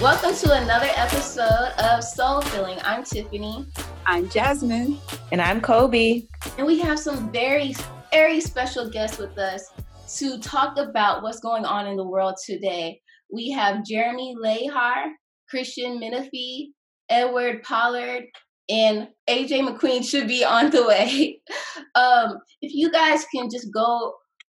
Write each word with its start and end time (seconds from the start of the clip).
Welcome 0.00 0.34
to 0.34 0.52
another 0.52 0.90
episode 0.96 1.72
of 1.78 2.04
Soul 2.04 2.42
Filling. 2.42 2.78
I'm 2.84 3.04
Tiffany. 3.04 3.66
I'm 4.04 4.28
Jasmine. 4.28 4.98
And 5.32 5.40
I'm 5.40 5.62
Kobe. 5.62 6.24
And 6.58 6.66
we 6.66 6.78
have 6.80 6.98
some 6.98 7.32
very, 7.32 7.74
very 8.12 8.40
special 8.40 8.90
guests 8.90 9.16
with 9.16 9.38
us 9.38 9.72
to 10.16 10.38
talk 10.40 10.76
about 10.76 11.22
what's 11.22 11.40
going 11.40 11.64
on 11.64 11.86
in 11.86 11.96
the 11.96 12.06
world 12.06 12.34
today. 12.44 13.00
We 13.32 13.50
have 13.52 13.84
Jeremy 13.84 14.36
Lahar, 14.44 15.06
Christian 15.48 15.98
Menefee, 15.98 16.66
Edward 17.08 17.62
Pollard, 17.62 18.24
and 18.68 19.08
AJ 19.28 19.66
McQueen 19.66 20.04
should 20.04 20.28
be 20.28 20.44
on 20.44 20.70
the 20.70 20.86
way. 20.86 21.40
Um, 21.96 22.38
if 22.60 22.72
you 22.74 22.90
guys 22.90 23.24
can 23.32 23.48
just 23.48 23.72
go 23.72 24.14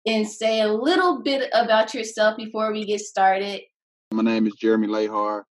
and 0.06 0.26
say 0.26 0.60
a 0.60 0.72
little 0.72 1.22
bit 1.22 1.50
about 1.52 1.92
yourself 1.92 2.36
before 2.36 2.72
we 2.72 2.84
get 2.84 3.00
started. 3.00 3.62
My 4.12 4.22
name 4.22 4.46
is 4.46 4.54
Jeremy 4.54 4.86
Lahar. 4.86 5.42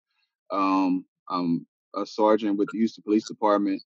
Um, 0.50 1.06
I'm 1.30 1.66
a 1.96 2.06
sergeant 2.06 2.58
with 2.58 2.70
the 2.72 2.78
Houston 2.78 3.04
Police 3.04 3.28
Department. 3.28 3.82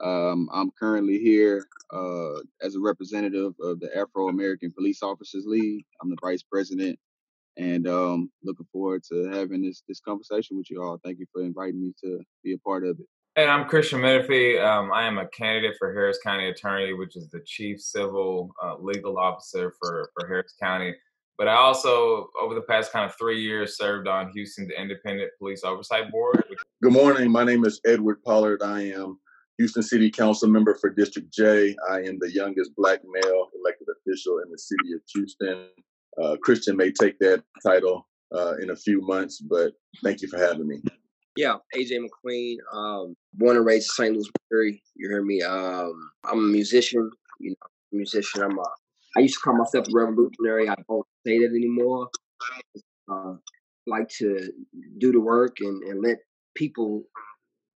Um, 0.00 0.48
I'm 0.52 0.70
currently 0.78 1.18
here 1.18 1.66
uh, 1.92 2.40
as 2.62 2.74
a 2.74 2.80
representative 2.80 3.52
of 3.60 3.80
the 3.80 3.90
Afro 3.96 4.28
American 4.28 4.72
Police 4.72 5.02
Officers 5.02 5.44
League. 5.46 5.84
I'm 6.02 6.10
the 6.10 6.16
vice 6.20 6.42
president, 6.42 6.98
and 7.56 7.86
um, 7.88 8.30
looking 8.42 8.66
forward 8.72 9.02
to 9.10 9.28
having 9.32 9.62
this 9.62 9.82
this 9.88 10.00
conversation 10.00 10.56
with 10.56 10.70
you 10.70 10.82
all. 10.82 11.00
Thank 11.04 11.18
you 11.18 11.26
for 11.32 11.42
inviting 11.42 11.80
me 11.80 11.94
to 12.04 12.20
be 12.44 12.54
a 12.54 12.58
part 12.58 12.84
of 12.84 12.98
it. 13.00 13.06
And 13.38 13.48
I'm 13.48 13.68
Christian 13.68 14.00
Menefee. 14.00 14.60
Um, 14.60 14.90
I 14.92 15.04
am 15.04 15.18
a 15.18 15.28
candidate 15.28 15.76
for 15.78 15.92
Harris 15.92 16.18
County 16.24 16.48
Attorney, 16.48 16.92
which 16.92 17.14
is 17.14 17.28
the 17.28 17.38
chief 17.46 17.80
civil 17.80 18.52
uh, 18.60 18.74
legal 18.80 19.16
officer 19.16 19.72
for, 19.78 20.10
for 20.12 20.26
Harris 20.26 20.54
County. 20.60 20.92
But 21.36 21.46
I 21.46 21.54
also, 21.54 22.30
over 22.42 22.56
the 22.56 22.62
past 22.62 22.90
kind 22.90 23.08
of 23.08 23.16
three 23.16 23.40
years, 23.40 23.76
served 23.76 24.08
on 24.08 24.32
Houston's 24.32 24.72
Independent 24.76 25.30
Police 25.38 25.62
Oversight 25.62 26.10
Board. 26.10 26.42
Good 26.82 26.92
morning. 26.92 27.30
My 27.30 27.44
name 27.44 27.64
is 27.64 27.80
Edward 27.86 28.24
Pollard. 28.24 28.60
I 28.60 28.86
am 28.86 29.20
Houston 29.58 29.84
City 29.84 30.10
Council 30.10 30.48
member 30.48 30.74
for 30.74 30.90
District 30.90 31.32
J. 31.32 31.76
I 31.88 31.98
am 31.98 32.18
the 32.18 32.32
youngest 32.32 32.72
black 32.76 33.02
male 33.08 33.50
elected 33.60 33.86
official 34.00 34.40
in 34.40 34.50
the 34.50 34.58
city 34.58 34.94
of 34.94 35.00
Houston. 35.14 35.68
Uh, 36.20 36.36
Christian 36.42 36.76
may 36.76 36.90
take 36.90 37.20
that 37.20 37.44
title 37.64 38.08
uh, 38.34 38.54
in 38.56 38.70
a 38.70 38.76
few 38.76 39.00
months, 39.00 39.40
but 39.40 39.74
thank 40.02 40.22
you 40.22 40.28
for 40.28 40.38
having 40.38 40.66
me. 40.66 40.82
Yeah, 41.38 41.54
AJ 41.76 42.00
McQueen, 42.00 42.56
um, 42.72 43.14
born 43.34 43.56
and 43.56 43.64
raised 43.64 43.90
in 43.90 44.06
St. 44.06 44.12
Louis, 44.12 44.28
Missouri. 44.50 44.82
You 44.96 45.08
hear 45.08 45.22
me? 45.22 45.40
Um, 45.40 46.10
I'm 46.24 46.40
a 46.40 46.42
musician. 46.42 47.08
You 47.38 47.50
know, 47.50 47.68
musician. 47.92 48.42
I'm 48.42 48.58
a 48.58 48.62
I 49.16 49.20
used 49.20 49.34
to 49.34 49.40
call 49.44 49.56
myself 49.56 49.86
a 49.86 49.90
revolutionary. 49.92 50.68
I 50.68 50.74
don't 50.88 51.06
say 51.24 51.38
that 51.38 51.54
anymore. 51.54 52.08
Uh, 53.08 53.34
like 53.86 54.08
to 54.18 54.50
do 54.98 55.12
the 55.12 55.20
work 55.20 55.58
and, 55.60 55.80
and 55.84 56.02
let 56.02 56.16
people 56.56 57.04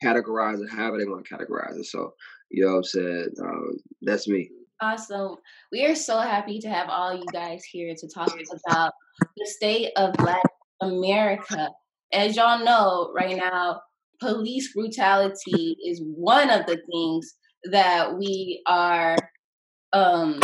categorize 0.05 0.63
it 0.63 0.71
however 0.71 0.99
they 0.99 1.07
want 1.07 1.27
to 1.27 1.35
categorize 1.35 1.81
it. 1.81 1.87
So, 1.87 2.15
you 2.51 2.65
know 2.65 2.75
what 2.75 2.77
I'm 2.77 2.85
saying? 2.85 3.29
Um, 3.43 3.77
that's 4.03 4.29
me. 4.29 4.51
Awesome. 4.81 5.35
We 5.73 5.85
are 5.85 5.97
so 5.97 6.21
happy 6.21 6.61
to 6.61 6.69
have 6.69 6.89
all 6.89 7.13
you 7.13 7.27
guys 7.33 7.65
here 7.65 7.93
to 7.99 8.09
talk 8.09 8.33
about 8.65 8.95
the 9.37 9.47
state 9.47 9.91
of 9.97 10.15
Black 10.15 10.45
America. 10.81 11.71
As 12.13 12.37
y'all 12.37 12.65
know, 12.65 13.13
right 13.15 13.37
now, 13.37 13.81
police 14.21 14.73
brutality 14.73 15.77
is 15.85 16.03
one 16.05 16.51
of 16.51 16.67
the 16.67 16.79
things 16.91 17.35
that 17.71 18.17
we 18.17 18.63
are 18.67 19.17
um, 19.93 20.41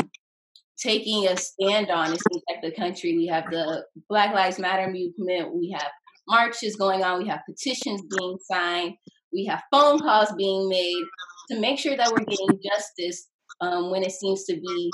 taking 0.78 1.26
a 1.26 1.36
stand 1.36 1.90
on. 1.90 2.12
It 2.12 2.20
seems 2.30 2.42
like 2.48 2.62
the 2.62 2.72
country. 2.72 3.16
We 3.16 3.26
have 3.26 3.44
the 3.50 3.84
Black 4.08 4.34
Lives 4.34 4.58
Matter 4.58 4.86
movement. 4.86 5.54
We 5.54 5.76
have 5.78 5.90
marches 6.28 6.76
going 6.76 7.02
on. 7.02 7.22
We 7.22 7.28
have 7.28 7.40
petitions 7.48 8.02
being 8.18 8.38
signed. 8.50 8.94
We 9.32 9.46
have 9.46 9.62
phone 9.72 9.98
calls 9.98 10.32
being 10.36 10.68
made 10.68 11.04
to 11.50 11.60
make 11.60 11.78
sure 11.78 11.96
that 11.96 12.10
we're 12.10 12.24
getting 12.24 12.60
justice 12.62 13.28
um, 13.60 13.90
when 13.90 14.02
it 14.02 14.12
seems 14.12 14.44
to 14.44 14.54
be 14.54 14.90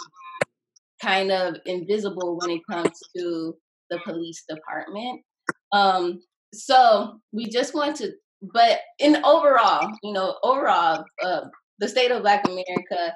kind 1.02 1.30
of 1.30 1.56
invisible 1.66 2.38
when 2.38 2.50
it 2.50 2.60
comes 2.70 2.98
to 3.16 3.54
the 3.90 3.98
police 4.04 4.44
department. 4.48 5.22
Um, 5.72 6.20
so 6.52 7.20
we 7.32 7.48
just 7.48 7.74
want 7.74 7.96
to, 7.96 8.12
but 8.42 8.80
in 8.98 9.16
overall, 9.24 9.90
you 10.02 10.12
know, 10.12 10.36
overall, 10.42 11.04
uh, 11.24 11.42
the 11.78 11.88
state 11.88 12.10
of 12.10 12.22
Black 12.22 12.46
America, 12.46 13.14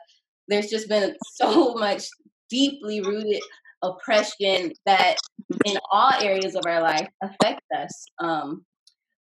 there's 0.49 0.69
just 0.69 0.89
been 0.89 1.15
so 1.35 1.75
much 1.75 2.05
deeply 2.51 3.01
rooted 3.01 3.43
oppression 3.83 4.73
that 4.87 5.17
in 5.67 5.77
all 5.93 6.13
areas 6.21 6.55
of 6.55 6.65
our 6.67 6.81
life 6.81 7.07
affect 7.23 7.61
us 7.77 8.05
um, 8.21 8.65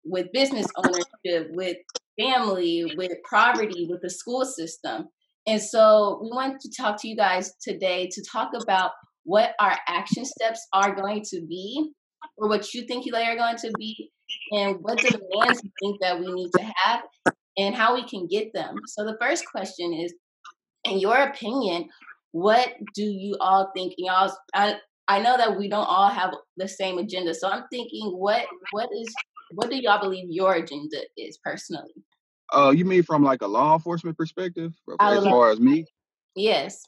with 0.05 0.33
business 0.33 0.67
ownership 0.77 1.51
with 1.53 1.77
family 2.21 2.93
with 2.97 3.12
poverty 3.28 3.87
with 3.91 4.01
the 4.03 4.11
school 4.11 4.45
system. 4.45 5.09
And 5.47 5.61
so 5.61 6.21
we 6.22 6.31
want 6.31 6.61
to 6.61 6.71
talk 6.71 7.01
to 7.01 7.09
you 7.09 7.17
guys 7.17 7.53
today 7.61 8.09
to 8.12 8.25
talk 8.31 8.51
about 8.61 8.93
what 9.25 9.55
our 9.59 9.77
action 9.89 10.25
steps 10.25 10.67
are 10.72 10.95
going 10.95 11.22
to 11.31 11.41
be 11.47 11.91
or 12.37 12.49
what 12.49 12.72
you 12.75 12.83
think 12.83 13.05
they 13.10 13.27
are 13.27 13.37
going 13.37 13.56
to 13.56 13.71
be 13.78 14.10
and 14.53 14.77
what 14.81 14.99
demands 14.99 15.62
you 15.62 15.71
think 15.81 16.00
that 16.00 16.19
we 16.19 16.33
need 16.33 16.50
to 16.53 16.72
have 16.77 17.03
and 17.59 17.75
how 17.75 17.94
we 17.94 18.03
can 18.09 18.27
get 18.27 18.53
them 18.53 18.77
so 18.87 19.05
the 19.05 19.16
first 19.21 19.44
question 19.47 19.93
is 19.93 20.15
in 20.84 20.99
your 20.99 21.16
opinion 21.16 21.88
what 22.33 22.72
do 22.94 23.05
you 23.05 23.37
all 23.41 23.71
think? 23.75 23.94
Y'all, 23.99 24.33
I 24.55 24.77
I 25.06 25.21
know 25.21 25.37
that 25.37 25.56
we 25.56 25.69
don't 25.69 25.84
all 25.84 26.09
have 26.09 26.34
the 26.56 26.66
same 26.66 26.99
agenda, 26.99 27.34
so 27.34 27.49
I'm 27.49 27.65
thinking, 27.71 28.10
what 28.10 28.47
what 28.72 28.89
is 28.93 29.15
what 29.53 29.71
do 29.71 29.77
y'all 29.77 30.00
believe 30.00 30.31
your 30.31 30.54
agenda 30.54 30.99
is 31.16 31.39
personally? 31.44 31.93
Uh, 32.53 32.72
you 32.75 32.84
mean 32.84 33.03
from 33.03 33.22
like 33.22 33.43
a 33.43 33.47
law 33.47 33.75
enforcement 33.75 34.16
perspective, 34.16 34.75
as 35.00 35.25
far 35.25 35.50
as 35.50 35.60
me? 35.60 35.87
Yes. 36.34 36.83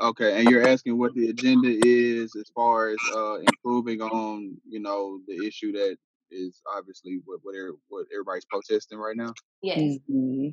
Okay, 0.00 0.38
and 0.38 0.48
you're 0.48 0.66
asking 0.66 0.96
what 0.96 1.12
the 1.14 1.28
agenda 1.28 1.76
is 1.84 2.36
as 2.36 2.48
far 2.54 2.90
as 2.90 2.98
uh, 3.16 3.38
improving 3.38 4.00
on, 4.00 4.56
you 4.68 4.78
know, 4.78 5.20
the 5.26 5.44
issue 5.44 5.72
that 5.72 5.96
is 6.30 6.62
obviously 6.72 7.20
what 7.24 7.40
what, 7.42 7.54
what 7.88 8.06
everybody's 8.12 8.44
protesting 8.44 8.98
right 8.98 9.16
now. 9.16 9.32
Yes. 9.60 9.98
Mm-hmm. 10.10 10.50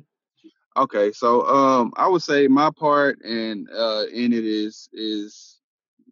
Okay, 0.76 1.12
so 1.12 1.46
um, 1.46 1.92
I 1.96 2.08
would 2.08 2.22
say 2.22 2.48
my 2.48 2.70
part 2.76 3.20
and 3.24 3.68
uh, 3.70 4.04
in 4.12 4.32
it 4.32 4.44
is 4.44 4.88
is 4.92 5.60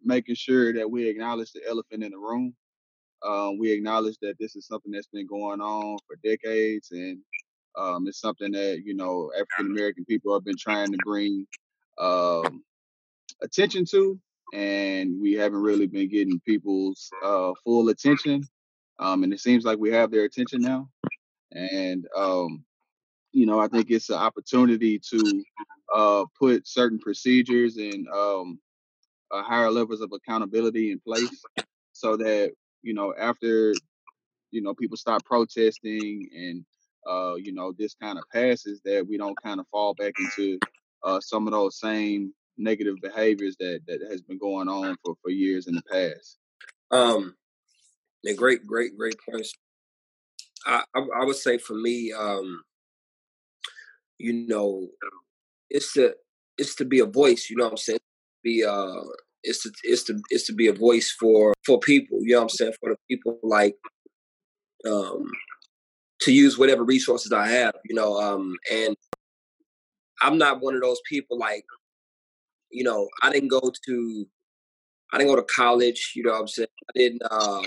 making 0.03 0.35
sure 0.35 0.73
that 0.73 0.89
we 0.89 1.07
acknowledge 1.07 1.51
the 1.51 1.61
elephant 1.67 2.03
in 2.03 2.11
the 2.11 2.17
room. 2.17 2.55
Um, 3.23 3.59
we 3.59 3.71
acknowledge 3.71 4.17
that 4.21 4.35
this 4.39 4.55
is 4.55 4.65
something 4.65 4.91
that's 4.91 5.07
been 5.07 5.27
going 5.27 5.59
on 5.59 5.97
for 6.07 6.17
decades, 6.23 6.91
and 6.91 7.19
um, 7.77 8.07
it's 8.07 8.21
something 8.21 8.51
that 8.53 8.81
you 8.85 8.95
know 8.95 9.31
African 9.33 9.71
American 9.71 10.05
people 10.05 10.33
have 10.33 10.45
been 10.45 10.57
trying 10.57 10.91
to 10.91 10.97
bring 11.03 11.45
um, 11.99 12.63
attention 13.41 13.85
to, 13.91 14.19
and 14.53 15.19
we 15.19 15.33
haven't 15.33 15.61
really 15.61 15.87
been 15.87 16.09
getting 16.09 16.39
people's 16.41 17.09
uh, 17.23 17.51
full 17.63 17.89
attention. 17.89 18.43
Um, 18.99 19.23
and 19.23 19.33
it 19.33 19.39
seems 19.39 19.65
like 19.65 19.77
we 19.77 19.91
have 19.91 20.11
their 20.11 20.23
attention 20.23 20.61
now, 20.61 20.89
and 21.51 22.07
um, 22.15 22.63
you 23.35 23.45
know, 23.45 23.59
I 23.59 23.67
think 23.67 23.91
it's 23.91 24.09
an 24.09 24.15
opportunity 24.15 24.97
to 25.11 25.43
uh, 25.93 26.23
put 26.39 26.65
certain 26.65 26.97
procedures 26.97 27.75
and 27.75 28.07
um, 28.07 28.59
uh, 29.29 29.43
higher 29.43 29.69
levels 29.69 29.99
of 29.99 30.13
accountability 30.13 30.91
in 30.91 31.01
place 31.01 31.43
so 31.91 32.15
that, 32.15 32.53
you 32.81 32.93
know, 32.93 33.13
after, 33.19 33.73
you 34.51 34.61
know, 34.61 34.73
people 34.73 34.95
stop 34.95 35.25
protesting 35.25 36.29
and, 36.33 36.65
uh, 37.05 37.35
you 37.35 37.51
know, 37.51 37.73
this 37.77 37.93
kind 38.01 38.17
of 38.17 38.23
passes, 38.31 38.79
that 38.85 39.05
we 39.05 39.17
don't 39.17 39.37
kind 39.43 39.59
of 39.59 39.67
fall 39.67 39.93
back 39.93 40.13
into 40.17 40.57
uh, 41.03 41.19
some 41.19 41.45
of 41.45 41.51
those 41.51 41.77
same 41.77 42.33
negative 42.57 42.95
behaviors 43.01 43.55
that, 43.59 43.81
that 43.87 43.99
has 44.09 44.21
been 44.21 44.37
going 44.37 44.67
on 44.67 44.95
for, 45.03 45.15
for 45.21 45.29
years 45.29 45.67
in 45.67 45.75
the 45.75 45.83
past. 45.91 46.37
Um, 46.91 47.35
a 48.27 48.33
great, 48.33 48.65
great, 48.65 48.97
great 48.97 49.15
points. 49.29 49.53
I, 50.65 50.83
I, 50.95 50.99
I 51.21 51.25
would 51.25 51.35
say 51.35 51.57
for 51.57 51.75
me, 51.75 52.11
um, 52.11 52.63
you 54.17 54.33
know, 54.47 54.87
it's 55.69 55.93
to 55.93 56.15
it's 56.57 56.75
to 56.75 56.85
be 56.85 56.99
a 56.99 57.05
voice, 57.05 57.49
you 57.49 57.57
know 57.57 57.65
what 57.65 57.73
I'm 57.73 57.77
saying? 57.77 57.99
Be 58.43 58.63
uh 58.63 59.01
it's 59.43 59.63
to 59.63 59.71
it's 59.83 60.03
to 60.05 60.19
it's 60.29 60.47
to 60.47 60.53
be 60.53 60.67
a 60.67 60.73
voice 60.73 61.15
for 61.19 61.53
for 61.65 61.79
people, 61.79 62.19
you 62.21 62.33
know 62.33 62.39
what 62.39 62.43
I'm 62.43 62.49
saying, 62.49 62.73
for 62.79 62.91
the 62.91 62.97
people 63.09 63.39
like 63.43 63.75
um 64.89 65.25
to 66.21 66.31
use 66.31 66.57
whatever 66.57 66.83
resources 66.83 67.31
I 67.31 67.47
have, 67.47 67.75
you 67.83 67.95
know, 67.95 68.17
um 68.19 68.55
and 68.71 68.95
I'm 70.21 70.37
not 70.37 70.61
one 70.61 70.75
of 70.75 70.81
those 70.81 71.01
people 71.09 71.37
like 71.37 71.65
you 72.71 72.83
know, 72.83 73.07
I 73.21 73.31
didn't 73.31 73.49
go 73.49 73.71
to 73.85 74.25
I 75.13 75.17
didn't 75.17 75.29
go 75.29 75.35
to 75.35 75.47
college, 75.55 76.13
you 76.15 76.23
know 76.23 76.31
what 76.31 76.41
I'm 76.41 76.47
saying? 76.47 76.67
I 76.89 76.99
didn't 76.99 77.21
uh 77.29 77.63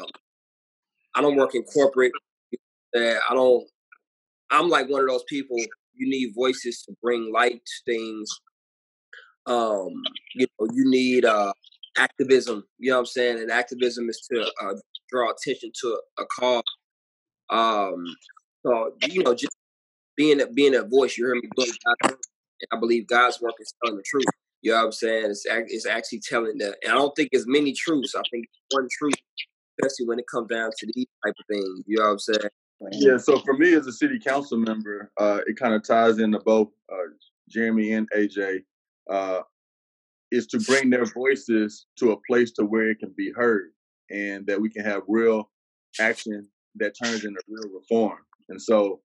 I 1.15 1.21
don't 1.21 1.37
work 1.37 1.55
in 1.55 1.63
corporate. 1.65 2.13
I 2.97 3.19
don't 3.31 3.67
I'm 4.51 4.69
like 4.69 4.89
one 4.89 5.03
of 5.03 5.09
those 5.09 5.25
people 5.29 5.57
you 5.99 6.09
need 6.09 6.33
voices 6.35 6.83
to 6.85 6.95
bring 7.03 7.33
light 7.33 7.61
to 7.65 7.93
things. 7.93 8.31
Um, 9.47 9.93
you 10.35 10.47
know, 10.59 10.69
you 10.73 10.89
need 10.89 11.25
uh, 11.25 11.53
activism. 11.99 12.65
You 12.79 12.91
know 12.91 12.97
what 12.97 13.01
I'm 13.01 13.07
saying? 13.07 13.39
And 13.39 13.51
activism 13.51 14.09
is 14.09 14.27
to 14.33 14.43
uh, 14.63 14.75
draw 15.11 15.31
attention 15.31 15.73
to 15.83 16.01
a, 16.19 16.25
cause. 16.39 16.63
Um, 17.51 18.05
so 18.65 18.93
you 19.09 19.23
know, 19.23 19.35
just 19.35 19.57
being 20.17 20.41
a, 20.41 20.47
being 20.47 20.75
a 20.75 20.83
voice, 20.83 21.17
you 21.17 21.27
heard 21.27 21.39
me 21.43 21.49
I 22.73 22.79
believe 22.79 23.07
God's 23.07 23.41
work 23.41 23.55
is 23.61 23.73
telling 23.83 23.97
the 23.97 24.03
truth. 24.03 24.25
You 24.63 24.73
know 24.73 24.79
what 24.79 24.85
I'm 24.87 24.93
saying? 24.93 25.31
It's, 25.31 25.45
it's 25.47 25.87
actually 25.87 26.21
telling 26.21 26.59
that. 26.59 26.77
And 26.83 26.93
I 26.93 26.97
don't 26.97 27.15
think 27.15 27.31
it's 27.33 27.45
many 27.47 27.73
truths. 27.73 28.15
I 28.17 28.23
think 28.31 28.47
one 28.71 28.89
truth, 28.99 29.15
especially 29.81 30.07
when 30.07 30.19
it 30.19 30.25
comes 30.33 30.49
down 30.49 30.71
to 30.77 30.87
these 30.95 31.07
type 31.25 31.35
of 31.39 31.47
things. 31.49 31.85
You 31.87 31.99
know 31.99 32.05
what 32.05 32.11
I'm 32.11 32.19
saying? 32.19 32.51
Yeah, 32.93 33.17
so 33.17 33.41
for 33.41 33.55
me 33.55 33.75
as 33.75 33.87
a 33.87 33.93
city 33.93 34.19
council 34.19 34.59
member, 34.59 35.11
uh, 35.19 35.41
it 35.47 35.57
kind 35.57 35.75
of 35.75 35.83
ties 35.83 36.19
into 36.19 36.39
both 36.41 36.69
uh, 36.93 37.11
Jeremy 37.49 37.93
and 37.93 38.09
AJ, 38.17 38.61
uh, 39.11 39.41
is 40.31 40.47
to 40.49 40.61
bring 40.61 40.91
their 40.91 41.07
voices 41.07 41.87
to 41.99 42.13
a 42.13 42.17
place 42.29 42.53
to 42.53 42.65
where 42.65 42.91
it 42.91 42.99
can 42.99 43.13
be 43.17 43.33
heard 43.35 43.71
and 44.11 44.47
that 44.47 44.61
we 44.61 44.71
can 44.71 44.85
have 44.85 45.03
real 45.09 45.51
action 46.01 46.47
that 46.77 46.95
turns 47.03 47.25
into 47.25 47.41
real 47.49 47.73
reform. 47.75 48.19
And 48.49 48.61
so 48.61 49.01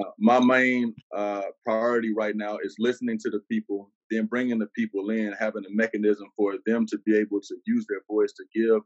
uh, 0.00 0.10
my 0.18 0.38
main 0.38 0.94
uh, 1.14 1.42
priority 1.64 2.12
right 2.14 2.36
now 2.36 2.58
is 2.62 2.76
listening 2.78 3.18
to 3.20 3.30
the 3.30 3.40
people, 3.50 3.90
then 4.10 4.26
bringing 4.26 4.58
the 4.58 4.68
people 4.74 5.10
in, 5.10 5.34
having 5.38 5.64
a 5.64 5.74
mechanism 5.74 6.28
for 6.36 6.54
them 6.66 6.86
to 6.86 6.98
be 7.04 7.16
able 7.16 7.40
to 7.40 7.56
use 7.66 7.86
their 7.88 8.02
voice 8.08 8.32
to 8.32 8.44
give 8.54 8.82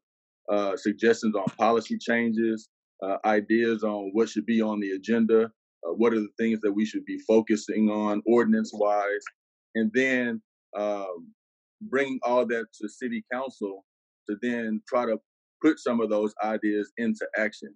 uh, 0.50 0.76
suggestions 0.76 1.34
on 1.36 1.44
policy 1.58 1.98
changes, 1.98 2.68
uh, 3.02 3.16
ideas 3.24 3.84
on 3.84 4.10
what 4.12 4.28
should 4.28 4.46
be 4.46 4.60
on 4.60 4.80
the 4.80 4.90
agenda, 4.92 5.44
uh, 5.44 5.92
what 5.92 6.12
are 6.12 6.20
the 6.20 6.28
things 6.38 6.60
that 6.60 6.72
we 6.72 6.84
should 6.84 7.04
be 7.04 7.18
focusing 7.20 7.88
on 7.88 8.22
ordinance 8.26 8.72
wise, 8.74 9.24
and 9.74 9.90
then 9.94 10.40
um, 10.76 11.28
bring 11.82 12.18
all 12.22 12.44
that 12.46 12.66
to 12.80 12.88
city 12.88 13.24
council 13.32 13.84
to 14.28 14.36
then 14.42 14.82
try 14.88 15.06
to 15.06 15.18
put 15.62 15.78
some 15.78 16.00
of 16.00 16.10
those 16.10 16.34
ideas 16.42 16.92
into 16.98 17.26
action. 17.36 17.74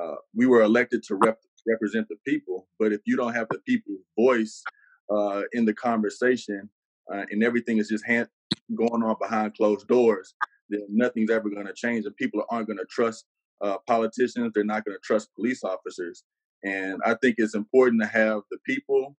Uh, 0.00 0.14
we 0.34 0.46
were 0.46 0.62
elected 0.62 1.02
to 1.02 1.16
rep- 1.16 1.40
represent 1.66 2.06
the 2.08 2.16
people, 2.26 2.66
but 2.78 2.92
if 2.92 3.00
you 3.04 3.16
don't 3.16 3.34
have 3.34 3.46
the 3.50 3.58
people's 3.66 4.00
voice 4.18 4.62
uh, 5.10 5.42
in 5.52 5.64
the 5.64 5.74
conversation 5.74 6.68
uh, 7.12 7.24
and 7.30 7.42
everything 7.42 7.78
is 7.78 7.88
just 7.88 8.06
hand- 8.06 8.28
going 8.74 9.02
on 9.02 9.16
behind 9.20 9.54
closed 9.54 9.86
doors, 9.88 10.34
then 10.68 10.86
nothing's 10.88 11.30
ever 11.30 11.48
going 11.50 11.66
to 11.66 11.74
change, 11.74 12.04
and 12.04 12.16
people 12.16 12.44
aren't 12.50 12.66
going 12.66 12.78
to 12.78 12.86
trust 12.90 13.24
uh, 13.62 13.78
politicians. 13.86 14.52
They're 14.54 14.64
not 14.64 14.84
going 14.84 14.96
to 14.96 15.02
trust 15.04 15.34
police 15.34 15.64
officers, 15.64 16.24
and 16.64 17.00
I 17.04 17.14
think 17.22 17.36
it's 17.38 17.54
important 17.54 18.02
to 18.02 18.08
have 18.08 18.42
the 18.50 18.58
people, 18.66 19.16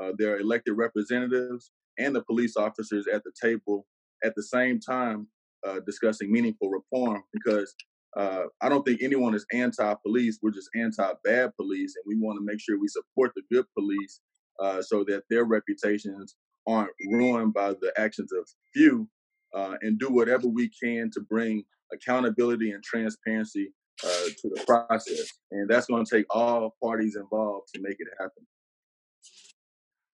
uh, 0.00 0.12
their 0.18 0.38
elected 0.38 0.76
representatives, 0.76 1.70
and 1.98 2.14
the 2.14 2.22
police 2.22 2.56
officers 2.56 3.06
at 3.06 3.22
the 3.24 3.32
table 3.40 3.86
at 4.24 4.34
the 4.34 4.42
same 4.42 4.80
time 4.80 5.28
uh, 5.66 5.80
discussing 5.86 6.32
meaningful 6.32 6.70
reform 6.70 7.22
because 7.32 7.74
uh, 8.16 8.44
I 8.60 8.68
don't 8.68 8.84
think 8.84 9.02
anyone 9.02 9.34
is 9.34 9.46
anti-police. 9.52 10.38
We're 10.40 10.50
just 10.52 10.70
anti-bad 10.74 11.56
police, 11.56 11.94
and 11.96 12.04
we 12.06 12.16
want 12.24 12.38
to 12.38 12.44
make 12.44 12.60
sure 12.60 12.78
we 12.78 12.88
support 12.88 13.32
the 13.34 13.42
good 13.50 13.66
police 13.76 14.20
uh, 14.60 14.82
so 14.82 15.04
that 15.04 15.24
their 15.30 15.44
reputations 15.44 16.36
aren't 16.66 16.90
ruined 17.06 17.54
by 17.54 17.72
the 17.72 17.92
actions 17.96 18.32
of 18.32 18.48
few, 18.72 19.08
uh, 19.54 19.76
and 19.82 19.98
do 19.98 20.10
whatever 20.10 20.48
we 20.48 20.68
can 20.68 21.10
to 21.12 21.20
bring 21.20 21.64
accountability 21.92 22.72
and 22.72 22.82
transparency 22.82 23.72
uh, 24.04 24.28
to 24.40 24.50
the 24.54 24.62
process. 24.66 25.30
And 25.50 25.68
that's 25.68 25.86
going 25.86 26.04
to 26.04 26.16
take 26.16 26.26
all 26.30 26.74
parties 26.82 27.16
involved 27.16 27.68
to 27.74 27.80
make 27.80 27.96
it 27.98 28.08
happen. 28.18 28.46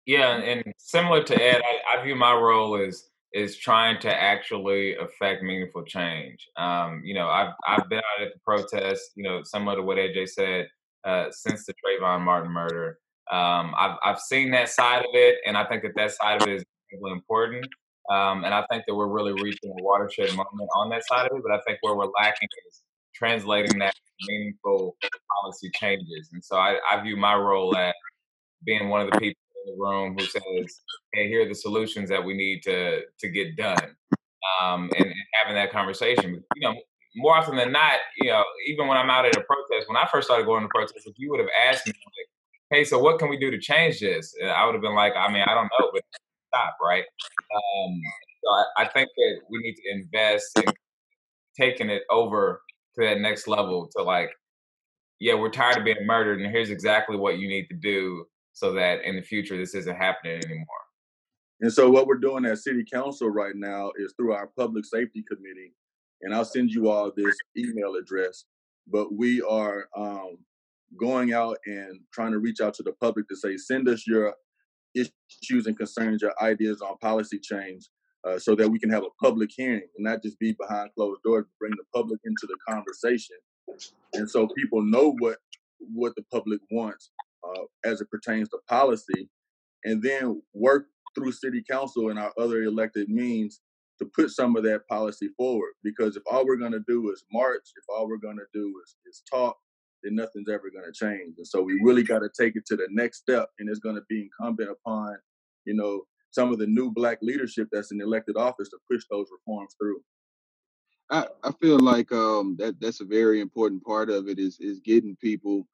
Yeah, 0.06 0.36
and 0.36 0.64
similar 0.76 1.22
to 1.22 1.42
Ed, 1.42 1.62
I, 1.62 1.98
I 1.98 2.04
view 2.04 2.16
my 2.16 2.34
role 2.34 2.76
as 2.76 3.10
is 3.32 3.56
trying 3.56 4.00
to 4.00 4.12
actually 4.12 4.96
affect 4.96 5.42
meaningful 5.42 5.84
change. 5.84 6.48
Um, 6.56 7.02
you 7.04 7.14
know, 7.14 7.28
I've 7.28 7.52
I've 7.66 7.88
been 7.88 7.98
out 7.98 8.26
at 8.26 8.32
the 8.34 8.40
protest, 8.44 9.12
you 9.14 9.22
know, 9.22 9.42
similar 9.44 9.76
to 9.76 9.82
what 9.82 9.98
AJ 9.98 10.30
said, 10.30 10.68
uh, 11.04 11.26
since 11.30 11.64
the 11.64 11.74
Trayvon 11.74 12.22
Martin 12.22 12.50
murder. 12.50 12.98
Um, 13.30 13.74
I've 13.78 13.96
I've 14.04 14.20
seen 14.20 14.50
that 14.52 14.68
side 14.68 15.00
of 15.00 15.10
it, 15.14 15.38
and 15.46 15.56
I 15.56 15.64
think 15.64 15.82
that 15.82 15.92
that 15.96 16.12
side 16.12 16.42
of 16.42 16.48
it 16.48 16.56
is 16.56 16.64
really 16.92 17.12
important. 17.12 17.66
Um, 18.10 18.44
and 18.44 18.52
I 18.52 18.64
think 18.70 18.84
that 18.88 18.94
we're 18.94 19.08
really 19.08 19.32
reaching 19.32 19.70
a 19.70 19.82
watershed 19.82 20.30
moment 20.30 20.68
on 20.74 20.90
that 20.90 21.06
side 21.06 21.30
of 21.30 21.36
it. 21.36 21.42
But 21.42 21.52
I 21.52 21.60
think 21.66 21.78
where 21.82 21.94
we're 21.94 22.10
lacking 22.20 22.48
is 22.68 22.82
translating 23.14 23.78
that 23.78 23.94
meaningful 24.28 24.96
policy 25.42 25.70
changes. 25.74 26.30
And 26.32 26.42
so 26.44 26.56
I, 26.56 26.78
I 26.90 27.00
view 27.02 27.16
my 27.16 27.34
role 27.34 27.76
as 27.76 27.94
being 28.64 28.88
one 28.88 29.00
of 29.00 29.10
the 29.10 29.18
people 29.18 29.40
in 29.66 29.74
the 29.74 29.80
room 29.80 30.16
who 30.18 30.24
says, 30.24 30.80
"Hey, 31.12 31.28
here 31.28 31.42
are 31.42 31.48
the 31.48 31.54
solutions 31.54 32.08
that 32.08 32.24
we 32.24 32.34
need 32.34 32.62
to 32.64 33.02
to 33.18 33.28
get 33.28 33.56
done," 33.56 33.96
um, 34.60 34.90
and, 34.96 35.06
and, 35.06 35.14
having 35.40 35.54
that 35.54 35.70
conversation. 35.70 36.42
You 36.56 36.62
know, 36.62 36.74
more 37.16 37.36
often 37.36 37.56
than 37.56 37.72
not, 37.72 37.98
you 38.18 38.30
know, 38.30 38.44
even 38.66 38.86
when 38.86 38.96
I'm 38.96 39.10
out 39.10 39.26
at 39.26 39.36
a 39.36 39.40
protest, 39.40 39.88
when 39.88 39.96
I 39.96 40.06
first 40.10 40.26
started 40.26 40.46
going 40.46 40.62
to 40.62 40.68
protests, 40.68 41.06
if 41.06 41.14
you 41.18 41.30
would 41.30 41.40
have 41.40 41.48
asked 41.68 41.86
me, 41.86 41.92
like, 41.92 42.29
"Hey, 42.70 42.84
so 42.84 42.98
what 42.98 43.18
can 43.18 43.28
we 43.28 43.38
do 43.38 43.50
to 43.50 43.58
change 43.58 44.00
this?" 44.00 44.34
I 44.42 44.64
would 44.66 44.74
have 44.74 44.82
been 44.82 44.94
like, 44.94 45.14
"I 45.16 45.30
mean, 45.32 45.42
I 45.42 45.54
don't 45.54 45.70
know, 45.78 45.90
but 45.92 46.02
stop, 46.48 46.76
right?" 46.82 47.04
Um, 47.54 48.00
so 48.42 48.50
I, 48.50 48.64
I 48.78 48.88
think 48.88 49.08
that 49.16 49.40
we 49.50 49.58
need 49.58 49.74
to 49.74 49.90
invest 49.92 50.58
in 50.58 50.72
taking 51.58 51.90
it 51.90 52.02
over 52.10 52.62
to 52.96 53.04
that 53.04 53.20
next 53.20 53.46
level 53.48 53.88
to 53.96 54.02
like 54.02 54.30
yeah, 55.20 55.34
we're 55.34 55.50
tired 55.50 55.76
of 55.76 55.84
being 55.84 56.06
murdered, 56.06 56.40
and 56.40 56.50
here's 56.50 56.70
exactly 56.70 57.16
what 57.16 57.38
you 57.38 57.46
need 57.46 57.66
to 57.68 57.76
do 57.76 58.24
so 58.54 58.72
that 58.72 59.04
in 59.04 59.16
the 59.16 59.22
future 59.22 59.56
this 59.56 59.74
isn't 59.74 59.96
happening 59.96 60.40
anymore. 60.44 60.66
And 61.60 61.70
so 61.70 61.90
what 61.90 62.06
we're 62.06 62.18
doing 62.18 62.46
at 62.46 62.58
City 62.58 62.84
Council 62.90 63.28
right 63.28 63.54
now 63.54 63.92
is 63.98 64.14
through 64.16 64.32
our 64.32 64.50
Public 64.58 64.86
Safety 64.86 65.22
Committee, 65.30 65.74
and 66.22 66.34
I'll 66.34 66.46
send 66.46 66.70
you 66.70 66.88
all 66.88 67.12
this 67.14 67.36
email 67.56 67.96
address. 67.96 68.44
But 68.88 69.12
we 69.12 69.42
are 69.42 69.88
um, 69.94 70.38
going 70.98 71.32
out 71.32 71.58
and 71.66 72.00
trying 72.12 72.32
to 72.32 72.38
reach 72.38 72.60
out 72.60 72.74
to 72.74 72.82
the 72.82 72.92
public 72.92 73.28
to 73.28 73.36
say, 73.36 73.56
send 73.56 73.88
us 73.88 74.06
your 74.06 74.34
issues 74.94 75.66
and 75.66 75.76
concerns, 75.76 76.22
your 76.22 76.34
ideas 76.42 76.80
on 76.80 76.96
policy 76.98 77.38
change, 77.38 77.88
uh, 78.26 78.38
so 78.38 78.54
that 78.54 78.68
we 78.68 78.78
can 78.78 78.90
have 78.90 79.04
a 79.04 79.24
public 79.24 79.50
hearing 79.54 79.86
and 79.96 80.04
not 80.04 80.22
just 80.22 80.38
be 80.38 80.52
behind 80.58 80.90
closed 80.96 81.22
doors, 81.22 81.46
bring 81.58 81.72
the 81.72 81.84
public 81.94 82.20
into 82.24 82.46
the 82.46 82.56
conversation, 82.68 83.36
and 84.14 84.28
so 84.28 84.48
people 84.56 84.82
know 84.82 85.14
what 85.20 85.38
what 85.94 86.14
the 86.16 86.22
public 86.30 86.60
wants 86.70 87.10
uh, 87.44 87.62
as 87.84 88.00
it 88.00 88.10
pertains 88.10 88.48
to 88.50 88.58
policy, 88.68 89.28
and 89.84 90.02
then 90.02 90.42
work 90.52 90.86
through 91.14 91.32
city 91.32 91.62
council 91.68 92.10
and 92.10 92.18
our 92.18 92.32
other 92.38 92.62
elected 92.62 93.08
means 93.08 93.60
to 93.98 94.06
put 94.14 94.30
some 94.30 94.56
of 94.56 94.62
that 94.64 94.86
policy 94.88 95.28
forward. 95.36 95.72
Because 95.82 96.16
if 96.16 96.22
all 96.30 96.46
we're 96.46 96.56
going 96.56 96.72
to 96.72 96.84
do 96.86 97.10
is 97.10 97.24
march, 97.32 97.64
if 97.76 97.84
all 97.88 98.08
we're 98.08 98.18
going 98.18 98.36
to 98.36 98.46
do 98.52 98.74
is, 98.84 98.96
is 99.06 99.22
talk, 99.30 99.56
then 100.02 100.14
nothing's 100.14 100.48
ever 100.48 100.70
going 100.70 100.84
to 100.84 100.92
change. 100.92 101.34
And 101.38 101.46
so 101.46 101.62
we 101.62 101.80
really 101.82 102.02
got 102.02 102.20
to 102.20 102.30
take 102.38 102.56
it 102.56 102.66
to 102.66 102.76
the 102.76 102.88
next 102.90 103.18
step, 103.18 103.48
and 103.58 103.68
it's 103.68 103.80
going 103.80 103.96
to 103.96 104.04
be 104.08 104.28
incumbent 104.28 104.70
upon, 104.70 105.16
you 105.64 105.74
know, 105.74 106.02
some 106.30 106.52
of 106.52 106.58
the 106.58 106.66
new 106.66 106.90
black 106.92 107.18
leadership 107.22 107.68
that's 107.72 107.92
in 107.92 108.00
elected 108.00 108.36
office 108.36 108.68
to 108.70 108.78
push 108.90 109.02
those 109.10 109.26
reforms 109.32 109.74
through. 109.80 110.00
I, 111.10 111.26
I 111.42 111.50
feel 111.60 111.78
like 111.80 112.12
um, 112.12 112.56
that 112.58 112.80
that's 112.80 113.00
a 113.00 113.04
very 113.04 113.40
important 113.40 113.84
part 113.84 114.10
of 114.10 114.28
it 114.28 114.38
is 114.38 114.58
is 114.60 114.78
getting 114.80 115.16
people 115.16 115.66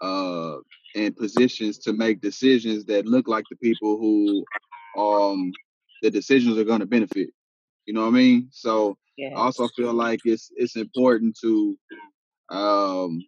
uh, 0.00 0.56
in 0.94 1.12
positions 1.14 1.78
to 1.78 1.92
make 1.92 2.20
decisions 2.20 2.84
that 2.86 3.06
look 3.06 3.28
like 3.28 3.44
the 3.50 3.56
people 3.56 3.96
who 3.98 4.44
um, 5.00 5.52
the 6.02 6.10
decisions 6.10 6.58
are 6.58 6.64
going 6.64 6.80
to 6.80 6.86
benefit. 6.86 7.30
You 7.86 7.94
know 7.94 8.02
what 8.02 8.08
I 8.08 8.12
mean? 8.12 8.48
So 8.50 8.98
yeah. 9.16 9.30
I 9.36 9.42
also 9.42 9.68
feel 9.76 9.92
like 9.92 10.20
it's 10.24 10.50
it's 10.56 10.76
important 10.76 11.38
to 11.42 11.78
um, 12.50 13.20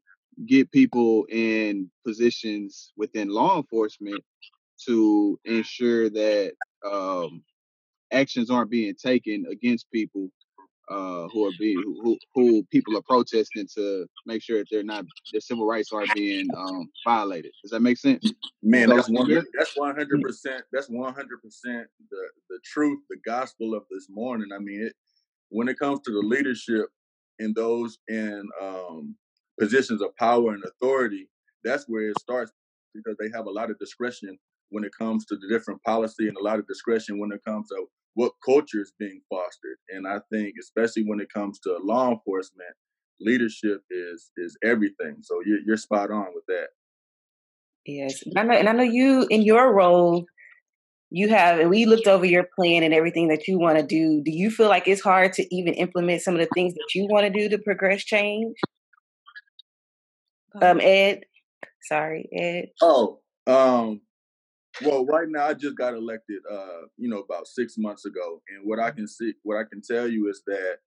get 0.44 0.70
people 0.70 1.24
in 1.30 1.90
positions 2.04 2.92
within 2.96 3.28
law 3.28 3.56
enforcement 3.56 4.22
to 4.86 5.38
ensure 5.44 6.10
that 6.10 6.52
um, 6.84 7.42
actions 8.12 8.50
aren't 8.50 8.70
being 8.70 8.94
taken 8.94 9.46
against 9.50 9.90
people 9.90 10.30
uh, 10.90 11.26
who 11.32 11.46
are 11.46 11.52
being 11.58 11.82
who, 12.02 12.16
who 12.34 12.62
people 12.70 12.96
are 12.96 13.02
protesting 13.02 13.66
to 13.74 14.06
make 14.24 14.42
sure 14.42 14.58
that 14.58 14.68
they're 14.70 14.84
not 14.84 15.04
their 15.32 15.40
civil 15.40 15.66
rights 15.66 15.92
are 15.92 16.04
being 16.14 16.46
um, 16.56 16.88
violated. 17.04 17.50
Does 17.62 17.72
that 17.72 17.80
make 17.80 17.98
sense? 17.98 18.32
Man, 18.62 18.90
that's 18.90 19.08
one 19.08 19.28
that's 19.56 19.76
one 19.76 19.96
hundred 19.96 20.22
percent 20.22 20.62
that's 20.72 20.88
one 20.88 21.12
hundred 21.12 21.42
percent 21.42 21.88
the 22.10 22.28
the 22.50 22.58
truth, 22.64 23.00
the 23.10 23.16
gospel 23.24 23.74
of 23.74 23.82
this 23.90 24.08
morning. 24.08 24.48
I 24.54 24.58
mean, 24.58 24.82
it, 24.82 24.92
when 25.48 25.68
it 25.68 25.78
comes 25.78 26.00
to 26.00 26.12
the 26.12 26.20
leadership 26.20 26.86
in 27.38 27.52
those 27.52 27.98
in 28.08 28.48
um, 28.60 29.16
positions 29.58 30.02
of 30.02 30.14
power 30.16 30.52
and 30.52 30.64
authority, 30.64 31.28
that's 31.64 31.84
where 31.88 32.08
it 32.08 32.18
starts 32.20 32.52
because 32.94 33.16
they 33.18 33.30
have 33.34 33.46
a 33.46 33.50
lot 33.50 33.70
of 33.70 33.78
discretion 33.78 34.38
when 34.70 34.84
it 34.84 34.92
comes 34.98 35.24
to 35.26 35.36
the 35.36 35.48
different 35.48 35.82
policy 35.82 36.28
and 36.28 36.36
a 36.36 36.42
lot 36.42 36.58
of 36.58 36.66
discretion 36.66 37.18
when 37.18 37.32
it 37.32 37.40
comes 37.46 37.68
to 37.68 37.86
what 38.14 38.32
culture 38.44 38.80
is 38.80 38.92
being 38.98 39.20
fostered. 39.28 39.76
And 39.90 40.08
I 40.08 40.20
think, 40.32 40.54
especially 40.60 41.04
when 41.04 41.20
it 41.20 41.32
comes 41.32 41.58
to 41.60 41.78
law 41.82 42.10
enforcement, 42.10 42.70
leadership 43.20 43.82
is 43.90 44.30
is 44.36 44.56
everything. 44.64 45.16
So 45.22 45.40
you're, 45.44 45.60
you're 45.64 45.76
spot 45.76 46.10
on 46.10 46.26
with 46.34 46.44
that. 46.48 46.68
Yes, 47.84 48.22
and 48.26 48.38
I 48.38 48.42
know, 48.42 48.54
and 48.54 48.68
I 48.68 48.72
know 48.72 48.82
you 48.82 49.26
in 49.30 49.42
your 49.42 49.72
role 49.72 50.26
you 51.10 51.28
have, 51.28 51.60
and 51.60 51.70
we 51.70 51.86
looked 51.86 52.08
over 52.08 52.26
your 52.26 52.48
plan 52.56 52.82
and 52.82 52.92
everything 52.92 53.28
that 53.28 53.46
you 53.46 53.58
want 53.58 53.78
to 53.78 53.86
do. 53.86 54.22
Do 54.24 54.32
you 54.32 54.50
feel 54.50 54.68
like 54.68 54.88
it's 54.88 55.02
hard 55.02 55.32
to 55.34 55.54
even 55.54 55.74
implement 55.74 56.22
some 56.22 56.34
of 56.34 56.40
the 56.40 56.48
things 56.52 56.74
that 56.74 56.88
you 56.94 57.06
want 57.08 57.32
to 57.32 57.38
do 57.38 57.48
to 57.48 57.62
progress 57.62 58.02
change? 58.02 58.56
Um, 60.62 60.80
Ed, 60.80 61.24
sorry, 61.82 62.28
Ed. 62.32 62.66
Oh, 62.82 63.20
um, 63.46 64.00
well, 64.84 65.04
right 65.06 65.28
now 65.28 65.46
I 65.46 65.54
just 65.54 65.76
got 65.76 65.94
elected, 65.94 66.42
uh, 66.50 66.86
you 66.96 67.08
know, 67.08 67.20
about 67.20 67.46
six 67.46 67.76
months 67.78 68.04
ago, 68.04 68.42
and 68.48 68.66
what 68.66 68.78
I 68.78 68.90
can 68.90 69.08
see, 69.08 69.34
what 69.42 69.56
I 69.56 69.64
can 69.64 69.82
tell 69.82 70.08
you 70.08 70.28
is 70.28 70.42
that 70.46 70.78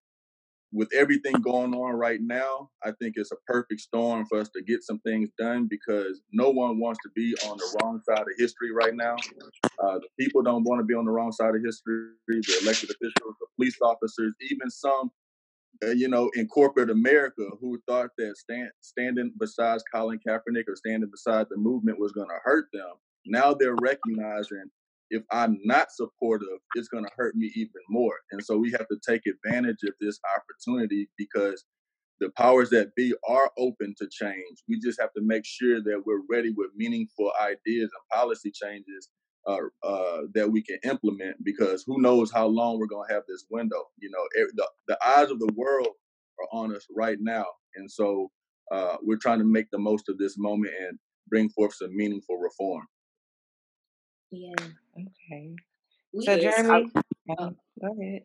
with 0.71 0.89
everything 0.93 1.33
going 1.41 1.73
on 1.73 1.95
right 1.95 2.19
now, 2.21 2.69
I 2.83 2.91
think 2.91 3.15
it's 3.17 3.31
a 3.31 3.37
perfect 3.47 3.81
storm 3.81 4.25
for 4.29 4.39
us 4.39 4.49
to 4.49 4.61
get 4.61 4.83
some 4.83 4.99
things 4.99 5.29
done 5.37 5.67
because 5.69 6.21
no 6.31 6.51
one 6.51 6.79
wants 6.79 6.99
to 7.03 7.09
be 7.15 7.33
on 7.47 7.57
the 7.57 7.79
wrong 7.81 8.01
side 8.07 8.21
of 8.21 8.27
history 8.37 8.71
right 8.71 8.93
now. 8.93 9.15
Uh, 9.83 9.99
the 9.99 10.07
people 10.19 10.43
don't 10.43 10.63
want 10.63 10.79
to 10.79 10.85
be 10.85 10.93
on 10.93 11.05
the 11.05 11.11
wrong 11.11 11.31
side 11.31 11.55
of 11.55 11.61
history. 11.63 12.09
The 12.27 12.59
elected 12.61 12.91
officials, 12.91 13.35
the 13.39 13.47
police 13.55 13.77
officers, 13.81 14.33
even 14.51 14.69
some, 14.69 15.09
Uh, 15.81 15.91
you 15.91 16.09
know, 16.09 16.29
in 16.35 16.45
corporate 16.47 16.89
America 16.89 17.47
who 17.61 17.79
thought 17.87 18.09
that 18.17 18.35
stand, 18.37 18.69
standing 18.81 19.31
beside 19.39 19.79
Colin 19.93 20.19
Kaepernick 20.27 20.65
or 20.67 20.75
standing 20.75 21.09
beside 21.09 21.47
the 21.49 21.57
movement 21.57 21.99
was 21.99 22.11
going 22.11 22.27
to 22.27 22.39
hurt 22.43 22.65
them. 22.73 22.91
Now 23.25 23.53
they're 23.53 23.77
recognizing 23.81 24.65
if 25.09 25.23
I'm 25.31 25.57
not 25.63 25.91
supportive, 25.91 26.59
it's 26.75 26.87
going 26.87 27.05
to 27.05 27.11
hurt 27.17 27.35
me 27.35 27.51
even 27.55 27.81
more. 27.89 28.15
And 28.31 28.43
so 28.43 28.57
we 28.57 28.71
have 28.71 28.87
to 28.87 28.99
take 29.07 29.21
advantage 29.25 29.79
of 29.83 29.93
this 29.99 30.19
opportunity 30.37 31.09
because 31.17 31.63
the 32.19 32.29
powers 32.31 32.69
that 32.71 32.93
be 32.95 33.13
are 33.27 33.49
open 33.57 33.95
to 33.97 34.07
change. 34.11 34.63
We 34.67 34.79
just 34.79 34.99
have 34.99 35.13
to 35.13 35.21
make 35.21 35.45
sure 35.45 35.81
that 35.81 36.03
we're 36.05 36.21
ready 36.29 36.51
with 36.55 36.71
meaningful 36.75 37.31
ideas 37.41 37.89
and 37.93 38.19
policy 38.19 38.51
changes 38.51 39.09
uh, 39.47 39.57
uh, 39.83 40.21
that 40.33 40.49
we 40.49 40.61
can 40.61 40.77
implement 40.83 41.43
because 41.43 41.83
who 41.85 42.01
knows 42.01 42.31
how 42.31 42.45
long 42.45 42.79
we're 42.79 42.87
going 42.87 43.07
to 43.07 43.13
have 43.13 43.23
this 43.27 43.45
window. 43.49 43.83
You 43.99 44.09
know, 44.11 44.23
the, 44.55 44.69
the 44.87 44.97
eyes 45.05 45.31
of 45.31 45.39
the 45.39 45.51
world 45.55 45.87
are 46.39 46.59
on 46.59 46.75
us 46.75 46.85
right 46.95 47.17
now. 47.19 47.45
And 47.75 47.89
so 47.89 48.29
uh, 48.71 48.97
we're 49.01 49.17
trying 49.17 49.39
to 49.39 49.45
make 49.45 49.69
the 49.71 49.79
most 49.79 50.09
of 50.09 50.17
this 50.17 50.37
moment 50.37 50.73
and 50.81 50.99
bring 51.27 51.49
forth 51.49 51.73
some 51.73 51.95
meaningful 51.95 52.37
reform. 52.37 52.85
Yeah. 54.31 54.53
Okay. 54.97 55.55
We 56.13 56.25
so 56.25 56.39
Jeremy, 56.39 56.91
oh, 57.37 57.55
go 57.81 57.97
ahead. 57.99 58.21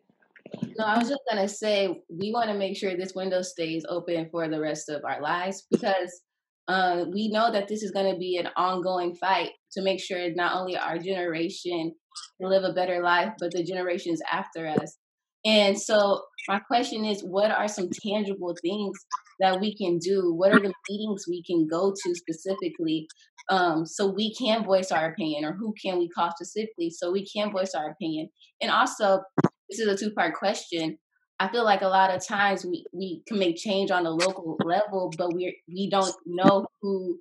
No, 0.77 0.85
I 0.85 0.97
was 0.97 1.09
just 1.09 1.21
gonna 1.29 1.47
say 1.47 2.01
we 2.09 2.31
want 2.31 2.49
to 2.49 2.55
make 2.55 2.77
sure 2.77 2.95
this 2.95 3.15
window 3.15 3.41
stays 3.41 3.85
open 3.89 4.29
for 4.29 4.47
the 4.47 4.59
rest 4.59 4.89
of 4.89 5.03
our 5.03 5.21
lives 5.21 5.65
because 5.71 6.21
uh, 6.67 7.05
we 7.11 7.29
know 7.29 7.51
that 7.51 7.67
this 7.67 7.83
is 7.83 7.91
going 7.91 8.11
to 8.11 8.17
be 8.17 8.37
an 8.37 8.49
ongoing 8.55 9.13
fight 9.15 9.51
to 9.75 9.83
make 9.83 9.99
sure 10.01 10.33
not 10.33 10.55
only 10.55 10.77
our 10.77 10.97
generation 10.97 11.93
can 12.39 12.49
live 12.49 12.63
a 12.63 12.73
better 12.73 13.01
life, 13.01 13.33
but 13.39 13.51
the 13.51 13.63
generations 13.63 14.21
after 14.31 14.67
us. 14.67 14.97
And 15.45 15.79
so, 15.79 16.23
my 16.47 16.59
question 16.59 17.05
is, 17.05 17.21
what 17.21 17.51
are 17.51 17.67
some 17.67 17.89
tangible 17.89 18.55
things 18.61 18.97
that 19.39 19.59
we 19.59 19.75
can 19.75 19.99
do? 19.99 20.33
What 20.33 20.51
are 20.51 20.59
the 20.59 20.73
meetings 20.89 21.25
we 21.27 21.43
can 21.43 21.67
go 21.67 21.93
to 21.93 22.15
specifically 22.15 23.07
um, 23.49 23.85
so 23.85 24.07
we 24.07 24.33
can 24.33 24.63
voice 24.63 24.91
our 24.91 25.11
opinion, 25.11 25.45
or 25.45 25.53
who 25.53 25.73
can 25.79 25.99
we 25.99 26.09
call 26.09 26.31
specifically 26.31 26.89
so 26.89 27.11
we 27.11 27.27
can 27.27 27.51
voice 27.51 27.75
our 27.75 27.91
opinion? 27.91 28.29
And 28.61 28.71
also, 28.71 29.21
this 29.69 29.79
is 29.79 29.87
a 29.87 29.97
two 29.97 30.11
part 30.11 30.33
question. 30.33 30.97
I 31.39 31.49
feel 31.49 31.65
like 31.65 31.81
a 31.81 31.87
lot 31.87 32.15
of 32.15 32.25
times 32.25 32.65
we, 32.65 32.85
we 32.93 33.21
can 33.27 33.37
make 33.37 33.57
change 33.57 33.91
on 33.91 34.05
a 34.05 34.11
local 34.11 34.57
level, 34.63 35.11
but 35.17 35.33
we 35.33 35.59
we 35.67 35.89
don't 35.89 36.15
know 36.25 36.65
who 36.81 37.19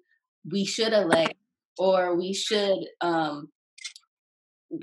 we 0.51 0.65
should 0.65 0.93
elect 0.93 1.35
or 1.79 2.17
we 2.17 2.33
should 2.33 2.79
um, 3.01 3.49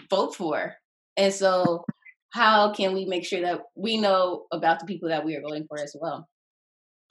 vote 0.09 0.35
for. 0.35 0.75
And 1.17 1.33
so, 1.33 1.83
how 2.31 2.71
can 2.71 2.93
we 2.93 3.05
make 3.05 3.25
sure 3.25 3.41
that 3.41 3.61
we 3.75 3.97
know 3.97 4.45
about 4.51 4.79
the 4.79 4.85
people 4.85 5.09
that 5.09 5.25
we 5.25 5.35
are 5.35 5.41
voting 5.41 5.65
for 5.67 5.79
as 5.79 5.95
well? 5.99 6.27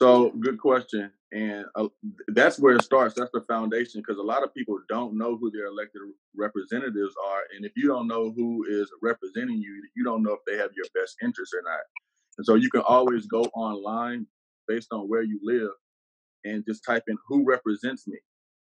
So, 0.01 0.31
good 0.31 0.57
question. 0.59 1.11
And 1.31 1.65
uh, 1.75 1.87
that's 2.29 2.59
where 2.59 2.75
it 2.75 2.83
starts. 2.83 3.15
That's 3.15 3.31
the 3.33 3.45
foundation 3.47 4.01
because 4.01 4.17
a 4.17 4.23
lot 4.23 4.43
of 4.43 4.53
people 4.53 4.79
don't 4.89 5.17
know 5.17 5.37
who 5.37 5.49
their 5.51 5.67
elected 5.67 6.01
representatives 6.35 7.13
are. 7.25 7.41
And 7.55 7.63
if 7.63 7.71
you 7.75 7.87
don't 7.87 8.07
know 8.07 8.33
who 8.35 8.65
is 8.67 8.91
representing 9.01 9.57
you, 9.57 9.81
you 9.95 10.03
don't 10.03 10.23
know 10.23 10.33
if 10.33 10.39
they 10.45 10.57
have 10.57 10.71
your 10.75 10.87
best 10.93 11.15
interest 11.21 11.53
or 11.53 11.61
not. 11.63 11.79
And 12.37 12.45
so 12.45 12.55
you 12.55 12.69
can 12.69 12.81
always 12.81 13.27
go 13.27 13.43
online 13.53 14.25
based 14.67 14.89
on 14.91 15.07
where 15.07 15.21
you 15.21 15.39
live 15.43 15.71
and 16.43 16.65
just 16.67 16.83
type 16.83 17.03
in 17.07 17.17
who 17.27 17.45
represents 17.45 18.07
me. 18.07 18.17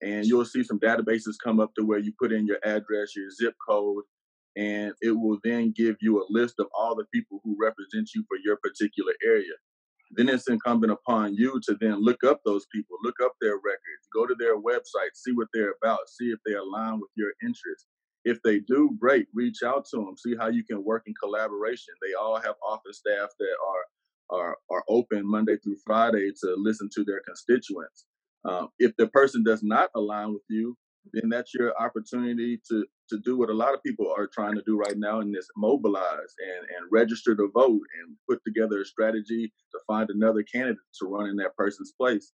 And 0.01 0.25
you'll 0.25 0.45
see 0.45 0.63
some 0.63 0.79
databases 0.79 1.35
come 1.43 1.59
up 1.59 1.73
to 1.75 1.83
where 1.83 1.99
you 1.99 2.13
put 2.19 2.31
in 2.31 2.45
your 2.45 2.59
address, 2.63 3.15
your 3.15 3.29
zip 3.31 3.55
code, 3.67 4.03
and 4.55 4.93
it 5.01 5.11
will 5.11 5.39
then 5.43 5.73
give 5.75 5.97
you 6.01 6.21
a 6.21 6.25
list 6.29 6.55
of 6.59 6.67
all 6.77 6.95
the 6.95 7.05
people 7.13 7.41
who 7.43 7.57
represent 7.59 8.09
you 8.15 8.23
for 8.27 8.37
your 8.43 8.57
particular 8.57 9.13
area 9.25 9.53
then 10.11 10.29
it's 10.29 10.49
incumbent 10.49 10.91
upon 10.91 11.35
you 11.35 11.59
to 11.65 11.77
then 11.79 12.03
look 12.03 12.23
up 12.23 12.41
those 12.45 12.65
people, 12.73 12.97
look 13.03 13.17
up 13.23 13.33
their 13.41 13.55
records, 13.55 14.07
go 14.13 14.25
to 14.25 14.35
their 14.39 14.59
website, 14.59 15.13
see 15.15 15.33
what 15.33 15.47
they're 15.53 15.75
about, 15.83 15.99
see 16.07 16.27
if 16.27 16.39
they 16.45 16.53
align 16.53 16.99
with 16.99 17.11
your 17.15 17.31
interests. 17.43 17.87
If 18.25 18.41
they 18.43 18.59
do, 18.59 18.97
great, 18.99 19.27
reach 19.33 19.63
out 19.65 19.85
to 19.91 19.97
them, 19.97 20.15
see 20.17 20.35
how 20.35 20.49
you 20.49 20.63
can 20.63 20.83
work 20.83 21.03
in 21.07 21.13
collaboration. 21.21 21.93
They 22.01 22.13
all 22.13 22.39
have 22.41 22.55
office 22.67 22.99
staff 22.99 23.29
that 23.39 23.55
are 23.67 23.83
are 24.29 24.57
are 24.69 24.83
open 24.89 25.29
Monday 25.29 25.57
through 25.63 25.77
Friday 25.85 26.31
to 26.41 26.55
listen 26.57 26.89
to 26.95 27.05
their 27.05 27.21
constituents. 27.25 28.06
Um, 28.46 28.70
if 28.79 28.96
the 28.98 29.08
person 29.08 29.44
does 29.44 29.63
not 29.63 29.89
align 29.96 30.34
with 30.34 30.44
you, 30.50 30.77
then 31.13 31.29
that's 31.29 31.53
your 31.53 31.74
opportunity 31.82 32.60
to 32.70 32.86
to 33.10 33.17
do 33.20 33.38
what 33.38 33.50
a 33.50 33.53
lot 33.53 33.74
of 33.74 33.82
people 33.84 34.13
are 34.15 34.27
trying 34.27 34.56
to 34.56 34.62
do 34.65 34.77
right 34.77 34.98
now 34.98 35.22
and 35.22 35.36
is 35.36 35.50
mobilize 35.56 36.36
and, 36.41 36.67
and 36.77 36.91
register 36.91 37.36
to 37.36 37.50
vote 37.53 37.82
and 38.01 38.17
put 38.29 38.41
together 38.46 38.82
a 38.82 38.86
strategy 38.86 39.51
to 39.72 39.79
find 39.88 40.10
another 40.10 40.44
candidate 40.44 40.77
to 41.00 41.06
run 41.06 41.29
in 41.29 41.38
that 41.38 41.56
person's 41.56 41.94
place. 41.94 42.34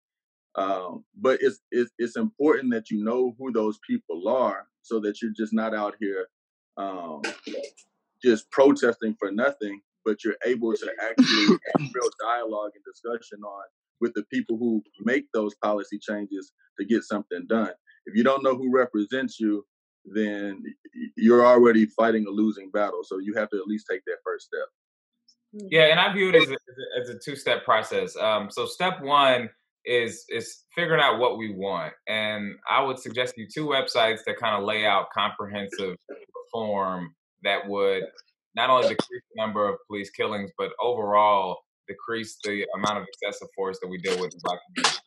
Um, 0.55 1.03
but 1.19 1.39
it's, 1.41 1.59
it's, 1.71 1.91
it's 1.99 2.15
important 2.15 2.71
that 2.73 2.89
you 2.89 3.03
know 3.03 3.35
who 3.37 3.51
those 3.51 3.79
people 3.87 4.27
are 4.27 4.67
so 4.81 4.99
that 5.01 5.21
you're 5.21 5.31
just 5.35 5.53
not 5.53 5.75
out 5.75 5.95
here 5.99 6.27
um, 6.77 7.21
just 8.23 8.49
protesting 8.51 9.15
for 9.19 9.31
nothing, 9.31 9.81
but 10.05 10.23
you're 10.23 10.37
able 10.45 10.73
to 10.73 10.91
actually 11.01 11.47
have 11.47 11.91
real 11.93 12.09
dialogue 12.19 12.71
and 12.75 12.83
discussion 12.83 13.43
on 13.43 13.63
with 14.01 14.13
the 14.13 14.23
people 14.31 14.57
who 14.57 14.81
make 14.99 15.25
those 15.33 15.55
policy 15.55 15.99
changes 15.99 16.51
to 16.79 16.85
get 16.85 17.03
something 17.03 17.45
done. 17.47 17.71
If 18.05 18.15
you 18.15 18.23
don't 18.23 18.43
know 18.43 18.55
who 18.55 18.71
represents 18.71 19.39
you, 19.39 19.65
then 20.05 20.63
you're 21.15 21.45
already 21.45 21.85
fighting 21.85 22.25
a 22.27 22.31
losing 22.31 22.69
battle. 22.71 23.01
So 23.03 23.19
you 23.19 23.33
have 23.35 23.49
to 23.51 23.57
at 23.57 23.67
least 23.67 23.87
take 23.89 24.03
that 24.05 24.17
first 24.25 24.47
step. 24.47 24.67
Yeah, 25.53 25.83
and 25.83 25.99
I 25.99 26.11
view 26.11 26.29
it 26.29 26.35
as 26.35 26.49
a, 26.49 26.57
as 27.01 27.09
a 27.09 27.19
two 27.23 27.35
step 27.35 27.63
process. 27.63 28.15
Um, 28.17 28.49
so 28.49 28.65
step 28.65 29.01
one 29.01 29.49
is 29.85 30.25
is 30.29 30.63
figuring 30.75 31.01
out 31.01 31.19
what 31.19 31.37
we 31.37 31.53
want, 31.53 31.93
and 32.07 32.55
I 32.69 32.81
would 32.81 32.97
suggest 32.97 33.35
you 33.37 33.47
two 33.53 33.67
websites 33.67 34.23
that 34.25 34.37
kind 34.39 34.55
of 34.55 34.63
lay 34.63 34.85
out 34.85 35.07
comprehensive 35.13 35.95
reform 36.35 37.13
that 37.43 37.67
would 37.67 38.03
not 38.55 38.69
only 38.69 38.89
decrease 38.89 39.21
the 39.35 39.41
number 39.41 39.67
of 39.67 39.75
police 39.87 40.09
killings, 40.09 40.51
but 40.57 40.71
overall 40.81 41.59
decrease 41.87 42.37
the 42.43 42.65
amount 42.75 42.99
of 42.99 43.05
excessive 43.07 43.47
force 43.55 43.79
that 43.81 43.87
we 43.87 43.97
deal 43.97 44.19
with 44.19 44.33
in 44.33 44.39
black 44.43 44.59
communities. 44.67 45.01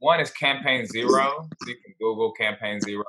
One 0.00 0.20
is 0.20 0.30
Campaign 0.30 0.86
Zero. 0.86 1.48
You 1.66 1.74
can 1.74 1.94
Google 2.00 2.32
Campaign 2.32 2.80
Zero 2.80 3.04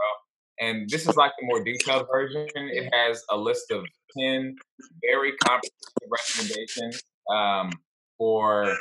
and 0.61 0.87
this 0.89 1.07
is 1.07 1.15
like 1.15 1.31
the 1.39 1.47
more 1.47 1.63
detailed 1.63 2.07
version. 2.09 2.47
It 2.53 2.93
has 2.93 3.23
a 3.31 3.37
list 3.37 3.71
of 3.71 3.83
10 4.17 4.55
very 5.01 5.33
comprehensive 5.43 6.09
recommendations 6.09 7.03
um, 7.29 7.71
for 8.17 8.77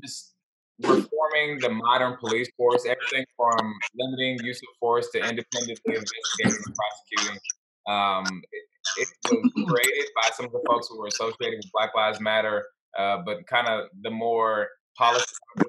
just 0.00 0.34
reforming 0.80 1.58
the 1.58 1.70
modern 1.70 2.16
police 2.18 2.48
force, 2.56 2.86
everything 2.86 3.26
from 3.36 3.74
limiting 3.96 4.38
use 4.44 4.58
of 4.58 4.68
force 4.78 5.08
to 5.10 5.18
independently 5.18 5.74
investigating 5.86 6.62
and 6.66 6.76
prosecuting. 6.76 7.40
Um, 7.88 8.42
it, 8.52 8.62
it, 8.98 9.08
was 9.32 9.52
created 9.68 10.08
by 10.14 10.30
some 10.34 10.46
of 10.46 10.52
the 10.52 10.62
folks 10.68 10.86
who 10.88 11.00
were 11.00 11.08
associated 11.08 11.58
with 11.58 11.72
Black 11.72 11.90
Lives 11.96 12.20
Matter, 12.20 12.64
uh, 12.96 13.18
but 13.24 13.46
kind 13.46 13.68
of 13.68 13.88
the 14.02 14.10
more 14.10 14.68
policy 14.96 15.24
were 15.56 15.66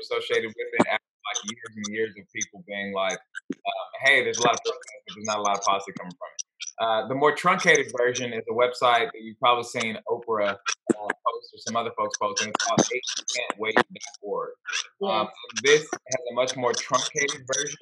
associated 0.00 0.48
with 0.48 0.56
it 0.56 0.86
after 0.86 1.04
like 1.26 1.50
years 1.50 1.76
and 1.76 1.94
years 1.94 2.14
of 2.18 2.24
people 2.32 2.64
being 2.66 2.92
like, 2.92 3.18
uh, 3.52 3.86
hey, 4.04 4.22
there's 4.22 4.38
a 4.38 4.42
lot 4.42 4.54
of 4.54 4.60
but 4.64 4.74
there's 5.14 5.26
not 5.26 5.38
a 5.38 5.42
lot 5.42 5.58
of 5.58 5.64
policy 5.64 5.92
coming 5.98 6.12
from 6.12 6.28
it. 6.34 6.42
Uh, 6.80 7.08
the 7.08 7.14
more 7.14 7.34
truncated 7.34 7.90
version 7.96 8.32
is 8.32 8.44
a 8.48 8.54
website 8.54 9.06
that 9.12 9.20
you've 9.20 9.38
probably 9.40 9.64
seen 9.64 9.98
Oprah 10.08 10.50
uh, 10.50 10.54
post 10.94 11.50
or 11.52 11.58
some 11.58 11.76
other 11.76 11.90
folks 11.96 12.16
post, 12.18 12.42
and 12.42 12.52
it's 12.54 12.64
called 12.64 12.80
can'twait.org. 13.58 14.50
Um, 15.04 15.28
this 15.64 15.82
has 15.82 16.20
a 16.30 16.34
much 16.34 16.56
more 16.56 16.72
truncated 16.72 17.42
version 17.52 17.78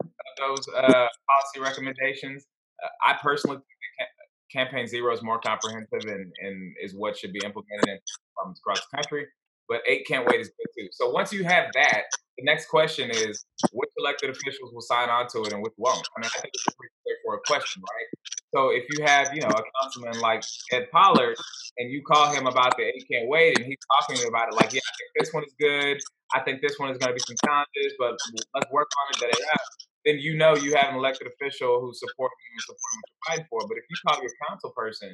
of 0.00 0.08
those 0.38 0.66
uh, 0.76 0.82
policy 0.90 1.60
recommendations. 1.60 2.44
Uh, 2.82 2.88
I 3.10 3.18
personally 3.22 3.56
think 3.56 4.08
Campaign 4.50 4.88
Zero 4.88 5.14
is 5.14 5.22
more 5.22 5.38
comprehensive 5.38 6.10
and, 6.10 6.32
and 6.40 6.74
is 6.82 6.94
what 6.94 7.16
should 7.16 7.32
be 7.32 7.40
implemented 7.44 8.00
in 8.44 8.52
across 8.52 8.80
the 8.80 8.96
country. 8.96 9.26
But 9.68 9.82
Eight 9.86 10.06
Can't 10.06 10.26
Wait 10.26 10.40
is 10.40 10.48
good 10.48 10.66
too. 10.76 10.88
So 10.92 11.10
once 11.10 11.32
you 11.32 11.44
have 11.44 11.70
that, 11.74 12.02
the 12.36 12.44
next 12.44 12.66
question 12.66 13.10
is 13.10 13.44
which 13.72 13.90
elected 13.98 14.30
officials 14.30 14.72
will 14.72 14.80
sign 14.80 15.08
on 15.08 15.28
to 15.28 15.42
it 15.44 15.52
and 15.52 15.62
which 15.62 15.74
won't. 15.76 16.08
I 16.16 16.20
mean, 16.20 16.30
I 16.34 16.40
think 16.40 16.50
it's 16.54 16.66
a 16.66 16.74
pretty 16.74 16.92
straightforward 17.06 17.40
question, 17.46 17.82
right? 17.82 18.08
So 18.54 18.70
if 18.70 18.84
you 18.90 19.04
have, 19.04 19.30
you 19.32 19.42
know, 19.42 19.48
a 19.48 19.62
councilman 19.80 20.18
like 20.20 20.42
Ed 20.72 20.90
Pollard 20.90 21.36
and 21.78 21.90
you 21.90 22.02
call 22.02 22.32
him 22.34 22.46
about 22.46 22.76
the 22.76 22.84
eight 22.84 23.06
can't 23.10 23.28
wait 23.28 23.58
and 23.58 23.66
he's 23.66 23.78
talking 24.00 24.26
about 24.26 24.48
it 24.48 24.54
like, 24.54 24.72
yeah, 24.72 24.82
I 24.82 24.94
think 24.98 25.10
this 25.20 25.32
one 25.32 25.44
is 25.44 25.54
good. 25.60 25.98
I 26.34 26.40
think 26.40 26.60
this 26.62 26.78
one 26.78 26.90
is 26.90 26.98
going 26.98 27.10
to 27.10 27.14
be 27.14 27.22
some 27.26 27.36
challenges, 27.44 27.94
but 27.98 28.18
let's 28.54 28.70
work 28.72 28.88
on 28.90 29.04
it. 29.14 29.20
Da, 29.20 29.26
da, 29.30 29.38
da. 29.38 29.58
Then 30.04 30.18
you 30.18 30.36
know 30.36 30.56
you 30.56 30.74
have 30.74 30.90
an 30.90 30.96
elected 30.96 31.28
official 31.28 31.80
who's 31.80 32.00
supporting 32.00 32.38
you 32.50 32.56
and 32.56 32.62
supporting 32.62 32.98
what 32.98 33.10
you're 33.10 33.24
fighting 33.28 33.46
for. 33.50 33.60
But 33.68 33.76
if 33.78 33.84
you 33.86 33.96
call 34.02 34.18
your 34.22 34.32
council 34.48 34.72
person 34.74 35.12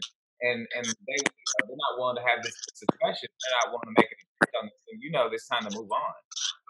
and 0.52 0.66
and 0.76 0.86
they 0.86 1.18
they're 1.18 1.76
not 1.76 1.98
willing 1.98 2.16
to 2.16 2.24
have 2.26 2.42
this 2.42 2.54
discussion, 2.70 3.28
they're 3.30 3.56
not 3.64 3.74
willing 3.74 3.90
to 3.90 3.96
make 3.98 4.10
any 4.10 4.26
on 4.60 4.66
this, 4.66 4.80
then 4.86 5.00
you 5.00 5.10
know 5.10 5.28
it's 5.32 5.48
time 5.48 5.64
to 5.68 5.72
move 5.76 5.90
on. 5.90 6.14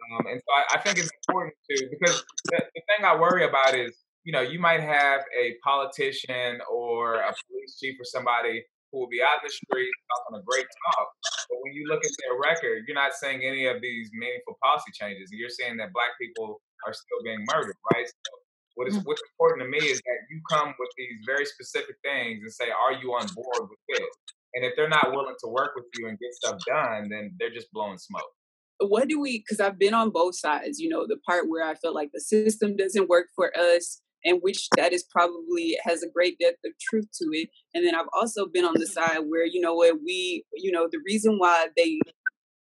Um, 0.06 0.26
and 0.30 0.38
so 0.38 0.50
I, 0.54 0.78
I, 0.78 0.78
think 0.82 0.98
it's 0.98 1.10
important 1.26 1.54
to 1.70 1.88
because 1.90 2.22
the, 2.46 2.62
the 2.62 2.82
thing 2.86 3.04
I 3.04 3.18
worry 3.18 3.44
about 3.44 3.74
is 3.74 3.92
you 4.24 4.32
know 4.32 4.40
you 4.40 4.58
might 4.58 4.80
have 4.80 5.22
a 5.34 5.56
politician 5.64 6.60
or 6.70 7.16
a 7.16 7.32
police 7.46 7.78
chief 7.78 7.98
or 7.98 8.04
somebody 8.04 8.62
who 8.92 9.00
will 9.00 9.10
be 9.10 9.20
out 9.20 9.42
in 9.42 9.50
the 9.50 9.52
street 9.52 9.90
talking 10.08 10.38
a 10.38 10.42
great 10.46 10.66
talk, 10.86 11.08
but 11.50 11.58
when 11.62 11.74
you 11.74 11.86
look 11.90 12.04
at 12.04 12.14
their 12.22 12.38
record, 12.38 12.86
you're 12.86 12.94
not 12.94 13.12
seeing 13.14 13.42
any 13.42 13.66
of 13.66 13.82
these 13.82 14.10
meaningful 14.14 14.56
policy 14.62 14.94
changes. 14.94 15.28
You're 15.32 15.50
saying 15.50 15.76
that 15.78 15.92
black 15.92 16.14
people 16.20 16.62
are 16.86 16.94
still 16.94 17.20
being 17.24 17.42
murdered, 17.50 17.74
right? 17.92 18.06
So 18.06 18.30
what 18.76 18.88
is 18.88 18.96
mm. 18.96 19.04
what's 19.04 19.22
important 19.32 19.64
to 19.64 19.68
me 19.68 19.84
is 19.84 19.98
that 20.04 20.18
you 20.30 20.40
come 20.48 20.72
with 20.78 20.90
these 20.96 21.24
very 21.26 21.44
specific 21.44 21.96
things 22.04 22.40
and 22.42 22.52
say, 22.52 22.70
"Are 22.70 22.92
you 22.92 23.10
on 23.12 23.26
board 23.34 23.68
with 23.68 23.80
this?" 23.88 24.06
And 24.54 24.64
if 24.64 24.74
they're 24.76 24.88
not 24.88 25.12
willing 25.12 25.34
to 25.44 25.48
work 25.48 25.72
with 25.74 25.86
you 25.98 26.08
and 26.08 26.18
get 26.18 26.32
stuff 26.32 26.58
done, 26.66 27.08
then 27.10 27.34
they're 27.38 27.52
just 27.52 27.72
blowing 27.72 27.98
smoke. 27.98 28.30
What 28.78 29.08
do 29.08 29.20
we, 29.20 29.38
because 29.38 29.60
I've 29.60 29.78
been 29.78 29.94
on 29.94 30.10
both 30.10 30.38
sides, 30.38 30.78
you 30.78 30.88
know, 30.88 31.06
the 31.06 31.16
part 31.26 31.48
where 31.48 31.66
I 31.66 31.74
feel 31.74 31.94
like 31.94 32.10
the 32.12 32.20
system 32.20 32.76
doesn't 32.76 33.08
work 33.08 33.26
for 33.34 33.50
us, 33.56 34.00
and 34.24 34.40
which 34.42 34.68
that 34.76 34.92
is 34.92 35.04
probably 35.04 35.78
has 35.84 36.02
a 36.02 36.10
great 36.10 36.38
depth 36.38 36.58
of 36.64 36.72
truth 36.80 37.06
to 37.20 37.28
it. 37.32 37.48
And 37.74 37.86
then 37.86 37.94
I've 37.94 38.08
also 38.12 38.46
been 38.46 38.64
on 38.64 38.74
the 38.74 38.86
side 38.98 39.20
where, 39.26 39.46
you 39.46 39.60
know 39.60 39.74
what, 39.74 39.96
we, 40.04 40.44
you 40.54 40.70
know, 40.70 40.88
the 40.90 41.00
reason 41.06 41.38
why 41.38 41.68
they, 41.76 41.98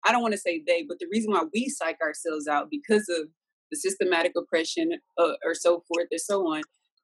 I 0.06 0.12
don't 0.12 0.22
want 0.22 0.34
to 0.34 0.40
say 0.40 0.62
they, 0.66 0.86
but 0.88 1.00
the 1.00 1.08
reason 1.12 1.32
why 1.32 1.44
we 1.54 1.70
psych 1.70 1.98
ourselves 2.02 2.48
out 2.48 2.68
because 2.70 3.10
of 3.10 3.28
the 3.74 3.90
systematic 3.90 4.34
oppression 4.38 4.92
uh, 5.18 5.34
or 5.44 5.54
so 5.54 5.84
forth 5.88 6.08
and 6.12 6.22
so 6.22 6.42
on 6.42 6.62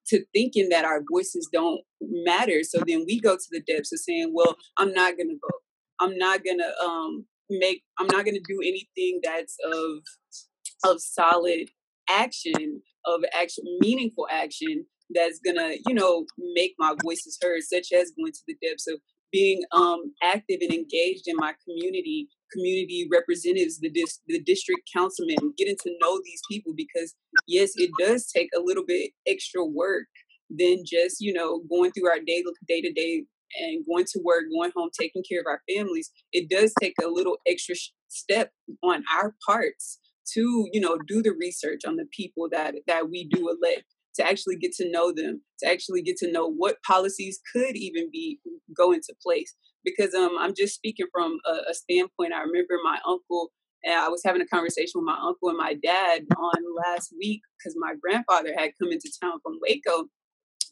to 0.07 0.23
thinking 0.33 0.69
that 0.69 0.85
our 0.85 1.01
voices 1.11 1.47
don't 1.51 1.81
matter. 2.01 2.63
So 2.63 2.79
then 2.85 3.03
we 3.05 3.19
go 3.19 3.35
to 3.35 3.47
the 3.51 3.61
depths 3.61 3.93
of 3.93 3.99
saying, 3.99 4.31
well, 4.33 4.55
I'm 4.77 4.93
not 4.93 5.17
to 5.29 5.37
vote. 5.41 5.61
I'm 5.99 6.17
not 6.17 6.43
to 6.59 6.73
um, 6.83 7.25
make, 7.49 7.83
I'm 7.99 8.07
not 8.07 8.25
to 8.35 8.41
do 8.47 8.59
anything 8.61 9.19
that's 9.23 9.57
of, 9.71 10.91
of 10.91 11.01
solid 11.01 11.69
action, 12.09 12.81
of 13.05 13.21
action, 13.39 13.63
meaningful 13.79 14.27
action 14.31 14.85
that's 15.13 15.39
to, 15.57 15.77
you 15.87 15.93
know, 15.93 16.25
make 16.53 16.73
my 16.79 16.95
voices 17.03 17.37
heard, 17.41 17.61
such 17.63 17.91
as 17.91 18.11
going 18.17 18.31
to 18.31 18.39
the 18.47 18.55
depths 18.65 18.87
of 18.87 18.99
being 19.31 19.61
um, 19.71 20.13
active 20.23 20.59
and 20.61 20.71
engaged 20.71 21.27
in 21.27 21.35
my 21.35 21.53
community, 21.63 22.29
community 22.51 23.07
representatives, 23.11 23.79
the 23.79 23.89
dis- 23.89 24.21
the 24.27 24.41
district 24.41 24.89
councilmen, 24.95 25.53
getting 25.57 25.77
to 25.83 25.91
know 26.01 26.19
these 26.23 26.41
people 26.49 26.73
because 26.75 27.15
yes, 27.47 27.71
it 27.75 27.91
does 27.99 28.27
take 28.27 28.49
a 28.55 28.61
little 28.61 28.85
bit 28.85 29.11
extra 29.27 29.63
work 29.63 30.07
than 30.49 30.83
just 30.85 31.17
you 31.19 31.33
know 31.33 31.61
going 31.69 31.91
through 31.91 32.09
our 32.09 32.19
day 32.19 32.43
day 32.67 32.81
to 32.81 32.91
day 32.91 33.23
and 33.59 33.85
going 33.87 34.05
to 34.05 34.19
work, 34.23 34.43
going 34.51 34.71
home, 34.75 34.89
taking 34.97 35.23
care 35.27 35.39
of 35.39 35.47
our 35.47 35.61
families. 35.67 36.11
It 36.31 36.49
does 36.49 36.73
take 36.79 36.93
a 37.03 37.07
little 37.07 37.37
extra 37.47 37.75
sh- 37.75 37.89
step 38.07 38.51
on 38.83 39.03
our 39.11 39.35
parts 39.45 39.99
to 40.33 40.67
you 40.71 40.79
know 40.79 40.97
do 41.07 41.21
the 41.21 41.33
research 41.39 41.81
on 41.87 41.95
the 41.95 42.05
people 42.11 42.47
that 42.51 42.75
that 42.87 43.09
we 43.09 43.27
do 43.27 43.49
elect 43.49 43.83
to 44.15 44.25
actually 44.25 44.57
get 44.57 44.73
to 44.73 44.91
know 44.91 45.13
them, 45.13 45.41
to 45.59 45.69
actually 45.69 46.01
get 46.01 46.17
to 46.17 46.31
know 46.31 46.51
what 46.51 46.81
policies 46.83 47.39
could 47.53 47.75
even 47.75 48.09
be 48.11 48.39
go 48.75 48.91
into 48.91 49.13
place. 49.23 49.55
Because 49.83 50.13
um, 50.13 50.35
I'm 50.39 50.53
just 50.55 50.75
speaking 50.75 51.07
from 51.11 51.39
a, 51.45 51.71
a 51.71 51.73
standpoint. 51.73 52.33
I 52.33 52.41
remember 52.41 52.75
my 52.83 52.99
uncle. 53.07 53.51
And 53.81 53.93
I 53.93 54.09
was 54.09 54.21
having 54.25 54.41
a 54.41 54.47
conversation 54.47 54.91
with 54.95 55.05
my 55.05 55.17
uncle 55.21 55.47
and 55.47 55.57
my 55.57 55.73
dad 55.73 56.23
on 56.37 56.75
last 56.85 57.13
week 57.17 57.41
because 57.57 57.77
my 57.79 57.93
grandfather 58.01 58.53
had 58.57 58.71
come 58.77 58.91
into 58.91 59.09
town 59.21 59.39
from 59.41 59.57
Waco, 59.61 60.09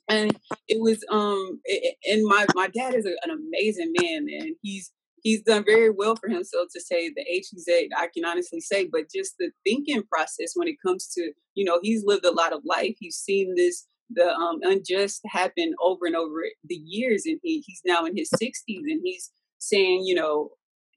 and 0.09 0.37
it 0.67 0.81
was 0.81 1.03
um 1.09 1.59
and 2.05 2.25
my 2.25 2.45
my 2.53 2.67
dad 2.67 2.95
is 2.95 3.05
a, 3.05 3.15
an 3.23 3.31
amazing 3.31 3.93
man 3.99 4.27
and 4.29 4.55
he's 4.61 4.91
he's 5.23 5.41
done 5.41 5.63
very 5.65 5.89
well 5.89 6.15
for 6.15 6.29
himself 6.29 6.67
to 6.73 6.79
say 6.79 7.09
the 7.09 7.21
H 7.29 7.47
he's 7.51 7.67
at 7.67 7.97
I 7.97 8.07
can 8.13 8.25
honestly 8.25 8.61
say, 8.61 8.87
but 8.91 9.11
just 9.13 9.35
the 9.39 9.51
thinking 9.65 10.03
process 10.11 10.51
when 10.55 10.67
it 10.67 10.77
comes 10.85 11.07
to, 11.15 11.31
you 11.55 11.65
know, 11.65 11.79
he's 11.81 12.03
lived 12.05 12.25
a 12.25 12.31
lot 12.31 12.53
of 12.53 12.61
life. 12.65 12.95
He's 12.99 13.17
seen 13.17 13.55
this 13.55 13.85
the 14.09 14.29
um, 14.29 14.59
unjust 14.63 15.21
happened 15.29 15.75
over 15.81 16.05
and 16.05 16.15
over 16.15 16.43
the 16.63 16.81
years, 16.85 17.23
and 17.25 17.39
he, 17.43 17.63
he's 17.65 17.81
now 17.85 18.05
in 18.05 18.15
his 18.15 18.29
60s, 18.31 18.51
and 18.67 19.01
he's 19.03 19.31
saying, 19.59 20.03
you 20.05 20.15
know, 20.15 20.49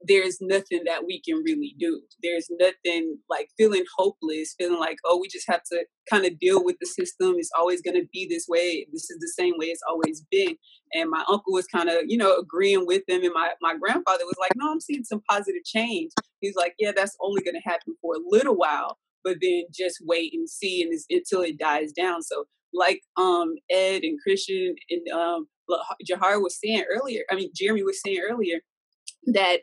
there's 0.02 0.38
nothing 0.40 0.80
that 0.86 1.04
we 1.04 1.20
can 1.20 1.42
really 1.44 1.74
do. 1.78 2.00
There's 2.22 2.48
nothing 2.58 3.18
like 3.28 3.48
feeling 3.58 3.84
hopeless, 3.98 4.54
feeling 4.58 4.80
like, 4.80 4.96
oh, 5.04 5.18
we 5.20 5.28
just 5.28 5.48
have 5.48 5.62
to 5.72 5.84
kind 6.08 6.24
of 6.24 6.38
deal 6.38 6.64
with 6.64 6.76
the 6.80 6.86
system. 6.86 7.34
It's 7.36 7.50
always 7.58 7.82
going 7.82 7.96
to 7.96 8.08
be 8.12 8.26
this 8.28 8.46
way. 8.48 8.86
This 8.92 9.10
is 9.10 9.18
the 9.20 9.32
same 9.36 9.54
way 9.58 9.66
it's 9.66 9.82
always 9.88 10.24
been. 10.30 10.56
And 10.94 11.10
my 11.10 11.22
uncle 11.28 11.52
was 11.52 11.66
kind 11.66 11.90
of, 11.90 11.96
you 12.06 12.16
know, 12.16 12.34
agreeing 12.36 12.86
with 12.86 13.02
them. 13.08 13.22
And 13.22 13.34
my, 13.34 13.50
my 13.60 13.76
grandfather 13.76 14.24
was 14.24 14.36
like, 14.40 14.52
no, 14.56 14.72
I'm 14.72 14.80
seeing 14.80 15.04
some 15.04 15.22
positive 15.28 15.64
change. 15.64 16.12
He's 16.40 16.56
like, 16.56 16.74
yeah, 16.78 16.92
that's 16.96 17.16
only 17.20 17.42
going 17.42 17.60
to 17.60 17.68
happen 17.68 17.94
for 18.00 18.14
a 18.14 18.20
little 18.26 18.56
while, 18.56 18.96
but 19.22 19.36
then 19.42 19.64
just 19.74 19.98
wait 20.02 20.32
and 20.32 20.48
see 20.48 20.82
and 20.82 20.98
until 21.10 21.42
it 21.42 21.58
dies 21.58 21.92
down. 21.92 22.22
So 22.22 22.46
like 22.72 23.00
um 23.16 23.54
Ed 23.70 24.02
and 24.02 24.18
Christian 24.20 24.74
and 24.90 25.08
um 25.08 25.48
Jahar 26.08 26.42
was 26.42 26.58
saying 26.58 26.84
earlier, 26.90 27.22
I 27.30 27.36
mean 27.36 27.50
Jeremy 27.54 27.82
was 27.82 28.00
saying 28.04 28.20
earlier, 28.28 28.60
that 29.26 29.60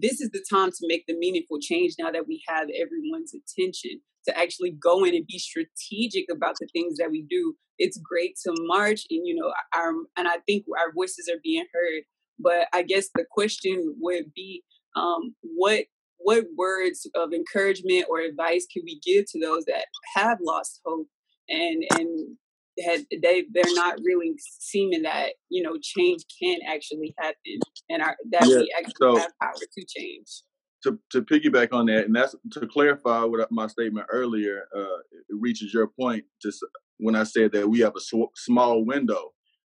this 0.00 0.20
is 0.20 0.30
the 0.30 0.44
time 0.50 0.70
to 0.70 0.86
make 0.86 1.04
the 1.06 1.16
meaningful 1.16 1.58
change 1.60 1.94
now 1.98 2.10
that 2.10 2.26
we 2.26 2.42
have 2.48 2.68
everyone's 2.70 3.34
attention 3.34 4.00
to 4.26 4.38
actually 4.38 4.70
go 4.70 5.04
in 5.04 5.14
and 5.14 5.26
be 5.26 5.38
strategic 5.38 6.24
about 6.30 6.56
the 6.58 6.66
things 6.72 6.96
that 6.96 7.10
we 7.10 7.26
do. 7.28 7.54
It's 7.78 7.98
great 7.98 8.36
to 8.44 8.54
march 8.60 9.02
and 9.10 9.26
you 9.26 9.34
know 9.34 9.52
our 9.74 9.92
and 10.16 10.28
I 10.28 10.38
think 10.46 10.64
our 10.78 10.92
voices 10.92 11.28
are 11.28 11.40
being 11.42 11.66
heard. 11.72 12.02
But 12.38 12.66
I 12.72 12.82
guess 12.82 13.08
the 13.14 13.24
question 13.30 13.94
would 14.00 14.32
be 14.34 14.62
um, 14.96 15.34
what 15.42 15.84
what 16.18 16.44
words 16.56 17.06
of 17.14 17.32
encouragement 17.32 18.06
or 18.08 18.20
advice 18.20 18.66
can 18.72 18.82
we 18.84 18.98
give 19.04 19.26
to 19.30 19.40
those 19.40 19.64
that 19.66 19.86
have 20.14 20.38
lost 20.40 20.80
hope 20.84 21.06
and 21.48 21.84
and 21.98 22.36
had 22.84 23.04
they 23.22 23.44
they're 23.52 23.74
not 23.74 23.98
really 24.04 24.34
seeming 24.38 25.02
that 25.02 25.34
you 25.48 25.62
know 25.62 25.76
change 25.80 26.24
can 26.42 26.58
actually 26.66 27.14
happen 27.18 27.60
and 27.88 28.02
our, 28.02 28.16
that 28.30 28.46
yeah, 28.46 28.58
we 28.58 28.74
actually 28.76 28.94
so 28.98 29.16
have 29.16 29.30
power 29.40 29.52
to 29.54 29.84
change. 29.86 30.42
To, 30.82 30.98
to 31.12 31.22
piggyback 31.22 31.72
on 31.72 31.86
that, 31.86 32.04
and 32.04 32.14
that's 32.14 32.36
to 32.52 32.66
clarify 32.66 33.24
what 33.24 33.50
my 33.50 33.68
statement 33.68 34.06
earlier, 34.12 34.64
uh, 34.76 34.98
it 35.12 35.40
reaches 35.40 35.72
your 35.72 35.86
point. 35.98 36.24
Just 36.42 36.62
when 36.98 37.16
I 37.16 37.24
said 37.24 37.52
that 37.52 37.66
we 37.66 37.80
have 37.80 37.94
a 37.96 38.00
sw- 38.00 38.36
small 38.36 38.84
window, 38.84 39.30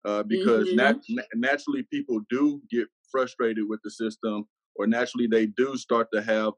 uh, 0.05 0.21
because 0.21 0.67
mm-hmm. 0.67 0.75
nat- 0.75 1.27
naturally 1.33 1.81
people 1.91 2.21
do 2.29 2.61
get 2.69 2.87
frustrated 3.11 3.63
with 3.67 3.79
the 3.83 3.89
system, 3.89 4.45
or 4.75 4.85
naturally 4.85 5.25
they 5.25 5.47
do 5.47 5.77
start 5.77 6.09
to 6.13 6.21
have 6.21 6.53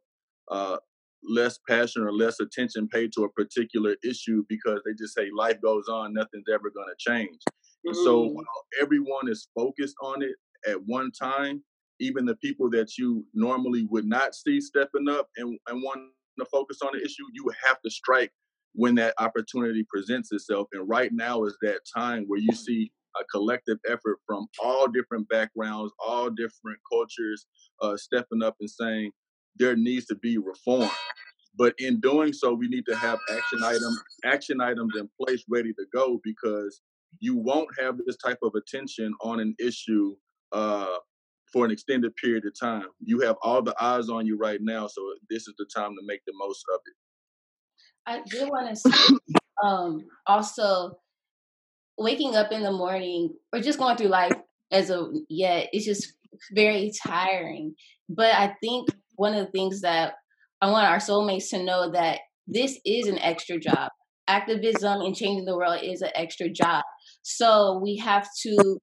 uh, 0.52 0.78
less 1.24 1.60
passion 1.68 2.04
or 2.04 2.12
less 2.12 2.40
attention 2.40 2.88
paid 2.88 3.12
to 3.14 3.24
a 3.24 3.30
particular 3.30 3.96
issue 4.04 4.44
because 4.50 4.82
they 4.86 4.94
just 4.98 5.14
say 5.14 5.30
life 5.36 5.62
goes 5.62 5.88
on, 5.88 6.14
nothing's 6.14 6.50
ever 6.52 6.70
going 6.70 6.88
to 6.88 6.96
change. 6.98 7.38
Mm-hmm. 7.38 7.90
And 7.90 7.96
so 7.98 8.24
mm. 8.24 8.34
while 8.34 8.46
everyone 8.82 9.30
is 9.30 9.48
focused 9.56 9.96
on 10.02 10.22
it 10.24 10.36
at 10.68 10.78
one 10.86 11.12
time, 11.12 11.64
even 12.00 12.26
the 12.26 12.36
people 12.38 12.70
that 12.72 12.98
you 12.98 13.26
normally 13.34 13.88
would 13.90 14.06
not 14.06 14.34
see 14.34 14.60
stepping 14.60 15.08
up 15.08 15.28
and, 15.38 15.58
and 15.68 15.84
want 15.84 16.02
to 16.40 16.46
focus 16.46 16.80
on 16.82 16.90
the 16.94 17.04
issue, 17.04 17.24
you 17.34 17.52
have 17.66 17.80
to 17.82 17.92
strike 17.92 18.32
when 18.74 18.96
that 18.96 19.14
opportunity 19.20 19.86
presents 19.94 20.32
itself. 20.32 20.68
And 20.74 20.88
right 20.88 21.12
now 21.14 21.44
is 21.44 21.58
that 21.62 21.82
time 21.96 22.24
where 22.28 22.40
you 22.40 22.54
see 22.54 22.92
a 23.20 23.24
collective 23.26 23.78
effort 23.88 24.18
from 24.26 24.48
all 24.64 24.88
different 24.88 25.28
backgrounds, 25.30 25.92
all 26.00 26.30
different 26.30 26.80
cultures, 26.92 27.46
uh, 27.82 27.98
stepping 27.98 28.42
up 28.42 28.56
and 28.60 28.70
saying, 28.70 29.12
there 29.58 29.76
needs 29.76 30.06
to 30.08 30.16
be 30.16 30.38
reform. 30.38 30.90
But 31.58 31.74
in 31.78 32.00
doing 32.00 32.34
so, 32.34 32.54
we 32.54 32.68
need 32.68 32.86
to 32.88 32.96
have 32.96 33.20
action 33.32 33.64
items, 33.64 34.02
action 34.24 34.62
items 34.62 34.94
in 34.98 35.10
place 35.20 35.44
ready 35.50 35.74
to 35.74 35.86
go 35.94 36.20
because 36.24 36.82
you 37.20 37.36
won't 37.36 37.70
have 37.80 37.98
this 38.06 38.18
type 38.18 38.40
of 38.42 38.54
attention 38.56 39.14
on 39.22 39.40
an 39.40 39.56
issue 39.60 40.16
uh, 40.54 40.98
for 41.52 41.66
an 41.66 41.72
extended 41.72 42.16
period 42.16 42.46
of 42.46 42.58
time. 42.58 42.86
You 43.00 43.20
have 43.22 43.36
all 43.42 43.62
the 43.62 43.76
eyes 43.82 44.10
on 44.10 44.26
you 44.26 44.38
right 44.38 44.60
now, 44.62 44.88
so 44.88 45.02
this 45.30 45.48
is 45.48 45.54
the 45.58 45.66
time 45.76 45.92
to 45.92 46.02
make 46.06 46.22
the 46.26 46.34
most 46.38 46.64
of 46.74 46.80
it. 46.86 46.94
I 48.06 48.22
did 48.30 48.50
want 48.50 48.70
to 48.70 48.76
say 48.76 49.18
um, 49.64 50.06
also 50.26 50.98
waking 51.98 52.36
up 52.36 52.52
in 52.52 52.64
the 52.64 52.72
morning 52.72 53.34
or 53.54 53.60
just 53.60 53.78
going 53.78 53.98
through 53.98 54.08
life 54.08 54.34
as 54.72 54.90
a 54.90 55.12
yet 55.30 55.70
it's 55.74 55.86
just 55.86 56.14
very 56.54 56.92
tiring. 57.06 57.76
But 58.10 58.34
I 58.34 58.56
think 58.62 58.90
one 59.22 59.36
of 59.36 59.46
the 59.46 59.52
things 59.52 59.82
that 59.82 60.16
I 60.62 60.72
want 60.72 60.88
our 60.88 60.98
soulmates 60.98 61.50
to 61.52 61.64
know 61.64 61.92
that 61.92 62.22
this 62.48 62.80
is 62.84 63.08
an 63.08 63.20
extra 63.20 63.60
job. 63.60 63.90
Activism 64.28 65.02
and 65.02 65.16
changing 65.16 65.46
the 65.46 65.56
world 65.56 65.80
is 65.84 66.02
an 66.02 66.10
extra 66.16 66.50
job. 66.50 66.84
So 67.22 67.80
we 67.84 67.98
have 67.98 68.28
to 68.44 68.80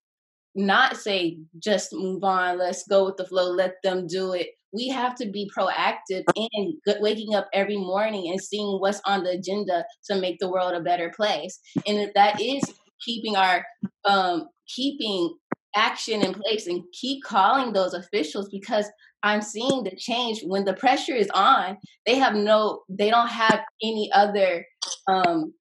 not 0.55 0.97
say 0.97 1.39
just 1.61 1.89
move 1.93 2.23
on, 2.23 2.59
let's 2.59 2.87
go 2.89 3.05
with 3.05 3.17
the 3.17 3.27
flow, 3.27 3.51
let 3.51 3.75
them 3.83 4.07
do 4.07 4.33
it. 4.33 4.47
We 4.73 4.89
have 4.89 5.17
to 5.17 5.29
be 5.29 5.51
proactive 5.57 6.23
in 6.37 6.79
waking 7.01 7.35
up 7.35 7.49
every 7.53 7.77
morning 7.77 8.31
and 8.31 8.41
seeing 8.41 8.79
what's 8.79 9.01
on 9.07 9.25
the 9.25 9.31
agenda 9.31 9.85
to 10.09 10.21
make 10.21 10.37
the 10.39 10.51
world 10.51 10.75
a 10.75 10.81
better 10.81 11.11
place. 11.17 11.59
And 11.85 12.13
that 12.15 12.41
is 12.41 12.63
keeping 13.05 13.35
our 13.35 13.65
um, 14.05 14.49
keeping 14.69 15.35
action 15.79 16.25
in 16.25 16.35
place 16.35 16.67
and 16.67 16.83
keep 16.93 17.23
calling 17.23 17.73
those 17.73 17.95
officials 17.95 18.49
because 18.51 18.87
I'm 19.23 19.43
seeing 19.43 19.85
the 19.85 19.97
change 19.97 20.43
when 20.43 20.65
the 20.65 20.75
pressure 20.75 21.15
is 21.15 21.31
on. 21.35 21.77
They 22.07 22.17
have 22.17 22.35
no, 22.35 22.83
they 22.89 23.11
don't 23.11 23.29
have 23.29 23.61
any 23.83 24.11
other, 24.13 24.67
um, 25.09 25.55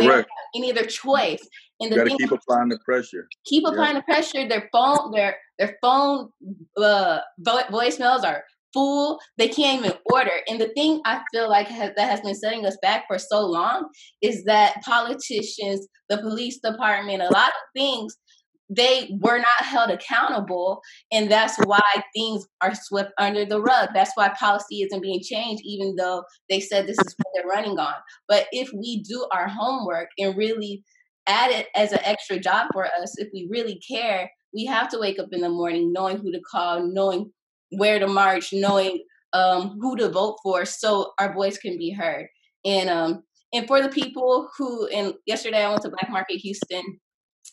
correct, 0.00 0.30
any 0.54 0.70
other 0.72 0.86
choice. 0.86 1.46
And 1.80 1.92
the 1.92 1.96
you 1.96 2.04
gotta 2.04 2.16
keep 2.16 2.32
applying 2.32 2.70
the 2.70 2.78
pressure. 2.84 3.28
Keep 3.44 3.64
applying 3.66 3.94
yeah. 3.94 4.00
the 4.00 4.12
pressure. 4.12 4.48
Their 4.48 4.68
phone, 4.72 5.12
their 5.12 5.36
their 5.58 5.76
phone 5.80 6.30
uh, 6.76 7.20
voicemails 7.40 8.24
are 8.24 8.42
full. 8.72 9.20
They 9.36 9.48
can't 9.48 9.84
even 9.84 9.96
order. 10.12 10.32
And 10.48 10.60
the 10.60 10.68
thing 10.68 11.00
I 11.04 11.22
feel 11.32 11.48
like 11.48 11.68
has, 11.68 11.92
that 11.96 12.10
has 12.10 12.20
been 12.20 12.34
setting 12.34 12.66
us 12.66 12.76
back 12.82 13.04
for 13.08 13.18
so 13.18 13.40
long 13.46 13.88
is 14.22 14.44
that 14.44 14.82
politicians, 14.84 15.86
the 16.08 16.18
police 16.18 16.58
department, 16.58 17.22
a 17.22 17.32
lot 17.32 17.48
of 17.48 17.62
things 17.76 18.16
they 18.70 19.08
were 19.20 19.38
not 19.38 19.60
held 19.60 19.90
accountable 19.90 20.80
and 21.10 21.30
that's 21.30 21.56
why 21.64 21.80
things 22.14 22.46
are 22.60 22.74
swept 22.74 23.12
under 23.18 23.44
the 23.44 23.60
rug. 23.60 23.90
That's 23.94 24.12
why 24.14 24.28
policy 24.38 24.82
isn't 24.82 25.02
being 25.02 25.22
changed 25.22 25.62
even 25.64 25.96
though 25.96 26.22
they 26.50 26.60
said 26.60 26.86
this 26.86 26.98
is 26.98 27.14
what 27.16 27.32
they're 27.34 27.48
running 27.48 27.78
on. 27.78 27.94
But 28.28 28.46
if 28.52 28.70
we 28.72 29.02
do 29.02 29.26
our 29.32 29.48
homework 29.48 30.08
and 30.18 30.36
really 30.36 30.82
add 31.26 31.50
it 31.50 31.68
as 31.74 31.92
an 31.92 32.00
extra 32.04 32.38
job 32.38 32.68
for 32.72 32.86
us 32.86 33.18
if 33.18 33.28
we 33.32 33.48
really 33.50 33.80
care 33.86 34.30
we 34.54 34.64
have 34.64 34.88
to 34.88 34.98
wake 34.98 35.18
up 35.18 35.28
in 35.32 35.42
the 35.42 35.48
morning 35.48 35.92
knowing 35.92 36.16
who 36.16 36.32
to 36.32 36.40
call 36.50 36.82
knowing 36.82 37.30
where 37.70 37.98
to 37.98 38.06
march 38.06 38.50
knowing 38.52 39.02
um, 39.34 39.78
who 39.80 39.96
to 39.96 40.08
vote 40.08 40.38
for 40.42 40.64
so 40.64 41.12
our 41.18 41.34
voice 41.34 41.58
can 41.58 41.76
be 41.76 41.90
heard. 41.90 42.26
And 42.64 42.88
um 42.90 43.22
and 43.52 43.66
for 43.66 43.80
the 43.80 43.88
people 43.88 44.48
who 44.56 44.86
and 44.88 45.14
yesterday 45.26 45.64
i 45.64 45.68
went 45.70 45.82
to 45.82 45.90
black 45.90 46.10
market 46.10 46.36
houston 46.36 46.98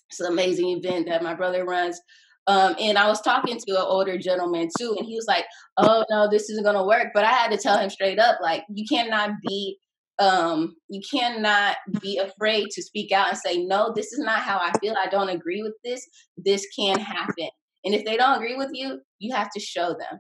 it's 0.10 0.20
an 0.20 0.32
amazing 0.32 0.70
event 0.70 1.08
that 1.08 1.24
my 1.24 1.34
brother 1.34 1.66
runs. 1.66 2.00
Um, 2.48 2.76
and 2.80 2.98
I 2.98 3.08
was 3.08 3.22
talking 3.22 3.58
to 3.58 3.72
an 3.72 3.86
older 3.88 4.18
gentleman 4.18 4.70
too, 4.78 4.96
and 4.98 5.06
he 5.06 5.16
was 5.16 5.26
like, 5.28 5.46
"Oh 5.78 6.06
no, 6.12 6.30
this 6.30 6.50
isn't 6.50 6.64
gonna 6.64 6.86
work." 6.86 7.08
But 7.14 7.26
I 7.26 7.32
had 7.32 7.52
to 7.52 7.58
tell 7.58 7.78
him 7.78 7.90
straight 7.90 8.20
up, 8.20 8.38
like, 8.42 8.64
you 8.70 8.86
cannot 8.88 9.32
be, 9.48 9.80
um, 10.20 10.76
you 10.88 11.02
cannot 11.10 11.78
be 12.02 12.18
afraid 12.18 12.68
to 12.72 12.84
speak 12.84 13.12
out 13.12 13.30
and 13.30 13.38
say, 13.38 13.66
"No, 13.66 13.92
this 13.96 14.14
is 14.14 14.20
not 14.20 14.42
how 14.42 14.58
I 14.60 14.72
feel. 14.80 14.96
I 14.96 15.10
don't 15.10 15.30
agree 15.30 15.64
with 15.64 15.74
this. 15.84 16.08
This 16.38 16.68
can 16.78 17.00
happen." 17.00 17.50
And 17.84 17.96
if 17.96 18.06
they 18.06 18.18
don't 18.18 18.36
agree 18.36 18.56
with 18.56 18.72
you, 18.74 19.02
you 19.20 19.34
have 19.34 19.50
to 19.52 19.60
show 19.60 19.90
them. 19.90 20.20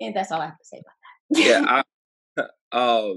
And 0.00 0.14
that's 0.14 0.30
all 0.30 0.40
I 0.40 0.46
have 0.46 0.58
to 0.58 0.64
say 0.64 0.80
about 0.80 0.94
that. 1.30 1.40
yeah, 1.44 1.82
I, 2.36 2.42
um, 2.72 3.16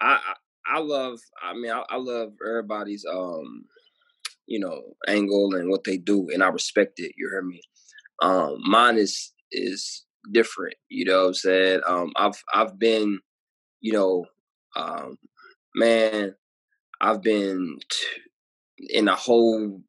I, 0.00 0.34
I 0.66 0.78
love. 0.78 1.18
I 1.42 1.52
mean, 1.54 1.70
I, 1.70 1.84
I 1.88 1.96
love 1.96 2.32
everybody's 2.46 3.04
um 3.10 3.64
you 4.48 4.58
know, 4.58 4.80
angle 5.06 5.54
and 5.54 5.68
what 5.68 5.84
they 5.84 5.98
do, 5.98 6.28
and 6.32 6.42
I 6.42 6.48
respect 6.48 6.94
it. 6.98 7.12
You 7.16 7.28
hear 7.30 7.42
me. 7.42 7.60
Um, 8.22 8.56
mine 8.64 8.96
is 8.96 9.32
is 9.52 10.04
different. 10.32 10.74
You 10.88 11.04
know 11.04 11.26
I'm 11.26 11.34
saying? 11.34 11.82
Um, 11.86 12.12
I've 12.16 12.42
I've 12.52 12.78
been, 12.78 13.20
you 13.80 13.92
know, 13.92 14.24
um, 14.74 15.18
man, 15.74 16.34
I've 17.00 17.22
been 17.22 17.78
in 18.90 19.08
a 19.08 19.14
whole. 19.14 19.82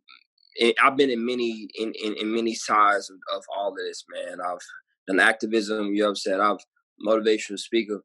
I've 0.83 0.97
been 0.97 1.09
in 1.09 1.25
many 1.25 1.69
in, 1.75 1.93
in, 2.03 2.15
in 2.15 2.35
many 2.35 2.53
sides 2.53 3.09
of, 3.09 3.17
of, 3.33 3.43
all 3.55 3.69
of 3.69 3.77
this, 3.77 4.03
man. 4.13 4.39
I've 4.45 4.57
done 5.07 5.21
activism. 5.21 5.93
You 5.93 6.03
know 6.03 6.09
I'm 6.09 6.15
saying? 6.15 6.41
I've 6.41 6.57
motivational 7.07 7.59
speaker. 7.59 8.03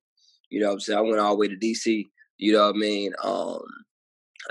You 0.50 0.60
know 0.60 0.70
I'm 0.70 0.80
saying? 0.80 0.98
I 0.98 1.02
went 1.02 1.18
all 1.18 1.32
the 1.32 1.40
way 1.40 1.48
to 1.48 1.56
DC. 1.56 2.04
You 2.38 2.52
know 2.52 2.66
what 2.66 2.76
I 2.76 2.78
mean? 2.78 3.12
Um, 3.24 3.62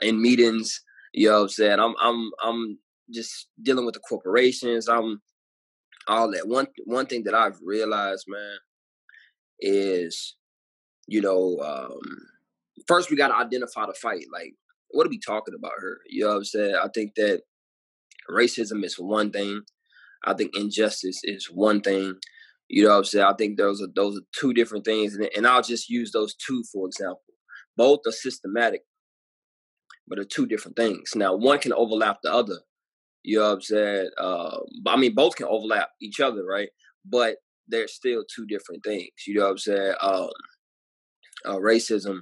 in 0.02 0.22
meetings. 0.22 0.82
You 1.13 1.30
know 1.30 1.36
what 1.36 1.41
I'm 1.43 1.49
saying? 1.49 1.80
I'm 1.80 1.95
I'm 2.02 2.32
I'm 2.43 2.80
just 3.12 3.47
dealing 3.62 3.86
with 3.86 3.93
the 3.93 3.99
corporations. 4.02 4.88
I'm 4.88 5.21
all 6.08 6.32
that. 6.32 6.47
One 6.47 6.67
one 6.86 7.06
thing 7.06 7.23
that 7.26 7.36
I've 7.36 7.60
realized, 7.63 8.26
man, 8.28 8.58
is 9.60 10.36
you 11.08 11.21
know, 11.21 11.60
um, 11.60 11.99
first 12.88 13.12
we 13.12 13.17
gotta 13.17 13.36
identify 13.36 13.86
the 13.86 13.93
fight. 13.93 14.26
Like, 14.34 14.54
what 14.89 15.06
are 15.06 15.10
we 15.10 15.19
talking 15.19 15.54
about 15.54 15.73
here? 15.80 15.99
You 16.10 16.23
know 16.23 16.30
what 16.32 16.38
I'm 16.38 16.43
saying? 16.45 16.76
I 16.76 16.88
think 16.93 17.15
that 17.15 17.41
racism 18.30 18.84
is 18.84 18.95
one 18.95 19.32
thing. 19.32 19.62
I 20.26 20.34
think 20.34 20.56
injustice 20.56 21.19
is 21.23 21.49
one 21.52 21.82
thing. 21.82 22.15
You 22.69 22.86
know 22.86 22.91
what 22.91 22.97
I'm 22.97 23.04
saying? 23.04 23.26
I 23.26 23.34
think 23.34 23.58
those 23.58 23.82
are 23.82 23.89
those 23.95 24.17
are 24.17 24.23
two 24.39 24.54
different 24.54 24.86
things, 24.86 25.15
and, 25.15 25.30
and 25.36 25.45
I'll 25.45 25.62
just 25.62 25.89
use 25.89 26.12
those 26.12 26.34
two 26.36 26.63
for 26.71 26.88
example. 26.88 27.21
Both 27.78 28.02
are 28.08 28.12
systematic 28.12 28.82
but 30.08 30.18
they're 30.18 30.26
two 30.26 30.46
different 30.46 30.78
things. 30.78 31.16
Now, 31.16 31.36
one 31.36 31.60
can 31.60 31.74
overlap 31.74 32.18
the 32.24 32.34
other. 32.34 32.60
You 33.24 33.39
know 33.39 33.46
what 33.46 33.54
I'm 33.54 33.62
saying? 33.62 34.10
Uh, 34.18 34.58
I 34.88 34.98
mean, 34.98 35.16
both 35.16 35.36
can 35.36 35.48
overlap 35.48 35.89
each 36.02 36.20
other, 36.20 36.44
right? 36.46 36.70
But 37.06 37.38
they're 37.68 37.88
still 37.88 38.24
two 38.34 38.46
different 38.46 38.84
things. 38.84 39.10
You 39.26 39.36
know 39.36 39.44
what 39.44 39.52
I'm 39.52 39.58
saying? 39.58 39.94
Um, 40.02 40.30
uh, 41.46 41.58
racism 41.58 42.22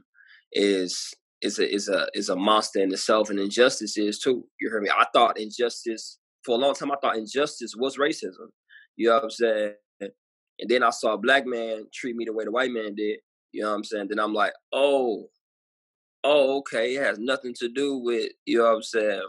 is 0.54 1.14
is 1.42 1.60
a 1.60 1.74
is 1.74 1.90
a 1.90 2.08
is 2.14 2.30
a 2.30 2.36
monster 2.36 2.82
in 2.82 2.92
itself, 2.94 3.30
and 3.30 3.40
injustice 3.40 3.98
is 3.98 4.20
too. 4.20 4.46
You 4.60 4.70
hear 4.70 4.82
me? 4.82 4.90
I 4.90 5.06
thought 5.14 5.40
injustice 5.40 6.20
for 6.44 6.56
a 6.56 6.60
long 6.60 6.76
time. 6.76 6.92
I 6.92 6.96
thought 7.02 7.18
injustice 7.18 7.76
was 7.76 7.98
racism. 7.98 8.50
You 8.96 9.10
know 9.10 9.16
what 9.16 9.24
I'm 9.24 9.30
saying? 9.32 9.74
And 10.00 10.70
then 10.70 10.84
I 10.84 10.92
saw 10.92 11.14
a 11.14 11.18
black 11.18 11.48
man 11.48 11.86
treat 11.92 12.16
me 12.16 12.26
the 12.26 12.34
way 12.34 12.46
the 12.46 12.52
white 12.52 12.72
man 12.72 12.94
did. 12.94 13.20
You 13.52 13.64
know 13.64 13.70
what 13.70 13.78
I'm 13.78 13.84
saying? 13.84 14.08
Then 14.10 14.20
I'm 14.20 14.34
like, 14.34 14.54
oh, 14.72 15.28
oh, 16.24 16.58
okay, 16.60 16.96
it 16.96 17.04
has 17.04 17.20
nothing 17.20 17.54
to 17.60 17.70
do 17.70 17.98
with, 17.98 18.32
you 18.46 18.58
know 18.58 18.66
what 18.66 18.76
I'm 18.76 18.84
saying? 18.84 19.28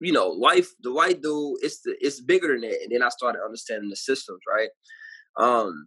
You 0.00 0.12
know, 0.12 0.28
life, 0.28 0.70
the 0.82 0.92
white 0.92 1.22
dude, 1.22 1.58
it's 1.62 1.80
the, 1.82 1.96
it's 2.00 2.20
bigger 2.20 2.48
than 2.48 2.62
that. 2.62 2.82
And 2.82 2.92
then 2.92 3.02
I 3.02 3.08
started 3.08 3.40
understanding 3.44 3.88
the 3.88 3.96
systems, 3.96 4.40
right? 4.48 4.68
Um, 5.38 5.86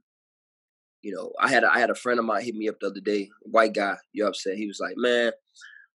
you 1.01 1.13
know, 1.13 1.31
I 1.39 1.49
had 1.49 1.63
a, 1.63 1.71
I 1.71 1.79
had 1.79 1.89
a 1.89 1.95
friend 1.95 2.19
of 2.19 2.25
mine 2.25 2.43
hit 2.43 2.55
me 2.55 2.67
up 2.67 2.79
the 2.79 2.87
other 2.87 3.01
day, 3.01 3.29
white 3.41 3.73
guy, 3.73 3.95
you 4.13 4.23
know 4.23 4.27
what 4.27 4.29
I'm 4.29 4.33
saying? 4.35 4.57
He 4.57 4.67
was 4.67 4.79
like, 4.79 4.95
man, 4.97 5.31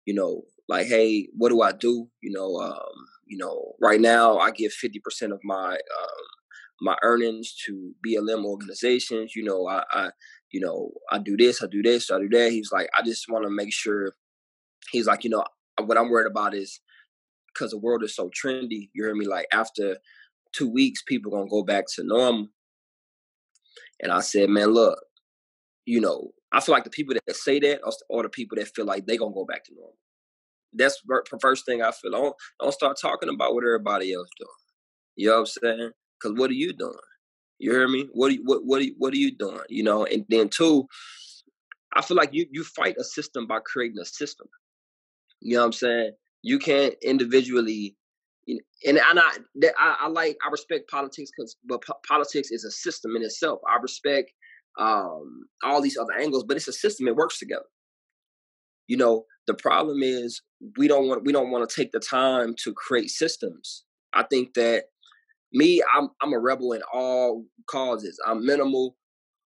you 0.05 0.13
know, 0.13 0.43
like, 0.67 0.87
hey, 0.87 1.29
what 1.37 1.49
do 1.49 1.61
I 1.61 1.71
do? 1.71 2.09
You 2.21 2.31
know, 2.31 2.55
um, 2.57 3.05
you 3.25 3.37
know, 3.37 3.73
right 3.81 4.01
now 4.01 4.37
I 4.37 4.51
give 4.51 4.71
50% 4.71 5.31
of 5.31 5.39
my 5.43 5.71
um, 5.73 6.25
my 6.81 6.95
earnings 7.03 7.55
to 7.65 7.93
BLM 8.05 8.45
organizations. 8.45 9.35
You 9.35 9.43
know, 9.43 9.67
I, 9.67 9.83
I 9.91 10.09
you 10.51 10.59
know, 10.59 10.91
I 11.11 11.19
do 11.19 11.35
this, 11.37 11.61
I 11.61 11.67
do 11.67 11.81
this, 11.81 12.09
I 12.11 12.19
do 12.19 12.29
that. 12.29 12.51
He's 12.51 12.71
like, 12.71 12.89
I 12.97 13.03
just 13.03 13.25
want 13.29 13.45
to 13.45 13.49
make 13.49 13.73
sure. 13.73 14.13
He's 14.91 15.07
like, 15.07 15.23
you 15.23 15.29
know, 15.29 15.43
what 15.83 15.97
I'm 15.97 16.09
worried 16.09 16.31
about 16.31 16.53
is 16.53 16.79
because 17.53 17.71
the 17.71 17.77
world 17.77 18.03
is 18.03 18.15
so 18.15 18.29
trendy. 18.29 18.89
You 18.93 19.05
hear 19.05 19.15
me? 19.15 19.25
Like 19.27 19.47
after 19.51 19.97
two 20.53 20.71
weeks, 20.71 21.03
people 21.05 21.31
gonna 21.31 21.49
go 21.49 21.63
back 21.63 21.85
to 21.95 22.03
normal. 22.03 22.47
And 24.01 24.11
I 24.11 24.21
said, 24.21 24.49
man, 24.49 24.67
look, 24.67 24.99
you 25.85 25.99
know, 25.99 26.31
I 26.51 26.61
feel 26.61 26.73
like 26.73 26.83
the 26.83 26.89
people 26.89 27.15
that 27.15 27.35
say 27.35 27.59
that 27.59 27.81
are 27.83 28.23
the 28.23 28.29
people 28.29 28.57
that 28.57 28.69
feel 28.75 28.85
like 28.85 29.05
they 29.05 29.17
gonna 29.17 29.33
go 29.33 29.45
back 29.45 29.65
to 29.65 29.73
normal. 29.73 29.97
That's 30.73 31.01
the 31.05 31.39
first 31.41 31.65
thing 31.65 31.81
I 31.81 31.91
feel. 31.91 32.11
Don't 32.11 32.35
don't 32.59 32.73
start 32.73 32.97
talking 33.01 33.29
about 33.29 33.53
what 33.53 33.63
everybody 33.63 34.13
else 34.13 34.29
doing. 34.39 34.49
You 35.15 35.27
know 35.27 35.33
what 35.33 35.39
I'm 35.39 35.45
saying? 35.45 35.91
Because 36.19 36.37
what 36.37 36.49
are 36.49 36.53
you 36.53 36.73
doing? 36.73 36.93
You 37.59 37.71
hear 37.71 37.87
me? 37.87 38.07
What 38.13 38.27
are 38.27 38.35
you, 38.35 38.43
what 38.43 38.65
what 38.65 38.81
are 38.81 38.85
you, 38.85 38.95
what 38.97 39.13
are 39.13 39.17
you 39.17 39.35
doing? 39.35 39.59
You 39.69 39.83
know, 39.83 40.05
and 40.05 40.25
then 40.29 40.49
two, 40.49 40.87
I 41.93 42.01
feel 42.01 42.17
like 42.17 42.33
you 42.33 42.45
you 42.51 42.63
fight 42.63 42.95
a 42.99 43.03
system 43.03 43.47
by 43.47 43.59
creating 43.65 43.99
a 43.99 44.05
system. 44.05 44.47
You 45.41 45.55
know 45.55 45.61
what 45.61 45.67
I'm 45.67 45.73
saying? 45.73 46.11
You 46.43 46.59
can't 46.59 46.93
individually, 47.01 47.95
you 48.45 48.55
know, 48.55 48.61
and 48.87 48.97
and 48.99 49.19
I 49.19 49.31
I, 49.79 49.97
I 50.01 50.07
like 50.07 50.37
I 50.45 50.51
respect 50.51 50.89
politics 50.89 51.31
because 51.35 51.57
but 51.65 51.83
po- 51.83 51.99
politics 52.07 52.51
is 52.51 52.63
a 52.63 52.71
system 52.71 53.15
in 53.15 53.23
itself. 53.23 53.59
I 53.67 53.79
respect 53.81 54.31
um 54.79 55.47
all 55.63 55.81
these 55.81 55.97
other 55.97 56.13
angles, 56.13 56.43
but 56.43 56.57
it's 56.57 56.67
a 56.67 56.73
system. 56.73 57.07
It 57.07 57.15
works 57.15 57.39
together. 57.39 57.65
You 58.87 58.97
know, 58.97 59.25
the 59.47 59.53
problem 59.55 60.03
is 60.03 60.41
we 60.77 60.87
don't 60.87 61.07
want 61.07 61.25
we 61.25 61.33
don't 61.33 61.51
want 61.51 61.67
to 61.67 61.75
take 61.75 61.91
the 61.91 61.99
time 61.99 62.53
to 62.63 62.73
create 62.73 63.09
systems. 63.09 63.83
I 64.13 64.23
think 64.23 64.53
that 64.53 64.85
me, 65.53 65.81
I'm 65.95 66.09
I'm 66.21 66.33
a 66.33 66.39
rebel 66.39 66.73
in 66.73 66.81
all 66.93 67.45
causes. 67.69 68.19
I'm 68.25 68.45
minimal. 68.45 68.95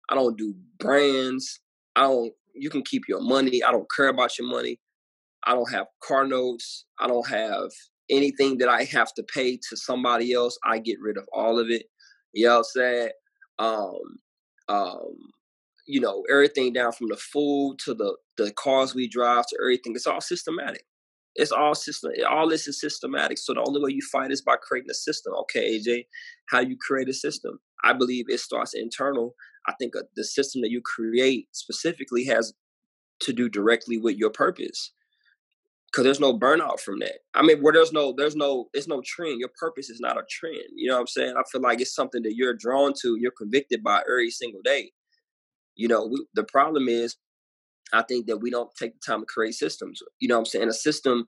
I 0.10 0.16
don't 0.16 0.38
do 0.38 0.56
brands. 0.80 1.60
I 1.96 2.02
don't. 2.04 2.34
You 2.54 2.70
can 2.70 2.84
keep 2.84 3.04
your 3.08 3.22
money. 3.22 3.64
I 3.64 3.72
don't 3.72 3.88
care 3.96 4.08
about 4.08 4.38
your 4.38 4.48
money. 4.48 4.80
I 5.46 5.54
don't 5.54 5.72
have 5.72 5.88
car 6.04 6.26
notes. 6.28 6.86
I 7.00 7.08
don't 7.08 7.28
have 7.28 7.70
anything 8.10 8.58
that 8.60 8.70
I 8.70 8.84
have 8.86 9.14
to 9.16 9.24
pay 9.24 9.58
to 9.70 9.78
somebody 9.78 10.34
else. 10.34 10.58
I 10.66 10.80
get 10.80 11.00
rid 11.02 11.18
of 11.18 11.28
all 11.34 11.60
of 11.60 11.70
it. 11.70 11.86
You 12.34 12.48
know 12.48 12.52
what 12.54 12.58
I'm 12.58 12.64
saying? 12.64 13.10
Um, 13.60 14.00
um, 14.70 15.18
you 15.88 16.02
know, 16.02 16.24
everything 16.32 16.74
down 16.74 16.92
from 16.92 17.08
the 17.10 17.18
food 17.18 17.78
to 17.86 17.94
the 17.94 18.16
the 18.38 18.52
cars 18.54 18.94
we 18.94 19.08
drive 19.08 19.46
to 19.48 19.58
everything. 19.62 19.94
It's 19.96 20.08
all 20.08 20.22
systematic. 20.22 20.86
It's 21.38 21.52
all 21.52 21.76
system. 21.76 22.12
All 22.30 22.50
this 22.50 22.68
is 22.68 22.82
systematic. 22.82 23.38
So 23.38 23.54
the 23.54 23.64
only 23.66 23.82
way 23.82 23.92
you 23.92 24.02
fight 24.12 24.32
is 24.32 24.42
by 24.42 24.56
creating 24.62 24.90
a 24.90 24.96
system. 24.96 25.34
Okay, 25.42 25.80
AJ, 25.80 26.06
how 26.50 26.60
you 26.60 26.76
create 26.80 27.10
a 27.10 27.14
system? 27.14 27.60
I 27.84 27.94
believe 27.94 28.26
it 28.28 28.40
starts 28.40 28.74
internal. 28.74 29.36
I 29.68 29.74
think 29.80 29.96
uh, 29.96 30.02
the 30.16 30.24
system 30.24 30.62
that 30.62 30.72
you 30.72 30.82
create 30.82 31.48
specifically 31.52 32.26
has 32.26 32.54
to 33.22 33.34
do 33.34 33.50
directly 33.50 33.98
with 33.98 34.18
your 34.18 34.32
purpose 34.32 34.92
because 35.92 36.04
there's 36.04 36.20
no 36.20 36.38
burnout 36.38 36.80
from 36.80 37.00
that. 37.00 37.20
I 37.34 37.44
mean, 37.44 37.62
where 37.62 37.74
there's 37.74 37.94
no, 37.94 38.14
there's 38.16 38.36
no, 38.36 38.68
it's 38.74 38.88
no 38.88 39.02
trend. 39.06 39.40
Your 39.40 39.52
purpose 39.60 39.90
is 39.90 40.00
not 40.00 40.18
a 40.18 40.24
trend. 40.30 40.58
You 40.76 40.90
know 40.90 40.96
what 40.96 41.02
I'm 41.02 41.08
saying? 41.08 41.36
I 41.38 41.44
feel 41.52 41.62
like 41.62 41.82
it's 41.82 41.96
something 41.96 42.24
that 42.24 42.36
you're 42.36 42.54
drawn 42.54 42.94
to, 43.02 43.18
you're 43.20 43.32
convicted 43.32 43.84
by 43.84 44.02
every 44.08 44.32
single 44.32 44.62
day. 44.64 44.92
You 45.76 45.88
know, 45.88 46.08
we, 46.08 46.26
the 46.34 46.44
problem 46.44 46.88
is, 46.90 47.16
I 47.94 48.04
think 48.04 48.28
that 48.28 48.38
we 48.38 48.52
don't 48.52 48.70
take 48.78 48.94
the 48.94 49.00
time 49.06 49.22
to 49.22 49.26
create 49.26 49.54
systems. 49.54 50.02
You 50.20 50.28
know 50.28 50.36
what 50.36 50.42
I'm 50.42 50.46
saying? 50.46 50.70
A 50.70 50.74
system 50.74 51.26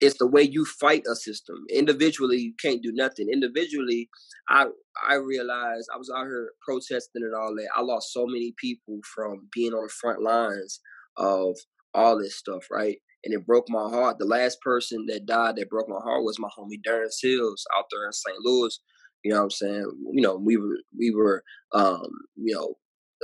is 0.00 0.14
the 0.14 0.26
way 0.26 0.42
you 0.42 0.64
fight 0.64 1.02
a 1.10 1.14
system. 1.14 1.56
Individually, 1.70 2.38
you 2.38 2.54
can't 2.60 2.82
do 2.82 2.92
nothing. 2.92 3.28
Individually, 3.32 4.08
I 4.48 4.66
I 5.08 5.14
realized 5.14 5.88
I 5.94 5.98
was 5.98 6.10
out 6.14 6.24
here 6.24 6.52
protesting 6.66 7.22
and 7.22 7.34
all 7.34 7.54
that. 7.56 7.68
I 7.74 7.82
lost 7.82 8.12
so 8.12 8.26
many 8.26 8.54
people 8.58 8.98
from 9.14 9.48
being 9.52 9.72
on 9.72 9.84
the 9.84 9.92
front 10.00 10.22
lines 10.22 10.80
of 11.16 11.56
all 11.94 12.18
this 12.18 12.36
stuff, 12.36 12.66
right? 12.70 12.98
And 13.24 13.32
it 13.32 13.46
broke 13.46 13.68
my 13.68 13.88
heart. 13.88 14.18
The 14.18 14.26
last 14.26 14.60
person 14.60 15.06
that 15.08 15.26
died 15.26 15.56
that 15.56 15.70
broke 15.70 15.88
my 15.88 16.00
heart 16.02 16.24
was 16.24 16.38
my 16.38 16.48
homie 16.58 16.80
Darren 16.86 17.10
Seals 17.10 17.64
out 17.76 17.86
there 17.90 18.06
in 18.06 18.12
St. 18.12 18.36
Louis. 18.40 18.78
You 19.22 19.30
know 19.32 19.38
what 19.38 19.44
I'm 19.44 19.50
saying? 19.50 19.92
You 20.12 20.22
know, 20.22 20.36
we 20.36 20.56
were 20.58 20.76
we 20.98 21.10
were 21.14 21.42
um, 21.72 22.08
you 22.36 22.54
know, 22.54 22.74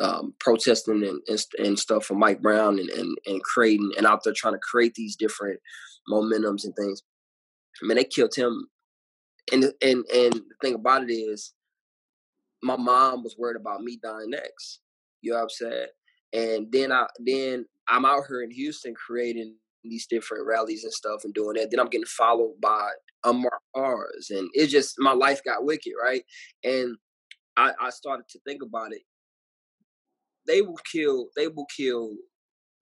um, 0.03 0.35
protesting 0.41 1.03
and, 1.05 1.21
and, 1.27 1.45
and 1.59 1.79
stuff 1.79 2.05
for 2.05 2.15
Mike 2.15 2.41
Brown 2.41 2.79
and, 2.79 2.89
and 2.91 3.17
and 3.27 3.43
creating 3.43 3.93
and 3.97 4.07
out 4.07 4.25
there 4.25 4.35
trying 4.37 4.55
to 4.55 4.61
create 4.61 4.95
these 4.95 5.17
different 5.17 5.61
momentums 6.09 6.65
and 6.65 6.75
things. 6.77 7.03
I 7.83 7.87
mean, 7.87 7.97
they 7.97 8.05
killed 8.05 8.35
him. 8.35 8.67
And 9.53 9.65
and 9.83 10.05
and 10.15 10.35
the 10.35 10.55
thing 10.63 10.75
about 10.75 11.03
it 11.03 11.13
is, 11.13 11.55
my 12.63 12.77
mom 12.77 13.23
was 13.23 13.37
worried 13.39 13.61
about 13.61 13.83
me 13.83 13.99
dying 14.03 14.31
next. 14.31 14.81
You 15.23 15.33
know 15.33 15.39
what 15.39 15.43
I'm 15.45 15.49
saying? 15.51 15.87
And 16.33 16.67
then 16.73 16.93
I 16.93 17.07
then 17.19 17.67
I'm 17.89 18.05
out 18.05 18.25
here 18.29 18.43
in 18.43 18.51
Houston 18.51 18.95
creating 18.95 19.57
these 19.83 20.07
different 20.07 20.47
rallies 20.47 20.85
and 20.85 20.93
stuff 20.93 21.23
and 21.25 21.35
doing 21.35 21.57
that. 21.57 21.71
Then 21.71 21.81
I'm 21.81 21.89
getting 21.89 22.07
followed 22.07 22.55
by 22.61 22.91
unmarked 23.25 23.65
cars, 23.75 24.29
and 24.31 24.49
it 24.55 24.67
just 24.67 24.95
my 24.99 25.13
life 25.13 25.43
got 25.45 25.65
wicked, 25.65 25.93
right? 26.01 26.23
And 26.63 26.97
I, 27.57 27.73
I 27.81 27.91
started 27.91 28.25
to 28.31 28.39
think 28.47 28.63
about 28.63 28.93
it. 28.93 29.03
They 30.47 30.63
will 30.63 30.79
kill. 30.91 31.29
They 31.37 31.49
will 31.49 31.67
kill 31.77 32.15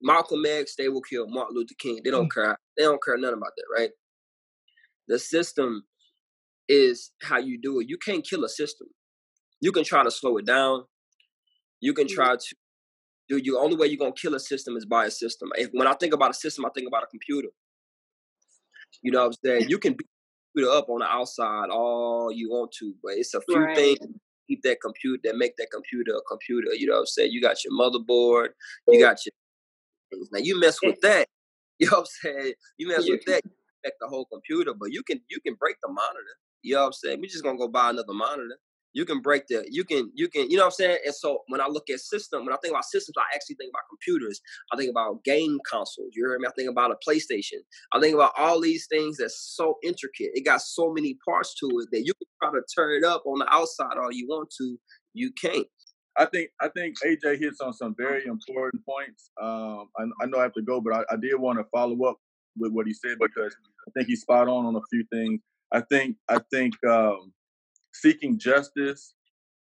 Malcolm 0.01 0.44
X. 0.47 0.75
They 0.77 0.88
will 0.88 1.03
kill 1.03 1.27
Martin 1.29 1.57
Luther 1.57 1.75
King. 1.79 2.01
They 2.05 2.11
don't 2.11 2.27
mm. 2.27 2.35
care. 2.35 2.59
They 2.77 2.85
don't 2.85 3.03
care 3.03 3.16
nothing 3.16 3.38
about 3.38 3.53
that, 3.57 3.64
right? 3.77 3.90
The 5.09 5.18
system 5.18 5.85
is 6.68 7.12
how 7.23 7.38
you 7.38 7.59
do 7.61 7.81
it. 7.81 7.88
You 7.88 7.99
can't 7.99 8.27
kill 8.27 8.44
a 8.44 8.49
system. 8.49 8.88
You 9.61 9.73
can 9.73 9.85
try 9.85 10.05
to 10.05 10.11
slow 10.11 10.37
it 10.37 10.47
down. 10.47 10.85
You 11.81 11.94
can 11.94 12.07
mm. 12.07 12.14
try 12.14 12.37
to 12.37 12.57
do 13.29 13.40
the 13.42 13.59
only 13.59 13.77
way 13.77 13.87
you're 13.87 13.99
gonna 13.99 14.12
kill 14.12 14.35
a 14.35 14.40
system 14.40 14.77
is 14.77 14.87
by 14.87 15.07
a 15.07 15.11
system. 15.11 15.51
If, 15.57 15.68
when 15.73 15.87
I 15.87 15.94
think 15.94 16.14
about 16.14 16.31
a 16.31 16.35
system, 16.35 16.64
I 16.64 16.71
think 16.75 16.88
about 16.88 17.03
a 17.03 17.07
computer. 17.07 17.49
You 19.03 19.12
know 19.12 19.21
what 19.21 19.27
I'm 19.27 19.33
saying? 19.44 19.68
You 19.68 19.79
can 19.79 19.92
beat 19.92 20.07
the 20.07 20.62
computer 20.62 20.79
up 20.79 20.88
on 20.88 21.01
the 21.01 21.07
outside 21.07 21.68
all 21.71 22.33
you 22.33 22.49
want 22.49 22.73
to, 22.79 22.94
but 23.03 23.12
it's 23.14 23.35
a 23.35 23.40
few 23.42 23.59
right. 23.59 23.77
things 23.77 23.99
keep 24.48 24.62
that 24.62 24.80
computer 24.80 25.20
that 25.24 25.37
make 25.37 25.56
that 25.56 25.68
computer 25.72 26.12
a 26.12 26.22
computer. 26.22 26.74
You 26.74 26.88
know 26.88 26.94
what 26.94 27.00
I'm 27.00 27.06
saying? 27.06 27.32
You 27.32 27.40
got 27.40 27.64
your 27.64 27.72
motherboard, 27.74 28.48
you 28.88 29.00
got 29.00 29.18
your 29.24 29.32
things. 30.11 30.28
Now 30.32 30.40
you 30.40 30.58
mess 30.58 30.78
with 30.82 31.00
that, 31.02 31.28
you 31.78 31.87
know 31.87 31.98
what 31.98 32.08
I'm 32.24 32.32
saying? 32.32 32.54
You 32.78 32.88
mess 32.88 33.08
with 33.08 33.24
that, 33.26 33.42
you 33.44 33.50
affect 33.84 33.96
the 34.00 34.08
whole 34.08 34.26
computer, 34.32 34.72
but 34.74 34.92
you 34.92 35.02
can 35.02 35.20
you 35.28 35.40
can 35.40 35.54
break 35.54 35.76
the 35.82 35.88
monitor. 35.88 36.37
You 36.62 36.74
know 36.74 36.80
what 36.80 36.87
I'm 36.87 36.92
saying? 36.94 37.20
We're 37.20 37.26
just 37.26 37.44
gonna 37.44 37.58
go 37.58 37.68
buy 37.68 37.90
another 37.90 38.14
monitor 38.14 38.58
you 38.98 39.04
can 39.04 39.20
break 39.20 39.46
the 39.46 39.64
you 39.70 39.84
can 39.84 40.11
you 40.12 40.26
can 40.28 40.50
you 40.50 40.56
know 40.56 40.64
what 40.64 40.74
i'm 40.74 40.82
saying? 40.82 40.98
And 41.06 41.14
so 41.14 41.42
when 41.46 41.61
i 41.61 41.68
look 41.68 41.88
at 41.88 42.00
system 42.00 42.44
when 42.44 42.52
i 42.52 42.58
think 42.61 42.72
about 42.72 42.84
systems 42.84 43.14
i 43.16 43.34
actually 43.34 43.54
think 43.54 43.70
about 43.72 43.84
computers. 43.88 44.40
I 44.72 44.76
think 44.76 44.90
about 44.90 45.22
game 45.24 45.58
consoles. 45.70 46.11
You 46.14 46.28
hear 46.28 46.38
me? 46.38 46.48
I 46.48 46.52
think 46.56 46.68
about 46.68 46.90
a 46.90 46.96
playstation. 47.08 47.61
I 47.92 48.00
think 48.00 48.14
about 48.14 48.32
all 48.37 48.61
these 48.61 48.87
things 48.90 49.18
that's 49.18 49.38
so 49.56 49.76
intricate. 49.84 50.30
It 50.34 50.44
got 50.44 50.62
so 50.62 50.92
many 50.92 51.16
parts 51.24 51.54
to 51.61 51.66
it 51.80 51.88
that 51.92 52.04
you 52.04 52.12
can 52.14 52.26
try 52.42 52.50
to 52.50 52.64
turn 52.74 52.96
it 52.96 53.04
up 53.06 53.22
on 53.24 53.38
the 53.38 53.48
outside 53.54 53.96
all 53.96 54.12
you 54.12 54.26
want 54.28 54.52
to. 54.58 54.76
You 55.14 55.30
can't. 55.40 55.66
I 56.16 56.26
think 56.26 56.50
I 56.61 56.68
think 56.68 56.96
AJ 57.06 57.38
hits 57.38 57.61
on 57.61 57.72
some 57.72 57.94
very 57.96 58.26
important 58.26 58.84
points. 58.84 59.30
Um, 59.40 59.87
I, 59.96 60.02
I, 60.22 60.26
know 60.26 60.38
I 60.38 60.42
have 60.42 60.54
to 60.54 60.62
go, 60.62 60.80
but 60.80 60.92
I, 60.92 61.14
I 61.14 61.16
did 61.16 61.37
want 61.37 61.61
to 61.61 61.64
follow 61.72 62.02
up 62.04 62.16
with 62.56 62.72
what 62.72 62.88
he 62.88 62.92
said 62.92 63.16
because 63.20 63.54
I 63.87 63.90
think 63.94 64.08
he's 64.08 64.22
spot 64.22 64.48
on 64.48 64.66
on 64.66 64.74
a 64.74 64.80
few 64.90 65.04
things. 65.12 65.40
I 65.72 65.80
think 65.82 66.16
I 66.28 66.40
think 66.50 66.74
um, 66.84 67.32
seeking 67.92 68.38
justice 68.38 69.14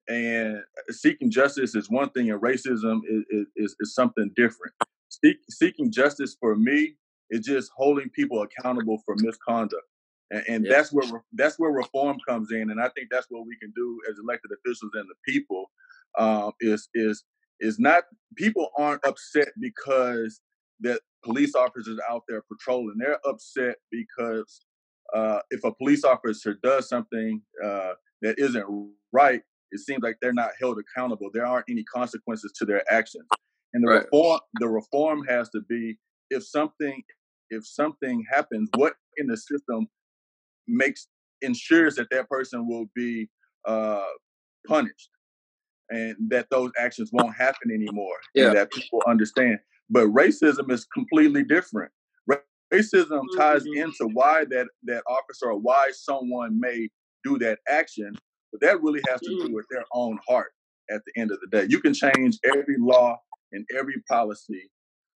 and 0.08 0.60
seeking 0.90 1.32
justice 1.32 1.76
is 1.76 1.90
one 1.90 2.10
thing, 2.12 2.30
and 2.32 2.42
racism 2.42 3.00
is 3.10 3.48
is, 3.56 3.76
is 3.80 3.96
something 3.96 4.32
different. 4.36 4.74
Seek, 5.10 5.38
seeking 5.50 5.92
justice 5.92 6.36
for 6.40 6.56
me 6.56 6.96
is 7.30 7.46
just 7.46 7.72
holding 7.76 8.10
people 8.10 8.44
accountable 8.44 9.02
for 9.06 9.16
misconduct, 9.18 9.84
and, 10.32 10.44
and 10.48 10.66
that's 10.70 10.94
where 10.94 11.24
that's 11.34 11.58
where 11.58 11.72
reform 11.72 12.18
comes 12.28 12.52
in. 12.52 12.70
And 12.70 12.80
I 12.80 12.90
think 12.90 13.10
that's 13.10 13.28
what 13.30 13.48
we 13.48 13.58
can 13.58 13.72
do 13.76 14.00
as 14.10 14.18
elected 14.20 14.52
officials 14.52 14.92
and 14.94 15.10
the 15.10 15.34
people 15.34 15.72
um, 16.20 16.52
is 16.60 16.88
is 16.94 17.24
is 17.60 17.80
not 17.80 18.04
people 18.36 18.70
aren't 18.78 19.06
upset 19.06 19.50
because 19.60 20.42
that 20.82 21.00
police 21.24 21.56
officers 21.56 21.98
out 22.10 22.24
there 22.28 22.44
patrolling. 22.44 22.98
They're 23.00 23.20
upset 23.28 23.78
because 23.92 24.62
uh, 25.14 25.40
if 25.52 25.64
a 25.64 25.74
police 25.74 26.04
officer 26.04 26.58
does 26.64 26.90
something 26.90 27.42
uh, 27.64 27.92
that 28.22 28.38
isn't 28.38 28.66
right, 29.12 29.42
it 29.72 29.80
seems 29.80 30.02
like 30.04 30.18
they're 30.22 30.34
not 30.34 30.52
held 30.60 30.80
accountable. 30.80 31.30
There 31.34 31.46
aren't 31.46 31.66
any 31.70 31.84
consequences 31.84 32.52
to 32.58 32.66
their 32.66 32.84
actions. 32.92 33.28
And 33.74 33.84
the 33.84 33.92
right. 33.92 34.04
reform 34.04 34.40
the 34.60 34.70
reform 34.70 35.24
has 35.28 35.50
to 35.50 35.62
be 35.68 35.98
if 36.30 36.46
something 36.46 37.04
if 37.50 37.68
something 37.68 38.24
happens, 38.32 38.70
what 38.76 38.94
in 39.18 39.28
the 39.28 39.38
system 39.38 39.88
makes 40.68 41.08
ensures 41.42 41.96
that 41.96 42.08
that 42.12 42.30
person 42.30 42.68
will 42.68 42.86
be 42.96 43.30
uh, 43.68 44.04
punished 44.68 45.10
and 45.90 46.16
that 46.30 46.48
those 46.50 46.72
actions 46.80 47.12
won't 47.14 47.36
happen 47.36 47.72
anymore 47.72 48.16
yeah. 48.34 48.48
and 48.48 48.58
that 48.58 48.72
people 48.72 49.02
understand. 49.08 49.60
But 49.90 50.08
racism 50.08 50.72
is 50.72 50.86
completely 50.86 51.44
different. 51.44 51.92
Racism 52.74 53.22
ties 53.38 53.64
into 53.66 54.10
why 54.14 54.46
that 54.50 54.68
that 54.84 55.04
officer 55.08 55.52
or 55.52 55.60
why 55.60 55.92
someone 55.94 56.60
may 56.60 56.90
do 57.24 57.38
that 57.40 57.60
action, 57.68 58.12
but 58.52 58.62
that 58.62 58.82
really 58.82 59.02
has 59.10 59.20
to 59.22 59.46
do 59.46 59.54
with 59.54 59.66
their 59.70 59.84
own 59.94 60.18
heart 60.28 60.52
at 60.90 61.02
the 61.06 61.22
end 61.22 61.32
of 61.32 61.40
the 61.42 61.48
day. 61.58 61.68
You 61.70 61.80
can 61.80 61.94
change 61.94 62.38
every 62.44 62.78
law 62.80 63.18
and 63.52 63.66
every 63.78 64.02
policy, 64.10 64.70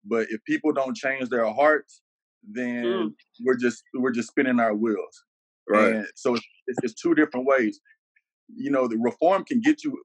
but 0.04 0.26
if 0.30 0.42
people 0.44 0.72
don't 0.72 0.96
change 0.96 1.28
their 1.28 1.46
hearts, 1.46 2.02
then 2.48 2.84
mm. 2.84 3.12
we're 3.44 3.56
just 3.56 3.82
we're 3.94 4.12
just 4.12 4.28
spinning 4.28 4.60
our 4.60 4.74
wheels. 4.74 5.24
Right. 5.68 5.94
And 5.94 6.06
so 6.14 6.34
it's, 6.34 6.78
it's, 6.82 6.94
two 6.94 7.14
different 7.14 7.44
ways. 7.44 7.80
You 8.54 8.70
know, 8.70 8.86
the 8.86 8.98
reform 8.98 9.44
can 9.44 9.60
get 9.60 9.82
you 9.82 10.00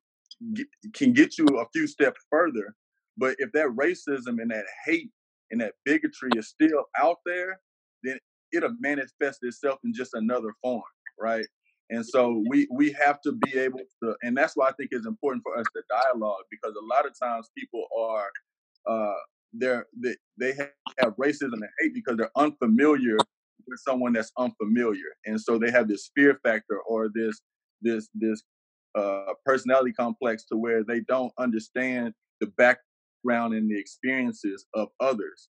get, 0.53 0.67
can 0.95 1.13
get 1.13 1.37
you 1.37 1.45
a 1.45 1.65
few 1.71 1.85
steps 1.85 2.19
further, 2.31 2.75
but 3.17 3.35
if 3.37 3.51
that 3.51 3.67
racism 3.67 4.41
and 4.41 4.49
that 4.49 4.65
hate 4.85 5.11
and 5.51 5.61
that 5.61 5.73
bigotry 5.85 6.31
is 6.35 6.47
still 6.47 6.85
out 6.97 7.17
there, 7.25 7.59
then 8.03 8.17
it'll 8.53 8.75
manifest 8.79 9.39
itself 9.43 9.79
in 9.83 9.93
just 9.93 10.13
another 10.13 10.53
form, 10.61 10.83
right? 11.19 11.45
And 11.89 12.05
so 12.05 12.41
we 12.47 12.67
we 12.71 12.91
have 12.93 13.21
to 13.21 13.33
be 13.33 13.57
able 13.59 13.81
to, 14.01 14.15
and 14.23 14.35
that's 14.35 14.55
why 14.55 14.69
I 14.69 14.71
think 14.73 14.89
it's 14.93 15.05
important 15.05 15.43
for 15.43 15.57
us 15.57 15.65
to 15.75 15.83
dialogue 15.89 16.43
because 16.49 16.73
a 16.75 16.85
lot 16.85 17.05
of 17.05 17.13
times 17.21 17.49
people 17.57 17.85
are 17.97 18.29
uh, 18.87 19.19
they're 19.53 19.85
they, 20.01 20.15
they 20.39 20.53
have 20.99 21.15
racism 21.17 21.53
and 21.53 21.67
hate 21.79 21.93
because 21.93 22.15
they're 22.15 22.31
unfamiliar 22.37 23.17
with 23.67 23.79
someone 23.79 24.13
that's 24.13 24.31
unfamiliar, 24.37 25.09
and 25.25 25.39
so 25.39 25.57
they 25.57 25.69
have 25.69 25.89
this 25.89 26.11
fear 26.15 26.39
factor 26.43 26.79
or 26.87 27.09
this 27.13 27.41
this 27.81 28.07
this 28.13 28.41
uh, 28.95 29.33
personality 29.45 29.91
complex 29.91 30.45
to 30.45 30.55
where 30.55 30.83
they 30.85 31.01
don't 31.01 31.33
understand 31.37 32.13
the 32.39 32.47
background 33.23 33.53
and 33.53 33.69
the 33.69 33.79
experiences 33.79 34.65
of 34.75 34.89
others. 34.99 35.49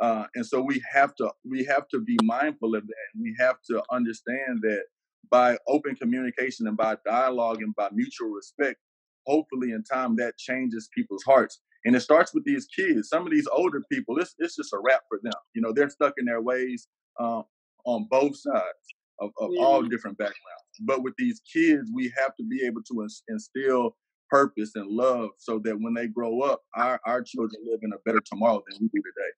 Uh, 0.00 0.24
and 0.34 0.46
so 0.46 0.60
we 0.60 0.82
have 0.92 1.14
to 1.16 1.30
we 1.48 1.64
have 1.64 1.88
to 1.88 2.00
be 2.00 2.16
mindful 2.22 2.74
of 2.74 2.86
that. 2.86 3.06
And 3.14 3.22
we 3.22 3.34
have 3.38 3.56
to 3.70 3.82
understand 3.90 4.60
that 4.62 4.82
by 5.30 5.58
open 5.66 5.96
communication 5.96 6.66
and 6.68 6.76
by 6.76 6.96
dialogue 7.04 7.62
and 7.62 7.74
by 7.74 7.88
mutual 7.92 8.28
respect, 8.28 8.78
hopefully 9.26 9.72
in 9.72 9.82
time 9.82 10.16
that 10.16 10.38
changes 10.38 10.88
people's 10.94 11.24
hearts. 11.24 11.60
And 11.84 11.96
it 11.96 12.00
starts 12.00 12.32
with 12.34 12.44
these 12.44 12.66
kids. 12.66 13.08
Some 13.08 13.24
of 13.24 13.32
these 13.32 13.46
older 13.52 13.82
people, 13.90 14.18
it's, 14.18 14.34
it's 14.38 14.56
just 14.56 14.72
a 14.72 14.78
wrap 14.82 15.02
for 15.08 15.20
them. 15.22 15.32
You 15.54 15.62
know, 15.62 15.72
they're 15.72 15.90
stuck 15.90 16.14
in 16.18 16.26
their 16.26 16.40
ways 16.40 16.88
um, 17.20 17.44
on 17.84 18.06
both 18.10 18.36
sides 18.36 18.84
of, 19.20 19.30
of 19.40 19.50
yeah. 19.52 19.62
all 19.62 19.82
different 19.82 20.18
backgrounds. 20.18 20.78
But 20.80 21.02
with 21.02 21.14
these 21.18 21.40
kids, 21.52 21.90
we 21.94 22.12
have 22.16 22.36
to 22.36 22.44
be 22.44 22.64
able 22.66 22.82
to 22.82 23.08
instill 23.28 23.96
purpose 24.30 24.72
and 24.74 24.88
love 24.88 25.30
so 25.38 25.58
that 25.64 25.80
when 25.80 25.94
they 25.94 26.06
grow 26.06 26.40
up, 26.42 26.62
our, 26.76 27.00
our 27.06 27.22
children 27.22 27.62
live 27.64 27.80
in 27.82 27.92
a 27.92 27.98
better 28.04 28.20
tomorrow 28.20 28.62
than 28.68 28.78
we 28.80 28.88
do 28.88 29.02
today. 29.02 29.32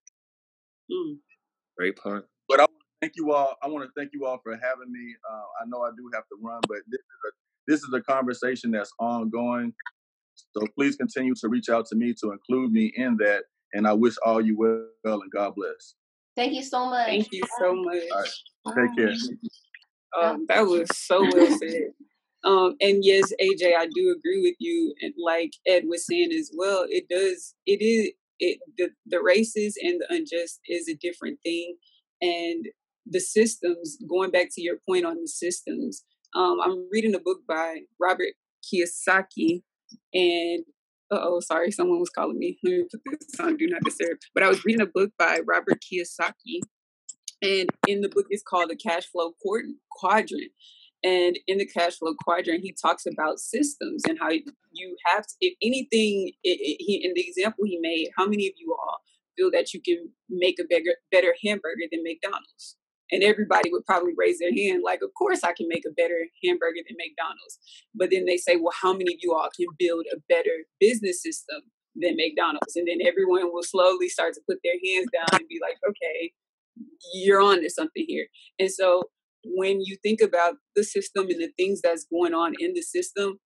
Mm. 0.92 1.18
Great 1.76 1.96
point. 1.96 2.24
But 2.48 2.61
I 2.61 2.62
want 2.62 2.72
to 2.72 2.96
thank 3.00 3.12
you 3.16 3.33
all. 3.33 3.57
I 3.62 3.68
want 3.68 3.85
to 3.85 3.90
thank 3.96 4.12
you 4.12 4.26
all 4.26 4.38
for 4.42 4.53
having 4.53 4.90
me. 4.90 5.14
Uh, 5.31 5.62
I 5.62 5.66
know 5.66 5.83
I 5.83 5.90
do 5.96 6.11
have 6.14 6.24
to 6.24 6.37
run, 6.42 6.61
but 6.68 6.79
this 6.88 7.00
is 7.00 7.20
a 7.26 7.31
this 7.66 7.81
is 7.83 7.92
a 7.94 8.00
conversation 8.00 8.70
that's 8.70 8.92
ongoing. 8.98 9.72
So 10.57 10.66
please 10.74 10.96
continue 10.96 11.35
to 11.37 11.48
reach 11.48 11.68
out 11.68 11.87
to 11.87 11.96
me 11.96 12.14
to 12.22 12.33
include 12.33 12.72
me 12.72 12.92
in 12.96 13.16
that. 13.18 13.44
And 13.72 13.87
I 13.87 13.92
wish 13.92 14.14
all 14.24 14.40
you 14.40 14.59
well 14.59 15.20
and 15.20 15.31
God 15.31 15.55
bless. 15.55 15.94
Thank 16.37 16.55
you 16.55 16.62
so 16.62 16.87
much. 16.87 17.07
Thank 17.07 17.29
you 17.33 17.42
so 17.61 17.74
much. 17.74 18.03
All 18.12 18.72
right. 18.74 18.88
Take 18.88 18.96
care. 18.96 19.14
Um, 20.20 20.46
that 20.48 20.66
was 20.66 20.88
so 20.96 21.22
well 21.22 21.59
said. 21.59 21.92
Um, 22.44 22.76
and 22.81 23.05
yes, 23.05 23.33
AJ, 23.40 23.76
I 23.76 23.87
do 23.87 24.14
agree 24.16 24.40
with 24.42 24.57
you. 24.59 24.94
And 25.03 25.12
like 25.22 25.53
Ed 25.66 25.85
was 25.87 26.07
saying 26.07 26.33
as 26.33 26.50
well, 26.57 26.87
it 26.88 27.09
does. 27.09 27.55
It 27.66 27.83
is. 27.83 28.12
It 28.38 28.59
the 28.79 28.88
the 29.07 29.20
races 29.22 29.76
and 29.83 30.00
the 30.00 30.07
unjust 30.14 30.61
is 30.66 30.88
a 30.88 30.94
different 30.94 31.38
thing, 31.44 31.76
and 32.22 32.66
the 33.07 33.20
systems. 33.20 33.98
Going 34.09 34.31
back 34.31 34.48
to 34.53 34.62
your 34.62 34.76
point 34.88 35.05
on 35.05 35.16
the 35.20 35.29
systems, 35.29 36.05
um, 36.35 36.59
I'm 36.64 36.88
reading 36.90 37.14
a 37.14 37.18
book 37.18 37.40
by 37.46 37.81
Robert 38.00 38.33
Kiyosaki, 38.64 39.62
and 40.14 40.64
oh, 41.11 41.40
sorry, 41.40 41.70
someone 41.70 42.00
was 42.00 42.11
calling 42.11 42.38
me. 42.38 42.59
Let 42.62 42.72
me 42.72 42.85
put 42.90 43.20
this 43.20 43.40
on 43.40 43.57
Do 43.57 43.66
Not 43.66 43.83
Disturb. 43.83 44.18
But 44.33 44.42
I 44.42 44.48
was 44.48 44.64
reading 44.64 44.83
a 44.83 44.87
book 44.87 45.11
by 45.18 45.40
Robert 45.46 45.83
Kiyosaki, 45.83 46.61
and 47.42 47.68
in 47.87 48.00
the 48.00 48.09
book 48.09 48.26
it's 48.31 48.42
called 48.42 48.70
the 48.70 48.76
Cash 48.76 49.07
Flow 49.07 49.35
Quadrant. 49.90 50.53
And 51.02 51.38
in 51.46 51.58
the 51.58 51.66
cash 51.66 51.98
flow 51.98 52.14
quadrant, 52.22 52.62
he 52.62 52.74
talks 52.80 53.06
about 53.06 53.38
systems 53.38 54.02
and 54.06 54.18
how 54.20 54.30
you 54.30 54.96
have 55.06 55.26
to, 55.26 55.34
if 55.40 55.54
anything, 55.62 56.32
he, 56.42 57.00
in 57.02 57.12
the 57.14 57.26
example 57.26 57.64
he 57.64 57.78
made, 57.80 58.08
how 58.18 58.26
many 58.26 58.46
of 58.46 58.52
you 58.58 58.76
all 58.78 58.98
feel 59.36 59.50
that 59.50 59.72
you 59.72 59.80
can 59.80 60.10
make 60.28 60.58
a 60.60 60.64
better, 60.64 60.96
better 61.10 61.34
hamburger 61.42 61.84
than 61.90 62.02
McDonald's? 62.02 62.76
And 63.12 63.24
everybody 63.24 63.72
would 63.72 63.84
probably 63.86 64.12
raise 64.16 64.38
their 64.38 64.54
hand, 64.54 64.82
like, 64.84 65.00
of 65.02 65.10
course 65.18 65.42
I 65.42 65.52
can 65.52 65.66
make 65.68 65.84
a 65.84 65.90
better 65.90 66.26
hamburger 66.44 66.80
than 66.86 66.96
McDonald's. 66.96 67.58
But 67.94 68.10
then 68.10 68.24
they 68.24 68.36
say, 68.36 68.56
well, 68.56 68.74
how 68.80 68.92
many 68.92 69.14
of 69.14 69.20
you 69.22 69.34
all 69.34 69.48
can 69.56 69.66
build 69.78 70.04
a 70.12 70.18
better 70.28 70.66
business 70.78 71.22
system 71.22 71.62
than 71.96 72.16
McDonald's? 72.16 72.76
And 72.76 72.86
then 72.86 72.98
everyone 73.04 73.52
will 73.52 73.64
slowly 73.64 74.08
start 74.08 74.34
to 74.34 74.40
put 74.48 74.58
their 74.62 74.76
hands 74.84 75.08
down 75.12 75.40
and 75.40 75.48
be 75.48 75.58
like, 75.60 75.78
okay, 75.88 76.32
you're 77.14 77.40
on 77.40 77.62
to 77.62 77.70
something 77.70 78.04
here. 78.06 78.28
And 78.60 78.70
so 78.70 79.10
when 79.44 79.81
you 79.81 79.96
think 80.03 80.20
about 80.20 80.55
the 80.76 80.85
system 80.85 81.29
and 81.29 81.40
the 81.40 81.50
things 81.59 81.81
that's 81.81 82.07
going 82.12 82.35
on 82.35 82.55
in 82.59 82.74
the 82.74 82.83
system, 82.83 83.38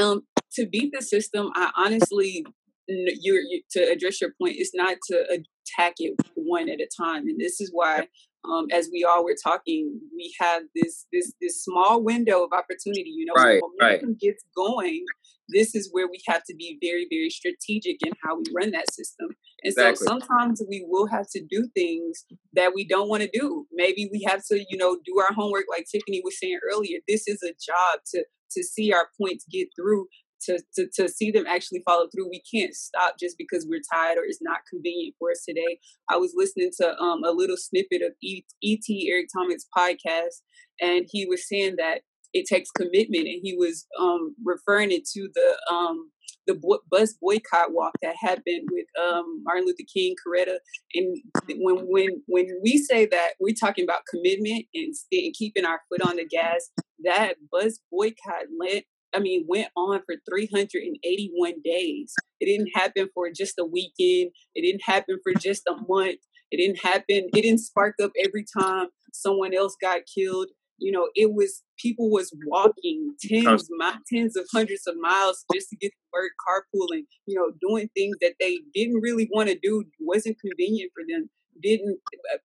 um, 0.00 0.22
to 0.52 0.66
beat 0.66 0.92
the 0.94 1.02
system, 1.02 1.50
I 1.54 1.70
honestly, 1.76 2.44
you're 2.86 3.40
you, 3.40 3.62
to 3.72 3.80
address 3.80 4.20
your 4.20 4.32
point, 4.40 4.56
it's 4.58 4.74
not 4.74 4.96
to 5.08 5.24
attack 5.24 5.94
it 5.98 6.14
one 6.34 6.68
at 6.68 6.80
a 6.80 6.88
time, 6.96 7.26
and 7.28 7.40
this 7.40 7.60
is 7.60 7.70
why. 7.72 8.08
Um, 8.44 8.66
as 8.72 8.90
we 8.92 9.04
all 9.04 9.24
were 9.24 9.36
talking, 9.42 10.00
we 10.14 10.34
have 10.40 10.62
this 10.74 11.06
this 11.12 11.32
this 11.40 11.64
small 11.64 12.02
window 12.02 12.44
of 12.44 12.52
opportunity. 12.52 13.10
You 13.14 13.26
know, 13.26 13.34
right, 13.34 13.60
when 13.62 13.70
momentum 13.80 14.10
right. 14.10 14.20
gets 14.20 14.44
going, 14.56 15.04
this 15.48 15.74
is 15.74 15.88
where 15.92 16.06
we 16.06 16.20
have 16.26 16.42
to 16.44 16.54
be 16.54 16.78
very 16.80 17.06
very 17.10 17.30
strategic 17.30 17.96
in 18.04 18.12
how 18.22 18.36
we 18.36 18.44
run 18.54 18.70
that 18.70 18.92
system 18.92 19.28
and 19.62 19.72
exactly. 19.72 19.96
so 19.96 20.04
sometimes 20.06 20.62
we 20.68 20.84
will 20.88 21.06
have 21.06 21.26
to 21.30 21.42
do 21.48 21.68
things 21.74 22.24
that 22.54 22.72
we 22.74 22.86
don't 22.86 23.08
want 23.08 23.22
to 23.22 23.28
do 23.32 23.66
maybe 23.72 24.08
we 24.10 24.24
have 24.26 24.42
to 24.44 24.64
you 24.70 24.76
know 24.76 24.98
do 25.04 25.18
our 25.20 25.34
homework 25.34 25.64
like 25.68 25.86
tiffany 25.90 26.20
was 26.24 26.38
saying 26.38 26.58
earlier 26.72 26.98
this 27.08 27.28
is 27.28 27.42
a 27.42 27.52
job 27.52 28.00
to 28.06 28.24
to 28.50 28.62
see 28.62 28.92
our 28.92 29.08
points 29.20 29.44
get 29.50 29.68
through 29.76 30.06
to, 30.46 30.58
to, 30.76 30.88
to 30.96 31.08
see 31.08 31.30
them 31.30 31.46
actually 31.46 31.82
follow 31.86 32.08
through. 32.08 32.28
We 32.28 32.42
can't 32.52 32.74
stop 32.74 33.16
just 33.18 33.36
because 33.38 33.66
we're 33.68 33.80
tired 33.92 34.18
or 34.18 34.24
it's 34.24 34.42
not 34.42 34.60
convenient 34.70 35.14
for 35.18 35.30
us 35.30 35.44
today. 35.46 35.78
I 36.10 36.16
was 36.16 36.32
listening 36.36 36.70
to 36.80 36.96
um, 36.98 37.24
a 37.24 37.30
little 37.30 37.56
snippet 37.56 38.02
of 38.02 38.12
E.T. 38.22 39.10
Eric 39.10 39.26
Thomas 39.36 39.66
podcast, 39.76 40.42
and 40.80 41.06
he 41.10 41.26
was 41.26 41.48
saying 41.48 41.76
that 41.78 42.00
it 42.32 42.46
takes 42.46 42.70
commitment, 42.70 43.28
and 43.28 43.40
he 43.42 43.56
was 43.56 43.86
um, 43.98 44.34
referring 44.44 44.90
it 44.90 45.06
to 45.14 45.28
the 45.34 45.74
um, 45.74 46.10
the 46.46 46.60
bus 46.90 47.14
boycott 47.20 47.72
walk 47.72 47.92
that 48.02 48.16
happened 48.20 48.68
with 48.70 48.86
um, 49.00 49.42
Martin 49.44 49.66
Luther 49.66 49.84
King, 49.92 50.14
Coretta, 50.26 50.56
and 50.94 51.16
when 51.58 51.76
when 51.88 52.22
when 52.26 52.46
we 52.62 52.78
say 52.78 53.06
that 53.06 53.30
we're 53.40 53.54
talking 53.54 53.84
about 53.84 54.02
commitment 54.10 54.66
and, 54.74 54.94
and 55.12 55.34
keeping 55.34 55.64
our 55.64 55.80
foot 55.88 56.02
on 56.02 56.16
the 56.16 56.26
gas, 56.26 56.70
that 57.04 57.36
bus 57.50 57.78
boycott 57.90 58.46
went. 58.58 58.84
I 59.14 59.20
mean, 59.20 59.46
went 59.48 59.68
on 59.76 60.00
for 60.06 60.16
381 60.28 61.52
days. 61.64 62.12
It 62.40 62.46
didn't 62.46 62.70
happen 62.74 63.08
for 63.14 63.30
just 63.30 63.54
a 63.58 63.64
weekend. 63.64 64.32
It 64.54 64.62
didn't 64.62 64.82
happen 64.84 65.18
for 65.22 65.32
just 65.40 65.62
a 65.68 65.74
month. 65.88 66.18
It 66.50 66.58
didn't 66.58 66.82
happen. 66.82 67.28
It 67.32 67.42
didn't 67.42 67.58
spark 67.58 67.96
up 68.02 68.12
every 68.24 68.44
time 68.58 68.88
someone 69.12 69.54
else 69.54 69.76
got 69.80 70.00
killed 70.12 70.48
you 70.78 70.92
know, 70.92 71.08
it 71.14 71.32
was 71.32 71.62
people 71.78 72.10
was 72.10 72.32
walking 72.46 73.14
tens, 73.20 73.68
tens 74.12 74.36
of 74.36 74.46
hundreds 74.52 74.86
of 74.86 74.94
miles 75.00 75.44
just 75.52 75.68
to 75.70 75.76
get 75.76 75.88
to 75.90 75.96
work, 76.12 76.32
carpooling, 76.46 77.04
you 77.26 77.36
know, 77.36 77.52
doing 77.60 77.88
things 77.96 78.16
that 78.20 78.34
they 78.40 78.58
didn't 78.74 79.00
really 79.00 79.28
want 79.32 79.48
to 79.48 79.58
do, 79.62 79.84
wasn't 80.00 80.36
convenient 80.40 80.90
for 80.94 81.04
them, 81.08 81.30
didn't, 81.62 81.98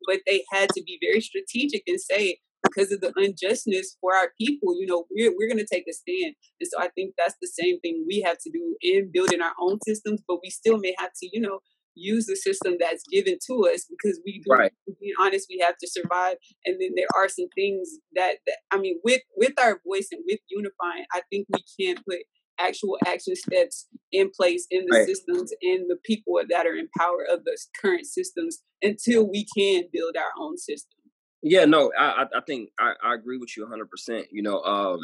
but 0.07 0.19
they 0.27 0.43
had 0.51 0.69
to 0.69 0.83
be 0.83 0.99
very 1.01 1.21
strategic 1.21 1.83
and 1.87 1.99
say, 1.99 2.37
because 2.63 2.91
of 2.91 3.01
the 3.01 3.13
unjustness 3.15 3.97
for 4.01 4.15
our 4.15 4.31
people, 4.39 4.75
you 4.79 4.85
know, 4.85 5.05
we're, 5.11 5.33
we're 5.37 5.47
going 5.47 5.63
to 5.63 5.67
take 5.71 5.85
a 5.89 5.93
stand. 5.93 6.35
And 6.59 6.69
so 6.69 6.79
I 6.79 6.89
think 6.89 7.15
that's 7.17 7.35
the 7.41 7.47
same 7.47 7.79
thing 7.79 8.05
we 8.07 8.21
have 8.21 8.37
to 8.39 8.51
do 8.51 8.75
in 8.81 9.11
building 9.13 9.41
our 9.41 9.53
own 9.59 9.79
systems, 9.85 10.21
but 10.27 10.39
we 10.43 10.49
still 10.49 10.77
may 10.77 10.93
have 10.97 11.11
to, 11.21 11.29
you 11.31 11.41
know, 11.41 11.59
use 11.95 12.25
the 12.25 12.35
system 12.35 12.77
that's 12.79 13.03
given 13.11 13.37
to 13.47 13.67
us 13.73 13.85
because 13.89 14.19
we 14.25 14.41
do 14.45 14.53
right. 14.53 14.71
being 15.01 15.13
honest 15.19 15.47
we 15.49 15.59
have 15.59 15.75
to 15.77 15.87
survive 15.87 16.37
and 16.65 16.79
then 16.79 16.91
there 16.95 17.07
are 17.15 17.27
some 17.27 17.47
things 17.55 17.97
that, 18.15 18.35
that 18.47 18.57
i 18.71 18.77
mean 18.77 18.99
with 19.03 19.21
with 19.35 19.53
our 19.59 19.81
voice 19.85 20.07
and 20.11 20.23
with 20.25 20.39
unifying 20.49 21.05
i 21.13 21.21
think 21.29 21.47
we 21.51 21.63
can 21.79 21.95
put 22.07 22.19
actual 22.59 22.97
action 23.05 23.35
steps 23.35 23.87
in 24.11 24.29
place 24.35 24.67
in 24.69 24.85
the 24.85 24.97
right. 24.97 25.07
systems 25.07 25.51
and 25.61 25.89
the 25.89 25.97
people 26.03 26.39
that 26.49 26.65
are 26.65 26.75
in 26.75 26.89
power 26.97 27.25
of 27.31 27.43
the 27.45 27.57
current 27.81 28.05
systems 28.05 28.59
until 28.81 29.29
we 29.29 29.45
can 29.57 29.83
build 29.93 30.15
our 30.17 30.31
own 30.37 30.57
system 30.57 30.98
yeah 31.41 31.65
no 31.65 31.91
i 31.97 32.25
i 32.35 32.41
think 32.45 32.69
i, 32.79 32.93
I 33.03 33.13
agree 33.15 33.37
with 33.37 33.55
you 33.55 33.65
100% 33.65 34.25
you 34.31 34.41
know 34.41 34.61
um 34.63 34.99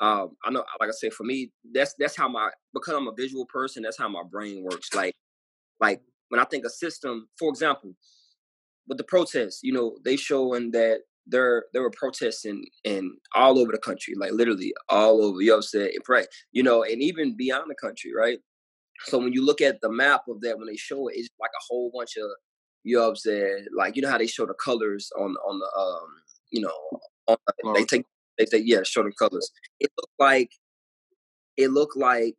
um, 0.00 0.36
I 0.44 0.50
know, 0.50 0.64
like 0.80 0.88
I 0.88 0.92
said, 0.92 1.12
for 1.12 1.22
me, 1.22 1.52
that's 1.72 1.94
that's 1.96 2.16
how 2.16 2.28
my 2.28 2.50
because 2.74 2.94
I'm 2.94 3.06
a 3.06 3.14
visual 3.16 3.46
person. 3.46 3.84
That's 3.84 3.98
how 3.98 4.08
my 4.08 4.24
brain 4.28 4.64
works. 4.64 4.92
Like 4.94 5.14
like 5.80 6.00
when 6.28 6.40
I 6.40 6.44
think 6.44 6.64
a 6.64 6.70
system, 6.70 7.28
for 7.38 7.50
example, 7.50 7.94
with 8.88 8.98
the 8.98 9.04
protests, 9.04 9.60
you 9.62 9.72
know, 9.72 9.96
they 10.04 10.16
showing 10.16 10.72
that 10.72 11.00
there 11.26 11.66
there 11.72 11.82
were 11.82 11.90
protests 11.90 12.44
in, 12.44 12.64
in 12.84 13.16
all 13.34 13.58
over 13.58 13.72
the 13.72 13.78
country, 13.78 14.14
like 14.16 14.32
literally 14.32 14.74
all 14.88 15.22
over. 15.24 15.40
You 15.40 15.50
know 15.50 15.56
I'm 15.56 15.62
saying? 15.62 15.92
Right. 16.08 16.26
You 16.52 16.62
know, 16.62 16.82
and 16.82 17.00
even 17.02 17.36
beyond 17.36 17.70
the 17.70 17.76
country, 17.76 18.12
right? 18.16 18.38
So 19.04 19.18
when 19.18 19.32
you 19.32 19.44
look 19.44 19.60
at 19.60 19.80
the 19.80 19.90
map 19.90 20.22
of 20.28 20.40
that, 20.42 20.58
when 20.58 20.66
they 20.66 20.76
show 20.76 21.08
it, 21.08 21.16
it's 21.16 21.28
like 21.40 21.50
a 21.50 21.64
whole 21.68 21.90
bunch 21.94 22.16
of 22.16 22.28
you 22.84 22.96
know 22.96 23.02
what 23.02 23.08
I'm 23.10 23.16
saying? 23.16 23.66
Like 23.76 23.96
you 23.96 24.02
know 24.02 24.10
how 24.10 24.18
they 24.18 24.26
show 24.26 24.46
the 24.46 24.54
colors 24.54 25.10
on 25.18 25.34
on 25.46 25.58
the 25.58 25.80
um 25.80 26.08
you 26.50 26.60
know 26.60 27.00
on, 27.28 27.74
they 27.74 27.84
take 27.84 28.04
they 28.38 28.46
say 28.46 28.58
yeah 28.58 28.82
show 28.84 29.02
the 29.02 29.12
colors. 29.12 29.50
It 29.80 29.90
looked 29.96 30.14
like 30.18 30.50
it 31.56 31.70
looked 31.70 31.96
like 31.96 32.36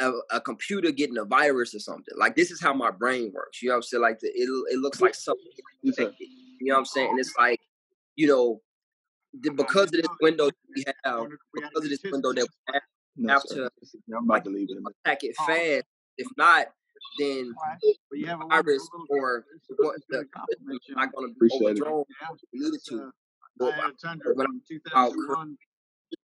a, 0.00 0.12
a, 0.30 0.40
computer 0.40 0.90
getting 0.90 1.18
a 1.18 1.24
virus 1.24 1.74
or 1.74 1.78
something. 1.78 2.14
Like 2.16 2.34
this 2.34 2.50
is 2.50 2.60
how 2.60 2.74
my 2.74 2.90
brain 2.90 3.30
works. 3.32 3.62
You 3.62 3.68
know 3.68 3.74
what 3.74 3.78
I'm 3.78 3.82
saying? 3.82 4.02
Like 4.02 4.18
the, 4.18 4.28
it 4.28 4.48
it 4.72 4.78
looks 4.78 5.00
like 5.00 5.14
something. 5.14 5.46
You 5.82 5.92
know 5.96 6.74
what 6.74 6.78
I'm 6.78 6.84
saying? 6.84 7.10
And 7.10 7.20
it's 7.20 7.34
like, 7.38 7.60
you 8.16 8.26
know, 8.26 8.60
the, 9.40 9.50
because 9.50 9.84
of 9.84 9.92
this 9.92 10.06
window 10.20 10.50
we 10.74 10.84
have, 11.04 11.28
because 11.54 11.84
of 11.84 11.90
this 11.90 12.02
window 12.04 12.32
that 12.32 12.42
we 12.42 12.74
have, 12.74 12.82
no, 13.16 13.32
have 13.32 13.42
to 13.44 13.70
like, 14.26 14.44
attack 15.04 15.24
it 15.24 15.36
fast. 15.36 15.84
If 16.18 16.28
not, 16.36 16.66
then 17.18 17.54
the 18.10 18.46
virus 18.48 18.88
or 19.08 19.44
what 19.78 19.96
the 20.08 20.26
not 20.90 21.12
going 21.14 21.34
to 21.34 21.40
be 21.40 21.48
overthrown. 21.54 22.04
Needed 22.52 22.80
to. 22.88 23.10
But, 23.58 23.74
when 24.34 24.46
I, 24.46 24.54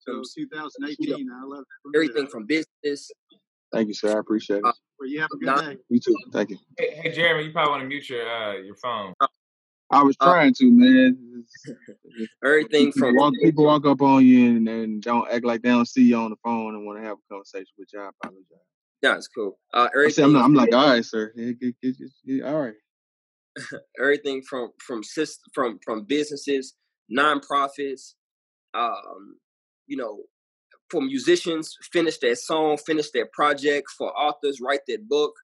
2018, 0.06 1.30
I 1.30 1.44
love 1.44 1.64
everything 1.94 2.26
from 2.26 2.46
business 2.46 3.10
Thank 3.72 3.88
you, 3.88 3.94
sir. 3.94 4.16
I 4.16 4.20
appreciate 4.20 4.58
it. 4.58 4.64
Uh, 4.64 4.72
well, 4.98 5.08
you 5.08 5.20
have 5.20 5.30
a 5.32 5.36
good 5.36 5.56
day. 5.56 5.76
You 5.88 6.00
too. 6.00 6.16
Thank 6.32 6.50
you. 6.50 6.58
Hey, 6.78 7.00
hey, 7.02 7.12
Jeremy, 7.12 7.44
you 7.44 7.52
probably 7.52 7.70
want 7.70 7.82
to 7.82 7.88
mute 7.88 8.08
your 8.08 8.28
uh, 8.28 8.54
your 8.54 8.76
phone. 8.76 9.14
Uh, 9.20 9.26
I 9.90 10.02
was 10.02 10.16
uh, 10.20 10.26
trying 10.26 10.54
to, 10.54 10.70
man. 10.70 11.44
Everything 12.44 12.92
people 12.92 13.08
from 13.08 13.16
walk, 13.16 13.34
people 13.42 13.64
walk 13.64 13.86
up 13.86 14.00
on 14.02 14.24
you 14.24 14.56
and, 14.56 14.68
and 14.68 15.02
don't 15.02 15.30
act 15.30 15.44
like 15.44 15.62
they 15.62 15.70
don't 15.70 15.88
see 15.88 16.02
you 16.02 16.16
on 16.16 16.30
the 16.30 16.36
phone 16.42 16.74
and 16.74 16.86
want 16.86 16.98
to 16.98 17.04
have 17.04 17.16
a 17.18 17.32
conversation 17.32 17.72
with 17.78 17.88
you. 17.92 18.00
I 18.00 18.10
apologize. 18.22 18.44
Yeah, 19.02 19.14
it's 19.14 19.28
cool. 19.28 19.58
Uh, 19.72 19.88
everything, 19.94 20.24
I'm, 20.24 20.36
I'm, 20.36 20.54
like, 20.54 20.74
all 20.74 20.88
right, 20.88 21.04
sir. 21.04 21.32
all 22.44 22.60
right. 22.60 22.74
everything 24.00 24.42
from 24.42 24.70
from 24.84 25.02
from 25.52 25.78
from 25.84 26.04
businesses, 26.04 26.74
nonprofits, 27.16 28.14
um, 28.74 29.36
you 29.86 29.96
know, 29.96 30.22
for 30.90 31.00
musicians 31.00 31.76
finish 31.92 32.18
their 32.18 32.34
song, 32.34 32.76
finish 32.76 33.10
their 33.10 33.28
project, 33.32 33.88
for 33.96 34.16
authors 34.16 34.60
write 34.60 34.80
their 34.86 34.98
book, 35.08 35.34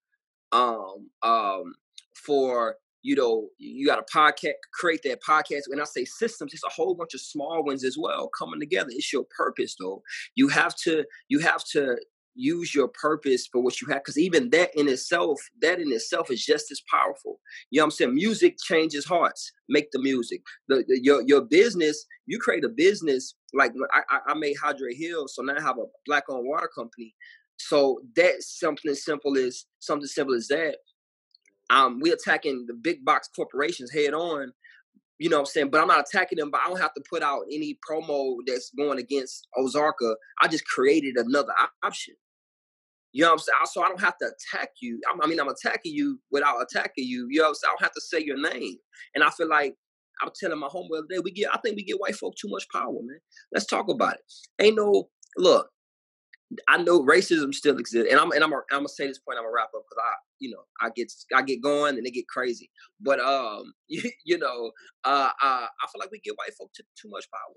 um, 0.53 1.11
um, 1.23 1.75
for 2.15 2.77
you 3.03 3.15
know, 3.15 3.49
you 3.59 3.87
got 3.87 3.99
a 3.99 4.17
podcast, 4.17 4.55
create 4.73 5.01
that 5.05 5.23
podcast. 5.23 5.65
When 5.69 5.79
I 5.79 5.85
say 5.85 6.07
systems, 6.07 6.55
it's 6.55 6.65
a 6.65 6.71
whole 6.71 6.95
bunch 6.95 7.13
of 7.13 7.21
small 7.21 7.63
ones 7.63 7.85
as 7.85 7.99
well 7.99 8.31
coming 8.37 8.59
together. 8.59 8.89
It's 8.91 9.13
your 9.13 9.27
purpose, 9.37 9.77
though. 9.79 10.03
You 10.37 10.49
have 10.49 10.75
to, 10.85 11.05
you 11.29 11.39
have 11.41 11.63
to 11.73 11.99
use 12.35 12.75
your 12.75 12.89
purpose 12.89 13.47
for 13.47 13.63
what 13.63 13.81
you 13.81 13.89
have 13.89 13.99
because 13.99 14.19
even 14.19 14.51
that 14.51 14.71
in 14.75 14.89
itself 14.89 15.41
that 15.61 15.81
in 15.81 15.93
itself 15.93 16.31
is 16.31 16.45
just 16.45 16.71
as 16.71 16.83
powerful 16.91 17.41
you 17.71 17.79
know 17.79 17.85
what 17.85 17.87
i'm 17.87 17.91
saying 17.91 18.15
music 18.15 18.57
changes 18.63 19.05
hearts 19.05 19.53
make 19.69 19.91
the 19.93 20.01
music 20.01 20.43
the, 20.69 20.85
the 20.89 21.01
your 21.03 21.23
your 21.23 21.41
business 21.41 22.07
you 22.27 22.39
create 22.39 22.65
a 22.65 22.69
business 22.69 23.35
like 23.53 23.73
i 23.93 24.19
i 24.29 24.35
made 24.35 24.57
hydrate 24.63 24.97
hill 24.97 25.27
so 25.29 25.43
now 25.43 25.55
i 25.57 25.61
have 25.61 25.79
a 25.79 25.85
black 26.07 26.25
owned 26.29 26.47
water 26.47 26.71
company 26.77 27.15
so 27.57 28.01
that's 28.17 28.59
something 28.59 28.95
simple 28.95 29.37
as 29.39 29.67
something 29.79 30.09
simple 30.09 30.35
as 30.35 30.49
that 30.49 30.77
um 31.71 32.01
we 32.01 32.13
attacking 32.13 32.65
the 32.67 32.75
big 32.75 33.05
box 33.05 33.29
corporations 33.35 33.93
head 33.93 34.13
on 34.15 34.53
you 35.19 35.29
know 35.31 35.37
what 35.37 35.43
I'm 35.43 35.47
saying? 35.47 35.71
But 35.71 35.81
I'm 35.81 35.89
not 35.89 36.01
attacking 36.01 36.39
them, 36.39 36.51
but 36.51 36.61
I 36.65 36.69
don't 36.69 36.81
have 36.81 36.95
to 36.95 37.03
put 37.09 37.23
out 37.23 37.45
any 37.51 37.79
promo 37.89 38.37
that's 38.47 38.71
going 38.77 38.99
against 38.99 39.47
Ozarka. 39.57 40.15
I 40.43 40.49
just 40.49 40.67
created 40.67 41.17
another 41.17 41.53
option. 41.85 42.15
You 43.15 43.23
know 43.23 43.29
what 43.29 43.35
I'm 43.35 43.39
saying? 43.39 43.59
So 43.67 43.83
I 43.85 43.89
don't 43.89 44.01
have 44.01 44.19
to 44.19 44.27
attack 44.27 44.71
you. 44.83 45.01
I 45.23 45.27
mean, 45.29 45.39
I'm 45.39 45.49
attacking 45.49 45.95
you 45.95 46.19
without 46.33 46.57
attacking 46.61 47.05
you. 47.05 47.29
You 47.31 47.39
know 47.39 47.45
what 47.45 47.49
I'm 47.51 47.55
saying? 47.55 47.71
I 47.71 47.73
don't 47.75 47.83
have 47.85 47.95
to 47.95 48.01
say 48.01 48.19
your 48.19 48.41
name. 48.53 48.75
And 49.15 49.23
I 49.23 49.31
feel 49.31 49.49
like 49.49 49.77
I'm 50.21 50.31
telling 50.39 50.59
my 50.59 50.67
homeboy 50.67 51.03
the 51.09 51.15
day, 51.15 51.21
we 51.23 51.31
get 51.31 51.51
I 51.55 51.59
think 51.59 51.77
we 51.77 51.85
get 51.85 52.01
white 52.01 52.17
folk 52.17 52.35
too 52.35 52.49
much 52.49 52.67
power, 52.73 52.91
man. 52.93 53.21
Let's 53.53 53.67
talk 53.67 53.89
about 53.89 54.15
it. 54.15 54.21
Ain't 54.61 54.77
no 54.77 55.11
look, 55.37 55.71
I 56.69 56.83
know 56.83 57.05
racism 57.05 57.55
still 57.55 57.79
exists, 57.79 58.11
and 58.11 58.21
I'm 58.21 58.33
and 58.33 58.43
I'm 58.43 58.53
I'm 58.53 58.63
gonna 58.71 58.89
say 58.89 59.07
this 59.07 59.21
point. 59.21 59.39
I'm 59.39 59.45
gonna 59.45 59.55
wrap 59.55 59.71
up 59.77 59.85
because 59.89 60.03
I, 60.05 60.13
you 60.41 60.51
know, 60.51 60.63
I 60.81 60.91
get 60.95 61.13
I 61.35 61.43
get 61.43 61.63
going 61.63 61.97
and 61.97 62.05
they 62.05 62.11
get 62.11 62.29
crazy. 62.29 62.69
But 63.01 63.21
um, 63.21 63.75
you, 63.89 64.03
you 64.25 64.39
know, 64.39 64.73
uh, 65.05 65.31
uh, 65.43 65.67
I 65.67 65.87
feel 65.93 66.01
like 66.01 66.11
we 66.11 66.21
give 66.21 66.35
white 66.35 66.55
folk 66.59 66.73
too, 66.77 66.85
too 67.01 67.09
much 67.11 67.27
power. 67.31 67.55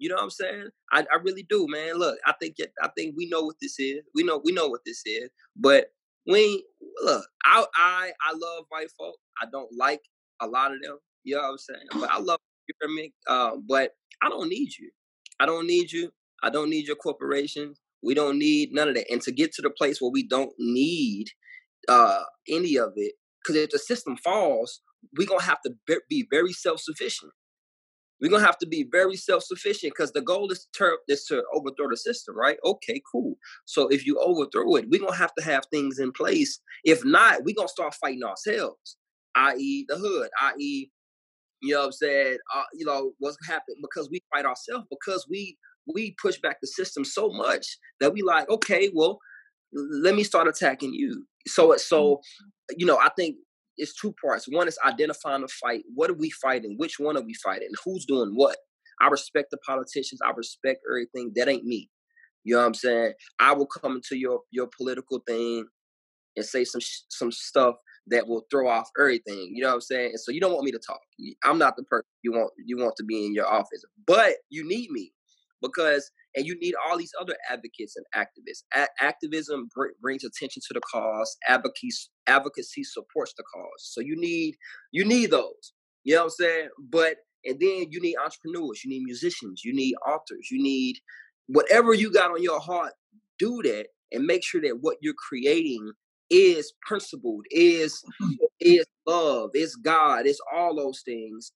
You 0.00 0.08
know 0.08 0.16
what 0.16 0.24
I'm 0.24 0.30
saying? 0.30 0.68
I, 0.92 1.00
I 1.02 1.18
really 1.22 1.46
do, 1.48 1.66
man. 1.68 1.98
Look, 1.98 2.18
I 2.26 2.32
think 2.40 2.56
I 2.82 2.88
think 2.96 3.14
we 3.16 3.28
know 3.28 3.42
what 3.42 3.56
this 3.60 3.78
is. 3.78 4.00
We 4.14 4.24
know 4.24 4.40
we 4.42 4.52
know 4.52 4.66
what 4.66 4.80
this 4.86 5.02
is. 5.04 5.28
But 5.54 5.92
we 6.26 6.64
look, 7.04 7.24
I 7.44 7.64
I 7.76 8.12
I 8.26 8.32
love 8.32 8.64
white 8.70 8.90
folk. 8.98 9.16
I 9.42 9.46
don't 9.52 9.70
like 9.78 10.00
a 10.40 10.48
lot 10.48 10.72
of 10.72 10.82
them. 10.82 10.98
You 11.22 11.36
know 11.36 11.42
what 11.42 11.50
I'm 11.50 11.58
saying? 11.58 11.86
But 11.92 12.10
I 12.10 12.18
love 12.18 12.38
you 12.66 12.94
me. 12.94 13.12
Uh, 13.26 13.52
but 13.68 13.92
I 14.22 14.30
don't 14.30 14.48
need 14.48 14.70
you. 14.78 14.90
I 15.38 15.46
don't 15.46 15.66
need 15.66 15.92
you. 15.92 16.10
I 16.42 16.50
don't 16.50 16.70
need 16.70 16.86
your 16.86 16.96
corporation. 16.96 17.74
We 18.02 18.14
don't 18.14 18.38
need 18.38 18.70
none 18.72 18.88
of 18.88 18.94
that. 18.94 19.10
And 19.10 19.20
to 19.22 19.32
get 19.32 19.52
to 19.54 19.62
the 19.62 19.70
place 19.70 20.00
where 20.00 20.10
we 20.10 20.26
don't 20.26 20.52
need 20.58 21.26
uh, 21.88 22.22
any 22.48 22.76
of 22.76 22.92
it, 22.96 23.14
because 23.42 23.60
if 23.62 23.70
the 23.70 23.78
system 23.78 24.16
falls, 24.16 24.80
we're 25.16 25.28
gonna 25.28 25.42
have 25.42 25.60
to 25.66 25.74
be 26.08 26.26
very 26.30 26.52
self-sufficient. 26.52 27.32
We're 28.20 28.30
gonna 28.30 28.44
have 28.44 28.58
to 28.58 28.66
be 28.66 28.86
very 28.90 29.16
self-sufficient 29.16 29.94
because 29.94 30.12
the 30.12 30.20
goal 30.20 30.50
is 30.50 30.66
to, 30.74 30.96
is 31.08 31.24
to 31.26 31.42
overthrow 31.54 31.88
the 31.90 31.96
system, 31.96 32.36
right? 32.36 32.58
Okay, 32.64 33.00
cool. 33.10 33.36
So 33.64 33.88
if 33.88 34.06
you 34.06 34.18
overthrow 34.18 34.76
it, 34.76 34.88
we're 34.90 35.00
gonna 35.00 35.16
have 35.16 35.34
to 35.36 35.44
have 35.44 35.64
things 35.70 35.98
in 35.98 36.12
place. 36.12 36.60
If 36.84 37.04
not, 37.04 37.44
we're 37.44 37.54
gonna 37.54 37.68
start 37.68 37.94
fighting 37.94 38.24
ourselves, 38.24 38.96
i.e., 39.34 39.86
the 39.88 39.96
hood, 39.96 40.28
i.e., 40.42 40.90
you 41.62 41.74
know 41.74 41.80
what 41.80 41.86
I'm 41.86 41.92
saying? 41.92 42.38
Uh, 42.54 42.62
you 42.74 42.86
know 42.86 43.12
what's 43.18 43.36
happening 43.46 43.76
because 43.82 44.08
we 44.10 44.22
fight 44.32 44.46
ourselves 44.46 44.86
because 44.90 45.26
we 45.28 45.56
we 45.92 46.14
push 46.20 46.38
back 46.38 46.60
the 46.60 46.66
system 46.66 47.04
so 47.04 47.30
much 47.30 47.66
that 48.00 48.12
we 48.12 48.22
like, 48.22 48.48
okay, 48.48 48.90
well, 48.94 49.18
let 49.72 50.14
me 50.14 50.24
start 50.24 50.48
attacking 50.48 50.94
you. 50.94 51.26
So 51.46 51.76
so, 51.76 52.16
mm-hmm. 52.16 52.74
you 52.78 52.86
know, 52.86 52.98
I 52.98 53.10
think 53.16 53.36
it's 53.76 53.94
two 53.94 54.14
parts. 54.22 54.46
One 54.48 54.68
is 54.68 54.78
identifying 54.86 55.42
the 55.42 55.48
fight. 55.48 55.84
What 55.94 56.10
are 56.10 56.14
we 56.14 56.30
fighting? 56.30 56.74
Which 56.76 56.98
one 56.98 57.16
are 57.16 57.22
we 57.22 57.34
fighting? 57.34 57.68
Who's 57.84 58.04
doing 58.04 58.32
what? 58.34 58.56
I 59.00 59.08
respect 59.08 59.50
the 59.50 59.58
politicians. 59.66 60.20
I 60.24 60.30
respect 60.36 60.80
everything. 60.90 61.32
That 61.34 61.48
ain't 61.48 61.64
me. 61.64 61.88
You 62.44 62.54
know 62.54 62.60
what 62.60 62.66
I'm 62.66 62.74
saying? 62.74 63.12
I 63.38 63.52
will 63.52 63.66
come 63.66 63.96
into 63.96 64.16
your 64.18 64.40
your 64.50 64.68
political 64.76 65.22
thing 65.26 65.66
and 66.36 66.44
say 66.44 66.64
some 66.64 66.80
some 67.08 67.32
stuff 67.32 67.76
that 68.06 68.26
will 68.26 68.44
throw 68.50 68.68
off 68.68 68.88
everything. 68.98 69.52
You 69.54 69.62
know 69.62 69.68
what 69.68 69.74
I'm 69.74 69.80
saying? 69.82 70.10
And 70.10 70.20
so 70.20 70.32
you 70.32 70.40
don't 70.40 70.52
want 70.52 70.64
me 70.64 70.72
to 70.72 70.78
talk. 70.78 71.00
I'm 71.44 71.58
not 71.58 71.76
the 71.76 71.84
person 71.84 72.06
you 72.22 72.32
want 72.32 72.50
you 72.64 72.78
want 72.78 72.94
to 72.96 73.04
be 73.04 73.26
in 73.26 73.34
your 73.34 73.46
office, 73.46 73.84
but 74.06 74.34
you 74.48 74.66
need 74.66 74.90
me 74.90 75.12
because 75.62 76.10
and 76.36 76.46
you 76.46 76.58
need 76.60 76.74
all 76.86 76.96
these 76.96 77.12
other 77.20 77.36
advocates 77.50 77.96
and 77.96 78.06
activists. 78.14 78.62
A- 78.74 79.04
activism 79.04 79.68
br- 79.74 79.88
brings 80.00 80.24
attention 80.24 80.62
to 80.68 80.74
the 80.74 80.80
cause. 80.80 81.36
Advocacy 81.48 82.08
advocacy 82.30 82.84
supports 82.84 83.34
the 83.36 83.44
cause. 83.54 83.78
So 83.78 84.00
you 84.00 84.16
need 84.18 84.56
you 84.92 85.04
need 85.04 85.30
those. 85.30 85.72
You 86.04 86.14
know 86.14 86.20
what 86.22 86.24
I'm 86.26 86.30
saying? 86.30 86.68
But 86.78 87.16
and 87.44 87.58
then 87.60 87.86
you 87.90 88.00
need 88.00 88.16
entrepreneurs. 88.16 88.84
You 88.84 88.90
need 88.90 89.04
musicians. 89.04 89.64
You 89.64 89.74
need 89.74 89.94
authors. 90.06 90.50
You 90.50 90.62
need 90.62 90.98
whatever 91.48 91.94
you 91.94 92.12
got 92.12 92.30
on 92.30 92.42
your 92.42 92.60
heart. 92.60 92.92
Do 93.38 93.60
that 93.64 93.86
and 94.12 94.24
make 94.24 94.44
sure 94.44 94.60
that 94.62 94.78
what 94.80 94.98
you're 95.00 95.14
creating 95.14 95.92
is 96.30 96.72
principled, 96.86 97.44
is 97.50 98.02
is 98.60 98.86
love, 99.06 99.50
is 99.54 99.76
God, 99.76 100.26
is 100.26 100.40
all 100.54 100.76
those 100.76 101.02
things 101.04 101.52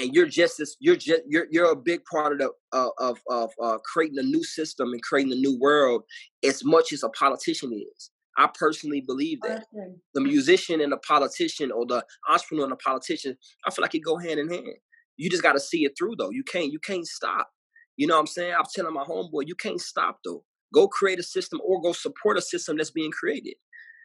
and 0.00 0.14
you're 0.14 0.26
just 0.26 0.60
as 0.60 0.76
you're 0.80 0.96
just 0.96 1.22
you're 1.28 1.46
you're 1.50 1.72
a 1.72 1.76
big 1.76 2.00
part 2.10 2.32
of 2.32 2.38
the 2.38 2.50
uh, 2.72 2.88
of 2.98 3.18
of 3.28 3.50
uh, 3.62 3.78
creating 3.84 4.18
a 4.18 4.22
new 4.22 4.42
system 4.42 4.92
and 4.92 5.02
creating 5.02 5.32
a 5.32 5.36
new 5.36 5.58
world 5.58 6.02
as 6.44 6.64
much 6.64 6.92
as 6.92 7.02
a 7.02 7.08
politician 7.10 7.72
is. 7.72 8.10
I 8.40 8.48
personally 8.54 9.00
believe 9.00 9.38
that 9.42 9.66
the 10.14 10.20
musician 10.20 10.80
and 10.80 10.92
the 10.92 10.96
politician, 10.98 11.70
or 11.70 11.86
the 11.86 12.04
entrepreneur 12.28 12.64
and 12.64 12.72
the 12.72 12.76
politician, 12.76 13.36
I 13.66 13.70
feel 13.70 13.82
like 13.82 13.94
it 13.94 14.00
go 14.00 14.16
hand 14.16 14.40
in 14.40 14.48
hand. 14.48 14.76
You 15.16 15.28
just 15.28 15.42
got 15.42 15.52
to 15.52 15.60
see 15.60 15.84
it 15.84 15.92
through, 15.98 16.16
though. 16.18 16.30
You 16.30 16.44
can't 16.44 16.72
you 16.72 16.78
can't 16.78 17.06
stop. 17.06 17.48
You 17.96 18.06
know 18.06 18.14
what 18.14 18.20
I'm 18.20 18.26
saying? 18.26 18.54
I'm 18.58 18.64
telling 18.74 18.94
my 18.94 19.04
homeboy, 19.04 19.46
you 19.46 19.54
can't 19.54 19.80
stop 19.80 20.18
though. 20.24 20.44
Go 20.72 20.88
create 20.88 21.18
a 21.18 21.22
system 21.22 21.60
or 21.64 21.82
go 21.82 21.92
support 21.92 22.38
a 22.38 22.42
system 22.42 22.76
that's 22.76 22.90
being 22.90 23.10
created. 23.10 23.54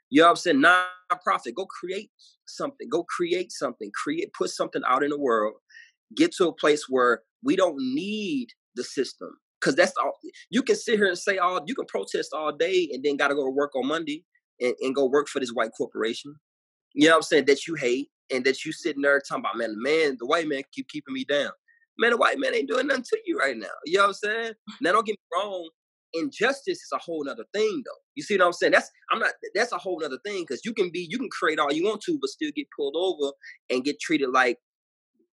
You 0.09 0.21
know 0.21 0.27
what 0.27 0.31
I'm 0.31 0.35
saying? 0.37 0.61
Non-profit. 0.61 1.55
Go 1.55 1.65
create 1.65 2.11
something. 2.45 2.87
Go 2.89 3.03
create 3.03 3.51
something. 3.51 3.91
Create 4.03 4.33
put 4.37 4.49
something 4.49 4.81
out 4.87 5.03
in 5.03 5.09
the 5.11 5.19
world 5.19 5.53
get 6.15 6.31
to 6.33 6.47
a 6.47 6.53
place 6.53 6.85
where 6.89 7.21
we 7.43 7.55
don't 7.55 7.77
need 7.77 8.47
the 8.75 8.83
system 8.83 9.29
because 9.65 9.75
that's 9.75 9.93
all 10.01 10.13
you 10.51 10.61
can 10.61 10.75
sit 10.75 10.97
here 10.97 11.07
and 11.07 11.17
say 11.17 11.37
all 11.37 11.61
you 11.65 11.73
can 11.73 11.85
protest 11.85 12.33
all 12.33 12.55
day 12.55 12.87
and 12.93 13.03
then 13.03 13.17
got 13.17 13.29
to 13.29 13.35
go 13.35 13.45
to 13.45 13.51
work 13.51 13.75
on 13.75 13.87
monday 13.87 14.23
and, 14.61 14.75
and, 14.81 14.95
go 14.95 15.05
work 15.05 15.27
for 15.27 15.41
this 15.41 15.49
white 15.49 15.71
corporation. 15.77 16.33
You 16.93 17.07
know 17.07 17.13
what 17.13 17.17
i'm 17.17 17.21
saying? 17.23 17.45
That 17.45 17.67
you 17.67 17.75
hate 17.75 18.09
and 18.31 18.45
that 18.45 18.63
you 18.63 18.71
sitting 18.71 19.01
there 19.01 19.19
talking 19.19 19.41
about 19.41 19.57
man 19.57 19.71
the 19.71 19.81
man 19.81 20.17
the 20.19 20.25
white 20.25 20.47
man 20.47 20.61
keep 20.71 20.87
keeping 20.87 21.13
me 21.13 21.25
down. 21.25 21.51
Man 21.97 22.11
the 22.11 22.17
white 22.17 22.39
man 22.39 22.53
ain't 22.53 22.69
doing 22.69 22.87
nothing 22.87 23.03
to 23.03 23.19
you 23.25 23.37
right 23.37 23.57
now. 23.57 23.67
You 23.85 23.97
know 23.97 24.03
what 24.03 24.07
i'm 24.09 24.13
saying? 24.13 24.53
Now 24.81 24.91
don't 24.93 25.05
get 25.05 25.13
me 25.13 25.37
wrong 25.37 25.69
injustice 26.13 26.77
is 26.77 26.89
a 26.93 26.97
whole 26.97 27.25
nother 27.25 27.43
thing 27.53 27.83
though. 27.85 28.01
You 28.13 28.23
see 28.23 28.37
what 28.37 28.45
i'm 28.45 28.53
saying? 28.53 28.71
That's 28.71 28.89
i'm 29.11 29.19
not 29.19 29.31
that's 29.55 29.71
a 29.71 29.77
whole 29.77 29.99
nother 29.99 30.19
thing 30.25 30.43
because 30.43 30.61
you 30.63 30.73
can 30.73 30.89
be 30.91 31.07
you 31.09 31.17
can 31.17 31.29
create 31.29 31.59
all 31.59 31.73
you 31.73 31.83
want 31.83 32.01
to 32.03 32.17
but 32.21 32.29
still 32.29 32.51
get 32.55 32.67
pulled 32.77 32.95
over 32.95 33.33
and 33.69 33.83
get 33.83 33.99
treated 33.99 34.29
like 34.29 34.59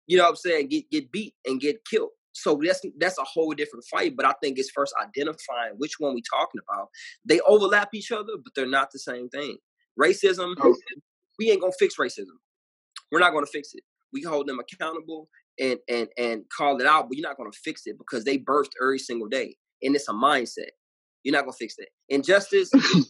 you 0.07 0.17
know 0.17 0.23
what 0.23 0.29
I'm 0.31 0.35
saying, 0.35 0.67
get 0.67 0.89
get 0.91 1.11
beat 1.11 1.33
and 1.45 1.59
get 1.59 1.83
killed. 1.85 2.11
So 2.35 2.59
that's 2.61 2.81
that's 2.97 3.17
a 3.17 3.23
whole 3.23 3.53
different 3.53 3.85
fight. 3.85 4.15
But 4.15 4.25
I 4.25 4.33
think 4.43 4.59
it's 4.59 4.69
first 4.69 4.93
identifying 5.01 5.73
which 5.77 5.93
one 5.99 6.13
we 6.13 6.21
talking 6.21 6.61
about. 6.69 6.89
They 7.23 7.39
overlap 7.41 7.89
each 7.93 8.11
other, 8.11 8.33
but 8.43 8.53
they're 8.55 8.67
not 8.67 8.91
the 8.91 8.99
same 8.99 9.29
thing. 9.29 9.57
Racism, 9.99 10.53
oh. 10.61 10.75
we 11.39 11.49
ain't 11.49 11.61
gonna 11.61 11.73
fix 11.79 11.95
racism. 11.95 12.35
We're 13.11 13.19
not 13.19 13.33
gonna 13.33 13.45
fix 13.45 13.73
it. 13.73 13.83
We 14.11 14.21
hold 14.21 14.47
them 14.47 14.59
accountable 14.59 15.29
and 15.59 15.79
and 15.87 16.09
and 16.17 16.43
call 16.55 16.79
it 16.81 16.87
out, 16.87 17.07
but 17.07 17.17
you're 17.17 17.27
not 17.27 17.37
gonna 17.37 17.51
fix 17.53 17.83
it 17.85 17.97
because 17.97 18.25
they 18.25 18.37
birthed 18.37 18.71
every 18.81 18.99
single 18.99 19.29
day. 19.29 19.55
And 19.81 19.95
it's 19.95 20.09
a 20.09 20.13
mindset. 20.13 20.71
You're 21.23 21.33
not 21.33 21.45
gonna 21.45 21.53
fix 21.53 21.77
that. 21.77 21.87
Injustice, 22.09 22.69
you 22.73 23.05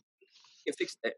can 0.68 0.74
fix 0.78 0.98
that. 1.04 1.14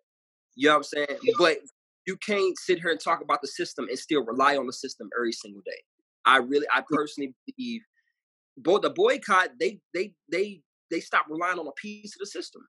You 0.55 0.69
know 0.69 0.75
what 0.75 0.77
I'm 0.77 0.83
saying? 0.83 1.19
But 1.37 1.57
you 2.05 2.15
can't 2.15 2.57
sit 2.57 2.79
here 2.79 2.89
and 2.89 2.99
talk 2.99 3.21
about 3.21 3.41
the 3.41 3.49
system 3.49 3.87
and 3.89 3.99
still 3.99 4.23
rely 4.23 4.55
on 4.55 4.65
the 4.65 4.73
system 4.73 5.09
every 5.17 5.33
single 5.33 5.61
day. 5.65 5.81
I 6.25 6.37
really, 6.37 6.65
I 6.73 6.83
personally 6.89 7.33
believe, 7.45 7.81
both 8.57 8.81
the 8.81 8.89
boycott, 8.89 9.49
they 9.59 9.79
they 9.93 10.13
they 10.31 10.61
they 10.89 10.99
stopped 10.99 11.29
relying 11.29 11.59
on 11.59 11.67
a 11.67 11.71
piece 11.73 12.15
of 12.15 12.19
the 12.19 12.25
system, 12.25 12.61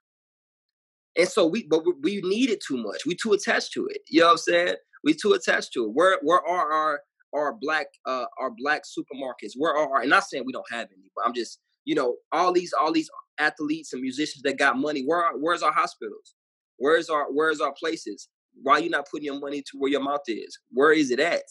and 1.17 1.29
so 1.29 1.47
we, 1.47 1.67
but 1.67 1.83
we, 2.03 2.21
need 2.23 2.51
it 2.51 2.63
too 2.67 2.77
much. 2.77 3.07
We 3.07 3.15
too 3.15 3.33
attached 3.33 3.73
to 3.73 3.87
it. 3.87 3.99
You 4.09 4.21
know 4.21 4.27
what 4.27 4.33
I'm 4.33 4.39
saying? 4.39 4.75
We 5.05 5.15
too 5.15 5.33
attached 5.33 5.73
to 5.75 5.85
it. 5.85 5.91
Where 5.93 6.19
where 6.23 6.47
are 6.47 6.73
our 6.73 7.01
our 7.35 7.53
black 7.53 7.87
uh 8.07 8.27
our 8.41 8.51
black 8.51 8.83
supermarkets? 8.85 9.53
Where 9.57 9.73
are 9.73 9.97
our, 9.97 10.01
and 10.03 10.11
not 10.11 10.25
saying 10.25 10.45
we 10.47 10.53
don't 10.53 10.71
have 10.71 10.89
any, 10.93 11.11
but 11.15 11.25
I'm 11.27 11.35
just 11.35 11.59
you 11.85 11.95
know 11.95 12.17
all 12.33 12.53
these 12.53 12.73
all 12.73 12.93
these 12.93 13.11
athletes 13.39 13.93
and 13.93 14.03
musicians 14.03 14.43
that 14.43 14.59
got 14.59 14.79
money. 14.79 15.03
Where 15.03 15.31
where's 15.37 15.63
our 15.63 15.73
hospitals? 15.73 16.35
Where's 16.77 17.09
our 17.09 17.27
where's 17.33 17.61
our 17.61 17.73
places? 17.73 18.29
Why 18.63 18.79
you 18.79 18.91
not 18.91 19.09
putting 19.11 19.27
your 19.27 19.41
money 19.41 19.63
to 19.63 19.79
where 19.79 19.91
your 19.91 20.03
mouth 20.03 20.23
is? 20.27 20.59
Where 20.71 20.93
is 20.93 21.11
it 21.11 21.21
at? 21.21 21.43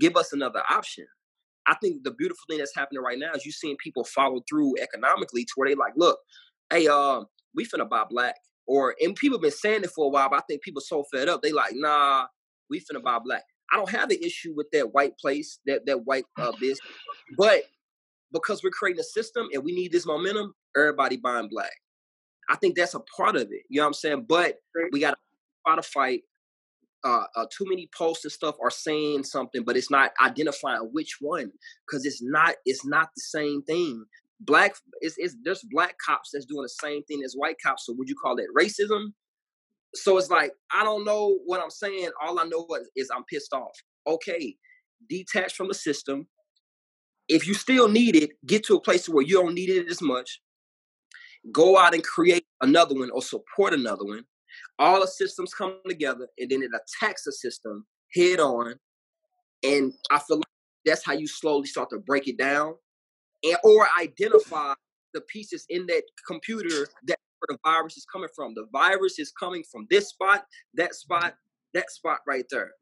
Give 0.00 0.16
us 0.16 0.32
another 0.32 0.62
option. 0.70 1.06
I 1.66 1.74
think 1.82 2.04
the 2.04 2.12
beautiful 2.12 2.42
thing 2.48 2.58
that's 2.58 2.74
happening 2.74 3.02
right 3.02 3.18
now 3.18 3.32
is 3.34 3.44
you 3.44 3.52
seeing 3.52 3.76
people 3.82 4.04
follow 4.04 4.40
through 4.48 4.74
economically 4.80 5.44
to 5.44 5.52
where 5.56 5.68
they 5.68 5.74
like, 5.74 5.94
look, 5.96 6.18
hey, 6.70 6.86
uh, 6.88 7.22
we 7.54 7.64
finna 7.64 7.88
buy 7.88 8.04
black. 8.08 8.36
Or 8.66 8.94
and 9.00 9.14
people 9.14 9.38
been 9.38 9.50
saying 9.50 9.84
it 9.84 9.90
for 9.90 10.06
a 10.06 10.08
while, 10.08 10.28
but 10.28 10.38
I 10.38 10.42
think 10.48 10.62
people 10.62 10.82
so 10.82 11.04
fed 11.12 11.28
up, 11.28 11.42
they 11.42 11.52
like, 11.52 11.72
nah, 11.74 12.26
we 12.68 12.80
finna 12.80 13.02
buy 13.02 13.18
black. 13.24 13.44
I 13.72 13.76
don't 13.76 13.90
have 13.90 14.10
an 14.10 14.18
issue 14.22 14.54
with 14.56 14.66
that 14.72 14.92
white 14.92 15.16
place, 15.18 15.60
that 15.66 15.86
that 15.86 16.04
white 16.04 16.24
uh, 16.38 16.52
business, 16.60 16.80
but 17.36 17.62
because 18.32 18.62
we're 18.62 18.70
creating 18.70 19.00
a 19.00 19.04
system 19.04 19.48
and 19.52 19.62
we 19.62 19.72
need 19.72 19.92
this 19.92 20.06
momentum, 20.06 20.52
everybody 20.76 21.16
buying 21.16 21.48
black. 21.48 21.72
I 22.48 22.56
think 22.56 22.76
that's 22.76 22.94
a 22.94 23.00
part 23.16 23.36
of 23.36 23.42
it. 23.42 23.62
You 23.68 23.78
know 23.78 23.82
what 23.82 23.88
I'm 23.88 23.94
saying? 23.94 24.26
But 24.28 24.56
we 24.92 25.00
got 25.00 25.16
to 25.66 25.82
fight. 25.82 26.22
Uh, 27.06 27.24
uh, 27.36 27.46
too 27.56 27.64
many 27.68 27.88
posts 27.96 28.24
and 28.24 28.32
stuff 28.32 28.56
are 28.62 28.70
saying 28.70 29.22
something, 29.24 29.62
but 29.64 29.76
it's 29.76 29.90
not 29.92 30.10
identifying 30.24 30.90
which 30.92 31.18
one 31.20 31.52
because 31.86 32.04
it's 32.04 32.22
not 32.22 32.56
it's 32.66 32.84
not 32.84 33.10
the 33.14 33.22
same 33.22 33.62
thing. 33.62 34.04
Black 34.40 34.74
is 35.02 35.14
it's 35.18 35.36
there's 35.44 35.64
black 35.70 35.96
cops 36.04 36.30
that's 36.32 36.46
doing 36.46 36.62
the 36.62 36.68
same 36.68 37.04
thing 37.04 37.22
as 37.24 37.34
white 37.34 37.56
cops. 37.64 37.86
So 37.86 37.94
would 37.96 38.08
you 38.08 38.16
call 38.20 38.36
that 38.36 38.48
racism? 38.58 39.12
So 39.94 40.18
it's 40.18 40.30
like 40.30 40.52
I 40.74 40.84
don't 40.84 41.04
know 41.04 41.38
what 41.46 41.62
I'm 41.62 41.70
saying. 41.70 42.10
All 42.22 42.40
I 42.40 42.44
know 42.44 42.66
is 42.96 43.10
I'm 43.14 43.24
pissed 43.24 43.52
off. 43.52 43.76
Okay, 44.06 44.56
detach 45.08 45.54
from 45.54 45.68
the 45.68 45.74
system. 45.74 46.26
If 47.28 47.46
you 47.46 47.54
still 47.54 47.88
need 47.88 48.16
it, 48.16 48.32
get 48.46 48.64
to 48.66 48.76
a 48.76 48.80
place 48.80 49.08
where 49.08 49.24
you 49.24 49.42
don't 49.42 49.54
need 49.54 49.70
it 49.70 49.88
as 49.90 50.02
much 50.02 50.40
go 51.52 51.78
out 51.78 51.94
and 51.94 52.02
create 52.04 52.46
another 52.60 52.94
one 52.94 53.10
or 53.12 53.22
support 53.22 53.74
another 53.74 54.04
one. 54.04 54.24
All 54.78 55.00
the 55.00 55.06
systems 55.06 55.54
come 55.54 55.78
together 55.86 56.28
and 56.38 56.50
then 56.50 56.62
it 56.62 56.70
attacks 56.74 57.24
the 57.24 57.32
system 57.32 57.86
head 58.14 58.40
on. 58.40 58.74
And 59.62 59.92
I 60.10 60.18
feel 60.18 60.36
like 60.36 60.46
that's 60.84 61.04
how 61.04 61.14
you 61.14 61.26
slowly 61.26 61.66
start 61.66 61.90
to 61.90 61.98
break 61.98 62.28
it 62.28 62.38
down 62.38 62.74
and 63.42 63.56
or 63.64 63.86
identify 64.00 64.74
the 65.14 65.20
pieces 65.22 65.64
in 65.68 65.86
that 65.86 66.02
computer 66.26 66.88
that 67.06 67.18
where 67.38 67.56
the 67.56 67.58
virus 67.64 67.96
is 67.96 68.06
coming 68.10 68.28
from. 68.34 68.54
The 68.54 68.66
virus 68.72 69.18
is 69.18 69.32
coming 69.38 69.62
from 69.70 69.86
this 69.90 70.08
spot, 70.08 70.44
that 70.74 70.94
spot, 70.94 71.34
that 71.74 71.90
spot 71.90 72.20
right 72.26 72.44
there. 72.50 72.72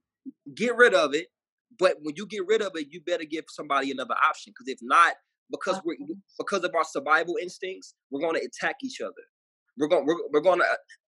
Get 0.54 0.76
rid 0.76 0.94
of 0.94 1.14
it. 1.14 1.28
But 1.78 1.96
when 2.02 2.14
you 2.16 2.26
get 2.26 2.46
rid 2.46 2.62
of 2.62 2.72
it, 2.76 2.86
you 2.90 3.00
better 3.00 3.24
give 3.24 3.44
somebody 3.48 3.90
another 3.90 4.14
option. 4.14 4.52
Because 4.52 4.72
if 4.72 4.78
not, 4.82 5.14
because 5.50 5.80
we're 5.84 5.96
because 6.38 6.64
of 6.64 6.74
our 6.74 6.84
survival 6.84 7.36
instincts, 7.40 7.94
we're 8.10 8.20
going 8.20 8.40
to 8.40 8.46
attack 8.46 8.76
each 8.82 9.00
other. 9.00 9.12
We're 9.76 9.88
going 9.88 10.06
we're, 10.06 10.16
we're 10.32 10.40
going 10.40 10.60
to 10.60 10.66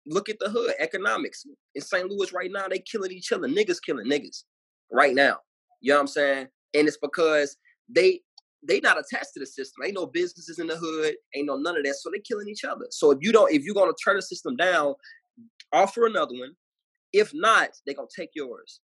look 0.06 0.28
at 0.28 0.38
the 0.38 0.50
hood 0.50 0.74
economics 0.78 1.46
in 1.74 1.82
St. 1.82 2.08
Louis 2.08 2.32
right 2.32 2.50
now. 2.50 2.68
They 2.68 2.78
killing 2.78 3.12
each 3.12 3.32
other. 3.32 3.48
Niggas 3.48 3.82
killing 3.84 4.06
niggas 4.06 4.44
right 4.92 5.14
now. 5.14 5.38
You 5.80 5.92
know 5.92 5.96
what 5.96 6.02
I'm 6.02 6.06
saying? 6.08 6.48
And 6.74 6.88
it's 6.88 6.98
because 6.98 7.56
they 7.88 8.20
they 8.66 8.80
not 8.80 8.98
attached 8.98 9.34
to 9.34 9.40
the 9.40 9.46
system. 9.46 9.84
Ain't 9.84 9.94
no 9.94 10.06
businesses 10.06 10.58
in 10.58 10.66
the 10.66 10.76
hood. 10.76 11.14
Ain't 11.34 11.46
no 11.46 11.56
none 11.56 11.76
of 11.76 11.84
that. 11.84 11.94
So 11.96 12.10
they 12.10 12.20
killing 12.20 12.48
each 12.48 12.64
other. 12.64 12.86
So 12.90 13.10
if 13.10 13.18
you 13.20 13.32
don't, 13.32 13.52
if 13.52 13.64
you're 13.64 13.74
gonna 13.74 13.92
turn 14.02 14.16
the 14.16 14.22
system 14.22 14.56
down, 14.56 14.94
offer 15.72 16.06
another 16.06 16.34
one. 16.34 16.54
If 17.12 17.32
not, 17.34 17.70
they're 17.84 17.94
gonna 17.94 18.08
take 18.14 18.30
yours. 18.34 18.80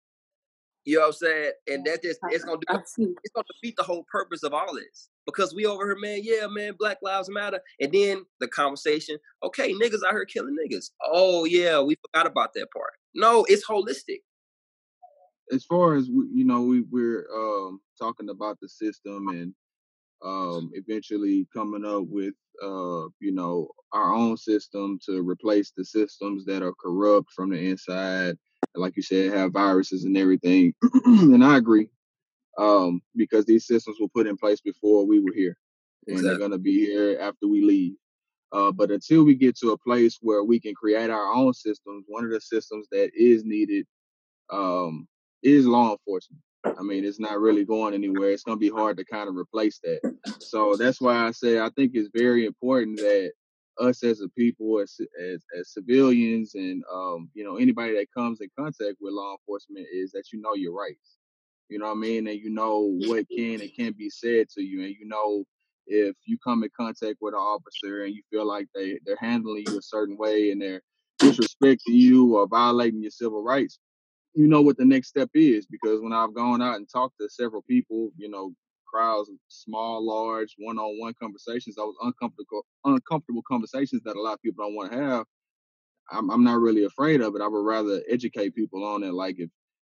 You 0.85 0.95
know 0.95 1.01
what 1.01 1.07
I'm 1.07 1.13
saying? 1.13 1.51
And 1.67 1.85
that 1.85 2.03
just 2.03 2.19
it's 2.29 2.45
gonna 2.45 2.59
do 2.67 2.77
it's 2.77 3.33
gonna 3.33 3.45
defeat 3.53 3.75
the 3.75 3.83
whole 3.83 4.05
purpose 4.09 4.43
of 4.43 4.53
all 4.53 4.73
this 4.73 5.09
because 5.25 5.53
we 5.53 5.65
over 5.65 5.85
here, 5.85 5.97
man, 5.97 6.21
yeah, 6.23 6.47
man, 6.47 6.73
Black 6.77 6.97
Lives 7.01 7.29
Matter. 7.29 7.59
And 7.79 7.91
then 7.91 8.25
the 8.39 8.47
conversation, 8.47 9.17
okay, 9.43 9.73
niggas 9.73 10.03
out 10.05 10.11
here 10.11 10.25
killing 10.25 10.55
niggas. 10.55 10.91
Oh, 11.03 11.45
yeah, 11.45 11.81
we 11.81 11.95
forgot 11.95 12.27
about 12.27 12.53
that 12.55 12.67
part. 12.71 12.93
No, 13.13 13.45
it's 13.47 13.65
holistic. 13.65 14.21
As 15.51 15.63
far 15.65 15.95
as, 15.95 16.09
we, 16.09 16.25
you 16.33 16.45
know, 16.45 16.61
we, 16.61 16.81
we're 16.91 17.27
um, 17.33 17.79
talking 17.99 18.29
about 18.29 18.59
the 18.61 18.69
system 18.69 19.27
and 19.29 19.53
um, 20.23 20.71
eventually 20.73 21.47
coming 21.53 21.85
up 21.85 22.03
with, 22.07 22.33
uh, 22.63 23.07
you 23.19 23.31
know, 23.31 23.67
our 23.93 24.13
own 24.13 24.37
system 24.37 24.99
to 25.05 25.21
replace 25.21 25.71
the 25.75 25.85
systems 25.85 26.45
that 26.45 26.63
are 26.63 26.73
corrupt 26.73 27.31
from 27.31 27.51
the 27.51 27.57
inside. 27.57 28.37
Like 28.75 28.95
you 28.95 29.03
said, 29.03 29.31
have 29.33 29.53
viruses 29.53 30.03
and 30.03 30.17
everything. 30.17 30.73
and 31.05 31.43
I 31.43 31.57
agree 31.57 31.89
um, 32.57 33.01
because 33.15 33.45
these 33.45 33.65
systems 33.65 33.97
were 33.99 34.07
put 34.07 34.27
in 34.27 34.37
place 34.37 34.61
before 34.61 35.05
we 35.05 35.19
were 35.19 35.33
here, 35.33 35.57
and 36.07 36.17
exactly. 36.17 36.29
they're 36.29 36.39
going 36.39 36.51
to 36.51 36.57
be 36.57 36.85
here 36.85 37.17
after 37.19 37.47
we 37.47 37.63
leave. 37.63 37.95
Uh, 38.51 38.71
but 38.71 38.91
until 38.91 39.23
we 39.23 39.35
get 39.35 39.57
to 39.57 39.71
a 39.71 39.77
place 39.77 40.17
where 40.21 40.43
we 40.43 40.59
can 40.59 40.73
create 40.73 41.09
our 41.09 41.33
own 41.33 41.53
systems, 41.53 42.05
one 42.07 42.23
of 42.23 42.31
the 42.31 42.39
systems 42.39 42.87
that 42.91 43.11
is 43.13 43.43
needed 43.43 43.85
um, 44.51 45.07
is 45.43 45.65
law 45.65 45.91
enforcement. 45.91 46.41
I 46.65 46.81
mean, 46.81 47.05
it's 47.05 47.19
not 47.19 47.39
really 47.39 47.65
going 47.65 47.93
anywhere. 47.93 48.31
It's 48.31 48.43
going 48.43 48.57
to 48.57 48.59
be 48.59 48.69
hard 48.69 48.97
to 48.97 49.05
kind 49.05 49.29
of 49.29 49.35
replace 49.35 49.79
that. 49.83 49.99
So 50.39 50.75
that's 50.75 50.99
why 50.99 51.27
I 51.27 51.31
say 51.31 51.59
I 51.59 51.69
think 51.75 51.91
it's 51.93 52.09
very 52.13 52.45
important 52.45 52.97
that 52.97 53.33
us 53.79 54.03
as 54.03 54.21
a 54.21 54.29
people, 54.29 54.79
as 54.79 54.99
as, 55.21 55.43
as 55.59 55.73
civilians, 55.73 56.55
and 56.55 56.83
um, 56.91 57.29
you 57.33 57.43
know 57.43 57.57
anybody 57.57 57.93
that 57.95 58.13
comes 58.15 58.41
in 58.41 58.49
contact 58.57 58.97
with 59.01 59.13
law 59.13 59.33
enforcement, 59.33 59.85
is 59.93 60.11
that 60.11 60.31
you 60.31 60.41
know 60.41 60.53
your 60.53 60.73
rights. 60.73 61.17
You 61.69 61.79
know 61.79 61.87
what 61.87 61.97
I 61.97 61.99
mean? 61.99 62.27
And 62.27 62.39
you 62.39 62.49
know 62.49 62.95
what 63.07 63.25
can 63.35 63.61
and 63.61 63.71
can't 63.75 63.97
be 63.97 64.09
said 64.09 64.49
to 64.49 64.61
you, 64.61 64.83
and 64.83 64.95
you 64.99 65.07
know 65.07 65.43
if 65.87 66.15
you 66.25 66.37
come 66.43 66.63
in 66.63 66.69
contact 66.75 67.17
with 67.21 67.33
an 67.33 67.39
officer 67.39 68.03
and 68.05 68.13
you 68.13 68.21
feel 68.31 68.45
like 68.45 68.67
they 68.73 68.99
they're 69.05 69.17
handling 69.19 69.65
you 69.67 69.77
a 69.77 69.81
certain 69.81 70.17
way 70.17 70.51
and 70.51 70.61
they're 70.61 70.81
disrespecting 71.19 71.77
you 71.87 72.35
or 72.35 72.47
violating 72.47 73.01
your 73.01 73.11
civil 73.11 73.43
rights, 73.43 73.79
you 74.33 74.47
know 74.47 74.61
what 74.61 74.77
the 74.77 74.85
next 74.85 75.09
step 75.09 75.29
is. 75.33 75.65
Because 75.65 76.01
when 76.01 76.13
I've 76.13 76.33
gone 76.33 76.61
out 76.61 76.75
and 76.75 76.87
talked 76.89 77.15
to 77.19 77.29
several 77.29 77.61
people, 77.63 78.11
you 78.17 78.29
know, 78.29 78.53
crowds, 78.91 79.29
small, 79.47 80.05
large, 80.05 80.55
one-on-one 80.57 81.13
conversations, 81.21 81.75
those 81.75 81.95
uncomfortable 82.01 82.65
uncomfortable 82.83 83.43
conversations 83.47 84.01
that 84.05 84.15
a 84.15 84.21
lot 84.21 84.33
of 84.33 84.41
people 84.41 84.65
don't 84.65 84.75
want 84.75 84.91
to 84.91 84.97
have. 84.97 85.25
I'm, 86.11 86.29
I'm 86.29 86.43
not 86.43 86.59
really 86.59 86.83
afraid 86.83 87.21
of 87.21 87.35
it. 87.35 87.41
I 87.41 87.47
would 87.47 87.65
rather 87.65 88.01
educate 88.09 88.55
people 88.55 88.83
on 88.83 89.03
it. 89.03 89.13
Like 89.13 89.35
if 89.39 89.49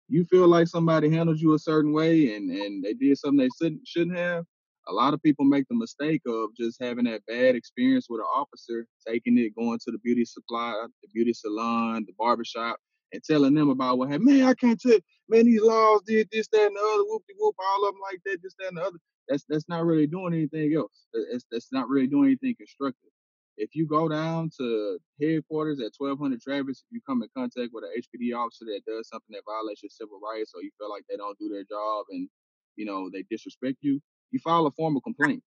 you 0.08 0.26
feel 0.26 0.48
like 0.48 0.68
somebody 0.68 1.10
handled 1.10 1.40
you 1.40 1.54
a 1.54 1.60
certain 1.60 1.94
way 1.94 2.36
and 2.36 2.52
and 2.52 2.84
they 2.84 2.94
did 2.94 3.18
something 3.18 3.38
they 3.38 3.50
shouldn't 3.60 3.88
shouldn't 3.88 4.18
have, 4.18 4.46
a 4.88 4.94
lot 4.94 5.14
of 5.14 5.24
people 5.24 5.46
make 5.46 5.68
the 5.70 5.76
mistake 5.76 6.22
of 6.28 6.50
just 6.58 6.82
having 6.82 7.06
that 7.06 7.26
bad 7.26 7.56
experience 7.56 8.08
with 8.10 8.20
an 8.22 8.28
officer, 8.36 8.86
taking 9.08 9.38
it, 9.38 9.56
going 9.56 9.80
to 9.80 9.92
the 9.92 10.00
beauty 10.00 10.26
supply, 10.26 10.74
the 11.02 11.08
beauty 11.14 11.34
salon, 11.34 12.04
the 12.06 12.14
barbershop, 12.18 12.78
and 13.14 13.24
telling 13.24 13.54
them 13.54 13.70
about 13.70 13.98
what 13.98 14.10
happened. 14.10 14.26
Man, 14.26 14.44
I 14.44 14.54
can't 14.54 14.80
tell. 14.80 15.00
Man, 15.30 15.46
these 15.46 15.62
laws 15.62 16.02
did 16.06 16.28
this, 16.32 16.48
that, 16.50 16.68
and 16.68 16.76
the 16.76 16.82
other. 16.82 17.04
Whoop 17.06 17.24
de 17.28 17.34
whoop, 17.40 17.56
all 17.60 17.88
of 17.88 17.94
them 17.94 18.02
like 18.02 18.20
that, 18.26 18.40
this, 18.44 18.56
that, 18.60 18.70
and 18.70 18.78
the 18.78 18.82
other. 18.84 18.98
That's 19.30 19.46
that's 19.48 19.70
not 19.70 19.86
really 19.86 20.08
doing 20.08 20.34
anything 20.34 20.76
else. 20.76 21.06
That's 21.32 21.46
that's 21.50 21.72
not 21.72 21.88
really 21.88 22.08
doing 22.08 22.26
anything 22.26 22.56
constructive 22.58 23.13
if 23.58 23.76
you 23.76 23.86
go 23.86 24.10
down 24.10 24.50
to 24.58 24.98
headquarters 25.22 25.80
at 25.80 25.94
1200 25.98 26.42
Travis, 26.42 26.80
if 26.80 26.92
you 26.92 27.02
come 27.08 27.22
in 27.22 27.30
contact 27.36 27.70
with 27.74 27.84
an 27.84 27.92
HPD 28.02 28.36
officer 28.36 28.66
that 28.66 28.82
does 28.86 29.08
something 29.10 29.34
that 29.34 29.44
violates 29.46 29.84
your 29.84 29.90
civil 29.90 30.20
rights 30.20 30.54
or 30.56 30.64
you 30.64 30.72
feel 30.80 30.90
like 30.90 31.04
they 31.10 31.18
don't 31.18 31.38
do 31.38 31.50
their 31.50 31.64
job 31.64 32.06
and, 32.10 32.28
you 32.76 32.86
know, 32.86 33.10
they 33.12 33.24
disrespect 33.30 33.78
you, 33.82 34.02
you 34.32 34.40
file 34.40 34.66
a 34.66 34.72
formal 34.72 35.02
complaint. 35.02 35.44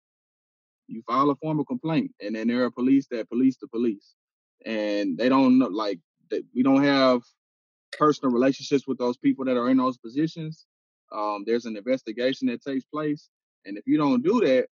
You 0.88 1.04
file 1.08 1.30
a 1.30 1.36
formal 1.36 1.66
complaint. 1.66 2.12
And 2.20 2.36
then 2.36 2.47
there 2.47 2.64
are 2.64 2.72
police 2.72 3.08
that 3.12 3.30
police 3.30 3.58
the 3.62 3.68
police. 3.68 4.16
And 4.66 5.18
they 5.18 5.30
don't 5.30 5.60
know, 5.60 5.68
like, 5.68 5.99
they, 6.30 6.43
we 6.56 6.64
don't 6.64 6.84
have 6.84 7.22
personal 7.91 8.34
relationships 8.34 8.88
with 8.88 8.97
those 8.97 9.18
people 9.18 9.45
that 9.45 9.58
are 9.58 9.70
in 9.70 9.78
those 9.78 9.97
positions. 9.97 10.66
Um, 11.12 11.43
there's 11.45 11.66
an 11.66 11.78
investigation 11.78 12.47
that 12.47 12.64
takes 12.64 12.86
place. 12.86 13.30
And 13.66 13.78
if 13.78 13.84
you 13.86 13.97
don't 13.97 14.24
do 14.24 14.39
that, 14.41 14.68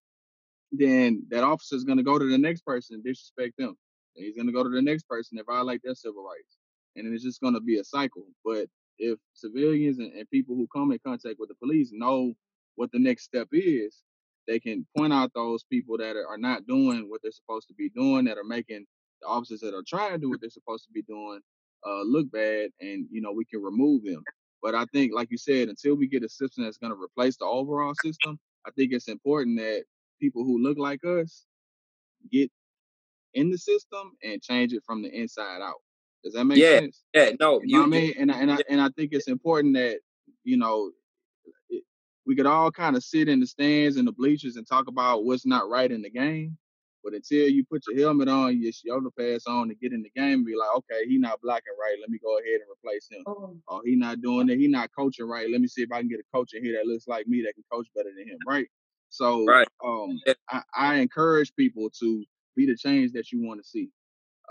then 0.71 1.23
that 1.29 1.43
officer 1.43 1.75
is 1.75 1.83
going 1.83 1.97
to 1.97 2.03
go 2.03 2.19
to 2.19 2.29
the 2.29 2.37
next 2.37 2.61
person 2.61 2.95
and 2.95 3.03
disrespect 3.03 3.57
them. 3.57 3.75
And 4.15 4.25
he's 4.25 4.35
going 4.35 4.47
to 4.47 4.53
go 4.53 4.63
to 4.63 4.69
the 4.69 4.81
next 4.81 5.07
person 5.07 5.37
and 5.37 5.47
violate 5.47 5.81
their 5.83 5.95
civil 5.95 6.23
rights. 6.23 6.57
And 6.95 7.11
it's 7.13 7.23
just 7.23 7.41
going 7.41 7.53
to 7.53 7.59
be 7.59 7.79
a 7.79 7.83
cycle. 7.83 8.25
But 8.43 8.67
if 8.97 9.17
civilians 9.33 9.99
and, 9.99 10.11
and 10.13 10.29
people 10.29 10.55
who 10.55 10.67
come 10.73 10.91
in 10.91 10.99
contact 11.05 11.37
with 11.39 11.49
the 11.49 11.55
police 11.55 11.91
know 11.93 12.33
what 12.75 12.91
the 12.91 12.99
next 12.99 13.23
step 13.23 13.47
is, 13.51 14.03
they 14.47 14.59
can 14.59 14.85
point 14.97 15.13
out 15.13 15.31
those 15.33 15.63
people 15.63 15.97
that 15.97 16.15
are, 16.15 16.27
are 16.27 16.37
not 16.37 16.65
doing 16.65 17.09
what 17.09 17.21
they're 17.21 17.31
supposed 17.31 17.67
to 17.67 17.73
be 17.73 17.89
doing, 17.89 18.25
that 18.25 18.37
are 18.37 18.43
making 18.43 18.85
the 19.21 19.27
officers 19.27 19.59
that 19.61 19.75
are 19.75 19.83
trying 19.87 20.13
to 20.13 20.17
do 20.17 20.29
what 20.29 20.41
they're 20.41 20.49
supposed 20.49 20.85
to 20.85 20.91
be 20.91 21.03
doing 21.03 21.39
uh, 21.87 22.01
look 22.03 22.31
bad, 22.31 22.69
and 22.81 23.05
you 23.11 23.21
know 23.21 23.31
we 23.31 23.45
can 23.45 23.61
remove 23.61 24.03
them. 24.03 24.23
But 24.61 24.75
I 24.75 24.85
think, 24.91 25.13
like 25.13 25.31
you 25.31 25.37
said, 25.37 25.69
until 25.69 25.95
we 25.95 26.07
get 26.07 26.23
a 26.23 26.29
system 26.29 26.63
that's 26.63 26.77
going 26.77 26.91
to 26.91 27.01
replace 27.01 27.37
the 27.37 27.45
overall 27.45 27.93
system, 28.03 28.37
I 28.65 28.71
think 28.71 28.91
it's 28.91 29.07
important 29.07 29.57
that 29.59 29.83
people 30.19 30.43
who 30.43 30.61
look 30.61 30.77
like 30.77 31.03
us 31.05 31.45
get 32.31 32.51
in 33.33 33.51
the 33.51 33.57
system 33.57 34.13
and 34.23 34.41
change 34.41 34.73
it 34.73 34.83
from 34.85 35.01
the 35.01 35.09
inside 35.09 35.61
out. 35.61 35.81
Does 36.23 36.33
that 36.33 36.45
make 36.45 36.57
yeah, 36.57 36.79
sense? 36.79 37.03
Yeah, 37.13 37.31
no, 37.39 37.61
you, 37.63 37.75
know 37.75 37.81
what 37.81 37.87
I 37.87 37.89
mean, 37.89 38.13
and 38.19 38.31
I, 38.31 38.39
and 38.39 38.51
I 38.51 38.57
and 38.69 38.81
I 38.81 38.89
think 38.89 39.11
it's 39.13 39.29
important 39.29 39.75
that 39.75 39.99
you 40.43 40.57
know 40.57 40.91
it, 41.69 41.83
we 42.25 42.35
could 42.35 42.45
all 42.45 42.71
kind 42.71 42.97
of 42.97 43.03
sit 43.03 43.29
in 43.29 43.39
the 43.39 43.47
stands 43.47 43.95
and 43.95 44.07
the 44.07 44.11
bleachers 44.11 44.57
and 44.57 44.67
talk 44.67 44.87
about 44.87 45.23
what's 45.23 45.45
not 45.45 45.69
right 45.69 45.91
in 45.91 46.01
the 46.01 46.09
game. 46.09 46.57
But 47.01 47.13
until 47.13 47.47
you 47.47 47.63
put 47.63 47.83
your 47.87 47.97
helmet 48.07 48.27
on, 48.27 48.61
your 48.61 48.73
shoulder 48.73 49.09
pads 49.17 49.47
on 49.47 49.69
to 49.69 49.75
get 49.75 49.93
in 49.93 50.03
the 50.03 50.11
game, 50.19 50.43
be 50.43 50.55
like, 50.55 50.75
okay, 50.75 51.07
he 51.07 51.17
not 51.17 51.39
blocking 51.41 51.73
right. 51.79 51.95
Let 52.01 52.09
me 52.09 52.19
go 52.21 52.37
ahead 52.37 52.59
and 52.59 52.69
replace 52.69 53.07
him. 53.09 53.23
Oh, 53.25 53.55
oh 53.69 53.81
he 53.85 53.95
not 53.95 54.21
doing 54.21 54.49
it. 54.49 54.59
He 54.59 54.67
not 54.67 54.89
coaching 54.93 55.25
right. 55.25 55.49
Let 55.49 55.61
me 55.61 55.67
see 55.67 55.81
if 55.81 55.91
I 55.93 55.99
can 55.99 56.09
get 56.09 56.19
a 56.19 56.35
coach 56.37 56.53
in 56.53 56.63
here 56.63 56.75
that 56.75 56.85
looks 56.85 57.07
like 57.07 57.25
me 57.25 57.41
that 57.43 57.53
can 57.53 57.63
coach 57.71 57.87
better 57.95 58.09
than 58.15 58.27
him. 58.27 58.37
Right. 58.45 58.67
So 59.09 59.45
right. 59.45 59.67
um, 59.85 60.19
I, 60.49 60.61
I 60.75 60.95
encourage 60.95 61.55
people 61.55 61.89
to 61.99 62.23
be 62.55 62.65
the 62.65 62.75
change 62.75 63.11
that 63.13 63.31
you 63.31 63.45
want 63.45 63.61
to 63.61 63.67
see. 63.67 63.89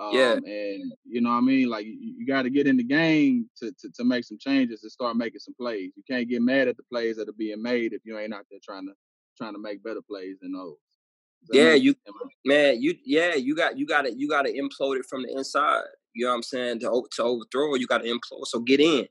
Um, 0.00 0.12
Yeah. 0.12 0.34
and 0.34 0.92
you 1.04 1.20
know 1.20 1.30
what 1.30 1.36
I 1.36 1.40
mean. 1.40 1.68
Like 1.68 1.84
you, 1.86 1.96
you 2.00 2.26
got 2.26 2.42
to 2.42 2.50
get 2.50 2.66
in 2.66 2.76
the 2.76 2.84
game 2.84 3.50
to, 3.58 3.72
to 3.80 3.90
to 3.96 4.04
make 4.04 4.24
some 4.24 4.38
changes 4.38 4.82
and 4.82 4.92
start 4.92 5.16
making 5.16 5.40
some 5.40 5.54
plays. 5.54 5.92
You 5.96 6.02
can't 6.08 6.28
get 6.28 6.42
mad 6.42 6.68
at 6.68 6.76
the 6.76 6.84
plays 6.84 7.16
that 7.16 7.28
are 7.28 7.32
being 7.32 7.60
made 7.60 7.92
if 7.92 8.02
you 8.04 8.18
ain't 8.18 8.34
out 8.34 8.46
there 8.50 8.60
trying 8.62 8.86
to 8.86 8.92
trying 9.36 9.54
to 9.54 9.58
make 9.60 9.82
better 9.82 10.02
plays 10.08 10.36
than 10.40 10.52
those. 10.52 10.76
Yeah, 11.50 11.74
you 11.74 11.94
man, 12.44 12.80
you 12.80 12.94
yeah, 13.04 13.34
you 13.34 13.56
got 13.56 13.78
you 13.78 13.86
got 13.86 14.02
to 14.02 14.14
you 14.14 14.28
got 14.28 14.42
to 14.42 14.52
implode 14.52 14.98
it 14.98 15.06
from 15.06 15.22
the 15.22 15.36
inside. 15.36 15.82
You 16.14 16.26
know 16.26 16.32
what 16.32 16.36
I'm 16.36 16.42
saying? 16.42 16.80
To 16.80 17.04
to 17.16 17.22
overthrow, 17.22 17.74
you 17.74 17.86
got 17.86 18.02
to 18.02 18.08
implode. 18.08 18.46
So 18.46 18.60
get 18.60 18.80
in, 18.80 19.06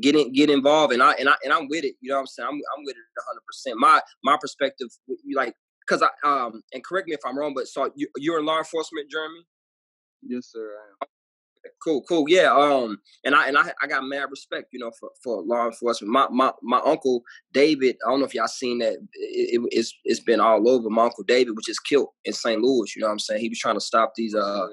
get 0.00 0.14
in, 0.14 0.32
get 0.32 0.50
involved, 0.50 0.92
and 0.92 1.02
I 1.02 1.12
and 1.12 1.28
I 1.28 1.34
and 1.44 1.52
I'm 1.52 1.68
with 1.68 1.84
it. 1.84 1.94
You 2.00 2.10
know 2.10 2.16
what 2.16 2.20
I'm 2.20 2.26
saying? 2.26 2.48
I'm 2.48 2.54
I'm 2.54 2.84
with 2.84 2.96
it 2.96 3.02
100. 3.16 3.40
percent 3.46 3.78
My 3.78 4.00
my 4.24 4.36
perspective, 4.40 4.88
like, 5.34 5.54
cause 5.88 6.02
I 6.02 6.08
um 6.26 6.62
and 6.72 6.84
correct 6.84 7.08
me 7.08 7.14
if 7.14 7.20
I'm 7.24 7.36
wrong, 7.38 7.54
but 7.54 7.66
so 7.66 7.90
you 7.94 8.08
you're 8.16 8.38
in 8.38 8.46
law 8.46 8.58
enforcement, 8.58 9.10
Jeremy? 9.10 9.44
yes, 10.22 10.48
sir. 10.52 10.60
I 10.60 11.04
am. 11.04 11.08
Cool, 11.84 12.02
cool, 12.08 12.24
yeah. 12.28 12.52
Um, 12.52 12.98
and 13.24 13.34
I 13.34 13.46
and 13.46 13.56
I 13.56 13.72
I 13.80 13.86
got 13.86 14.04
mad 14.04 14.26
respect, 14.30 14.68
you 14.72 14.80
know, 14.80 14.90
for 14.98 15.10
for 15.22 15.42
law 15.42 15.66
enforcement. 15.66 16.12
My 16.12 16.26
my 16.28 16.52
my 16.62 16.80
uncle 16.84 17.22
David, 17.52 17.96
I 18.04 18.10
don't 18.10 18.20
know 18.20 18.26
if 18.26 18.34
y'all 18.34 18.48
seen 18.48 18.78
that. 18.78 18.94
It, 19.14 19.60
it, 19.60 19.60
it's 19.70 19.94
it's 20.04 20.20
been 20.20 20.40
all 20.40 20.68
over. 20.68 20.90
My 20.90 21.04
uncle 21.04 21.24
David 21.24 21.54
was 21.54 21.64
just 21.64 21.84
killed 21.84 22.08
in 22.24 22.32
St. 22.32 22.60
Louis. 22.60 22.94
You 22.96 23.02
know 23.02 23.06
what 23.08 23.12
I'm 23.12 23.18
saying? 23.20 23.40
He 23.40 23.48
was 23.48 23.58
trying 23.58 23.76
to 23.76 23.80
stop 23.80 24.14
these 24.16 24.34
uh 24.34 24.66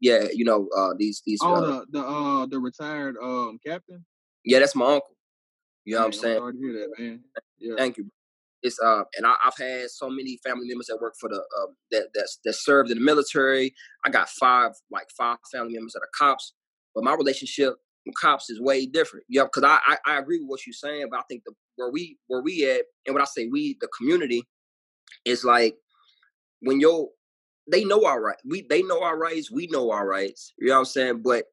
yeah, 0.00 0.28
you 0.32 0.44
know, 0.44 0.68
uh 0.76 0.94
these 0.96 1.22
these 1.26 1.40
Oh, 1.42 1.56
uh, 1.56 1.60
the 1.60 1.86
the 1.90 2.06
uh 2.06 2.46
the 2.46 2.58
retired 2.60 3.16
um 3.20 3.58
captain. 3.64 4.04
Yeah, 4.44 4.58
that's 4.58 4.74
my 4.74 4.86
uncle. 4.86 5.16
You 5.84 5.94
know 5.94 6.00
what 6.00 6.06
I'm 6.06 6.12
saying? 6.12 6.38
sorry 6.38 6.52
to 6.52 6.58
hear 6.58 6.72
that, 6.72 6.88
man. 6.98 7.20
Yeah. 7.58 7.74
Thank 7.76 7.98
you. 7.98 8.10
It's 8.62 8.78
uh, 8.80 9.02
and 9.16 9.26
I, 9.26 9.34
I've 9.44 9.56
had 9.58 9.90
so 9.90 10.08
many 10.08 10.38
family 10.44 10.68
members 10.68 10.86
that 10.86 11.00
work 11.00 11.14
for 11.18 11.28
the 11.28 11.36
um 11.36 11.76
that 11.90 12.08
that 12.14 12.28
that 12.44 12.52
served 12.54 12.90
in 12.90 12.98
the 12.98 13.04
military. 13.04 13.74
I 14.04 14.10
got 14.10 14.28
five 14.28 14.72
like 14.90 15.08
five 15.16 15.38
family 15.50 15.74
members 15.74 15.94
that 15.94 16.00
are 16.00 16.10
cops, 16.16 16.54
but 16.94 17.02
my 17.02 17.14
relationship 17.14 17.74
with 18.06 18.14
cops 18.20 18.50
is 18.50 18.60
way 18.60 18.86
different. 18.86 19.26
Yeah, 19.28 19.44
because 19.44 19.64
I, 19.64 19.78
I 19.84 19.96
I 20.06 20.18
agree 20.18 20.38
with 20.38 20.48
what 20.48 20.66
you're 20.66 20.74
saying, 20.74 21.08
but 21.10 21.18
I 21.18 21.22
think 21.28 21.42
the 21.44 21.52
where 21.74 21.90
we 21.90 22.18
where 22.28 22.40
we 22.42 22.70
at, 22.70 22.82
and 23.06 23.14
when 23.14 23.22
I 23.22 23.26
say 23.26 23.48
we, 23.48 23.76
the 23.80 23.88
community, 23.98 24.44
is 25.24 25.44
like 25.44 25.74
when 26.60 26.78
you're 26.78 27.08
they 27.70 27.84
know 27.84 28.04
our 28.04 28.20
right. 28.20 28.38
We 28.44 28.66
they 28.68 28.82
know 28.82 29.02
our 29.02 29.18
rights. 29.18 29.50
We 29.50 29.66
know 29.68 29.90
our 29.90 30.06
rights. 30.06 30.52
You 30.58 30.68
know 30.68 30.74
what 30.74 30.78
I'm 30.80 30.84
saying? 30.86 31.22
But 31.22 31.46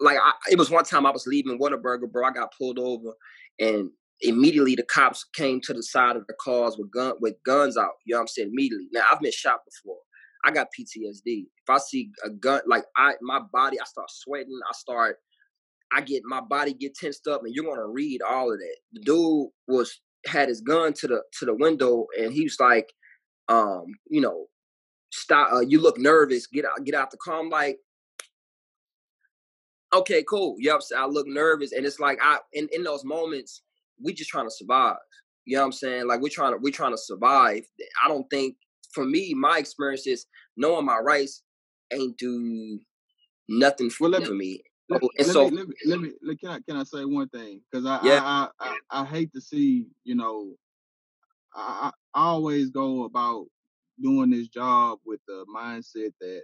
like 0.00 0.18
I, 0.18 0.32
it 0.50 0.58
was 0.58 0.70
one 0.70 0.84
time 0.84 1.06
I 1.06 1.10
was 1.10 1.26
leaving 1.26 1.58
Whataburger, 1.58 2.10
bro. 2.10 2.26
I 2.26 2.32
got 2.32 2.52
pulled 2.56 2.78
over, 2.78 3.12
and 3.60 3.90
immediately 4.20 4.74
the 4.74 4.84
cops 4.84 5.24
came 5.34 5.60
to 5.62 5.74
the 5.74 5.82
side 5.82 6.16
of 6.16 6.26
the 6.26 6.34
cars 6.40 6.76
with 6.78 6.90
gun 6.90 7.14
with 7.20 7.34
guns 7.44 7.76
out. 7.76 7.92
You 8.04 8.14
know 8.14 8.18
what 8.18 8.22
I'm 8.22 8.28
saying? 8.28 8.50
Immediately. 8.52 8.88
Now 8.92 9.04
I've 9.10 9.20
been 9.20 9.32
shot 9.32 9.60
before. 9.64 9.98
I 10.44 10.50
got 10.50 10.68
PTSD. 10.78 11.46
If 11.46 11.70
I 11.70 11.78
see 11.78 12.10
a 12.24 12.30
gun, 12.30 12.60
like 12.66 12.84
I 12.96 13.14
my 13.22 13.40
body, 13.52 13.80
I 13.80 13.84
start 13.84 14.10
sweating. 14.10 14.58
I 14.68 14.72
start. 14.74 15.18
I 15.92 16.00
get 16.00 16.22
my 16.24 16.40
body 16.40 16.74
get 16.74 16.94
tensed 16.94 17.26
up, 17.28 17.42
and 17.44 17.54
you're 17.54 17.64
gonna 17.64 17.86
read 17.86 18.20
all 18.22 18.52
of 18.52 18.58
that. 18.58 18.76
The 18.92 19.00
dude 19.00 19.48
was 19.68 20.00
had 20.26 20.48
his 20.48 20.60
gun 20.60 20.92
to 20.94 21.06
the 21.06 21.22
to 21.38 21.46
the 21.46 21.54
window, 21.54 22.06
and 22.18 22.32
he 22.32 22.44
was 22.44 22.56
like, 22.60 22.92
um, 23.48 23.86
you 24.08 24.20
know, 24.20 24.46
stop. 25.12 25.52
Uh, 25.52 25.60
you 25.60 25.80
look 25.80 25.98
nervous. 25.98 26.46
Get 26.46 26.64
out. 26.64 26.84
Get 26.84 26.94
out 26.94 27.10
the 27.10 27.18
car. 27.18 27.40
I'm 27.40 27.48
like, 27.48 27.78
okay, 29.94 30.24
cool. 30.28 30.56
Yep. 30.58 30.82
So 30.82 30.96
I 30.96 31.06
look 31.06 31.26
nervous, 31.26 31.72
and 31.72 31.86
it's 31.86 32.00
like 32.00 32.18
I 32.22 32.38
in 32.52 32.68
in 32.72 32.82
those 32.82 33.04
moments, 33.04 33.62
we 34.02 34.12
just 34.12 34.30
trying 34.30 34.46
to 34.46 34.50
survive. 34.54 34.96
You 35.44 35.56
know 35.56 35.62
what 35.62 35.66
I'm 35.66 35.72
saying? 35.72 36.06
Like 36.06 36.20
we're 36.20 36.28
trying 36.28 36.52
to 36.52 36.58
we're 36.58 36.72
trying 36.72 36.92
to 36.92 36.98
survive. 36.98 37.62
I 38.04 38.08
don't 38.08 38.28
think 38.30 38.56
for 38.92 39.04
me, 39.04 39.34
my 39.34 39.58
experience 39.58 40.06
is 40.06 40.26
knowing 40.56 40.86
my 40.86 40.98
rights 40.98 41.42
ain't 41.92 42.16
do 42.18 42.78
nothing 43.48 43.90
for, 43.90 44.04
Well, 44.04 44.10
let 44.12 44.24
for 44.24 44.34
me. 44.34 44.62
Let, 44.88 45.02
Oh, 45.02 45.10
and 45.18 45.26
let 45.26 45.34
so 45.34 45.44
me 45.46 45.50
let 45.50 45.68
me 45.68 45.74
let 45.86 46.00
me 46.00 46.12
let, 46.22 46.40
can 46.40 46.50
I 46.50 46.58
can 46.68 46.76
I 46.76 46.84
say 46.84 47.04
one 47.04 47.28
thing? 47.30 47.60
Because 47.70 47.86
I, 47.86 47.96
Yeah. 48.04 48.20
I, 48.22 48.48
I 48.60 48.74
I 48.90 49.02
I 49.02 49.04
hate 49.04 49.32
to 49.34 49.40
see 49.40 49.86
you 50.04 50.14
know 50.14 50.54
I, 51.54 51.90
I 52.14 52.20
I 52.20 52.24
always 52.26 52.70
go 52.70 53.04
about 53.04 53.46
doing 54.02 54.30
this 54.30 54.48
job 54.48 54.98
with 55.06 55.20
the 55.26 55.46
mindset 55.54 56.12
that 56.20 56.42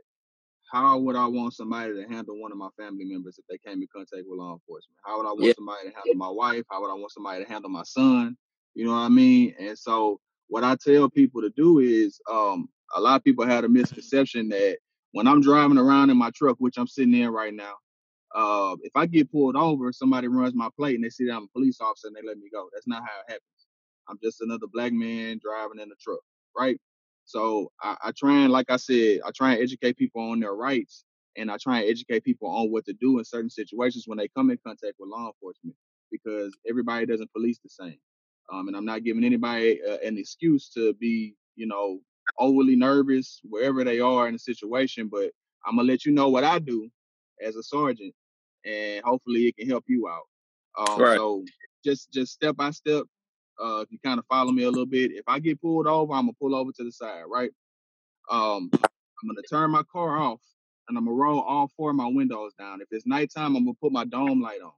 how 0.71 0.99
would 0.99 1.17
I 1.17 1.27
want 1.27 1.55
somebody 1.55 1.95
to 1.95 2.09
handle 2.09 2.41
one 2.41 2.53
of 2.53 2.59
my 2.59 2.69
family 2.79 3.05
members 3.05 3.39
if 3.39 3.47
they 3.49 3.59
came 3.59 3.83
in 3.83 3.89
contact 3.95 4.25
with 4.29 4.39
law 4.39 4.55
enforcement? 4.55 4.99
How 5.05 5.19
would 5.19 5.29
I 5.29 5.33
want 5.33 5.47
Yeah. 5.47 5.55
somebody 5.55 5.89
to 5.91 5.95
handle 5.97 6.17
my 6.17 6.29
wife? 6.31 6.65
How 6.71 6.81
would 6.83 6.91
I 6.91 6.95
want 6.95 7.13
somebody 7.13 7.45
to 7.45 7.51
handle 7.51 7.71
my 7.71 7.85
son? 7.85 8.37
You 8.75 8.87
know 8.87 8.93
what 8.93 8.99
I 9.01 9.09
mean? 9.09 9.55
And 9.61 9.79
so 9.79 10.21
what 10.49 10.65
I 10.65 10.77
tell 10.77 11.11
people 11.11 11.43
to 11.43 11.51
do 11.51 11.81
is 11.81 12.21
um 12.31 12.69
a 12.97 13.01
lot 13.01 13.17
of 13.17 13.25
people 13.25 13.47
had 13.47 13.65
a 13.65 13.69
misconception 13.69 14.49
that 14.51 14.79
when 15.13 15.29
I'm 15.29 15.43
driving 15.43 15.79
around 15.79 16.11
in 16.11 16.17
my 16.19 16.31
truck, 16.35 16.57
which 16.59 16.79
I'm 16.79 16.87
sitting 16.89 17.15
in 17.15 17.31
right 17.31 17.55
now, 17.55 17.75
uh, 18.35 18.77
if 18.83 18.93
I 18.97 19.07
get 19.07 19.33
pulled 19.33 19.57
over, 19.57 19.93
somebody 19.93 20.29
runs 20.29 20.55
my 20.55 20.69
plate 20.77 20.97
and 20.97 21.05
they 21.05 21.11
see 21.11 21.27
that 21.27 21.35
I'm 21.35 21.45
a 21.45 21.49
police 21.49 21.81
officer 21.81 22.09
and 22.09 22.17
they 22.17 22.23
let 22.27 22.39
me 22.39 22.49
go. 22.53 22.69
That's 22.73 22.87
not 22.89 23.03
how 23.03 23.21
it 23.21 23.33
happens. 23.33 23.43
I'm 24.09 24.19
just 24.23 24.41
another 24.43 24.67
black 24.73 24.93
man 24.93 25.41
driving 25.43 25.81
in 25.81 25.91
a 25.91 25.97
truck, 26.01 26.21
right? 26.57 26.79
So 27.31 27.71
I, 27.81 27.97
I 28.07 28.13
try 28.17 28.43
and, 28.43 28.53
like 28.53 28.71
I 28.71 28.77
said, 28.77 29.21
I 29.25 29.31
try 29.31 29.53
and 29.53 29.63
educate 29.63 29.97
people 29.97 30.23
on 30.23 30.41
their 30.41 30.55
rights 30.55 31.05
and 31.37 31.51
I 31.51 31.59
try 31.59 31.81
and 31.81 31.89
educate 31.91 32.25
people 32.25 32.49
on 32.49 32.73
what 32.73 32.85
to 32.87 32.93
do 32.95 33.19
in 33.19 33.25
certain 33.25 33.51
situations 33.51 34.05
when 34.07 34.19
they 34.19 34.29
come 34.29 34.51
in 34.51 34.59
contact 34.67 34.95
with 34.99 35.09
law 35.11 35.29
enforcement 35.29 35.77
because 36.11 36.57
everybody 36.69 37.07
doesn't 37.07 37.33
police 37.33 37.61
the 37.63 37.71
same. 37.71 37.99
Um, 38.53 38.67
and 38.67 38.77
I'm 38.77 38.85
not 38.85 39.05
giving 39.05 39.23
anybody 39.23 39.81
uh, 39.83 39.99
an 40.05 40.19
excuse 40.19 40.71
to 40.71 40.93
be, 40.95 41.37
you 41.55 41.67
know, 41.67 42.01
overly 42.39 42.75
nervous 42.75 43.41
wherever 43.45 43.85
they 43.85 44.01
are 44.01 44.27
in 44.27 44.35
a 44.35 44.39
situation, 44.41 45.09
but 45.09 45.31
I'm 45.65 45.77
gonna 45.77 45.87
let 45.87 46.05
you 46.05 46.13
know 46.13 46.29
what 46.31 46.43
I 46.43 46.59
do 46.59 46.91
as 47.41 47.55
a 47.55 47.63
sergeant, 47.63 48.13
and 48.65 49.05
hopefully 49.05 49.47
it 49.47 49.57
can 49.57 49.69
help 49.69 49.85
you 49.87 50.09
out. 50.09 50.25
Um, 50.77 51.01
Right. 51.01 51.17
so 51.17 51.45
just 51.85 52.11
just 52.11 52.33
step 52.33 52.57
by 52.57 52.73
step. 52.73 53.05
Uh, 53.63 53.81
if 53.81 53.93
you 53.93 53.99
kind 54.05 54.19
of 54.19 54.27
follow 54.27 54.53
me 54.53 54.65
a 54.65 54.71
little 54.71 54.87
bit, 54.87 55.13
if 55.13 55.25
I 55.29 55.39
get 55.41 55.61
pulled 55.61 55.87
over, 55.87 56.13
I'm 56.15 56.25
gonna 56.25 56.33
pull 56.41 56.55
over 56.55 56.73
to 56.73 56.85
the 56.85 56.93
side, 56.93 57.25
right? 57.29 57.51
Um, 58.31 58.71
I'm 58.75 59.29
gonna 59.29 59.43
turn 59.51 59.71
my 59.71 59.83
car 59.93 60.19
off 60.19 60.41
and 60.89 60.99
I'm 60.99 61.07
gonna 61.07 61.17
roll 61.17 61.41
all 61.41 61.71
four 61.77 61.91
of 61.91 61.97
my 61.97 62.09
windows 62.09 62.55
down. 62.59 62.81
If 62.83 62.89
it's 62.93 63.07
nighttime, 63.07 63.57
I'm 63.57 63.65
gonna 63.65 63.75
put 63.83 63.93
my 63.93 64.05
dome 64.05 64.43
light 64.43 64.61
on, 64.63 64.73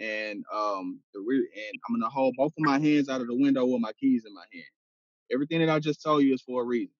and 0.00 0.44
um, 0.52 1.00
the 1.14 1.20
rear, 1.20 1.40
and 1.40 1.80
I'm 1.88 1.96
gonna 2.00 2.10
hold 2.10 2.34
both 2.36 2.52
of 2.58 2.64
my 2.64 2.80
hands 2.80 3.08
out 3.08 3.20
of 3.20 3.28
the 3.28 3.36
window 3.36 3.66
with 3.66 3.80
my 3.82 3.92
keys 3.94 4.24
in 4.26 4.34
my 4.34 4.44
hand. 4.52 4.64
Everything 5.32 5.60
that 5.60 5.70
I 5.70 5.80
just 5.80 6.02
told 6.02 6.24
you 6.24 6.34
is 6.34 6.42
for 6.42 6.62
a 6.62 6.66
reason. 6.66 6.94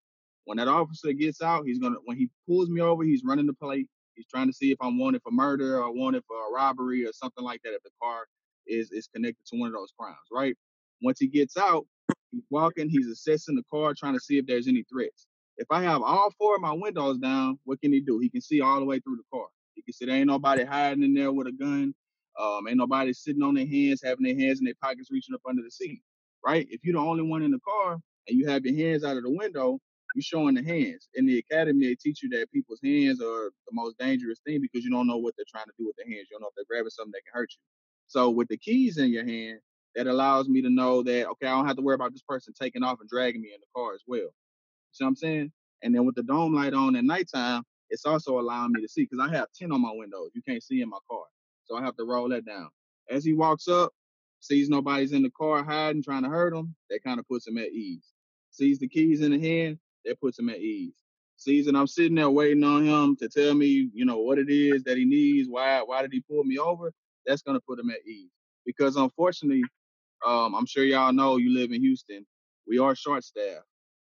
When 0.44 0.58
that 0.58 0.68
officer 0.68 1.12
gets 1.12 1.42
out, 1.42 1.66
he's 1.66 1.78
gonna 1.80 1.98
when 2.04 2.16
he 2.18 2.30
pulls 2.48 2.70
me 2.70 2.80
over, 2.80 3.04
he's 3.04 3.24
running 3.24 3.46
the 3.46 3.54
plate. 3.54 3.88
He's 4.16 4.26
trying 4.28 4.48
to 4.48 4.52
see 4.54 4.72
if 4.72 4.78
I'm 4.82 4.98
wanted 4.98 5.22
for 5.22 5.32
murder 5.32 5.82
or 5.82 5.92
wanted 5.94 6.24
for 6.26 6.36
a 6.36 6.52
robbery 6.52 7.06
or 7.06 7.12
something 7.12 7.44
like 7.44 7.62
that. 7.64 7.74
If 7.74 7.82
the 7.84 7.90
car 8.02 8.26
is 8.66 8.92
is 8.92 9.08
connected 9.08 9.44
to 9.48 9.58
one 9.58 9.68
of 9.68 9.74
those 9.74 9.92
crimes, 9.98 10.16
right? 10.32 10.56
Once 11.02 11.20
he 11.20 11.26
gets 11.28 11.56
out, 11.56 11.86
he's 12.32 12.44
walking, 12.50 12.88
he's 12.88 13.08
assessing 13.08 13.56
the 13.56 13.64
car, 13.72 13.94
trying 13.98 14.14
to 14.14 14.20
see 14.20 14.38
if 14.38 14.46
there's 14.46 14.68
any 14.68 14.84
threats. 14.92 15.26
If 15.56 15.66
I 15.70 15.82
have 15.82 16.02
all 16.02 16.32
four 16.38 16.56
of 16.56 16.60
my 16.62 16.72
windows 16.72 17.18
down, 17.18 17.58
what 17.64 17.80
can 17.80 17.92
he 17.92 18.00
do? 18.00 18.18
He 18.20 18.30
can 18.30 18.40
see 18.40 18.60
all 18.60 18.78
the 18.78 18.86
way 18.86 19.00
through 19.00 19.16
the 19.16 19.24
car. 19.38 19.46
He 19.74 19.82
can 19.82 19.92
see 19.92 20.06
there 20.06 20.16
ain't 20.16 20.26
nobody 20.28 20.64
hiding 20.64 21.02
in 21.04 21.14
there 21.14 21.32
with 21.32 21.48
a 21.48 21.52
gun. 21.52 21.94
Um, 22.40 22.68
ain't 22.68 22.78
nobody 22.78 23.12
sitting 23.12 23.42
on 23.42 23.54
their 23.54 23.66
hands, 23.66 24.00
having 24.04 24.24
their 24.24 24.36
hands 24.38 24.60
in 24.60 24.66
their 24.66 24.74
pockets, 24.82 25.10
reaching 25.10 25.34
up 25.34 25.42
under 25.48 25.62
the 25.62 25.70
seat, 25.70 26.02
right? 26.46 26.66
If 26.70 26.80
you're 26.84 26.94
the 26.94 27.00
only 27.00 27.24
one 27.24 27.42
in 27.42 27.50
the 27.50 27.60
car 27.60 27.94
and 28.28 28.38
you 28.38 28.48
have 28.48 28.64
your 28.64 28.76
hands 28.76 29.04
out 29.04 29.16
of 29.16 29.24
the 29.24 29.30
window, 29.30 29.80
you're 30.14 30.22
showing 30.22 30.54
the 30.54 30.62
hands. 30.62 31.08
In 31.14 31.26
the 31.26 31.38
academy, 31.38 31.86
they 31.88 31.94
teach 31.96 32.22
you 32.22 32.28
that 32.30 32.50
people's 32.52 32.80
hands 32.84 33.20
are 33.20 33.50
the 33.66 33.72
most 33.72 33.98
dangerous 33.98 34.40
thing 34.46 34.60
because 34.60 34.84
you 34.84 34.90
don't 34.90 35.06
know 35.06 35.18
what 35.18 35.34
they're 35.36 35.46
trying 35.50 35.66
to 35.66 35.72
do 35.78 35.86
with 35.86 35.96
their 35.96 36.06
hands. 36.06 36.28
You 36.30 36.36
don't 36.36 36.42
know 36.42 36.48
if 36.48 36.54
they're 36.56 36.64
grabbing 36.68 36.90
something 36.90 37.12
that 37.12 37.22
can 37.24 37.38
hurt 37.40 37.50
you. 37.52 37.60
So 38.06 38.30
with 38.30 38.48
the 38.48 38.56
keys 38.56 38.98
in 38.98 39.10
your 39.12 39.24
hand, 39.26 39.60
that 39.94 40.06
allows 40.06 40.48
me 40.48 40.62
to 40.62 40.70
know 40.70 41.02
that 41.02 41.28
okay, 41.28 41.46
I 41.46 41.50
don't 41.50 41.66
have 41.66 41.76
to 41.76 41.82
worry 41.82 41.94
about 41.94 42.12
this 42.12 42.22
person 42.22 42.54
taking 42.60 42.82
off 42.82 43.00
and 43.00 43.08
dragging 43.08 43.42
me 43.42 43.50
in 43.54 43.60
the 43.60 43.66
car 43.74 43.94
as 43.94 44.02
well. 44.06 44.28
See 44.92 45.04
what 45.04 45.08
I'm 45.08 45.16
saying? 45.16 45.52
And 45.82 45.94
then 45.94 46.04
with 46.04 46.14
the 46.14 46.22
dome 46.22 46.54
light 46.54 46.74
on 46.74 46.96
at 46.96 47.04
nighttime, 47.04 47.62
it's 47.90 48.04
also 48.04 48.38
allowing 48.38 48.72
me 48.72 48.82
to 48.82 48.88
see 48.88 49.02
because 49.08 49.24
I 49.24 49.34
have 49.34 49.48
10 49.58 49.72
on 49.72 49.80
my 49.80 49.92
windows. 49.92 50.30
You 50.34 50.42
can't 50.42 50.62
see 50.62 50.82
in 50.82 50.88
my 50.88 50.98
car. 51.10 51.24
So 51.64 51.76
I 51.76 51.84
have 51.84 51.96
to 51.96 52.04
roll 52.04 52.28
that 52.30 52.44
down. 52.44 52.68
As 53.10 53.24
he 53.24 53.32
walks 53.34 53.68
up, 53.68 53.92
sees 54.40 54.68
nobody's 54.68 55.12
in 55.12 55.22
the 55.22 55.30
car 55.30 55.62
hiding, 55.62 56.02
trying 56.02 56.22
to 56.22 56.28
hurt 56.28 56.54
him, 56.54 56.74
that 56.90 57.02
kind 57.04 57.18
of 57.18 57.26
puts 57.28 57.46
him 57.46 57.58
at 57.58 57.72
ease. 57.72 58.06
Sees 58.50 58.78
the 58.78 58.88
keys 58.88 59.20
in 59.20 59.32
the 59.32 59.40
hand, 59.40 59.78
that 60.04 60.20
puts 60.20 60.38
him 60.38 60.48
at 60.48 60.58
ease. 60.58 60.94
Sees 61.36 61.66
that 61.66 61.76
I'm 61.76 61.86
sitting 61.86 62.16
there 62.16 62.30
waiting 62.30 62.64
on 62.64 62.84
him 62.84 63.16
to 63.16 63.28
tell 63.28 63.54
me, 63.54 63.90
you 63.94 64.04
know, 64.04 64.18
what 64.18 64.38
it 64.38 64.50
is 64.50 64.82
that 64.84 64.96
he 64.96 65.04
needs, 65.04 65.48
why 65.48 65.82
why 65.82 66.02
did 66.02 66.12
he 66.12 66.20
pull 66.20 66.44
me 66.44 66.58
over? 66.58 66.92
That's 67.26 67.42
gonna 67.42 67.60
put 67.60 67.78
him 67.78 67.90
at 67.90 68.06
ease. 68.06 68.30
Because 68.66 68.96
unfortunately, 68.96 69.62
um, 70.26 70.54
I'm 70.54 70.66
sure 70.66 70.84
y'all 70.84 71.12
know 71.12 71.36
you 71.36 71.54
live 71.54 71.72
in 71.72 71.80
Houston. 71.82 72.26
We 72.66 72.78
are 72.78 72.94
short 72.94 73.24
staffed. 73.24 73.64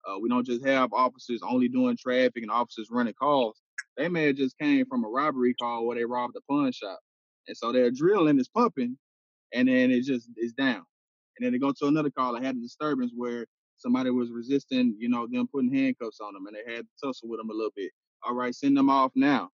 Uh, 0.07 0.19
we 0.21 0.29
don't 0.29 0.47
just 0.47 0.67
have 0.67 0.93
officers 0.93 1.41
only 1.49 1.69
doing 1.69 1.97
traffic 1.97 2.43
and 2.43 2.51
officers 2.51 2.89
running 2.91 3.15
calls. 3.15 3.61
They 3.97 4.09
may 4.09 4.27
have 4.27 4.37
just 4.37 4.59
came 4.59 4.87
from 4.87 5.05
a 5.05 5.09
robbery 5.09 5.55
call 5.55 5.87
where 5.87 5.97
they 5.97 6.05
robbed 6.05 6.37
a 6.37 6.41
pawn 6.49 6.73
shop, 6.73 6.99
and 7.47 7.57
so 7.57 7.73
their 7.73 7.91
adrenaline 7.91 8.41
is 8.41 8.49
pumping, 8.49 8.99
and 9.55 9.69
then 9.69 9.91
it 9.91 10.03
just 10.03 10.29
is 10.37 10.53
down. 10.53 10.83
And 11.37 11.47
then 11.47 11.53
they 11.53 11.59
go 11.59 11.73
to 11.73 11.87
another 11.87 12.11
call. 12.11 12.37
I 12.37 12.43
had 12.43 12.57
a 12.57 12.61
disturbance 12.61 13.13
where 13.15 13.47
somebody 13.79 14.11
was 14.11 14.31
resisting, 14.31 14.97
you 14.99 15.09
know, 15.09 15.27
them 15.31 15.49
putting 15.53 15.73
handcuffs 15.75 16.21
on 16.21 16.35
them 16.35 16.47
and 16.47 16.57
they 16.57 16.75
had 16.75 16.85
to 16.85 17.07
tussle 17.07 17.29
with 17.29 17.41
them 17.41 17.51
a 17.51 17.55
little 17.55 17.73
bit. 17.75 17.91
All 18.25 18.35
right, 18.35 18.55
send 18.55 18.77
them 18.77 18.91
off 18.91 19.13
now. 19.15 19.51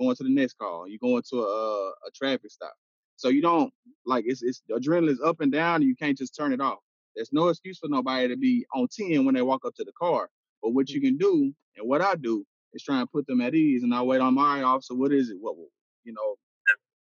Going 0.00 0.14
to 0.16 0.22
the 0.22 0.34
next 0.34 0.58
call. 0.58 0.86
You 0.88 0.98
going 0.98 1.22
to 1.30 1.40
a, 1.40 1.88
a 1.90 2.10
traffic 2.14 2.50
stop. 2.50 2.74
So 3.16 3.28
you 3.28 3.42
don't 3.42 3.72
like 4.04 4.24
it's 4.26 4.42
it's 4.42 4.62
adrenaline 4.70 5.10
is 5.10 5.20
up 5.20 5.40
and 5.40 5.50
down 5.52 5.76
and 5.76 5.84
you 5.84 5.96
can't 5.96 6.16
just 6.16 6.36
turn 6.36 6.52
it 6.52 6.60
off. 6.60 6.78
There's 7.14 7.32
no 7.32 7.48
excuse 7.48 7.78
for 7.78 7.88
nobody 7.88 8.28
to 8.28 8.36
be 8.36 8.66
on 8.74 8.88
10 8.88 9.24
when 9.24 9.34
they 9.34 9.42
walk 9.42 9.64
up 9.64 9.74
to 9.76 9.84
the 9.84 9.92
car. 9.98 10.28
But 10.62 10.70
what 10.70 10.90
you 10.90 11.00
can 11.00 11.16
do 11.16 11.52
and 11.76 11.88
what 11.88 12.02
I 12.02 12.14
do 12.14 12.44
is 12.74 12.82
try 12.82 13.00
and 13.00 13.10
put 13.10 13.26
them 13.26 13.40
at 13.40 13.54
ease 13.54 13.82
and 13.82 13.94
I 13.94 14.02
wait 14.02 14.20
on 14.20 14.34
my 14.34 14.62
officer. 14.62 14.94
What 14.94 15.12
is 15.12 15.30
it? 15.30 15.38
What 15.40 15.56
you 16.04 16.12
know, 16.12 16.36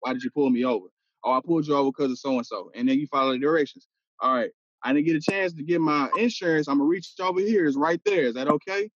why 0.00 0.12
did 0.12 0.22
you 0.22 0.30
pull 0.30 0.50
me 0.50 0.64
over? 0.64 0.86
Oh, 1.24 1.32
I 1.32 1.40
pulled 1.40 1.66
you 1.66 1.76
over 1.76 1.90
because 1.90 2.10
of 2.10 2.18
so 2.18 2.36
and 2.36 2.46
so. 2.46 2.70
And 2.74 2.88
then 2.88 2.98
you 2.98 3.06
follow 3.06 3.32
the 3.32 3.38
directions. 3.38 3.86
All 4.20 4.34
right. 4.34 4.50
I 4.82 4.92
didn't 4.92 5.06
get 5.06 5.16
a 5.16 5.20
chance 5.20 5.52
to 5.54 5.62
get 5.62 5.80
my 5.80 6.08
insurance. 6.16 6.68
I'm 6.68 6.78
gonna 6.78 6.88
reach 6.88 7.12
over 7.20 7.40
here. 7.40 7.66
It's 7.66 7.76
right 7.76 8.00
there. 8.04 8.24
Is 8.24 8.34
that 8.34 8.48
okay? 8.48 8.90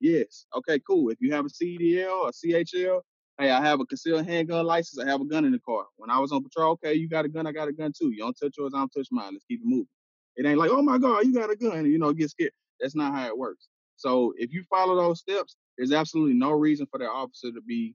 Yes. 0.00 0.46
Okay, 0.54 0.78
cool. 0.86 1.10
If 1.10 1.18
you 1.20 1.32
have 1.32 1.46
a 1.46 1.48
CDL 1.48 2.24
or 2.24 2.30
CHL, 2.30 3.00
hey, 3.40 3.50
I 3.50 3.60
have 3.62 3.80
a 3.80 3.86
concealed 3.86 4.26
handgun 4.26 4.66
license. 4.66 5.02
I 5.02 5.10
have 5.10 5.20
a 5.20 5.24
gun 5.24 5.44
in 5.44 5.52
the 5.52 5.58
car. 5.60 5.84
When 5.96 6.10
I 6.10 6.18
was 6.18 6.30
on 6.32 6.42
patrol, 6.42 6.72
okay, 6.72 6.94
you 6.94 7.08
got 7.08 7.24
a 7.24 7.28
gun, 7.28 7.46
I 7.46 7.52
got 7.52 7.68
a 7.68 7.72
gun 7.72 7.92
too. 7.98 8.10
You 8.10 8.18
don't 8.18 8.36
touch 8.38 8.54
yours, 8.58 8.72
I 8.74 8.78
don't 8.78 8.92
touch 8.96 9.08
mine. 9.10 9.32
Let's 9.32 9.44
keep 9.44 9.60
it 9.60 9.66
moving. 9.66 9.88
It 10.36 10.46
ain't 10.46 10.58
like, 10.58 10.70
oh 10.70 10.82
my 10.82 10.98
God, 10.98 11.24
you 11.24 11.34
got 11.34 11.50
a 11.50 11.56
gun, 11.56 11.86
you 11.86 11.98
know, 11.98 12.12
get 12.12 12.30
scared. 12.30 12.52
That's 12.80 12.94
not 12.94 13.14
how 13.14 13.26
it 13.26 13.36
works. 13.36 13.68
So 13.96 14.32
if 14.36 14.52
you 14.52 14.64
follow 14.70 14.96
those 14.96 15.20
steps, 15.20 15.56
there's 15.76 15.92
absolutely 15.92 16.34
no 16.34 16.52
reason 16.52 16.86
for 16.90 16.98
that 16.98 17.08
officer 17.08 17.50
to 17.52 17.60
be 17.62 17.94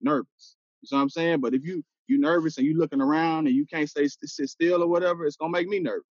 nervous. 0.00 0.56
You 0.82 0.88
know 0.92 0.98
what 0.98 1.02
I'm 1.02 1.10
saying? 1.10 1.40
But 1.40 1.54
if 1.54 1.64
you 1.64 1.82
you 2.06 2.18
nervous 2.18 2.58
and 2.58 2.66
you 2.66 2.78
looking 2.78 3.00
around 3.00 3.46
and 3.46 3.56
you 3.56 3.66
can't 3.66 3.88
stay 3.90 4.06
sit 4.08 4.48
still 4.48 4.82
or 4.82 4.88
whatever, 4.88 5.26
it's 5.26 5.36
gonna 5.36 5.50
make 5.50 5.68
me 5.68 5.80
nervous. 5.80 6.04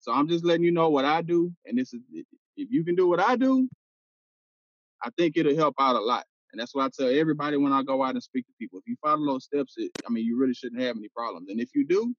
So 0.00 0.12
I'm 0.12 0.28
just 0.28 0.44
letting 0.44 0.64
you 0.64 0.70
know 0.70 0.88
what 0.88 1.04
I 1.04 1.22
do, 1.22 1.52
and 1.64 1.76
this 1.76 1.92
is 1.92 2.00
if 2.56 2.70
you 2.70 2.84
can 2.84 2.94
do 2.94 3.08
what 3.08 3.20
I 3.20 3.36
do, 3.36 3.68
I 5.02 5.10
think 5.18 5.36
it'll 5.36 5.56
help 5.56 5.74
out 5.80 5.96
a 5.96 6.00
lot. 6.00 6.24
And 6.56 6.62
that's 6.62 6.74
what 6.74 6.86
I 6.86 6.88
tell 6.88 7.14
everybody 7.14 7.58
when 7.58 7.74
I 7.74 7.82
go 7.82 8.02
out 8.02 8.14
and 8.14 8.22
speak 8.22 8.46
to 8.46 8.52
people. 8.58 8.78
If 8.78 8.88
you 8.88 8.96
follow 9.04 9.26
those 9.26 9.44
steps, 9.44 9.74
it, 9.76 9.90
I 10.08 10.10
mean, 10.10 10.24
you 10.24 10.38
really 10.38 10.54
shouldn't 10.54 10.80
have 10.80 10.96
any 10.96 11.10
problems. 11.14 11.50
And 11.50 11.60
if 11.60 11.68
you 11.74 11.86
do, 11.86 12.14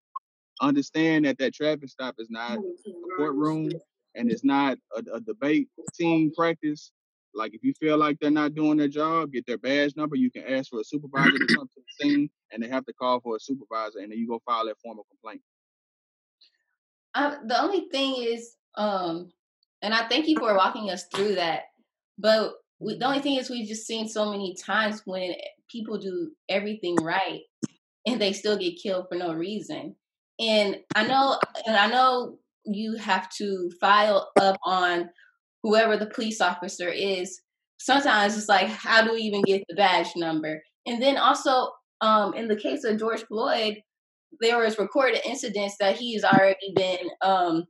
understand 0.62 1.26
that 1.26 1.40
that 1.40 1.56
traffic 1.56 1.90
stop 1.90 2.14
is 2.20 2.30
not 2.30 2.60
a 2.60 3.16
courtroom 3.18 3.72
and 4.14 4.32
it's 4.32 4.44
not 4.44 4.78
a, 4.96 5.02
a 5.16 5.22
debate 5.22 5.70
team 5.96 6.32
practice. 6.38 6.92
Like 7.34 7.56
if 7.56 7.64
you 7.64 7.74
feel 7.80 7.98
like 7.98 8.20
they're 8.20 8.30
not 8.30 8.54
doing 8.54 8.78
their 8.78 8.88
job, 8.88 9.32
get 9.32 9.48
their 9.48 9.58
badge 9.58 9.96
number. 9.96 10.16
You 10.16 10.30
can 10.30 10.44
ask 10.44 10.70
for 10.70 10.82
a 10.82 10.84
supervisor 10.84 11.32
to 11.32 11.56
come 11.56 11.68
to 11.74 11.82
the 11.82 11.84
scene, 12.00 12.30
and 12.52 12.62
they 12.62 12.68
have 12.68 12.86
to 12.86 12.94
call 12.94 13.20
for 13.20 13.38
a 13.38 13.40
supervisor, 13.40 13.98
and 14.02 14.12
then 14.12 14.20
you 14.20 14.28
go 14.28 14.40
file 14.46 14.68
that 14.68 14.78
formal 14.84 15.08
complaint. 15.10 15.42
Uh, 17.16 17.38
the 17.44 17.60
only 17.60 17.88
thing 17.92 18.18
is, 18.20 18.56
um, 18.76 19.32
and 19.82 19.96
I 19.96 20.08
thank 20.08 20.28
you 20.28 20.38
for 20.38 20.56
walking 20.56 20.92
us 20.92 21.06
through 21.12 21.36
that. 21.36 21.64
But 22.20 22.54
we, 22.80 22.98
the 22.98 23.06
only 23.06 23.20
thing 23.20 23.38
is, 23.38 23.50
we've 23.50 23.68
just 23.68 23.88
seen 23.88 24.08
so 24.08 24.32
many 24.32 24.56
times 24.56 25.02
when 25.06 25.34
people 25.72 25.98
do 25.98 26.32
everything 26.50 26.96
right 27.02 27.42
and 28.06 28.22
they 28.22 28.34
still 28.34 28.58
get 28.58 28.80
killed 28.82 29.06
for 29.10 29.18
no 29.18 29.34
reason. 29.34 29.96
And 30.40 30.78
I 30.96 31.08
know, 31.08 31.40
and 31.66 31.76
I 31.76 31.88
know 31.88 32.38
you 32.66 32.96
have 32.96 33.30
to 33.38 33.72
file 33.82 34.32
up 34.40 34.58
on 34.64 35.10
whoever 35.64 35.98
the 35.98 36.06
police 36.06 36.40
officer 36.42 36.90
is. 36.90 37.42
Sometimes 37.80 38.38
it's 38.38 38.50
like, 38.50 38.68
how 38.68 39.04
do 39.04 39.14
we 39.14 39.22
even 39.22 39.42
get 39.42 39.64
the 39.68 39.76
badge 39.76 40.16
number? 40.16 40.62
And 40.86 41.02
then 41.02 41.18
also, 41.18 41.72
um, 42.02 42.34
in 42.34 42.48
the 42.48 42.56
case 42.56 42.84
of 42.84 43.00
George 43.00 43.24
Floyd, 43.24 43.82
there 44.40 44.60
was 44.60 44.78
recorded 44.78 45.22
incidents 45.26 45.76
that 45.80 45.98
he's 45.98 46.24
already 46.24 46.74
been, 46.76 47.10
um, 47.22 47.66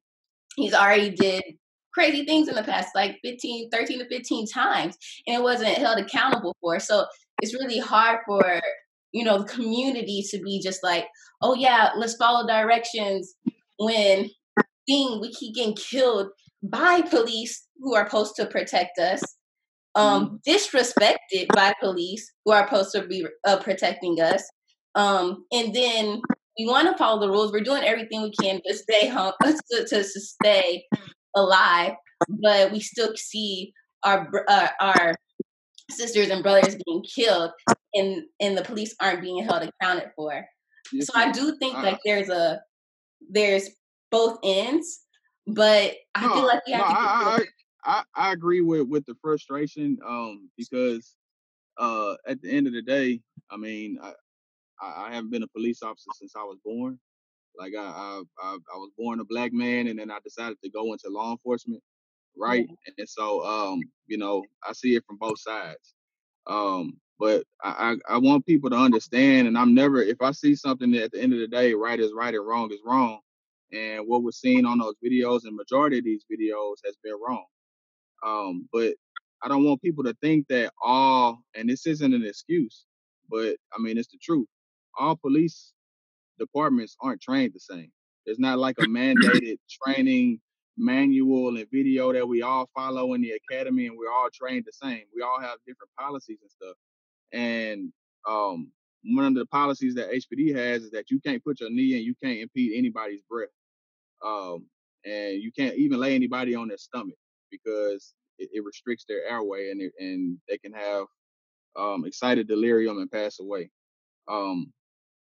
he's 0.56 0.74
already 0.74 1.12
did 1.12 1.44
crazy 1.98 2.26
things 2.26 2.48
in 2.48 2.54
the 2.54 2.64
past, 2.64 2.90
like 2.94 3.18
15, 3.24 3.72
13 3.72 4.00
to 4.00 4.08
15 4.08 4.48
times, 4.48 4.96
and 5.26 5.36
it 5.36 5.42
wasn't 5.42 5.78
held 5.78 5.98
accountable 5.98 6.56
for. 6.62 6.80
So 6.80 7.06
it's 7.42 7.56
really 7.56 7.80
hard 7.80 8.20
for 8.28 8.62
you 9.14 9.24
know 9.24 9.40
the 9.40 9.46
community 9.46 10.24
to 10.30 10.40
be 10.40 10.62
just 10.62 10.84
like, 10.84 11.08
oh 11.42 11.56
yeah, 11.56 11.90
let's 11.98 12.16
follow 12.16 12.48
directions 12.48 13.34
when 13.80 14.30
seeing 14.88 15.20
we 15.20 15.34
keep 15.34 15.56
getting 15.56 15.76
killed 15.76 16.28
by 16.62 17.02
police 17.02 17.68
who 17.80 17.96
are 17.96 18.06
supposed 18.06 18.36
to 18.36 18.46
protect 18.46 19.00
us, 19.00 19.24
um, 19.96 20.40
mm-hmm. 20.46 20.52
disrespected 20.52 21.48
by 21.56 21.74
police 21.82 22.32
who 22.46 22.52
are 22.52 22.68
supposed 22.68 22.92
to 22.92 23.08
be 23.08 23.26
uh, 23.48 23.58
protecting 23.58 24.22
us, 24.22 24.44
um, 24.94 25.46
and 25.52 25.74
then 25.74 26.22
we 26.60 26.68
want 26.68 26.88
to 26.92 26.98
follow 26.98 27.20
the 27.20 27.30
rules. 27.30 27.52
We're 27.52 27.62
doing 27.62 27.84
everything 27.84 28.22
we 28.22 28.34
can 28.40 28.62
to 28.68 28.76
stay 28.76 29.08
home, 29.08 29.34
to, 29.44 29.62
to, 29.72 30.04
to 30.04 30.04
stay 30.04 30.84
alive, 31.38 31.94
but 32.30 32.72
we 32.72 32.80
still 32.80 33.16
see 33.16 33.74
our 34.04 34.30
uh, 34.48 34.68
our 34.80 35.16
sisters 35.90 36.30
and 36.30 36.44
brothers 36.44 36.76
being 36.86 37.04
killed, 37.04 37.52
and 37.94 38.24
and 38.40 38.58
the 38.58 38.64
police 38.64 38.96
aren't 39.02 39.22
being 39.22 39.44
held 39.44 39.64
accounted 39.64 40.10
for. 40.16 40.46
So 41.02 41.14
I 41.16 41.32
do 41.32 41.58
think 41.58 41.74
that 41.76 42.00
there's 42.06 42.30
a 42.30 42.62
there's 43.30 43.70
both 44.12 44.40
ends, 44.44 45.02
but 45.46 45.94
I 46.16 46.28
no, 46.28 46.34
feel 46.34 46.48
like 46.48 46.66
we 46.66 46.74
have 46.74 46.82
no, 46.82 46.88
to. 46.88 46.94
I, 46.94 47.46
I, 47.84 48.04
I 48.16 48.32
agree 48.34 48.62
with 48.62 48.88
with 48.88 49.06
the 49.06 49.16
frustration, 49.22 49.98
um, 50.06 50.50
because 50.58 51.16
uh, 51.78 52.16
at 52.28 52.42
the 52.42 52.50
end 52.50 52.68
of 52.68 52.74
the 52.74 52.82
day, 52.82 53.22
I 53.52 53.58
mean, 53.58 53.98
I, 54.02 54.14
I 54.82 55.14
haven't 55.14 55.32
been 55.32 55.44
a 55.44 55.48
police 55.48 55.84
officer 55.84 56.10
since 56.14 56.36
I 56.36 56.44
was 56.44 56.58
born. 56.64 57.00
Like 57.58 57.74
I, 57.78 57.84
I, 57.84 58.22
I, 58.42 58.58
I 58.74 58.78
was 58.78 58.92
born 58.98 59.20
a 59.20 59.26
black 59.26 59.54
man, 59.54 59.88
and 59.88 60.00
then 60.00 60.12
I 60.12 60.20
decided 60.24 60.58
to 60.64 60.70
go 60.70 60.94
into 60.94 61.10
law 61.10 61.32
enforcement, 61.32 61.82
right? 62.38 62.66
Mm-hmm. 62.66 62.94
And 62.98 63.10
so, 63.10 63.46
um, 63.46 63.82
you 64.08 64.18
know, 64.18 64.44
I 64.68 64.74
see 64.74 64.96
it 64.96 65.04
from 65.08 65.18
both 65.18 65.40
sides. 65.40 65.94
Um, 66.48 66.98
but 67.20 67.44
I, 67.64 67.98
I, 68.10 68.16
I 68.16 68.18
want 68.20 68.46
people 68.46 68.70
to 68.70 68.76
understand, 68.76 69.48
and 69.48 69.58
I'm 69.58 69.74
never, 69.74 70.02
if 70.02 70.22
I 70.22 70.32
see 70.32 70.56
something 70.56 70.92
that 70.92 71.04
at 71.04 71.12
the 71.12 71.22
end 71.22 71.34
of 71.34 71.40
the 71.40 71.48
day, 71.48 71.74
right 71.74 72.00
is 72.00 72.14
right 72.14 72.34
and 72.34 72.46
wrong 72.48 72.72
is 72.72 72.80
wrong, 72.86 73.20
and 73.74 74.08
what 74.08 74.24
was 74.24 74.40
seen 74.40 74.66
on 74.66 74.78
those 74.78 74.96
videos 75.04 75.42
and 75.46 75.56
majority 75.56 75.98
of 75.98 76.06
these 76.06 76.26
videos 76.32 76.76
has 76.86 76.96
been 77.04 77.16
wrong. 77.26 77.46
Um, 78.26 78.70
but 78.72 78.94
I 79.42 79.48
don't 79.48 79.66
want 79.66 79.82
people 79.82 80.04
to 80.04 80.16
think 80.22 80.48
that 80.50 80.72
all, 80.84 81.40
and 81.56 81.70
this 81.70 81.86
isn't 81.86 82.14
an 82.14 82.26
excuse, 82.26 82.86
but 83.30 83.58
I 83.74 83.80
mean 83.80 83.98
it's 83.98 84.08
the 84.08 84.18
truth. 84.22 84.48
All 84.98 85.16
police 85.16 85.74
departments 86.40 86.96
aren't 87.02 87.22
trained 87.22 87.54
the 87.54 87.60
same. 87.60 87.92
There's 88.26 88.40
not 88.40 88.60
like 88.60 88.78
a 88.80 88.86
mandated 88.88 89.58
training 89.84 90.40
manual 90.78 91.58
and 91.58 91.66
video 91.72 92.14
that 92.14 92.28
we 92.28 92.42
all 92.42 92.70
follow 92.76 93.14
in 93.14 93.22
the 93.22 93.32
academy 93.32 93.88
and 93.88 93.98
we're 93.98 94.12
all 94.12 94.30
trained 94.32 94.66
the 94.66 94.72
same. 94.72 95.04
We 95.16 95.22
all 95.22 95.40
have 95.42 95.58
different 95.66 95.90
policies 95.98 96.38
and 96.42 96.52
stuff. 96.52 96.76
And 97.34 97.92
um, 98.28 98.72
one 99.04 99.26
of 99.26 99.36
the 99.36 99.46
policies 99.48 99.96
that 99.96 100.12
HPD 100.12 100.56
has 100.56 100.84
is 100.84 100.92
that 100.92 101.10
you 101.10 101.20
can't 101.20 101.44
put 101.44 101.60
your 101.60 101.70
knee 101.70 101.96
and 101.96 102.04
you 102.04 102.14
can't 102.22 102.40
impede 102.40 102.78
anybody's 102.78 103.22
breath. 103.30 103.50
Um, 104.24 104.66
and 105.06 105.42
you 105.42 105.52
can't 105.52 105.76
even 105.76 106.00
lay 106.00 106.16
anybody 106.16 106.54
on 106.56 106.68
their 106.68 106.78
stomach 106.78 107.18
because 107.50 108.14
it, 108.38 108.50
it 108.54 108.64
restricts 108.64 109.06
their 109.08 109.26
airway 109.28 109.72
and 109.72 109.82
it, 109.82 109.94
and 110.00 110.38
they 110.48 110.58
can 110.58 110.74
have 110.74 111.06
um, 111.78 112.06
excited 112.06 112.48
delirium 112.48 113.00
and 113.00 113.12
pass 113.12 113.40
away. 113.40 113.70
Um, 114.28 114.74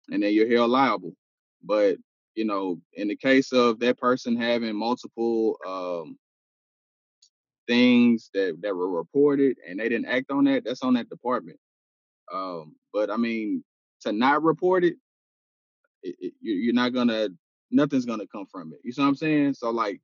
and 0.09 0.23
then 0.23 0.33
you're 0.33 0.49
held 0.49 0.71
liable. 0.71 1.13
But 1.63 1.97
you 2.35 2.45
know, 2.45 2.79
in 2.93 3.07
the 3.07 3.15
case 3.15 3.51
of 3.51 3.79
that 3.79 3.97
person 3.97 4.37
having 4.37 4.75
multiple 4.75 5.57
um, 5.67 6.17
things 7.67 8.29
that 8.33 8.57
that 8.61 8.75
were 8.75 8.89
reported 8.89 9.57
and 9.67 9.79
they 9.79 9.89
didn't 9.89 10.07
act 10.07 10.31
on 10.31 10.45
that, 10.45 10.63
that's 10.63 10.83
on 10.83 10.93
that 10.95 11.09
department. 11.09 11.59
Um, 12.31 12.75
but 12.93 13.09
I 13.09 13.17
mean, 13.17 13.63
to 14.01 14.11
not 14.11 14.43
report 14.43 14.83
it, 14.83 14.97
it, 16.03 16.15
it 16.19 16.33
you're 16.41 16.73
not 16.73 16.93
gonna, 16.93 17.29
nothing's 17.71 18.05
gonna 18.05 18.27
come 18.27 18.45
from 18.45 18.73
it. 18.73 18.79
You 18.83 18.91
see 18.91 19.01
what 19.01 19.07
I'm 19.07 19.15
saying? 19.15 19.53
So 19.55 19.69
like, 19.69 20.01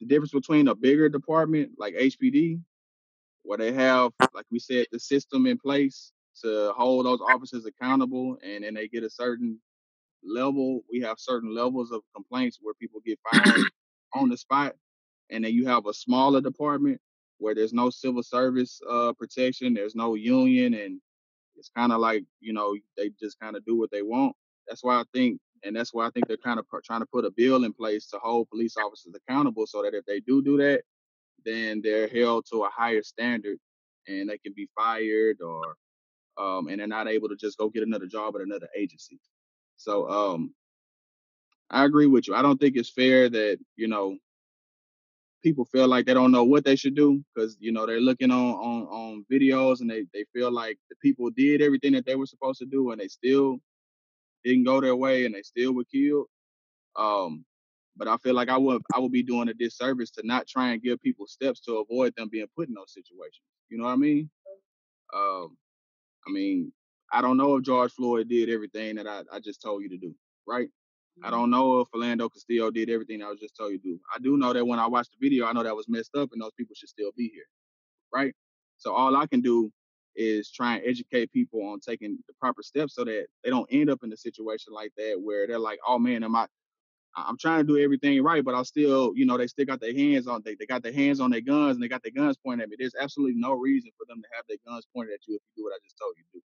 the 0.00 0.06
difference 0.06 0.32
between 0.32 0.68
a 0.68 0.74
bigger 0.74 1.08
department 1.08 1.72
like 1.78 1.94
HPD, 1.94 2.60
where 3.42 3.58
they 3.58 3.72
have, 3.72 4.12
like 4.34 4.44
we 4.50 4.58
said, 4.58 4.86
the 4.92 5.00
system 5.00 5.46
in 5.46 5.58
place 5.58 6.12
to 6.42 6.72
hold 6.76 7.06
those 7.06 7.20
officers 7.20 7.66
accountable, 7.66 8.38
and 8.42 8.64
then 8.64 8.74
they 8.74 8.88
get 8.88 9.04
a 9.04 9.10
certain 9.10 9.58
level. 10.24 10.82
We 10.90 11.00
have 11.00 11.18
certain 11.18 11.54
levels 11.54 11.90
of 11.90 12.02
complaints 12.14 12.58
where 12.60 12.74
people 12.74 13.00
get 13.04 13.18
fired 13.30 13.60
on 14.14 14.28
the 14.28 14.36
spot, 14.36 14.74
and 15.30 15.44
then 15.44 15.52
you 15.52 15.66
have 15.66 15.86
a 15.86 15.94
smaller 15.94 16.40
department 16.40 17.00
where 17.38 17.54
there's 17.54 17.72
no 17.72 17.90
civil 17.90 18.22
service 18.22 18.80
uh, 18.90 19.12
protection, 19.12 19.74
there's 19.74 19.94
no 19.94 20.14
union, 20.14 20.74
and 20.74 21.00
it's 21.56 21.70
kind 21.76 21.92
of 21.92 22.00
like 22.00 22.24
you 22.40 22.52
know 22.52 22.76
they 22.96 23.10
just 23.20 23.38
kind 23.40 23.56
of 23.56 23.64
do 23.64 23.76
what 23.76 23.90
they 23.90 24.02
want. 24.02 24.34
That's 24.66 24.84
why 24.84 24.96
I 24.96 25.04
think, 25.14 25.40
and 25.64 25.74
that's 25.74 25.94
why 25.94 26.06
I 26.06 26.10
think 26.10 26.28
they're 26.28 26.36
kind 26.36 26.58
of 26.58 26.66
trying 26.84 27.00
to 27.00 27.06
put 27.06 27.24
a 27.24 27.30
bill 27.30 27.64
in 27.64 27.72
place 27.72 28.06
to 28.08 28.18
hold 28.18 28.50
police 28.50 28.76
officers 28.76 29.14
accountable, 29.14 29.66
so 29.66 29.82
that 29.82 29.94
if 29.94 30.04
they 30.04 30.20
do 30.20 30.42
do 30.42 30.56
that, 30.58 30.82
then 31.44 31.80
they're 31.82 32.08
held 32.08 32.46
to 32.52 32.64
a 32.64 32.70
higher 32.70 33.02
standard, 33.02 33.58
and 34.06 34.28
they 34.28 34.38
can 34.38 34.52
be 34.54 34.68
fired 34.76 35.40
or 35.40 35.76
um, 36.38 36.68
and 36.68 36.80
they're 36.80 36.86
not 36.86 37.08
able 37.08 37.28
to 37.28 37.36
just 37.36 37.58
go 37.58 37.68
get 37.68 37.82
another 37.82 38.06
job 38.06 38.34
at 38.36 38.42
another 38.42 38.68
agency. 38.76 39.18
So 39.76 40.08
um, 40.08 40.54
I 41.70 41.84
agree 41.84 42.06
with 42.06 42.28
you. 42.28 42.34
I 42.34 42.42
don't 42.42 42.58
think 42.60 42.76
it's 42.76 42.90
fair 42.90 43.28
that 43.28 43.58
you 43.76 43.88
know 43.88 44.16
people 45.42 45.64
feel 45.64 45.86
like 45.88 46.06
they 46.06 46.14
don't 46.14 46.32
know 46.32 46.44
what 46.44 46.64
they 46.64 46.76
should 46.76 46.94
do 46.94 47.22
because 47.34 47.56
you 47.60 47.72
know 47.72 47.86
they're 47.86 48.00
looking 48.00 48.30
on 48.30 48.54
on 48.54 48.82
on 48.84 49.26
videos 49.30 49.80
and 49.80 49.90
they 49.90 50.04
they 50.12 50.24
feel 50.32 50.50
like 50.50 50.78
the 50.90 50.96
people 50.96 51.30
did 51.30 51.62
everything 51.62 51.92
that 51.92 52.06
they 52.06 52.16
were 52.16 52.26
supposed 52.26 52.58
to 52.58 52.66
do 52.66 52.90
and 52.90 53.00
they 53.00 53.08
still 53.08 53.58
didn't 54.44 54.64
go 54.64 54.80
their 54.80 54.96
way 54.96 55.26
and 55.26 55.34
they 55.34 55.42
still 55.42 55.74
were 55.74 55.84
killed. 55.84 56.26
Um, 56.96 57.44
but 57.96 58.08
I 58.08 58.16
feel 58.18 58.34
like 58.34 58.48
I 58.48 58.56
would 58.56 58.82
I 58.94 58.98
would 59.00 59.12
be 59.12 59.22
doing 59.22 59.48
a 59.48 59.54
disservice 59.54 60.10
to 60.12 60.26
not 60.26 60.46
try 60.46 60.70
and 60.72 60.82
give 60.82 61.00
people 61.02 61.26
steps 61.26 61.60
to 61.60 61.78
avoid 61.78 62.14
them 62.16 62.28
being 62.30 62.46
put 62.56 62.68
in 62.68 62.74
those 62.74 62.94
situations. 62.94 63.42
You 63.68 63.78
know 63.78 63.84
what 63.84 63.92
I 63.92 63.96
mean? 63.96 64.30
Um, 65.14 65.56
I 66.28 66.30
mean, 66.30 66.72
I 67.12 67.22
don't 67.22 67.36
know 67.36 67.56
if 67.56 67.64
George 67.64 67.92
Floyd 67.92 68.28
did 68.28 68.50
everything 68.50 68.96
that 68.96 69.06
I, 69.06 69.22
I 69.32 69.40
just 69.40 69.62
told 69.62 69.82
you 69.82 69.88
to 69.88 69.96
do, 69.96 70.14
right? 70.46 70.68
I 71.22 71.26
mm-hmm. 71.26 71.36
don't 71.36 71.50
know 71.50 71.80
if 71.80 71.88
Philando 71.88 72.30
Castillo 72.30 72.70
did 72.70 72.90
everything 72.90 73.22
I 73.22 73.28
was 73.28 73.40
just 73.40 73.56
told 73.56 73.72
you 73.72 73.78
to 73.78 73.84
do. 73.84 74.00
I 74.14 74.18
do 74.18 74.36
know 74.36 74.52
that 74.52 74.66
when 74.66 74.78
I 74.78 74.86
watched 74.86 75.12
the 75.12 75.26
video, 75.26 75.46
I 75.46 75.52
know 75.52 75.62
that 75.62 75.74
was 75.74 75.88
messed 75.88 76.14
up 76.14 76.30
and 76.32 76.40
those 76.40 76.52
people 76.56 76.74
should 76.76 76.90
still 76.90 77.10
be 77.16 77.30
here, 77.32 77.46
right? 78.14 78.34
So 78.76 78.92
all 78.92 79.16
I 79.16 79.26
can 79.26 79.40
do 79.40 79.72
is 80.14 80.50
try 80.50 80.76
and 80.76 80.84
educate 80.86 81.32
people 81.32 81.64
on 81.66 81.80
taking 81.80 82.18
the 82.26 82.34
proper 82.40 82.62
steps 82.62 82.94
so 82.94 83.04
that 83.04 83.26
they 83.42 83.50
don't 83.50 83.68
end 83.70 83.88
up 83.88 84.00
in 84.02 84.12
a 84.12 84.16
situation 84.16 84.72
like 84.72 84.92
that 84.96 85.16
where 85.20 85.46
they're 85.46 85.58
like, 85.58 85.78
oh 85.86 85.98
man, 85.98 86.24
am 86.24 86.36
I 86.36 86.46
I'm 87.16 87.38
trying 87.38 87.66
to 87.66 87.72
do 87.72 87.82
everything 87.82 88.22
right, 88.22 88.44
but 88.44 88.54
I 88.54 88.62
still, 88.62 89.12
you 89.14 89.26
know, 89.26 89.36
they 89.36 89.46
still 89.46 89.64
got 89.64 89.80
their 89.80 89.94
hands 89.94 90.26
on 90.26 90.42
they, 90.44 90.54
they 90.54 90.66
got 90.66 90.82
their 90.82 90.92
hands 90.92 91.20
on 91.20 91.30
their 91.30 91.40
guns 91.40 91.76
and 91.76 91.82
they 91.82 91.88
got 91.88 92.02
their 92.02 92.12
guns 92.12 92.36
pointed 92.36 92.64
at 92.64 92.68
me. 92.70 92.76
There's 92.78 92.94
absolutely 93.00 93.40
no 93.40 93.52
reason 93.52 93.90
for 93.96 94.04
them 94.06 94.22
to 94.22 94.28
have 94.34 94.44
their 94.48 94.58
guns 94.66 94.86
pointed 94.94 95.14
at 95.14 95.20
you 95.26 95.36
if 95.36 95.42
you 95.42 95.62
do 95.62 95.64
what 95.64 95.72
I 95.72 95.78
just 95.82 95.96
told 95.98 96.14
you 96.16 96.24
to 96.24 96.38
do. 96.38 96.42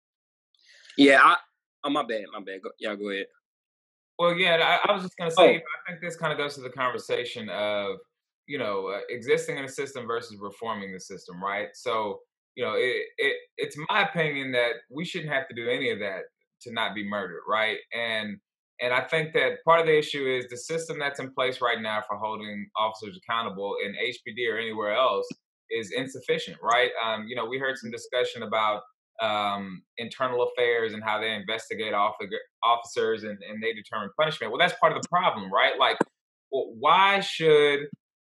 Yeah, 0.98 1.22
I 1.24 1.38
oh 1.84 1.90
my 1.90 2.04
bad, 2.04 2.26
my 2.34 2.40
bad. 2.40 2.62
Go, 2.64 2.72
y'all 2.80 2.96
go 2.96 3.10
ahead. 3.12 3.28
Well, 4.20 4.34
yeah, 4.34 4.80
I, 4.86 4.90
I 4.90 4.94
was 4.94 5.04
just 5.04 5.16
gonna 5.18 5.32
say, 5.32 5.58
oh. 5.58 5.88
I 5.88 5.92
think 5.92 6.02
this 6.02 6.16
kind 6.16 6.32
of 6.32 6.40
goes 6.40 6.56
to 6.56 6.62
the 6.62 6.70
conversation 6.70 7.50
of, 7.50 7.98
you 8.48 8.58
know, 8.58 8.88
uh, 8.88 9.02
existing 9.10 9.58
in 9.58 9.66
a 9.66 9.70
system 9.70 10.08
versus 10.08 10.38
reforming 10.40 10.92
the 10.92 11.00
system, 11.00 11.42
right? 11.42 11.68
So, 11.74 12.20
you 12.56 12.66
know, 12.66 12.74
it, 12.74 13.04
it 13.18 13.36
it's 13.58 13.78
my 13.90 14.08
opinion 14.10 14.52
that 14.54 14.72
we 14.90 15.06
shouldn't 15.06 15.32
have 15.32 15.48
to 15.50 15.56
do 15.56 15.70
any 15.70 15.92
of 15.92 16.00
that 16.00 16.24
to 16.62 16.74
not 16.74 16.96
be 16.96 17.08
murdered, 17.08 17.42
right? 17.48 17.78
And 17.94 18.40
and 18.80 18.94
I 18.94 19.02
think 19.02 19.34
that 19.34 19.64
part 19.66 19.80
of 19.80 19.88
the 19.88 19.98
issue 19.98 20.28
is 20.28 20.48
the 20.50 20.58
system 20.58 21.00
that's 21.00 21.20
in 21.20 21.32
place 21.32 21.62
right 21.62 21.82
now 21.82 22.04
for 22.08 22.18
holding 22.18 22.70
officers 22.76 23.18
accountable 23.18 23.76
in 23.84 23.94
HPD 23.94 24.52
or 24.52 24.58
anywhere 24.58 24.94
else 24.94 25.28
is 25.72 25.92
insufficient, 25.92 26.58
right? 26.62 26.92
Um, 27.04 27.26
you 27.28 27.36
know, 27.36 27.46
we 27.46 27.58
heard 27.58 27.78
some 27.78 27.92
discussion 27.92 28.44
about 28.44 28.84
um, 29.22 29.82
internal 29.98 30.44
affairs 30.44 30.94
and 30.94 31.04
how 31.04 31.20
they 31.20 31.34
investigate 31.34 31.94
officers 31.94 33.24
and, 33.24 33.40
and 33.50 33.62
they 33.62 33.74
determine 33.74 34.10
punishment. 34.20 34.52
Well, 34.52 34.60
that's 34.60 34.80
part 34.80 34.96
of 34.96 35.02
the 35.02 35.08
problem, 35.10 35.52
right? 35.52 35.78
Like, 35.80 35.98
well, 36.52 36.72
why 36.80 37.20
should 37.20 37.88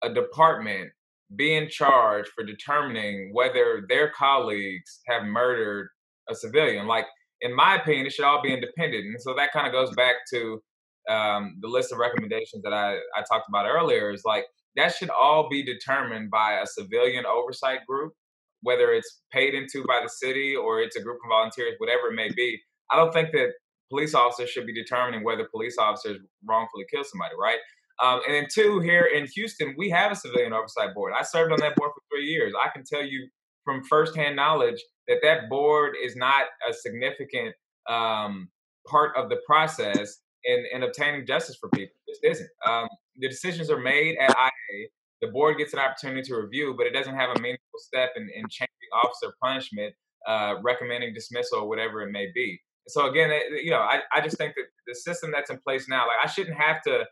a 0.02 0.12
department 0.12 0.90
be 1.36 1.56
in 1.56 1.70
charge 1.70 2.28
for 2.36 2.44
determining 2.44 3.32
whether 3.34 3.86
their 3.88 4.10
colleagues 4.10 5.02
have 5.08 5.24
murdered 5.24 5.90
a 6.30 6.36
civilian? 6.36 6.88
Like, 6.88 7.06
in 7.42 7.56
my 7.56 7.76
opinion, 7.76 8.06
it 8.06 8.14
should 8.14 8.26
all 8.26 8.42
be 8.42 8.54
independent. 8.54 9.06
And 9.06 9.22
so 9.22 9.34
that 9.36 9.52
kind 9.52 9.68
of 9.68 9.74
goes 9.74 9.94
back 9.96 10.16
to 10.34 10.62
um, 11.10 11.58
the 11.62 11.68
list 11.68 11.92
of 11.92 11.98
recommendations 11.98 12.64
that 12.64 12.74
I, 12.74 12.96
I 13.16 13.24
talked 13.30 13.50
about 13.50 13.66
earlier 13.66 14.12
is 14.12 14.24
like 14.26 14.46
that 14.76 14.94
should 14.96 15.10
all 15.10 15.50
be 15.50 15.64
determined 15.64 16.30
by 16.30 16.60
a 16.60 16.66
civilian 16.66 17.26
oversight 17.26 17.80
group, 17.88 18.14
whether 18.62 18.92
it's 18.94 19.22
paid 19.32 19.54
into 19.54 19.84
by 19.86 20.00
the 20.02 20.10
city 20.10 20.56
or 20.56 20.80
it's 20.82 20.96
a 20.96 21.02
group 21.02 21.18
of 21.26 21.30
volunteers, 21.30 21.74
whatever 21.80 22.10
it 22.10 22.16
may 22.16 22.30
be. 22.36 22.60
I 22.92 22.96
don't 22.96 23.14
think 23.14 23.32
that 23.32 23.50
police 23.90 24.14
officers 24.14 24.50
should 24.50 24.66
be 24.66 24.74
determining 24.74 25.24
whether 25.24 25.48
police 25.52 25.78
officers 25.78 26.20
wrongfully 26.48 26.86
kill 26.92 27.04
somebody, 27.04 27.34
right? 27.42 27.60
Um, 28.02 28.22
and 28.26 28.36
then 28.36 28.48
two, 28.52 28.80
here 28.80 29.04
in 29.14 29.28
Houston, 29.36 29.76
we 29.78 29.90
have 29.90 30.12
a 30.12 30.16
civilian 30.16 30.54
oversight 30.54 30.94
board. 30.94 31.14
I 31.18 31.24
served 31.24 31.52
on 31.52 31.60
that 31.60 31.76
board 31.76 31.92
for 31.94 32.02
three 32.12 32.26
years. 32.26 32.54
I 32.60 32.70
can 32.70 32.84
tell 32.84 33.06
you 33.06 33.28
from 33.64 33.84
firsthand 33.84 34.36
knowledge 34.36 34.82
that 35.08 35.20
that 35.24 35.50
board 35.50 35.96
is 36.04 36.16
not 36.16 36.46
a 36.68 36.74
significant 36.74 37.56
um, 37.90 38.50
part 38.88 39.16
of 39.16 39.30
the 39.30 39.38
process 39.46 40.20
in, 40.46 40.66
in 40.74 40.84
obtaining 40.84 41.26
justice 41.26 41.58
for 41.60 41.70
people. 41.70 41.94
It 42.08 42.18
isn't. 42.24 42.50
Um, 42.66 42.88
the 43.18 43.30
decisions 43.30 43.70
are 43.70 43.80
made 43.80 44.18
at 44.18 44.30
IA. 44.30 44.88
The 45.22 45.28
board 45.28 45.58
gets 45.58 45.74
an 45.74 45.80
opportunity 45.80 46.24
to 46.24 46.36
review, 46.36 46.74
but 46.78 46.88
it 46.88 46.94
doesn't 46.94 47.16
have 47.16 47.30
a 47.36 47.40
meaningful 47.40 47.80
step 47.80 48.12
in, 48.16 48.24
in 48.24 48.46
changing 48.50 48.70
officer 49.04 49.34
punishment, 49.44 49.94
uh, 50.28 50.56
recommending 50.64 51.14
dismissal, 51.14 51.60
or 51.60 51.70
whatever 51.70 52.02
it 52.02 52.12
may 52.12 52.28
be. 52.34 52.60
So 52.88 53.08
again, 53.08 53.30
it, 53.32 53.64
you 53.64 53.70
know, 53.70 53.80
I, 53.80 54.02
I 54.12 54.22
just 54.22 54.38
think 54.38 54.56
that 54.56 54.66
the 54.88 54.96
system 54.96 55.32
that's 55.32 55.52
in 55.52 55.60
place 55.60 55.88
now, 55.88 56.08
like 56.08 56.18
I 56.24 56.28
shouldn't 56.28 56.58
have 56.58 56.82
to 56.84 57.06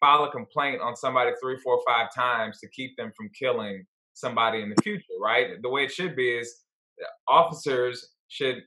file 0.00 0.24
a 0.24 0.30
complaint 0.30 0.80
on 0.80 0.96
somebody 0.96 1.32
three, 1.42 1.58
four, 1.58 1.80
five 1.86 2.08
times 2.14 2.58
to 2.60 2.68
keep 2.70 2.96
them 2.96 3.12
from 3.14 3.28
killing 3.38 3.84
somebody 4.20 4.62
in 4.62 4.70
the 4.70 4.82
future, 4.82 5.04
right? 5.20 5.60
The 5.62 5.68
way 5.68 5.84
it 5.84 5.92
should 5.92 6.14
be 6.14 6.28
is 6.30 6.62
uh, 7.02 7.32
officers 7.32 8.10
should 8.28 8.62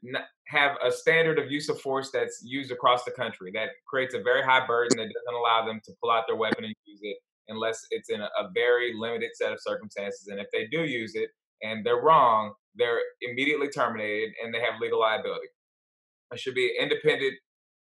have 0.48 0.76
a 0.86 0.92
standard 0.92 1.40
of 1.40 1.50
use 1.50 1.70
of 1.70 1.80
force 1.80 2.12
that's 2.12 2.42
used 2.44 2.72
across 2.72 3.06
the 3.06 3.12
country 3.12 3.52
that 3.54 3.70
creates 3.88 4.14
a 4.14 4.22
very 4.22 4.44
high 4.44 4.66
burden 4.68 4.98
that 4.98 5.06
doesn't 5.06 5.40
allow 5.40 5.66
them 5.66 5.80
to 5.86 5.94
pull 6.02 6.12
out 6.12 6.26
their 6.28 6.36
weapon 6.36 6.66
and 6.66 6.76
use 6.86 7.00
it 7.02 7.18
unless 7.48 7.86
it's 7.92 8.10
in 8.10 8.22
a, 8.22 8.30
very 8.54 8.94
limited 8.98 9.30
set 9.34 9.52
of 9.52 9.60
circumstances. 9.62 10.28
And 10.28 10.40
if 10.40 10.48
they 10.52 10.68
do 10.68 10.84
use 10.84 11.16
it 11.16 11.30
and 11.62 11.86
they're 11.86 12.02
wrong, 12.02 12.54
they're 12.76 13.00
immediately 13.22 13.70
terminated 13.70 14.34
and 14.44 14.54
they 14.54 14.60
have 14.60 14.82
legal 14.82 15.00
liability. 15.00 15.48
There 16.30 16.38
should 16.38 16.56
be 16.56 16.76
independent 16.80 17.34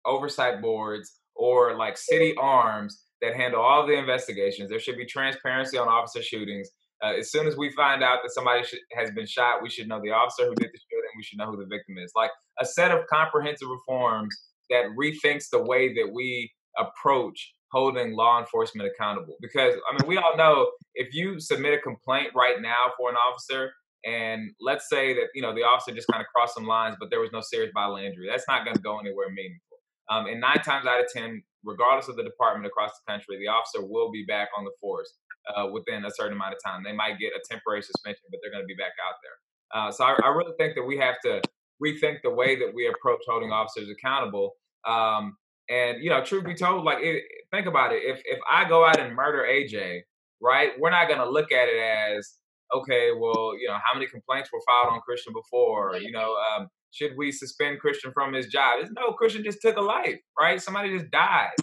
oversight 0.06 0.62
boards 0.62 1.20
or 1.36 1.76
like 1.76 1.98
city 1.98 2.36
arms 2.40 3.04
that 3.22 3.36
handle 3.36 3.62
all 3.62 3.88
the 3.88 3.98
investigations. 3.98 4.70
There 4.70 4.80
should 4.80 4.98
be 4.98 5.06
transparency 5.06 5.78
on 5.78 5.88
officer 5.88 6.22
shootings. 6.22 6.70
Uh, 7.04 7.14
as 7.20 7.32
soon 7.32 7.48
as 7.48 7.58
we 7.58 7.70
find 7.72 8.02
out 8.02 8.20
that 8.24 8.32
somebody 8.32 8.64
sh- 8.64 8.76
has 8.94 9.12
been 9.12 9.26
shot, 9.26 9.62
we 9.62 9.70
should 9.70 9.88
know 9.88 10.00
the 10.02 10.12
officer 10.12 10.46
who 10.46 10.56
did 10.56 10.70
the 10.72 10.80
shooting. 10.80 11.12
We 11.18 11.24
should 11.24 11.38
know 11.38 11.48
who 11.48 11.58
the 11.58 11.66
victim 11.66 11.98
is. 11.98 12.12
Like 12.16 12.32
a 12.62 12.66
set 12.66 12.92
of 12.92 13.06
comprehensive 13.08 13.68
reforms 13.68 14.36
that 14.70 14.86
rethinks 14.98 15.50
the 15.52 15.62
way 15.62 15.94
that 15.94 16.12
we 16.14 16.52
approach 16.78 17.54
holding 17.72 18.16
law 18.16 18.40
enforcement 18.40 18.90
accountable. 18.90 19.36
Because 19.42 19.74
I 19.90 19.94
mean, 19.94 20.08
we 20.08 20.18
all 20.18 20.38
know 20.38 20.72
if 20.96 21.14
you 21.14 21.40
submit 21.40 21.74
a 21.74 21.80
complaint 21.80 22.30
right 22.36 22.62
now 22.62 22.94
for 22.98 23.10
an 23.10 23.16
officer, 23.16 23.74
and 24.06 24.52
let's 24.62 24.88
say 24.90 25.14
that 25.14 25.28
you 25.36 25.42
know 25.42 25.54
the 25.54 25.64
officer 25.64 25.94
just 25.94 26.08
kind 26.08 26.22
of 26.22 26.28
crossed 26.34 26.54
some 26.54 26.68
lines, 26.68 26.96
but 27.00 27.10
there 27.10 27.20
was 27.20 27.32
no 27.34 27.42
serious 27.42 27.72
bodily 27.74 28.06
injury, 28.06 28.28
that's 28.30 28.48
not 28.48 28.64
going 28.64 28.76
to 28.76 28.82
go 28.82 29.00
anywhere 29.00 29.30
meaningful. 29.30 29.78
Um, 30.10 30.28
and 30.28 30.40
nine 30.40 30.62
times 30.62 30.86
out 30.86 31.00
of 31.00 31.08
ten, 31.12 31.42
regardless 31.64 32.08
of 32.08 32.16
the 32.16 32.24
department 32.24 32.68
across 32.68 32.92
the 32.92 33.12
country, 33.12 33.38
the 33.40 33.48
officer 33.48 33.86
will 33.86 34.12
be 34.12 34.24
back 34.26 34.50
on 34.58 34.64
the 34.64 34.72
force 34.80 35.12
uh, 35.48 35.68
within 35.68 36.06
a 36.06 36.12
certain 36.12 36.34
amount 36.34 36.54
of 36.54 36.60
time. 36.64 36.84
They 36.84 36.94
might 36.94 37.20
get 37.20 37.34
a 37.34 37.42
temporary 37.50 37.82
suspension, 37.82 38.24
but 38.32 38.40
they're 38.42 38.52
going 38.52 38.64
to 38.64 38.68
be 38.68 38.76
back 38.76 38.94
out 39.06 39.16
there. 39.24 39.38
Uh, 39.74 39.92
so 39.92 40.04
I, 40.04 40.16
I, 40.24 40.30
really 40.30 40.54
think 40.60 40.76
that 40.76 40.84
we 40.84 40.98
have 40.98 41.16
to 41.26 41.42
rethink 41.84 42.18
the 42.24 42.30
way 42.30 42.56
that 42.58 42.74
we 42.74 42.88
approach 42.88 43.22
holding 43.28 43.52
officers 43.52 43.90
accountable. 43.90 44.52
Um, 44.88 45.36
and 45.70 46.04
you 46.04 46.10
know, 46.10 46.24
truth 46.24 46.46
be 46.46 46.54
told, 46.54 46.84
like 46.84 47.00
it, 47.02 47.24
think 47.52 47.66
about 47.66 47.92
it. 47.92 48.04
If 48.04 48.22
if 48.26 48.40
I 48.52 48.68
go 48.68 48.86
out 48.86 49.00
and 49.00 49.16
murder 49.16 49.46
AJ, 49.50 50.02
right, 50.42 50.72
we're 50.80 50.92
not 50.92 51.08
going 51.08 51.20
to 51.20 51.30
look 51.30 51.52
at 51.52 51.70
it 51.70 51.80
as 51.80 52.36
okay. 52.76 53.12
Well, 53.18 53.54
you 53.60 53.68
know, 53.68 53.78
how 53.84 53.94
many 53.94 54.08
complaints 54.08 54.50
were 54.54 54.62
filed 54.68 54.94
on 54.94 55.02
Christian 55.02 55.34
before? 55.34 55.98
You 55.98 56.12
know, 56.12 56.36
um, 56.36 56.68
should 56.92 57.14
we 57.18 57.32
suspend 57.32 57.80
Christian 57.80 58.12
from 58.14 58.34
his 58.34 58.48
job? 58.48 58.80
It's, 58.82 58.92
no, 58.92 59.14
Christian 59.14 59.44
just 59.44 59.60
took 59.62 59.78
a 59.78 59.82
life, 59.82 60.20
right? 60.40 60.62
Somebody 60.62 60.96
just 60.98 61.10
died. 61.10 61.56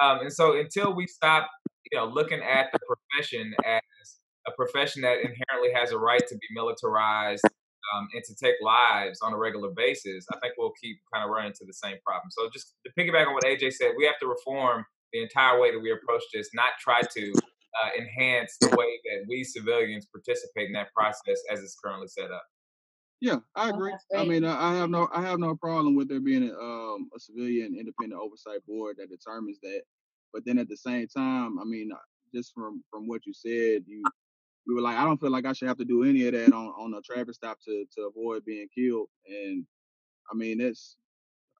Um, 0.00 0.20
and 0.20 0.32
so 0.32 0.56
until 0.58 0.94
we 0.94 1.06
stop 1.06 1.48
you 1.92 1.98
know, 1.98 2.06
looking 2.06 2.40
at 2.42 2.72
the 2.72 2.78
profession 2.86 3.54
as 3.64 3.80
a 4.46 4.52
profession 4.52 5.02
that 5.02 5.18
inherently 5.18 5.72
has 5.74 5.90
a 5.90 5.98
right 5.98 6.26
to 6.26 6.34
be 6.34 6.46
militarized 6.52 7.44
um, 7.94 8.08
and 8.14 8.24
to 8.24 8.34
take 8.34 8.54
lives 8.62 9.20
on 9.22 9.32
a 9.32 9.36
regular 9.36 9.70
basis, 9.74 10.26
I 10.32 10.38
think 10.40 10.54
we'll 10.58 10.72
keep 10.80 10.98
kind 11.12 11.24
of 11.24 11.30
running 11.30 11.48
into 11.48 11.64
the 11.66 11.74
same 11.74 11.96
problem. 12.04 12.30
So 12.30 12.48
just 12.52 12.74
to 12.84 12.92
piggyback 12.98 13.26
on 13.26 13.34
what 13.34 13.44
AJ 13.44 13.72
said, 13.72 13.92
we 13.96 14.06
have 14.06 14.18
to 14.20 14.26
reform 14.26 14.84
the 15.12 15.22
entire 15.22 15.60
way 15.60 15.72
that 15.72 15.80
we 15.80 15.92
approach 15.92 16.22
this, 16.32 16.48
not 16.54 16.72
try 16.80 17.00
to 17.00 17.32
uh, 17.32 17.88
enhance 17.98 18.56
the 18.60 18.68
way 18.68 19.00
that 19.04 19.26
we 19.28 19.44
civilians 19.44 20.06
participate 20.06 20.66
in 20.66 20.72
that 20.72 20.92
process 20.94 21.40
as 21.50 21.60
it's 21.60 21.76
currently 21.82 22.08
set 22.08 22.30
up. 22.30 22.44
Yeah, 23.20 23.36
I 23.54 23.70
agree. 23.70 23.94
I 24.14 24.24
mean, 24.24 24.44
I 24.44 24.74
have 24.74 24.90
no, 24.90 25.08
I 25.12 25.22
have 25.22 25.38
no 25.38 25.56
problem 25.56 25.94
with 25.96 26.08
there 26.08 26.20
being 26.20 26.50
a, 26.50 26.52
um, 26.52 27.08
a 27.16 27.18
civilian 27.18 27.74
independent 27.78 28.20
oversight 28.20 28.64
board 28.66 28.96
that 28.98 29.08
determines 29.08 29.58
that. 29.62 29.82
But 30.36 30.44
then 30.44 30.58
at 30.58 30.68
the 30.68 30.76
same 30.76 31.08
time, 31.08 31.58
I 31.58 31.64
mean, 31.64 31.90
uh, 31.90 31.96
just 32.34 32.52
from 32.52 32.84
from 32.90 33.08
what 33.08 33.24
you 33.24 33.32
said, 33.32 33.84
you 33.86 34.04
we 34.66 34.74
were 34.74 34.82
like, 34.82 34.98
I 34.98 35.04
don't 35.04 35.18
feel 35.18 35.30
like 35.30 35.46
I 35.46 35.54
should 35.54 35.68
have 35.68 35.78
to 35.78 35.84
do 35.86 36.04
any 36.04 36.26
of 36.26 36.34
that 36.34 36.52
on 36.52 36.74
on 36.78 36.92
a 36.92 37.00
traffic 37.00 37.32
stop 37.32 37.58
to 37.64 37.86
to 37.94 38.02
avoid 38.02 38.44
being 38.44 38.68
killed. 38.76 39.08
And 39.26 39.64
I 40.30 40.36
mean, 40.36 40.58
that's 40.58 40.98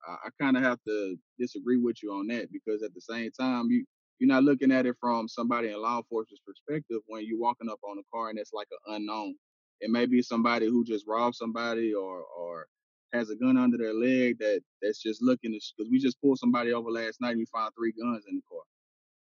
I, 0.06 0.26
I 0.26 0.28
kind 0.38 0.58
of 0.58 0.62
have 0.62 0.78
to 0.86 1.16
disagree 1.38 1.78
with 1.78 2.02
you 2.02 2.12
on 2.12 2.26
that 2.26 2.52
because 2.52 2.82
at 2.82 2.92
the 2.92 3.00
same 3.00 3.30
time, 3.30 3.70
you 3.70 3.86
you're 4.18 4.28
not 4.28 4.44
looking 4.44 4.70
at 4.72 4.84
it 4.84 4.96
from 5.00 5.26
somebody 5.26 5.68
in 5.68 5.80
law 5.80 5.96
enforcement's 5.96 6.42
perspective 6.46 7.00
when 7.06 7.24
you're 7.26 7.40
walking 7.40 7.70
up 7.70 7.80
on 7.82 7.98
a 7.98 8.02
car 8.14 8.28
and 8.28 8.38
it's 8.38 8.52
like 8.52 8.68
an 8.72 8.96
unknown. 8.96 9.36
It 9.80 9.90
may 9.90 10.04
be 10.04 10.20
somebody 10.20 10.66
who 10.66 10.84
just 10.84 11.06
robbed 11.08 11.36
somebody 11.36 11.94
or 11.94 12.24
or 12.24 12.66
has 13.12 13.30
a 13.30 13.36
gun 13.36 13.56
under 13.56 13.78
their 13.78 13.94
leg 13.94 14.38
that 14.38 14.62
that's 14.82 15.02
just 15.02 15.22
looking 15.22 15.52
because 15.52 15.90
we 15.90 15.98
just 15.98 16.20
pulled 16.20 16.38
somebody 16.38 16.72
over 16.72 16.90
last 16.90 17.20
night 17.20 17.30
and 17.30 17.38
we 17.38 17.46
found 17.46 17.72
three 17.76 17.92
guns 17.92 18.24
in 18.28 18.36
the 18.36 18.42
car, 18.50 18.62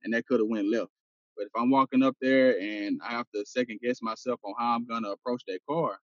and 0.04 0.12
that 0.14 0.26
could 0.26 0.40
have 0.40 0.48
went 0.48 0.70
left. 0.70 0.90
But 1.36 1.46
if 1.46 1.52
I'm 1.56 1.70
walking 1.70 2.02
up 2.02 2.16
there 2.20 2.58
and 2.60 3.00
I 3.06 3.12
have 3.12 3.26
to 3.34 3.44
second 3.44 3.80
guess 3.82 4.00
myself 4.02 4.40
on 4.44 4.54
how 4.58 4.74
I'm 4.74 4.86
gonna 4.86 5.10
approach 5.10 5.42
that 5.48 5.60
car, 5.68 5.98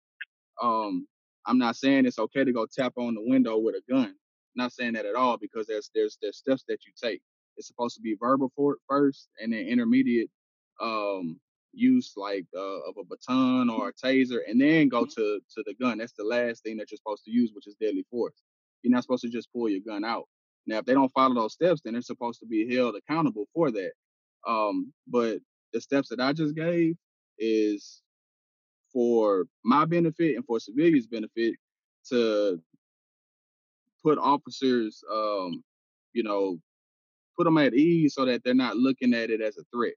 um, 0.61 1.07
I'm 1.45 1.57
not 1.57 1.75
saying 1.75 2.05
it's 2.05 2.19
okay 2.19 2.43
to 2.43 2.53
go 2.53 2.65
tap 2.65 2.93
on 2.97 3.15
the 3.15 3.23
window 3.23 3.57
with 3.57 3.75
a 3.75 3.91
gun. 3.91 4.05
I'm 4.05 4.15
not 4.55 4.73
saying 4.73 4.93
that 4.93 5.05
at 5.05 5.15
all 5.15 5.37
because 5.37 5.67
there's 5.67 5.89
there's 5.95 6.17
there's 6.21 6.37
steps 6.37 6.63
that 6.67 6.85
you 6.85 6.93
take. 7.01 7.21
It's 7.57 7.67
supposed 7.67 7.95
to 7.95 8.01
be 8.01 8.15
verbal 8.19 8.51
for 8.55 8.73
it 8.73 8.79
first, 8.87 9.29
and 9.39 9.53
then 9.53 9.65
intermediate 9.67 10.29
um, 10.81 11.39
use 11.73 12.13
like 12.15 12.45
uh, 12.55 12.79
of 12.87 12.95
a 12.99 13.03
baton 13.03 13.69
or 13.69 13.89
a 13.89 13.93
taser, 13.93 14.39
and 14.47 14.59
then 14.61 14.89
go 14.89 15.05
to 15.05 15.39
to 15.39 15.63
the 15.65 15.73
gun. 15.79 15.97
That's 15.97 16.13
the 16.13 16.23
last 16.23 16.63
thing 16.63 16.77
that 16.77 16.91
you're 16.91 16.97
supposed 16.97 17.25
to 17.25 17.31
use, 17.31 17.51
which 17.53 17.67
is 17.67 17.75
deadly 17.79 18.05
force. 18.09 18.35
You're 18.81 18.91
not 18.91 19.03
supposed 19.03 19.23
to 19.23 19.29
just 19.29 19.51
pull 19.53 19.69
your 19.69 19.81
gun 19.85 20.03
out. 20.03 20.25
Now, 20.65 20.79
if 20.79 20.85
they 20.85 20.93
don't 20.93 21.11
follow 21.11 21.35
those 21.35 21.53
steps, 21.53 21.81
then 21.83 21.93
they're 21.93 22.01
supposed 22.01 22.39
to 22.39 22.45
be 22.45 22.73
held 22.73 22.95
accountable 22.95 23.47
for 23.53 23.71
that. 23.71 23.91
Um, 24.47 24.93
but 25.07 25.39
the 25.73 25.81
steps 25.81 26.09
that 26.09 26.19
I 26.19 26.33
just 26.33 26.55
gave 26.55 26.95
is 27.37 28.01
for 28.91 29.45
my 29.63 29.85
benefit 29.85 30.35
and 30.35 30.45
for 30.45 30.59
civilians' 30.59 31.07
benefit 31.07 31.55
to 32.09 32.61
put 34.03 34.17
officers, 34.17 35.03
um, 35.11 35.63
you 36.13 36.23
know, 36.23 36.59
put 37.37 37.45
them 37.45 37.57
at 37.57 37.73
ease 37.73 38.13
so 38.13 38.25
that 38.25 38.43
they're 38.43 38.53
not 38.53 38.77
looking 38.77 39.13
at 39.13 39.29
it 39.29 39.41
as 39.41 39.57
a 39.57 39.63
threat. 39.73 39.93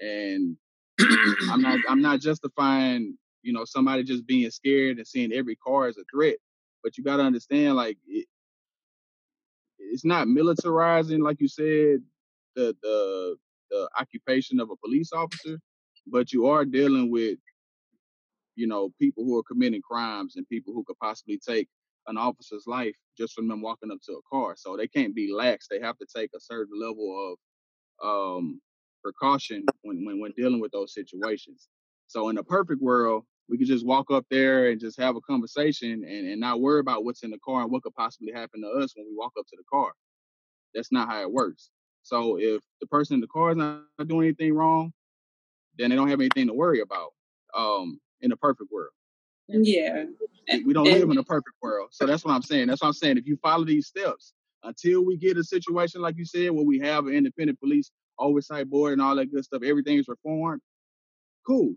And 0.00 0.56
I'm 1.50 1.60
not 1.60 1.80
I'm 1.88 2.02
not 2.02 2.20
justifying 2.20 3.16
you 3.42 3.52
know 3.52 3.64
somebody 3.64 4.04
just 4.04 4.26
being 4.26 4.50
scared 4.50 4.98
and 4.98 5.06
seeing 5.06 5.32
every 5.32 5.56
car 5.56 5.86
as 5.88 5.98
a 5.98 6.04
threat, 6.12 6.36
but 6.82 6.96
you 6.96 7.04
got 7.04 7.18
to 7.18 7.24
understand 7.24 7.76
like 7.76 7.98
it, 8.06 8.26
it's 9.78 10.04
not 10.04 10.28
militarizing 10.28 11.22
like 11.22 11.40
you 11.40 11.48
said 11.48 12.00
the 12.56 12.76
the 12.82 13.36
the 13.70 13.88
occupation 13.98 14.60
of 14.60 14.70
a 14.70 14.76
police 14.76 15.12
officer, 15.12 15.58
but 16.06 16.32
you 16.32 16.46
are 16.46 16.64
dealing 16.64 17.10
with 17.10 17.38
you 18.56 18.66
know 18.66 18.90
people 19.00 19.24
who 19.24 19.36
are 19.38 19.42
committing 19.44 19.82
crimes 19.82 20.36
and 20.36 20.48
people 20.48 20.72
who 20.74 20.84
could 20.84 20.98
possibly 21.00 21.38
take 21.38 21.68
an 22.06 22.16
officer's 22.16 22.64
life 22.66 22.94
just 23.16 23.34
from 23.34 23.48
them 23.48 23.62
walking 23.62 23.90
up 23.90 23.98
to 24.06 24.12
a 24.12 24.22
car. 24.30 24.54
So 24.56 24.76
they 24.76 24.86
can't 24.86 25.14
be 25.14 25.32
lax. 25.32 25.68
They 25.68 25.80
have 25.80 25.96
to 25.98 26.06
take 26.14 26.30
a 26.36 26.40
certain 26.40 26.78
level 26.80 27.36
of 28.02 28.38
um, 28.38 28.60
precaution 29.04 29.64
when, 29.82 30.04
when 30.04 30.20
when 30.20 30.32
dealing 30.32 30.60
with 30.60 30.72
those 30.72 30.94
situations. 30.94 31.68
So 32.08 32.28
in 32.28 32.38
a 32.38 32.44
perfect 32.44 32.80
world, 32.80 33.24
we 33.48 33.58
could 33.58 33.66
just 33.66 33.86
walk 33.86 34.10
up 34.10 34.24
there 34.30 34.70
and 34.70 34.80
just 34.80 34.98
have 34.98 35.16
a 35.16 35.20
conversation 35.20 36.04
and, 36.04 36.28
and 36.28 36.40
not 36.40 36.60
worry 36.60 36.80
about 36.80 37.04
what's 37.04 37.22
in 37.22 37.30
the 37.30 37.38
car 37.44 37.62
and 37.62 37.70
what 37.70 37.82
could 37.82 37.94
possibly 37.94 38.32
happen 38.32 38.62
to 38.62 38.68
us 38.68 38.92
when 38.96 39.06
we 39.06 39.14
walk 39.14 39.32
up 39.38 39.46
to 39.46 39.56
the 39.56 39.64
car. 39.70 39.92
That's 40.74 40.90
not 40.90 41.08
how 41.08 41.20
it 41.20 41.30
works. 41.30 41.70
So 42.02 42.38
if 42.38 42.62
the 42.80 42.86
person 42.86 43.14
in 43.14 43.20
the 43.20 43.28
car 43.28 43.50
is 43.50 43.56
not 43.56 43.82
doing 44.06 44.26
anything 44.28 44.54
wrong, 44.54 44.92
then 45.78 45.90
they 45.90 45.96
don't 45.96 46.08
have 46.08 46.20
anything 46.20 46.46
to 46.48 46.54
worry 46.54 46.80
about. 46.80 47.10
Um, 47.56 48.00
in 48.24 48.32
a 48.32 48.36
perfect 48.36 48.72
world. 48.72 48.90
Yeah. 49.48 50.04
We 50.64 50.72
don't 50.72 50.84
live 50.84 51.10
in 51.10 51.18
a 51.18 51.22
perfect 51.22 51.56
world. 51.62 51.90
So 51.92 52.06
that's 52.06 52.24
what 52.24 52.32
I'm 52.32 52.42
saying. 52.42 52.68
That's 52.68 52.82
what 52.82 52.88
I'm 52.88 52.94
saying. 52.94 53.18
If 53.18 53.26
you 53.26 53.36
follow 53.42 53.64
these 53.64 53.86
steps 53.86 54.32
until 54.62 55.04
we 55.04 55.16
get 55.16 55.36
a 55.36 55.44
situation 55.44 56.00
like 56.00 56.16
you 56.16 56.24
said, 56.24 56.50
where 56.50 56.64
we 56.64 56.78
have 56.80 57.06
an 57.06 57.14
independent 57.14 57.60
police 57.60 57.90
oversight 58.18 58.70
board 58.70 58.94
and 58.94 59.02
all 59.02 59.16
that 59.16 59.32
good 59.32 59.44
stuff, 59.44 59.62
everything 59.64 59.98
is 59.98 60.08
reformed, 60.08 60.60
cool. 61.46 61.74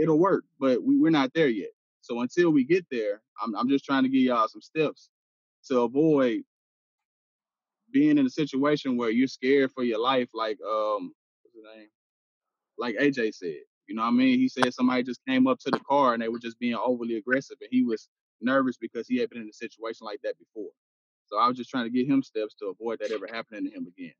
It'll 0.00 0.18
work. 0.18 0.44
But 0.58 0.82
we, 0.82 0.98
we're 0.98 1.10
not 1.10 1.32
there 1.34 1.48
yet. 1.48 1.70
So 2.00 2.20
until 2.20 2.50
we 2.50 2.64
get 2.64 2.86
there, 2.90 3.22
I'm, 3.42 3.54
I'm 3.56 3.68
just 3.68 3.84
trying 3.84 4.04
to 4.04 4.08
give 4.08 4.22
y'all 4.22 4.48
some 4.48 4.62
steps 4.62 5.10
to 5.68 5.80
avoid 5.80 6.42
being 7.92 8.18
in 8.18 8.26
a 8.26 8.30
situation 8.30 8.96
where 8.96 9.10
you're 9.10 9.28
scared 9.28 9.72
for 9.72 9.84
your 9.84 10.00
life, 10.00 10.28
like 10.34 10.58
um, 10.62 11.12
what's 11.42 11.54
his 11.56 11.64
name? 11.76 11.88
Like 12.78 12.96
AJ 12.96 13.34
said. 13.34 13.60
You 13.86 13.94
know 13.94 14.02
what 14.02 14.08
I 14.08 14.12
mean? 14.12 14.38
He 14.38 14.48
said 14.48 14.74
somebody 14.74 15.04
just 15.04 15.20
came 15.26 15.46
up 15.46 15.60
to 15.60 15.70
the 15.70 15.80
car 15.80 16.14
and 16.14 16.22
they 16.22 16.28
were 16.28 16.40
just 16.40 16.58
being 16.58 16.74
overly 16.74 17.16
aggressive, 17.16 17.56
and 17.60 17.68
he 17.70 17.84
was 17.84 18.08
nervous 18.40 18.76
because 18.76 19.08
he 19.08 19.18
had 19.18 19.30
been 19.30 19.42
in 19.42 19.48
a 19.48 19.52
situation 19.52 20.04
like 20.04 20.20
that 20.24 20.38
before. 20.38 20.70
So 21.26 21.38
I 21.38 21.48
was 21.48 21.56
just 21.56 21.70
trying 21.70 21.84
to 21.84 21.90
get 21.90 22.08
him 22.08 22.22
steps 22.22 22.54
to 22.56 22.66
avoid 22.66 22.98
that 23.00 23.12
ever 23.12 23.26
happening 23.32 23.64
to 23.64 23.76
him 23.76 23.86
again. 23.86 24.14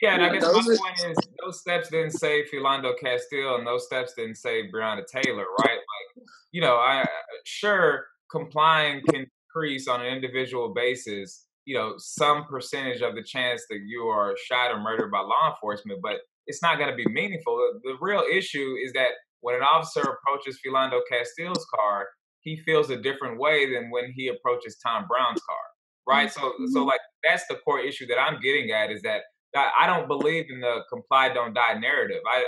Yeah, 0.00 0.14
and 0.14 0.24
I 0.24 0.32
guess 0.32 0.42
my 0.42 0.62
point 0.62 0.98
is 1.10 1.16
those 1.44 1.60
steps 1.60 1.90
didn't 1.90 2.12
say 2.12 2.44
Philando 2.50 2.92
Castile, 2.98 3.56
and 3.56 3.66
those 3.66 3.84
steps 3.84 4.14
didn't 4.14 4.36
say 4.36 4.70
Breonna 4.70 5.02
Taylor, 5.06 5.44
right? 5.58 5.78
Like, 5.78 6.26
you 6.52 6.62
know, 6.62 6.76
I 6.76 7.06
sure 7.44 8.06
complying 8.30 9.02
can 9.10 9.26
increase 9.50 9.88
on 9.88 10.00
an 10.00 10.06
individual 10.06 10.72
basis, 10.72 11.44
you 11.64 11.76
know, 11.76 11.94
some 11.98 12.44
percentage 12.44 13.02
of 13.02 13.14
the 13.14 13.22
chance 13.22 13.64
that 13.68 13.80
you 13.86 14.04
are 14.04 14.36
shot 14.46 14.70
or 14.70 14.80
murdered 14.80 15.10
by 15.10 15.20
law 15.20 15.50
enforcement, 15.50 16.00
but 16.02 16.20
it's 16.46 16.62
not 16.62 16.78
going 16.78 16.90
to 16.90 16.96
be 16.96 17.06
meaningful. 17.06 17.56
The, 17.56 17.90
the, 17.90 17.96
real 18.00 18.22
issue 18.32 18.76
is 18.84 18.92
that 18.94 19.10
when 19.40 19.54
an 19.54 19.62
officer 19.62 20.00
approaches 20.00 20.58
Philando 20.64 21.00
Castile's 21.10 21.66
car, 21.74 22.06
he 22.40 22.56
feels 22.64 22.90
a 22.90 22.96
different 22.96 23.38
way 23.38 23.72
than 23.72 23.90
when 23.90 24.12
he 24.14 24.28
approaches 24.28 24.78
Tom 24.84 25.04
Brown's 25.06 25.40
car, 25.42 25.56
right? 26.08 26.32
So, 26.32 26.40
so 26.40 26.80
mm-hmm. 26.80 26.88
like 26.88 27.00
that's 27.22 27.46
the 27.48 27.56
core 27.56 27.80
issue 27.80 28.06
that 28.06 28.18
I'm 28.18 28.40
getting 28.40 28.70
at 28.70 28.90
is 28.90 29.02
that 29.02 29.22
I 29.56 29.86
don't 29.86 30.06
believe 30.06 30.46
in 30.48 30.60
the 30.60 30.82
comply 30.88 31.32
don't 31.32 31.54
die 31.54 31.74
narrative. 31.74 32.20
I, 32.28 32.44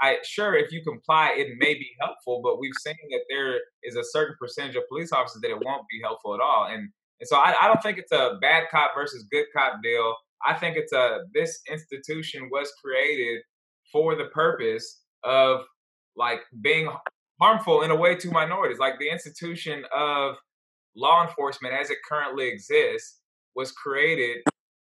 I, 0.00 0.08
I 0.08 0.16
sure 0.24 0.54
if 0.54 0.72
you 0.72 0.82
comply, 0.82 1.34
it 1.36 1.48
may 1.58 1.74
be 1.74 1.90
helpful, 2.00 2.40
but 2.42 2.58
we've 2.58 2.72
seen 2.80 2.96
that 3.10 3.24
there 3.28 3.60
is 3.82 3.96
a 3.96 4.04
certain 4.04 4.36
percentage 4.40 4.76
of 4.76 4.84
police 4.88 5.12
officers 5.12 5.42
that 5.42 5.50
it 5.50 5.62
won't 5.62 5.86
be 5.90 6.00
helpful 6.02 6.34
at 6.34 6.40
all, 6.40 6.66
and 6.70 6.88
and 7.20 7.28
so 7.28 7.36
I, 7.36 7.54
I 7.62 7.66
don't 7.66 7.82
think 7.82 7.98
it's 7.98 8.12
a 8.12 8.38
bad 8.40 8.64
cop 8.70 8.92
versus 8.94 9.26
good 9.30 9.46
cop 9.54 9.82
deal. 9.82 10.14
I 10.46 10.54
think 10.54 10.76
it's 10.76 10.92
a 10.92 11.20
this 11.34 11.60
institution 11.70 12.48
was 12.50 12.72
created 12.82 13.42
for 13.92 14.14
the 14.14 14.26
purpose 14.26 15.00
of 15.24 15.60
like 16.16 16.40
being 16.62 16.88
harmful 17.40 17.82
in 17.82 17.90
a 17.90 17.96
way 17.96 18.14
to 18.16 18.30
minorities. 18.30 18.78
Like 18.78 18.98
the 18.98 19.10
institution 19.10 19.84
of 19.94 20.36
law 20.94 21.26
enforcement 21.26 21.74
as 21.74 21.90
it 21.90 21.98
currently 22.08 22.48
exists 22.48 23.20
was 23.54 23.72
created 23.72 24.38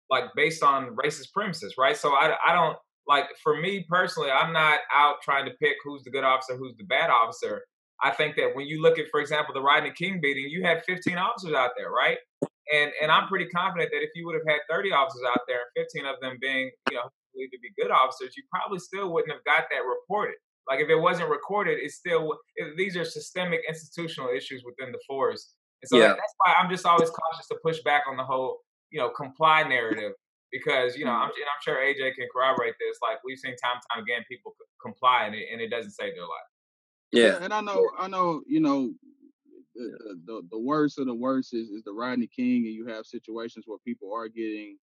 like 0.10 0.26
based 0.36 0.64
on 0.64 0.95
racist 0.95 1.32
premises, 1.34 1.76
right? 1.78 1.95
So 1.95 2.12
I, 2.14 2.36
I 2.47 2.53
don't 2.53 2.78
like 3.07 3.26
for 3.43 3.60
me 3.60 3.86
personally, 3.89 4.30
I'm 4.32 4.53
not 4.53 4.80
out 4.95 5.16
trying 5.24 5.45
to 5.45 5.51
pick 5.62 5.76
who's 5.84 6.03
the 6.03 6.12
good 6.12 6.24
officer, 6.24 6.57
who's 6.57 6.76
the 6.78 6.86
bad 6.86 7.10
officer. 7.10 7.62
I 8.01 8.12
think 8.12 8.36
that 8.38 8.55
when 8.55 8.66
you 8.66 8.82
look 8.82 8.97
at, 8.97 9.07
for 9.12 9.20
example, 9.20 9.53
the 9.53 9.62
Rodney 9.62 9.91
King 9.97 10.20
beating, 10.22 10.45
you 10.49 10.64
had 10.64 10.84
15 10.86 11.18
officers 11.18 11.53
out 11.53 11.72
there, 11.78 11.91
right? 11.91 12.18
And 12.72 12.91
and 13.01 13.12
I'm 13.12 13.28
pretty 13.28 13.47
confident 13.47 13.89
that 13.91 14.03
if 14.03 14.12
you 14.16 14.26
would 14.26 14.36
have 14.36 14.47
had 14.47 14.62
30 14.70 14.91
officers 14.91 15.24
out 15.28 15.41
there 15.47 15.57
and 15.76 15.86
15 15.86 16.05
of 16.05 16.16
them 16.22 16.38
being, 16.39 16.72
you 16.89 16.97
know, 16.97 17.10
believed 17.34 17.53
to 17.53 17.60
be 17.60 17.70
good 17.82 17.91
officers, 17.91 18.36
you 18.38 18.43
probably 18.53 18.80
still 18.80 19.12
wouldn't 19.12 19.34
have 19.34 19.43
got 19.43 19.66
that 19.70 19.84
reported. 19.84 20.36
Like 20.70 20.80
if 20.80 20.89
it 20.89 20.95
wasn't 20.95 21.30
recorded, 21.30 21.80
it's 21.82 21.95
still 21.95 22.38
it, 22.55 22.78
these 22.78 22.95
are 22.95 23.03
systemic 23.03 23.62
institutional 23.68 24.30
issues 24.30 24.64
within 24.64 24.91
the 24.91 24.99
force. 25.07 25.55
And 25.82 25.89
so 25.89 25.97
yeah. 25.97 26.10
that's 26.10 26.36
why 26.38 26.53
I'm 26.60 26.70
just 26.70 26.86
always 26.86 27.10
cautious 27.10 27.47
to 27.47 27.57
push 27.64 27.80
back 27.84 28.03
on 28.07 28.18
the 28.18 28.24
whole, 28.24 28.60
you 28.92 29.00
know, 29.00 29.10
comply 29.10 29.64
narrative 29.64 30.14
because 30.52 30.96
you 30.98 31.06
know 31.06 31.12
I'm, 31.12 31.30
I'm 31.30 31.62
sure 31.64 31.78
AJ 31.78 32.16
can 32.16 32.28
corroborate 32.34 32.76
this. 32.80 32.98
Like 33.02 33.20
we've 33.24 33.38
seen 33.38 33.56
time 33.58 33.76
and 33.76 33.84
time 33.94 34.04
again, 34.04 34.24
people 34.30 34.56
comply 34.82 35.26
and 35.26 35.36
it, 35.36 35.48
and 35.52 35.62
it 35.62 35.70
doesn't 35.70 35.92
save 35.92 36.16
their 36.16 36.24
life. 36.24 36.50
Yeah, 37.12 37.40
and 37.42 37.54
I 37.54 37.62
know, 37.62 37.90
I 37.98 38.08
know, 38.08 38.42
you 38.46 38.60
know, 38.60 38.94
the, 39.74 40.20
the, 40.26 40.42
the 40.52 40.60
worst 40.60 41.00
of 41.00 41.08
the 41.08 41.16
worst 41.16 41.54
is, 41.54 41.70
is 41.70 41.84
the 41.84 41.92
Rodney 41.92 42.28
King, 42.28 42.66
and 42.66 42.74
you 42.74 42.86
have 42.88 43.06
situations 43.06 43.66
where 43.68 43.80
people 43.80 44.14
are 44.14 44.28
getting 44.28 44.78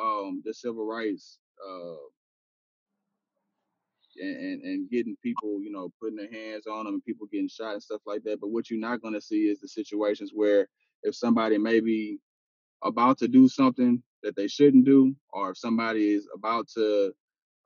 um, 0.00 0.42
the 0.44 0.54
civil 0.54 0.86
rights 0.86 1.38
uh, 1.68 1.96
and, 4.20 4.62
and 4.62 4.90
getting 4.90 5.16
people, 5.22 5.60
you 5.62 5.70
know, 5.70 5.92
putting 6.00 6.16
their 6.16 6.32
hands 6.32 6.66
on 6.66 6.84
them 6.84 6.94
and 6.94 7.04
people 7.04 7.26
getting 7.30 7.48
shot 7.48 7.74
and 7.74 7.82
stuff 7.82 8.00
like 8.06 8.22
that. 8.24 8.40
But 8.40 8.50
what 8.50 8.70
you're 8.70 8.80
not 8.80 9.02
going 9.02 9.14
to 9.14 9.20
see 9.20 9.48
is 9.48 9.60
the 9.60 9.68
situations 9.68 10.32
where 10.34 10.68
if 11.02 11.14
somebody 11.14 11.58
may 11.58 11.80
be 11.80 12.18
about 12.82 13.18
to 13.18 13.28
do 13.28 13.48
something 13.48 14.02
that 14.22 14.36
they 14.36 14.48
shouldn't 14.48 14.84
do, 14.84 15.14
or 15.30 15.50
if 15.50 15.58
somebody 15.58 16.12
is 16.12 16.28
about 16.34 16.68
to 16.68 17.12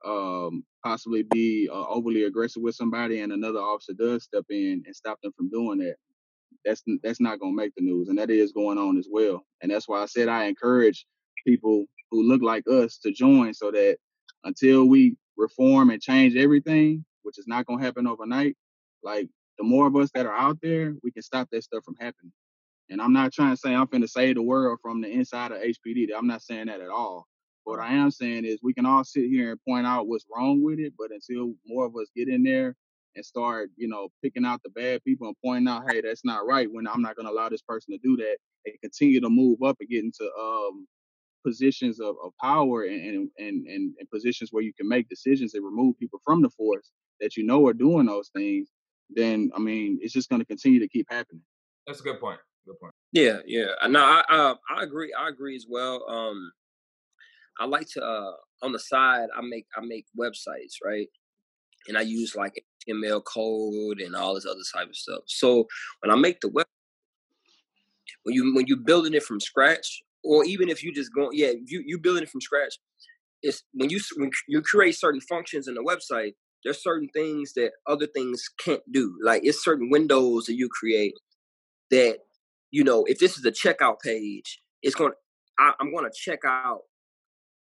um, 0.05 0.63
possibly 0.83 1.23
be 1.23 1.69
uh, 1.71 1.87
overly 1.87 2.23
aggressive 2.23 2.61
with 2.61 2.75
somebody 2.75 3.21
and 3.21 3.31
another 3.31 3.59
officer 3.59 3.93
does 3.93 4.23
step 4.23 4.45
in 4.49 4.83
and 4.85 4.95
stop 4.95 5.19
them 5.21 5.31
from 5.35 5.49
doing 5.49 5.79
that, 5.79 5.95
that's 6.65 6.83
that's 7.01 7.19
not 7.19 7.39
going 7.39 7.53
to 7.53 7.57
make 7.57 7.73
the 7.75 7.83
news, 7.83 8.09
and 8.09 8.17
that 8.17 8.29
is 8.29 8.51
going 8.51 8.77
on 8.77 8.97
as 8.97 9.07
well. 9.11 9.45
And 9.61 9.71
that's 9.71 9.87
why 9.87 10.01
I 10.01 10.05
said 10.05 10.29
I 10.29 10.45
encourage 10.45 11.05
people 11.45 11.85
who 12.11 12.23
look 12.23 12.41
like 12.41 12.63
us 12.67 12.97
to 12.99 13.11
join, 13.11 13.53
so 13.53 13.71
that 13.71 13.97
until 14.43 14.85
we 14.85 15.15
reform 15.37 15.89
and 15.89 16.01
change 16.01 16.35
everything, 16.35 17.05
which 17.23 17.39
is 17.39 17.47
not 17.47 17.65
going 17.65 17.79
to 17.79 17.85
happen 17.85 18.07
overnight, 18.07 18.55
like 19.03 19.27
the 19.57 19.63
more 19.63 19.87
of 19.87 19.95
us 19.95 20.09
that 20.13 20.25
are 20.25 20.35
out 20.35 20.59
there, 20.61 20.93
we 21.03 21.11
can 21.11 21.23
stop 21.23 21.47
that 21.51 21.63
stuff 21.63 21.83
from 21.83 21.95
happening. 21.99 22.31
And 22.89 23.01
I'm 23.01 23.13
not 23.13 23.33
trying 23.33 23.51
to 23.51 23.57
say 23.57 23.73
I'm 23.73 23.85
going 23.85 24.01
to 24.01 24.07
save 24.07 24.35
the 24.35 24.41
world 24.41 24.79
from 24.81 25.01
the 25.01 25.09
inside 25.09 25.51
of 25.51 25.59
HPD. 25.59 26.07
I'm 26.15 26.27
not 26.27 26.41
saying 26.41 26.67
that 26.67 26.81
at 26.81 26.89
all. 26.89 27.27
What 27.63 27.79
I 27.79 27.93
am 27.93 28.11
saying 28.11 28.45
is 28.45 28.59
we 28.61 28.73
can 28.73 28.85
all 28.85 29.03
sit 29.03 29.25
here 29.29 29.51
and 29.51 29.59
point 29.67 29.87
out 29.87 30.07
what's 30.07 30.25
wrong 30.35 30.61
with 30.61 30.79
it, 30.79 30.93
but 30.97 31.11
until 31.11 31.53
more 31.65 31.85
of 31.85 31.95
us 31.95 32.09
get 32.15 32.27
in 32.27 32.43
there 32.43 32.75
and 33.15 33.25
start, 33.25 33.69
you 33.77 33.87
know, 33.87 34.09
picking 34.21 34.43
out 34.43 34.61
the 34.63 34.69
bad 34.69 35.03
people 35.03 35.27
and 35.27 35.35
pointing 35.43 35.67
out, 35.67 35.89
hey, 35.89 36.01
that's 36.01 36.25
not 36.25 36.45
right. 36.45 36.67
When 36.69 36.87
I'm 36.87 37.01
not 37.01 37.15
going 37.15 37.25
to 37.25 37.31
allow 37.31 37.47
this 37.49 37.61
person 37.61 37.93
to 37.93 37.99
do 38.03 38.17
that, 38.17 38.37
and 38.65 38.75
continue 38.81 39.21
to 39.21 39.29
move 39.29 39.61
up 39.61 39.77
and 39.79 39.89
get 39.89 40.03
into 40.03 40.29
um, 40.39 40.87
positions 41.45 41.99
of, 41.99 42.15
of 42.23 42.31
power 42.41 42.83
and, 42.83 43.29
and, 43.37 43.67
and, 43.67 43.93
and 43.97 44.09
positions 44.11 44.49
where 44.51 44.63
you 44.63 44.73
can 44.73 44.87
make 44.87 45.09
decisions 45.09 45.53
and 45.53 45.65
remove 45.65 45.97
people 45.99 46.19
from 46.23 46.41
the 46.41 46.49
force 46.49 46.91
that 47.19 47.35
you 47.35 47.43
know 47.43 47.65
are 47.67 47.73
doing 47.73 48.05
those 48.05 48.29
things, 48.29 48.69
then 49.09 49.51
I 49.55 49.59
mean, 49.59 49.99
it's 50.01 50.13
just 50.13 50.29
going 50.29 50.41
to 50.41 50.45
continue 50.45 50.79
to 50.79 50.87
keep 50.87 51.07
happening. 51.09 51.43
That's 51.87 51.99
a 51.99 52.03
good 52.03 52.19
point. 52.19 52.39
Good 52.65 52.79
point. 52.79 52.93
Yeah, 53.11 53.39
yeah. 53.45 53.87
No, 53.87 53.99
I 54.01 54.23
uh, 54.29 54.55
I 54.75 54.83
agree. 54.83 55.13
I 55.17 55.29
agree 55.29 55.55
as 55.55 55.65
well. 55.69 56.05
Um, 56.09 56.51
I 57.59 57.65
like 57.65 57.87
to 57.93 58.03
uh, 58.03 58.31
on 58.63 58.71
the 58.71 58.79
side. 58.79 59.27
I 59.37 59.41
make 59.41 59.65
I 59.77 59.81
make 59.81 60.05
websites, 60.19 60.75
right? 60.83 61.07
And 61.87 61.97
I 61.97 62.01
use 62.01 62.35
like 62.35 62.63
HTML 62.89 63.23
code 63.25 63.99
and 63.99 64.15
all 64.15 64.35
this 64.35 64.45
other 64.45 64.61
type 64.73 64.89
of 64.89 64.95
stuff. 64.95 65.23
So 65.27 65.67
when 66.01 66.11
I 66.11 66.15
make 66.15 66.41
the 66.41 66.49
web, 66.49 66.67
when 68.23 68.35
you 68.35 68.53
when 68.55 68.67
you 68.67 68.77
building 68.77 69.13
it 69.13 69.23
from 69.23 69.39
scratch, 69.39 70.01
or 70.23 70.45
even 70.45 70.69
if 70.69 70.83
you 70.83 70.93
just 70.93 71.11
go, 71.13 71.29
yeah, 71.31 71.51
you 71.65 71.83
you 71.85 71.99
building 71.99 72.23
it 72.23 72.29
from 72.29 72.41
scratch. 72.41 72.75
It's 73.41 73.63
when 73.73 73.89
you 73.89 73.99
when 74.17 74.31
you 74.47 74.61
create 74.61 74.97
certain 74.97 75.21
functions 75.21 75.67
in 75.67 75.75
the 75.75 75.83
website. 75.83 76.33
There's 76.63 76.81
certain 76.81 77.09
things 77.13 77.53
that 77.55 77.71
other 77.87 78.07
things 78.07 78.41
can't 78.59 78.81
do. 78.91 79.15
Like 79.23 79.41
it's 79.45 79.63
certain 79.63 79.89
windows 79.89 80.45
that 80.45 80.55
you 80.55 80.69
create 80.69 81.13
that 81.91 82.19
you 82.73 82.83
know 82.83 83.05
if 83.05 83.19
this 83.19 83.37
is 83.37 83.45
a 83.45 83.51
checkout 83.51 84.01
page, 84.01 84.61
it's 84.81 84.95
going. 84.95 85.13
I, 85.59 85.73
I'm 85.79 85.91
going 85.91 86.03
to 86.03 86.11
check 86.13 86.39
out 86.45 86.81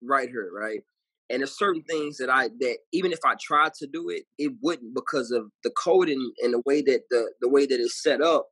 right 0.03 0.29
here, 0.29 0.51
right? 0.53 0.81
And 1.29 1.41
there's 1.41 1.59
certain 1.59 1.83
things 1.83 2.17
that 2.17 2.31
I 2.31 2.49
that 2.49 2.79
even 2.93 3.13
if 3.13 3.21
I 3.25 3.35
tried 3.41 3.75
to 3.75 3.87
do 3.87 4.09
it, 4.09 4.25
it 4.39 4.53
wouldn't 4.63 4.95
because 4.95 5.31
of 5.31 5.51
the 5.63 5.71
coding 5.71 6.33
and 6.43 6.55
the 6.55 6.63
way 6.67 6.83
that 6.83 7.03
the 7.11 7.31
the 7.41 7.49
way 7.49 7.67
that 7.67 7.81
it's 7.81 8.03
set 8.03 8.23
up 8.23 8.47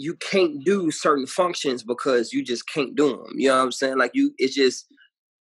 you 0.00 0.14
can't 0.14 0.64
do 0.64 0.92
certain 0.92 1.26
functions 1.26 1.82
because 1.82 2.32
you 2.32 2.44
just 2.44 2.68
can't 2.68 2.94
do 2.94 3.08
them. 3.08 3.32
You 3.34 3.48
know 3.48 3.56
what 3.56 3.64
I'm 3.64 3.72
saying? 3.72 3.98
Like 3.98 4.12
you, 4.14 4.32
it's 4.38 4.54
just 4.54 4.86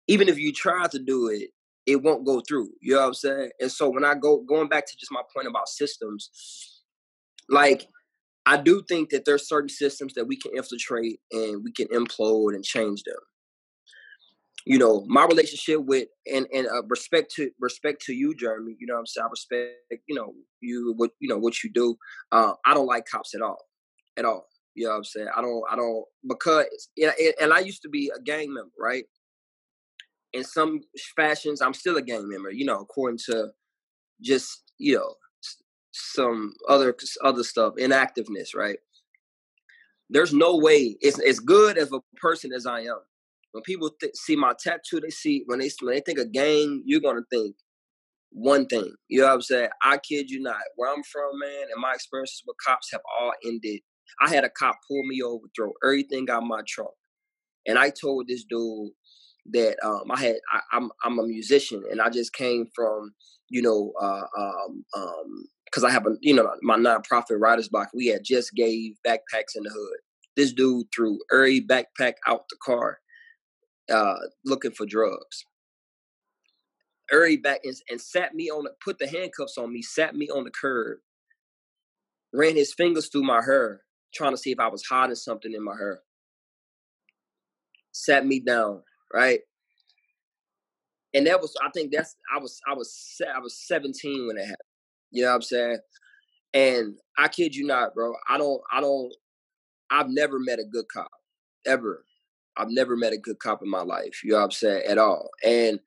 even 0.06 0.28
if 0.28 0.38
you 0.38 0.52
try 0.52 0.86
to 0.86 0.98
do 0.98 1.28
it, 1.28 1.48
it 1.86 2.02
won't 2.02 2.26
go 2.26 2.42
through. 2.46 2.68
You 2.82 2.94
know 2.94 3.00
what 3.00 3.06
I'm 3.06 3.14
saying? 3.14 3.50
And 3.58 3.72
so 3.72 3.88
when 3.88 4.04
I 4.04 4.14
go 4.14 4.38
going 4.46 4.68
back 4.68 4.86
to 4.86 4.96
just 4.98 5.10
my 5.10 5.22
point 5.34 5.48
about 5.48 5.70
systems, 5.70 6.82
like 7.48 7.88
I 8.46 8.58
do 8.58 8.82
think 8.88 9.10
that 9.10 9.24
there's 9.24 9.48
certain 9.48 9.68
systems 9.68 10.14
that 10.14 10.26
we 10.26 10.36
can 10.36 10.52
infiltrate 10.54 11.20
and 11.32 11.64
we 11.64 11.72
can 11.72 11.88
implode 11.88 12.54
and 12.54 12.64
change 12.64 13.02
them. 13.04 13.16
You 14.66 14.78
know, 14.78 15.04
my 15.06 15.26
relationship 15.26 15.84
with 15.84 16.08
and 16.32 16.46
and 16.52 16.66
uh, 16.66 16.82
respect 16.88 17.32
to 17.36 17.50
respect 17.60 18.02
to 18.06 18.14
you, 18.14 18.34
Jeremy. 18.34 18.76
You 18.78 18.86
know, 18.86 18.96
I'm 18.96 19.06
saying 19.06 19.26
I 19.26 19.30
respect 19.30 20.02
you 20.06 20.14
know 20.14 20.32
you 20.60 20.94
what 20.96 21.10
you 21.20 21.28
know 21.28 21.38
what 21.38 21.62
you 21.62 21.70
do. 21.70 21.96
Uh, 22.32 22.54
I 22.64 22.72
don't 22.72 22.86
like 22.86 23.04
cops 23.10 23.34
at 23.34 23.42
all 23.42 23.58
at 24.16 24.24
all. 24.24 24.46
You 24.74 24.84
know 24.84 24.90
what 24.90 24.96
I'm 24.96 25.04
saying? 25.04 25.28
I 25.34 25.40
don't, 25.40 25.62
I 25.70 25.76
don't, 25.76 26.04
because, 26.28 26.66
and 27.40 27.52
I 27.52 27.60
used 27.60 27.82
to 27.82 27.88
be 27.88 28.10
a 28.14 28.20
gang 28.20 28.52
member, 28.52 28.72
right? 28.78 29.04
In 30.32 30.42
some 30.42 30.80
fashions, 31.14 31.62
I'm 31.62 31.74
still 31.74 31.96
a 31.96 32.02
gang 32.02 32.28
member, 32.28 32.50
you 32.50 32.64
know, 32.64 32.80
according 32.80 33.18
to 33.26 33.50
just, 34.20 34.64
you 34.78 34.96
know, 34.96 35.14
some 35.94 36.52
other, 36.68 36.94
other 37.22 37.42
stuff, 37.42 37.74
inactiveness, 37.78 38.54
right? 38.54 38.78
There's 40.10 40.34
no 40.34 40.56
way, 40.58 40.96
it's 41.00 41.20
as 41.20 41.40
good 41.40 41.78
as 41.78 41.92
a 41.92 42.00
person 42.16 42.52
as 42.52 42.66
I 42.66 42.80
am. 42.80 43.00
When 43.52 43.62
people 43.62 43.90
th- 44.00 44.14
see 44.14 44.36
my 44.36 44.54
tattoo, 44.58 45.00
they 45.00 45.10
see, 45.10 45.44
when 45.46 45.60
they, 45.60 45.70
when 45.80 45.94
they 45.94 46.00
think 46.00 46.18
of 46.18 46.32
gang, 46.32 46.82
you're 46.84 47.00
to 47.00 47.22
think, 47.30 47.56
one 48.30 48.66
thing. 48.66 48.92
You 49.08 49.20
know 49.20 49.26
what 49.28 49.34
I'm 49.34 49.42
saying? 49.42 49.68
I 49.82 49.98
kid 49.98 50.28
you 50.28 50.40
not. 50.40 50.60
Where 50.74 50.92
I'm 50.92 51.04
from, 51.04 51.38
man, 51.38 51.68
and 51.72 51.80
my 51.80 51.92
experiences 51.92 52.42
with 52.44 52.56
cops 52.64 52.90
have 52.90 53.02
all 53.20 53.32
ended 53.46 53.80
I 54.20 54.28
had 54.28 54.44
a 54.44 54.50
cop 54.50 54.76
pull 54.88 55.02
me 55.06 55.22
over, 55.22 55.46
throw 55.56 55.72
everything 55.84 56.28
out 56.30 56.44
my 56.44 56.60
trunk, 56.68 56.90
and 57.66 57.78
I 57.78 57.90
told 57.90 58.28
this 58.28 58.44
dude 58.44 58.90
that 59.52 59.76
um, 59.84 60.10
I 60.10 60.20
had 60.20 60.36
I, 60.52 60.76
am 60.76 60.90
I'm, 61.04 61.18
I'm 61.18 61.18
a 61.18 61.26
musician 61.26 61.82
and 61.90 62.00
I 62.00 62.08
just 62.08 62.32
came 62.32 62.66
from 62.74 63.12
you 63.50 63.62
know 63.62 63.92
uh, 64.00 64.24
um, 64.38 64.84
um, 64.96 65.44
because 65.74 65.84
I 65.84 65.90
have 65.90 66.06
a 66.06 66.16
you 66.20 66.34
know 66.34 66.48
my 66.62 66.76
nonprofit 66.76 67.40
Writers 67.40 67.68
Block. 67.68 67.88
We 67.94 68.06
had 68.06 68.22
just 68.24 68.54
gave 68.54 68.92
backpacks 69.06 69.56
in 69.56 69.64
the 69.64 69.70
hood. 69.70 69.98
This 70.36 70.52
dude 70.52 70.86
threw 70.94 71.18
every 71.32 71.60
backpack 71.60 72.14
out 72.28 72.44
the 72.48 72.56
car, 72.62 72.98
uh, 73.92 74.16
looking 74.44 74.70
for 74.70 74.86
drugs. 74.86 75.44
Every 77.12 77.36
back 77.36 77.60
and, 77.64 77.74
and 77.90 78.00
sat 78.00 78.34
me 78.34 78.50
on 78.50 78.66
put 78.84 78.98
the 78.98 79.08
handcuffs 79.08 79.58
on 79.58 79.72
me, 79.72 79.82
sat 79.82 80.14
me 80.14 80.28
on 80.28 80.44
the 80.44 80.50
curb, 80.50 80.98
ran 82.32 82.56
his 82.56 82.72
fingers 82.72 83.08
through 83.08 83.24
my 83.24 83.42
hair, 83.42 83.82
trying 84.14 84.32
to 84.32 84.38
see 84.38 84.52
if 84.52 84.60
I 84.60 84.68
was 84.68 84.84
hiding 84.84 85.16
something 85.16 85.52
in 85.52 85.64
my 85.64 85.74
hair. 85.76 86.00
Sat 87.92 88.26
me 88.26 88.40
down, 88.40 88.82
right? 89.12 89.40
And 91.12 91.26
that 91.28 91.40
was, 91.40 91.54
I 91.64 91.70
think 91.70 91.92
that's, 91.92 92.16
I 92.34 92.40
was, 92.40 92.60
I 92.68 92.74
was, 92.74 93.20
I 93.36 93.38
was 93.38 93.56
17 93.68 94.26
when 94.26 94.36
it 94.36 94.40
happened. 94.40 94.73
You 95.14 95.22
know 95.22 95.30
what 95.30 95.36
I'm 95.36 95.42
saying? 95.42 95.78
And 96.52 96.94
I 97.16 97.28
kid 97.28 97.54
you 97.54 97.66
not, 97.66 97.94
bro. 97.94 98.14
I 98.28 98.38
don't, 98.38 98.60
I 98.72 98.80
don't, 98.80 99.12
I've 99.90 100.08
never 100.08 100.38
met 100.38 100.58
a 100.58 100.64
good 100.64 100.86
cop 100.92 101.10
ever. 101.66 102.04
I've 102.56 102.70
never 102.70 102.96
met 102.96 103.12
a 103.12 103.18
good 103.18 103.38
cop 103.38 103.62
in 103.62 103.70
my 103.70 103.82
life. 103.82 104.22
You 104.22 104.32
know 104.32 104.38
what 104.38 104.44
I'm 104.44 104.50
saying? 104.52 104.82
At 104.86 104.98
all. 104.98 105.30
And 105.44 105.80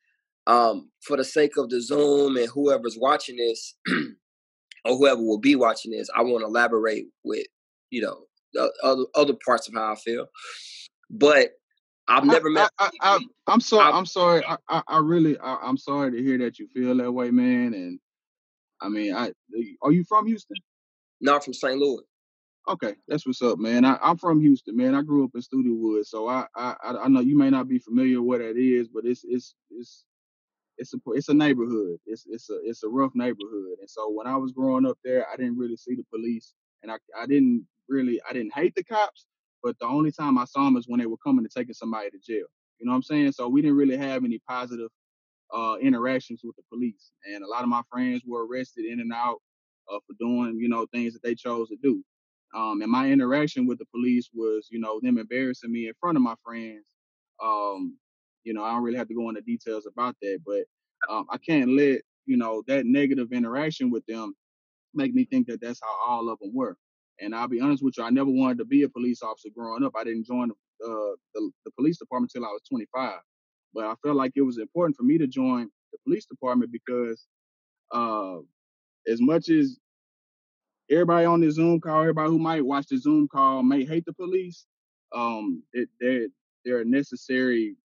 um, 0.47 0.89
for 1.01 1.17
the 1.17 1.23
sake 1.23 1.57
of 1.57 1.69
the 1.69 1.82
Zoom 1.82 2.38
and 2.38 2.47
whoever's 2.47 2.97
watching 2.99 3.38
this, 3.38 3.75
or 4.86 4.97
whoever 4.97 5.21
will 5.21 5.39
be 5.39 5.55
watching 5.55 5.91
this, 5.91 6.09
I 6.15 6.23
want 6.23 6.41
to 6.41 6.47
elaborate 6.47 7.07
with 7.23 7.45
you 7.89 8.01
know, 8.01 8.69
other 8.84 9.05
other 9.15 9.34
parts 9.45 9.67
of 9.67 9.73
how 9.73 9.93
I 9.93 9.95
feel. 9.95 10.28
But 11.09 11.51
I've 12.07 12.25
never 12.25 12.49
I, 12.49 12.53
met. 12.53 12.69
I, 12.80 12.89
I, 13.01 13.19
am 13.53 13.59
sorry. 13.59 13.91
I'm 13.91 14.05
sorry. 14.05 14.43
I, 14.45 14.82
I, 14.88 14.99
really, 14.99 15.38
I, 15.39 15.67
am 15.67 15.78
sorry 15.78 16.11
to 16.11 16.23
hear 16.23 16.38
that 16.39 16.57
you 16.57 16.67
feel 16.67 16.95
that 16.97 17.11
way, 17.11 17.32
man. 17.32 17.73
And 17.73 17.99
I 18.82 18.89
mean, 18.89 19.13
I 19.15 19.32
are 19.82 19.91
you 19.91 20.03
from 20.03 20.28
Houston? 20.28 20.57
Not 21.21 21.43
from 21.43 21.53
St. 21.53 21.78
Louis. 21.78 22.03
Okay, 22.67 22.95
that's 23.07 23.25
what's 23.25 23.41
up, 23.41 23.59
man. 23.59 23.86
I, 23.86 23.97
am 24.01 24.17
from 24.17 24.41
Houston, 24.41 24.75
man. 24.75 24.93
I 24.93 25.01
grew 25.01 25.23
up 25.23 25.32
in 25.34 25.41
Studewood, 25.41 26.05
so 26.05 26.28
I, 26.28 26.45
I 26.55 26.75
I 26.84 27.07
know 27.07 27.21
you 27.21 27.38
may 27.38 27.49
not 27.49 27.69
be 27.69 27.80
familiar 27.80 28.21
with 28.21 28.28
what 28.28 28.39
that 28.39 28.57
is, 28.57 28.89
but 28.89 29.05
it's 29.05 29.23
it's 29.23 29.55
it's 29.71 30.03
it's 30.78 30.93
a 30.93 30.97
it's 31.13 31.30
a 31.30 31.34
neighborhood. 31.34 31.97
It's 32.05 32.25
it's 32.30 32.49
a 32.49 32.59
it's 32.63 32.84
a 32.84 32.89
rough 32.89 33.13
neighborhood. 33.15 33.80
And 33.80 33.89
so 33.89 34.11
when 34.11 34.28
I 34.28 34.36
was 34.36 34.51
growing 34.51 34.86
up 34.86 34.97
there, 35.03 35.25
I 35.32 35.38
didn't 35.38 35.57
really 35.57 35.78
see 35.78 35.95
the 35.95 36.03
police, 36.11 36.53
and 36.84 36.91
I 36.91 36.97
I 37.17 37.25
didn't 37.25 37.65
really 37.88 38.19
I 38.30 38.34
didn't 38.34 38.53
hate 38.53 38.75
the 38.75 38.84
cops, 38.84 39.25
but 39.63 39.80
the 39.80 39.88
only 39.88 40.11
time 40.11 40.38
I 40.38 40.45
saw 40.45 40.65
them 40.65 40.75
is 40.75 40.88
when 40.88 40.99
they 40.99 41.05
were 41.05 41.17
coming 41.17 41.45
to 41.45 41.49
taking 41.49 41.73
somebody 41.73 42.09
to 42.09 42.19
jail. 42.19 42.47
You 42.80 42.86
know 42.86 42.91
what 42.91 42.97
I'm 42.97 43.03
saying? 43.03 43.32
So 43.32 43.47
we 43.47 43.61
didn't 43.61 43.78
really 43.78 43.97
have 43.97 44.23
any 44.25 44.39
positive 44.47 44.89
uh, 45.56 45.76
interactions 45.82 46.41
with 46.43 46.56
the 46.56 46.64
police, 46.72 47.12
and 47.32 47.43
a 47.43 47.48
lot 47.48 47.64
of 47.64 47.70
my 47.70 47.82
friends 47.91 48.24
were 48.26 48.45
arrested 48.45 48.86
in 48.86 49.00
and 49.00 49.14
out 49.14 49.38
uh, 49.91 50.00
for 50.06 50.16
doing 50.20 50.58
you 50.60 50.70
know 50.70 50.86
things 50.93 51.14
that 51.14 51.24
they 51.24 51.36
chose 51.36 51.70
to 51.70 51.78
do. 51.82 52.04
Um, 52.56 52.82
and 52.82 52.91
my 52.91 53.10
interaction 53.10 53.68
with 53.68 53.80
the 53.80 53.86
police 53.93 54.30
was 54.34 54.68
you 54.72 54.80
know 54.80 55.00
them 55.02 55.18
embarrassing 55.18 55.72
me 55.72 55.88
in 55.88 55.93
front 56.00 56.18
of 56.18 56.24
my 56.24 56.36
friends. 56.43 56.86
Um, 57.43 57.98
you 58.43 58.54
know 58.54 58.64
I 58.64 58.72
don't 58.72 58.84
really 58.84 58.98
have 58.98 59.10
to 59.10 59.16
go 59.16 59.30
into 59.30 59.41
details 59.41 59.86
about 59.86 60.16
that, 60.22 60.39
but 60.45 60.64
um, 61.10 61.26
I 61.30 61.38
can't 61.38 61.69
let 61.72 62.02
you 62.26 62.38
know 62.38 62.64
that 62.68 62.86
negative 62.86 63.32
interaction 63.32 63.90
with 63.90 64.06
them 64.06 64.34
make 64.94 65.14
me 65.14 65.26
think 65.26 65.48
that 65.48 65.61
that's 65.61 65.80
how 65.82 65.95
all 66.07 66.30
of 66.30 66.40
them 66.40 66.52
were. 66.53 66.78
And 67.19 67.34
I'll 67.34 67.48
be 67.48 67.61
honest 67.61 67.84
with 67.84 67.98
you, 67.98 68.03
I 68.03 68.10
never 68.10 68.30
wanted 68.30 68.57
to 68.60 68.65
be 68.65 68.84
a 68.84 68.90
police 68.90 69.22
officer 69.24 69.49
growing 69.56 69.84
up. 69.84 69.94
I 69.95 70.03
didn't 70.03 70.26
join 70.26 70.49
the, 70.49 70.86
uh, 70.86 71.15
the, 71.34 71.52
the 71.65 71.72
police 71.72 71.98
department 71.98 72.32
until 72.34 72.48
I 72.48 72.52
was 72.52 72.61
25. 72.69 73.19
But 73.73 73.85
I 73.85 73.95
felt 74.03 74.15
like 74.15 74.34
it 74.35 74.41
was 74.41 74.57
important 74.57 74.95
for 74.95 75.03
me 75.03 75.18
to 75.18 75.27
join 75.27 75.69
the 75.91 75.98
police 76.03 76.26
department 76.26 76.72
because 76.72 77.26
uh, 77.91 78.38
as 79.07 79.22
much 79.22 79.49
as 79.49 79.77
everybody 80.89 81.26
on 81.26 81.41
the 81.41 81.52
Zoom 81.52 81.80
call, 81.80 82.02
everybody 82.02 82.30
who 82.30 82.39
might 82.39 82.65
watch 82.65 82.88
the 82.88 82.98
Zoom 82.98 83.27
call 83.27 83.64
may 83.64 83.85
hate 83.85 84.06
the 84.06 84.14
police, 84.14 84.65
um, 85.14 85.64
it, 85.73 85.89
they're, 85.99 86.27
they're 86.65 86.81
a 86.81 86.85
necessary 86.85 87.76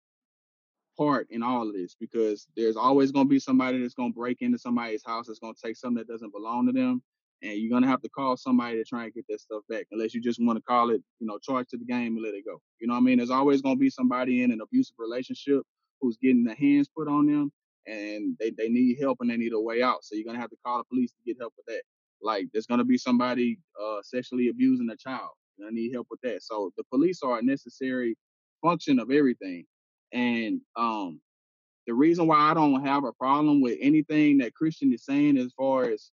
part 0.97 1.27
in 1.31 1.43
all 1.43 1.69
of 1.69 1.75
this 1.75 1.97
because 1.99 2.47
there's 2.57 2.77
always 2.77 3.13
going 3.13 3.27
to 3.27 3.31
be 3.31 3.39
somebody 3.39 3.81
that's 3.81 3.95
going 3.95 4.13
to 4.13 4.19
break 4.19 4.43
into 4.43 4.59
somebody's 4.59 5.05
house 5.05 5.27
that's 5.27 5.39
going 5.39 5.55
to 5.55 5.61
take 5.61 5.77
something 5.77 5.99
that 5.99 6.09
doesn't 6.09 6.33
belong 6.33 6.67
to 6.67 6.73
them 6.73 7.03
and 7.43 7.59
you're 7.59 7.71
gonna 7.71 7.89
have 7.89 8.03
to 8.03 8.09
call 8.09 8.37
somebody 8.37 8.77
to 8.77 8.85
try 8.85 9.05
and 9.05 9.15
get 9.15 9.25
that 9.29 9.41
stuff 9.41 9.63
back, 9.69 9.87
unless 9.91 10.15
you 10.15 10.21
just 10.21 10.41
want 10.43 10.57
to 10.57 10.63
call 10.63 10.91
it, 10.91 11.03
you 11.19 11.27
know, 11.27 11.39
charge 11.39 11.69
to 11.69 11.77
the 11.77 11.85
game 11.85 12.17
and 12.17 12.23
let 12.23 12.35
it 12.35 12.45
go. 12.47 12.61
You 12.81 12.87
know 12.87 12.95
what 12.95 13.01
I 13.01 13.03
mean? 13.03 13.19
There's 13.19 13.31
always 13.31 13.63
gonna 13.63 13.77
be 13.77 13.91
somebody 13.91 14.43
in 14.43 14.53
an 14.53 14.61
abusive 14.61 14.95
relationship 14.99 15.63
who's 16.01 16.17
getting 16.17 16.45
their 16.45 16.55
hands 16.57 16.89
put 16.97 17.09
on 17.09 17.27
them, 17.27 17.53
and 17.87 18.37
they, 18.39 18.51
they 18.51 18.69
need 18.69 18.99
help 19.01 19.19
and 19.21 19.31
they 19.31 19.37
need 19.37 19.53
a 19.53 19.61
way 19.61 19.83
out. 19.83 20.05
So 20.05 20.15
you're 20.15 20.25
gonna 20.25 20.41
have 20.41 20.51
to 20.51 20.57
call 20.65 20.79
the 20.79 20.85
police 20.85 21.11
to 21.13 21.19
get 21.27 21.37
help 21.41 21.55
with 21.57 21.67
that. 21.67 21.83
Like 22.23 22.47
there's 22.53 22.67
gonna 22.67 22.85
be 22.85 22.99
somebody 22.99 23.59
uh, 23.81 23.99
sexually 24.03 24.49
abusing 24.49 24.91
a 24.91 24.97
child. 24.97 25.31
Gonna 25.59 25.73
need 25.73 25.93
help 25.93 26.07
with 26.11 26.21
that. 26.23 26.43
So 26.43 26.73
the 26.77 26.85
police 26.85 27.23
are 27.23 27.39
a 27.39 27.43
necessary 27.43 28.17
function 28.63 28.99
of 28.99 29.11
everything. 29.11 29.65
And 30.13 30.61
um, 30.77 31.21
the 31.87 31.95
reason 31.95 32.27
why 32.27 32.37
I 32.51 32.55
don't 32.55 32.85
have 32.85 33.05
a 33.05 33.13
problem 33.13 33.61
with 33.61 33.79
anything 33.81 34.39
that 34.39 34.55
Christian 34.55 34.93
is 34.93 35.05
saying 35.05 35.37
as 35.39 35.53
far 35.57 35.85
as 35.85 36.11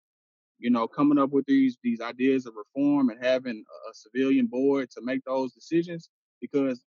you 0.59 0.71
know, 0.71 0.87
coming 0.87 1.19
up 1.19 1.31
with 1.31 1.45
these 1.47 1.77
these 1.83 2.01
ideas 2.01 2.47
of 2.47 2.55
reform 2.57 3.09
and 3.09 3.23
having 3.23 3.57
a, 3.87 3.91
a 3.91 3.93
civilian 3.95 4.47
board 4.47 4.89
to 4.91 5.01
make 5.03 5.23
those 5.25 5.53
decisions 5.53 6.09
because 6.41 6.83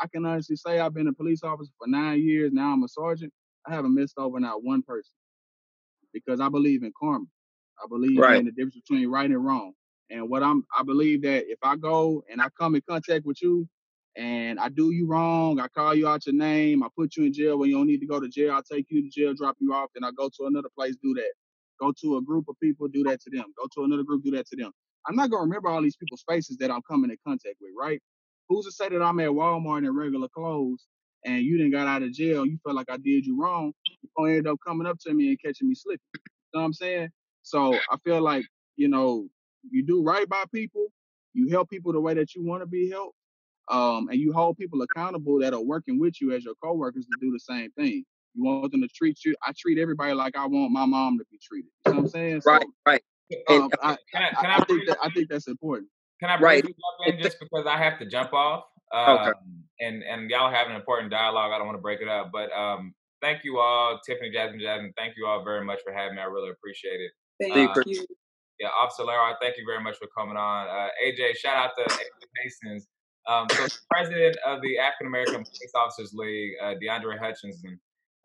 I 0.00 0.08
can 0.08 0.26
honestly 0.26 0.56
say 0.56 0.80
I've 0.80 0.94
been 0.94 1.08
a 1.08 1.14
police 1.14 1.44
officer 1.44 1.72
for 1.78 1.88
nine 1.88 2.22
years. 2.22 2.52
Now 2.52 2.72
I'm 2.74 2.84
a 2.84 2.88
sergeant. 2.88 3.32
I 3.66 3.74
haven't 3.74 3.94
missed 3.94 4.18
over 4.18 4.40
not 4.40 4.64
one 4.64 4.82
person 4.82 5.12
because 6.14 6.40
I 6.40 6.50
believe 6.50 6.84
in 6.84 6.92
karma. 7.00 7.26
I 7.82 7.88
believe 7.88 8.24
Right. 8.24 8.34
in 8.34 8.46
the 8.46 8.52
difference 8.52 8.76
between 8.76 9.08
right 9.10 9.30
and 9.30 9.44
wrong. 9.44 9.74
And 10.10 10.30
what 10.30 10.42
I'm, 10.44 10.64
I 10.78 10.84
believe 10.84 11.22
that 11.22 11.50
if 11.50 11.60
I 11.62 11.76
go 11.76 12.24
and 12.30 12.42
I 12.42 12.48
come 12.58 12.76
in 12.76 12.82
contact 12.88 13.26
with 13.26 13.42
you 13.42 13.68
and 14.16 14.60
I 14.60 14.70
do 14.70 14.90
you 14.92 15.06
wrong, 15.06 15.60
I 15.60 15.68
call 15.68 15.94
you 15.94 16.08
out 16.08 16.26
your 16.26 16.34
name, 16.36 16.82
I 16.84 16.88
put 16.96 17.16
you 17.16 17.26
in 17.26 17.32
jail 17.34 17.58
when 17.58 17.70
you 17.70 17.76
don't 17.76 17.86
need 17.88 18.00
to 18.00 18.06
go 18.06 18.20
to 18.20 18.28
jail, 18.28 18.52
I 18.54 18.62
take 18.70 18.86
you 18.90 19.02
to 19.02 19.10
jail, 19.10 19.34
drop 19.34 19.56
you 19.60 19.72
off, 19.74 19.90
then 19.94 20.04
I 20.04 20.10
go 20.12 20.28
to 20.30 20.46
another 20.46 20.70
place, 20.76 20.96
do 21.02 21.14
that. 21.14 21.32
Go 21.80 21.92
to 22.02 22.16
a 22.16 22.22
group 22.22 22.46
of 22.48 22.56
people, 22.60 22.88
do 22.88 23.04
that 23.04 23.20
to 23.22 23.30
them. 23.30 23.46
Go 23.56 23.68
to 23.74 23.84
another 23.84 24.02
group, 24.02 24.24
do 24.24 24.30
that 24.32 24.46
to 24.48 24.56
them. 24.56 24.72
I'm 25.08 25.16
not 25.16 25.30
gonna 25.30 25.42
remember 25.42 25.68
all 25.68 25.82
these 25.82 25.96
people's 25.96 26.24
faces 26.28 26.56
that 26.58 26.70
I'm 26.70 26.82
coming 26.88 27.10
in 27.10 27.16
contact 27.26 27.56
with, 27.60 27.72
right? 27.78 28.00
Who's 28.48 28.66
to 28.66 28.72
say 28.72 28.88
that 28.88 29.02
I'm 29.02 29.20
at 29.20 29.30
Walmart 29.30 29.86
in 29.86 29.96
regular 29.96 30.28
clothes 30.28 30.86
and 31.24 31.42
you 31.42 31.56
didn't 31.58 31.72
got 31.72 31.86
out 31.86 32.02
of 32.02 32.12
jail, 32.12 32.46
you 32.46 32.58
felt 32.64 32.76
like 32.76 32.90
I 32.90 32.96
did 32.96 33.26
you 33.26 33.40
wrong, 33.40 33.72
you're 34.02 34.10
gonna 34.16 34.38
end 34.38 34.48
up 34.48 34.58
coming 34.66 34.86
up 34.86 34.98
to 35.06 35.14
me 35.14 35.28
and 35.28 35.40
catching 35.42 35.68
me 35.68 35.74
slipping. 35.74 36.00
You 36.14 36.20
know 36.54 36.60
what 36.60 36.66
I'm 36.66 36.72
saying? 36.72 37.08
So 37.42 37.74
I 37.90 37.96
feel 38.04 38.20
like, 38.22 38.44
you 38.76 38.88
know, 38.88 39.28
you 39.70 39.84
do 39.84 40.02
right 40.02 40.28
by 40.28 40.44
people, 40.52 40.86
you 41.34 41.48
help 41.50 41.70
people 41.70 41.92
the 41.92 42.00
way 42.00 42.14
that 42.14 42.34
you 42.34 42.44
want 42.44 42.62
to 42.62 42.66
be 42.66 42.90
helped, 42.90 43.16
um, 43.70 44.08
and 44.08 44.18
you 44.18 44.32
hold 44.32 44.56
people 44.56 44.82
accountable 44.82 45.38
that 45.40 45.54
are 45.54 45.62
working 45.62 45.98
with 45.98 46.20
you 46.20 46.32
as 46.32 46.44
your 46.44 46.54
coworkers 46.62 47.06
to 47.06 47.16
do 47.20 47.30
the 47.32 47.40
same 47.40 47.70
thing. 47.72 48.04
You 48.38 48.44
want 48.44 48.70
them 48.70 48.82
to 48.82 48.88
treat 48.88 49.24
you. 49.24 49.34
I 49.42 49.52
treat 49.58 49.78
everybody 49.78 50.12
like 50.14 50.36
I 50.36 50.46
want 50.46 50.70
my 50.70 50.86
mom 50.86 51.18
to 51.18 51.24
be 51.30 51.38
treated. 51.42 51.70
You 51.86 51.92
know 51.92 51.98
what 51.98 52.04
I'm 52.04 52.08
saying? 52.08 52.42
Right, 52.46 52.62
So 52.62 52.68
right. 52.86 53.02
And 53.48 53.62
um, 53.64 53.70
I, 53.82 53.96
Can 54.14 54.22
I, 54.22 54.26
I, 54.28 54.30
can 54.40 54.50
I 54.50 54.56
I, 54.56 54.64
think 54.64 54.86
that 54.86 54.98
I 55.02 55.10
think 55.10 55.28
that's 55.28 55.48
important. 55.48 55.88
Can 56.20 56.30
I 56.30 56.38
Right. 56.40 56.62
briefly 56.62 56.80
jump 57.04 57.14
in 57.16 57.22
just 57.22 57.38
because 57.40 57.66
I 57.66 57.76
have 57.76 57.98
to 57.98 58.06
jump 58.06 58.32
off? 58.32 58.64
Okay. 58.94 59.28
Um, 59.28 59.34
and 59.80 60.02
and 60.04 60.30
y'all 60.30 60.50
have 60.52 60.68
an 60.68 60.76
important 60.76 61.10
dialogue. 61.10 61.52
I 61.52 61.58
don't 61.58 61.66
want 61.66 61.76
to 61.78 61.82
break 61.82 62.00
it 62.00 62.08
up, 62.08 62.30
but 62.32 62.50
um, 62.52 62.94
thank 63.20 63.44
you 63.44 63.58
all, 63.58 64.00
Tiffany, 64.06 64.30
Jasmine, 64.30 64.60
Jasmine. 64.60 64.92
Thank 64.96 65.14
you 65.16 65.26
all 65.26 65.44
very 65.44 65.64
much 65.64 65.80
for 65.84 65.92
having 65.92 66.14
me. 66.16 66.22
I 66.22 66.26
really 66.26 66.50
appreciate 66.50 67.00
it. 67.00 67.10
Thank 67.52 67.76
Uh, 67.76 67.82
you. 67.86 68.06
Yeah, 68.58 68.68
Officer 68.80 69.02
Lahar, 69.04 69.34
thank 69.40 69.56
you 69.56 69.64
very 69.66 69.82
much 69.82 69.96
for 69.98 70.08
coming 70.16 70.36
on. 70.36 70.66
Uh, 70.68 70.88
AJ, 71.06 71.36
shout 71.36 71.56
out 71.56 71.70
to 71.78 71.84
AJ 71.94 72.00
Masons. 72.44 72.88
Um, 73.28 73.46
so, 73.52 73.66
president 73.90 74.36
of 74.44 74.60
the 74.62 74.78
African 74.78 75.06
American 75.08 75.44
Police 75.44 75.72
Officers 75.76 76.12
League, 76.14 76.52
uh, 76.62 76.74
DeAndre 76.82 77.18
Hutchinson. 77.18 77.78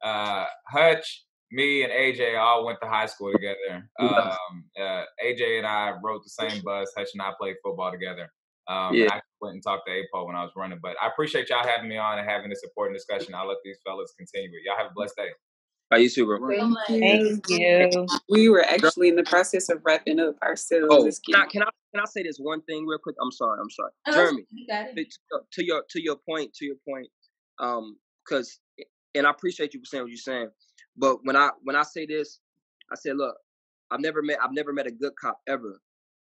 Uh, 0.03 0.45
Hutch, 0.67 1.25
me, 1.51 1.83
and 1.83 1.91
AJ 1.93 2.37
all 2.39 2.65
went 2.65 2.79
to 2.81 2.87
high 2.89 3.05
school 3.05 3.31
together. 3.31 3.89
Um, 3.99 4.65
uh, 4.79 5.03
AJ 5.23 5.59
and 5.59 5.67
I 5.67 5.93
rode 6.03 6.21
the 6.23 6.29
same 6.29 6.61
bus. 6.63 6.91
Hutch 6.97 7.09
and 7.13 7.21
I 7.21 7.31
played 7.39 7.55
football 7.63 7.91
together. 7.91 8.29
Um, 8.67 8.95
Yeah. 8.95 9.13
I 9.13 9.21
went 9.41 9.55
and 9.55 9.63
talked 9.63 9.87
to 9.87 9.93
APO 9.93 10.25
when 10.25 10.35
I 10.35 10.43
was 10.43 10.51
running. 10.55 10.79
But 10.81 10.95
I 11.01 11.07
appreciate 11.07 11.49
y'all 11.49 11.65
having 11.65 11.89
me 11.89 11.97
on 11.97 12.17
and 12.19 12.29
having 12.29 12.49
this 12.49 12.63
important 12.63 12.95
discussion. 12.97 13.33
I'll 13.35 13.47
let 13.47 13.57
these 13.63 13.77
fellas 13.85 14.13
continue 14.17 14.49
it. 14.49 14.63
Y'all 14.65 14.77
have 14.77 14.87
a 14.91 14.93
blessed 14.93 15.15
day. 15.17 15.29
How 15.91 15.97
you 15.97 16.09
too, 16.09 16.25
bro? 16.25 16.39
Right. 16.39 16.59
Thank 16.87 17.49
you. 17.49 18.07
We 18.29 18.49
were 18.49 18.63
actually 18.63 19.09
in 19.09 19.15
the 19.15 19.23
process 19.23 19.69
of 19.69 19.81
wrapping 19.85 20.19
up 20.19 20.35
ourselves. 20.41 20.87
Oh, 20.89 21.03
can 21.31 21.41
I, 21.41 21.45
can 21.45 21.61
I 21.61 21.69
can 21.93 22.01
I 22.01 22.05
say 22.05 22.23
this 22.23 22.37
one 22.37 22.61
thing 22.63 22.87
real 22.87 22.97
quick? 22.97 23.15
I'm 23.21 23.31
sorry. 23.31 23.59
I'm 23.61 23.69
sorry, 23.69 23.91
Oh, 24.07 24.13
Jeremy. 24.13 24.45
you 24.51 24.65
got 24.65 24.87
it. 24.87 24.95
to, 25.31 25.39
to 25.51 25.63
your 25.63 25.83
to 25.91 26.01
your 26.01 26.15
point 26.27 26.51
to 26.55 26.65
your 26.65 26.77
point 26.89 27.07
um 27.59 27.97
because 28.25 28.59
and 29.15 29.27
i 29.27 29.29
appreciate 29.29 29.73
you 29.73 29.79
for 29.79 29.85
saying 29.85 30.03
what 30.03 30.09
you're 30.09 30.17
saying 30.17 30.49
but 30.97 31.17
when 31.23 31.35
i 31.35 31.49
when 31.63 31.75
i 31.75 31.83
say 31.83 32.05
this 32.05 32.39
i 32.91 32.95
said 32.95 33.17
look 33.17 33.35
i've 33.91 33.99
never 33.99 34.21
met 34.21 34.37
i've 34.43 34.53
never 34.53 34.73
met 34.73 34.87
a 34.87 34.91
good 34.91 35.13
cop 35.19 35.39
ever 35.47 35.81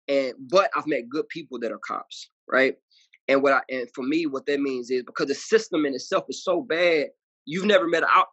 and 0.07 0.33
but 0.49 0.69
i've 0.75 0.87
met 0.87 1.09
good 1.09 1.27
people 1.29 1.59
that 1.59 1.71
are 1.71 1.79
cops 1.79 2.29
right 2.47 2.75
and 3.27 3.41
what 3.41 3.53
i 3.53 3.61
and 3.69 3.87
for 3.93 4.03
me 4.03 4.25
what 4.25 4.45
that 4.45 4.59
means 4.59 4.89
is 4.89 5.03
because 5.03 5.27
the 5.27 5.35
system 5.35 5.85
in 5.85 5.93
itself 5.93 6.25
is 6.29 6.43
so 6.43 6.61
bad 6.61 7.07
you've 7.45 7.65
never 7.65 7.87
met 7.87 8.03
I, 8.07 8.23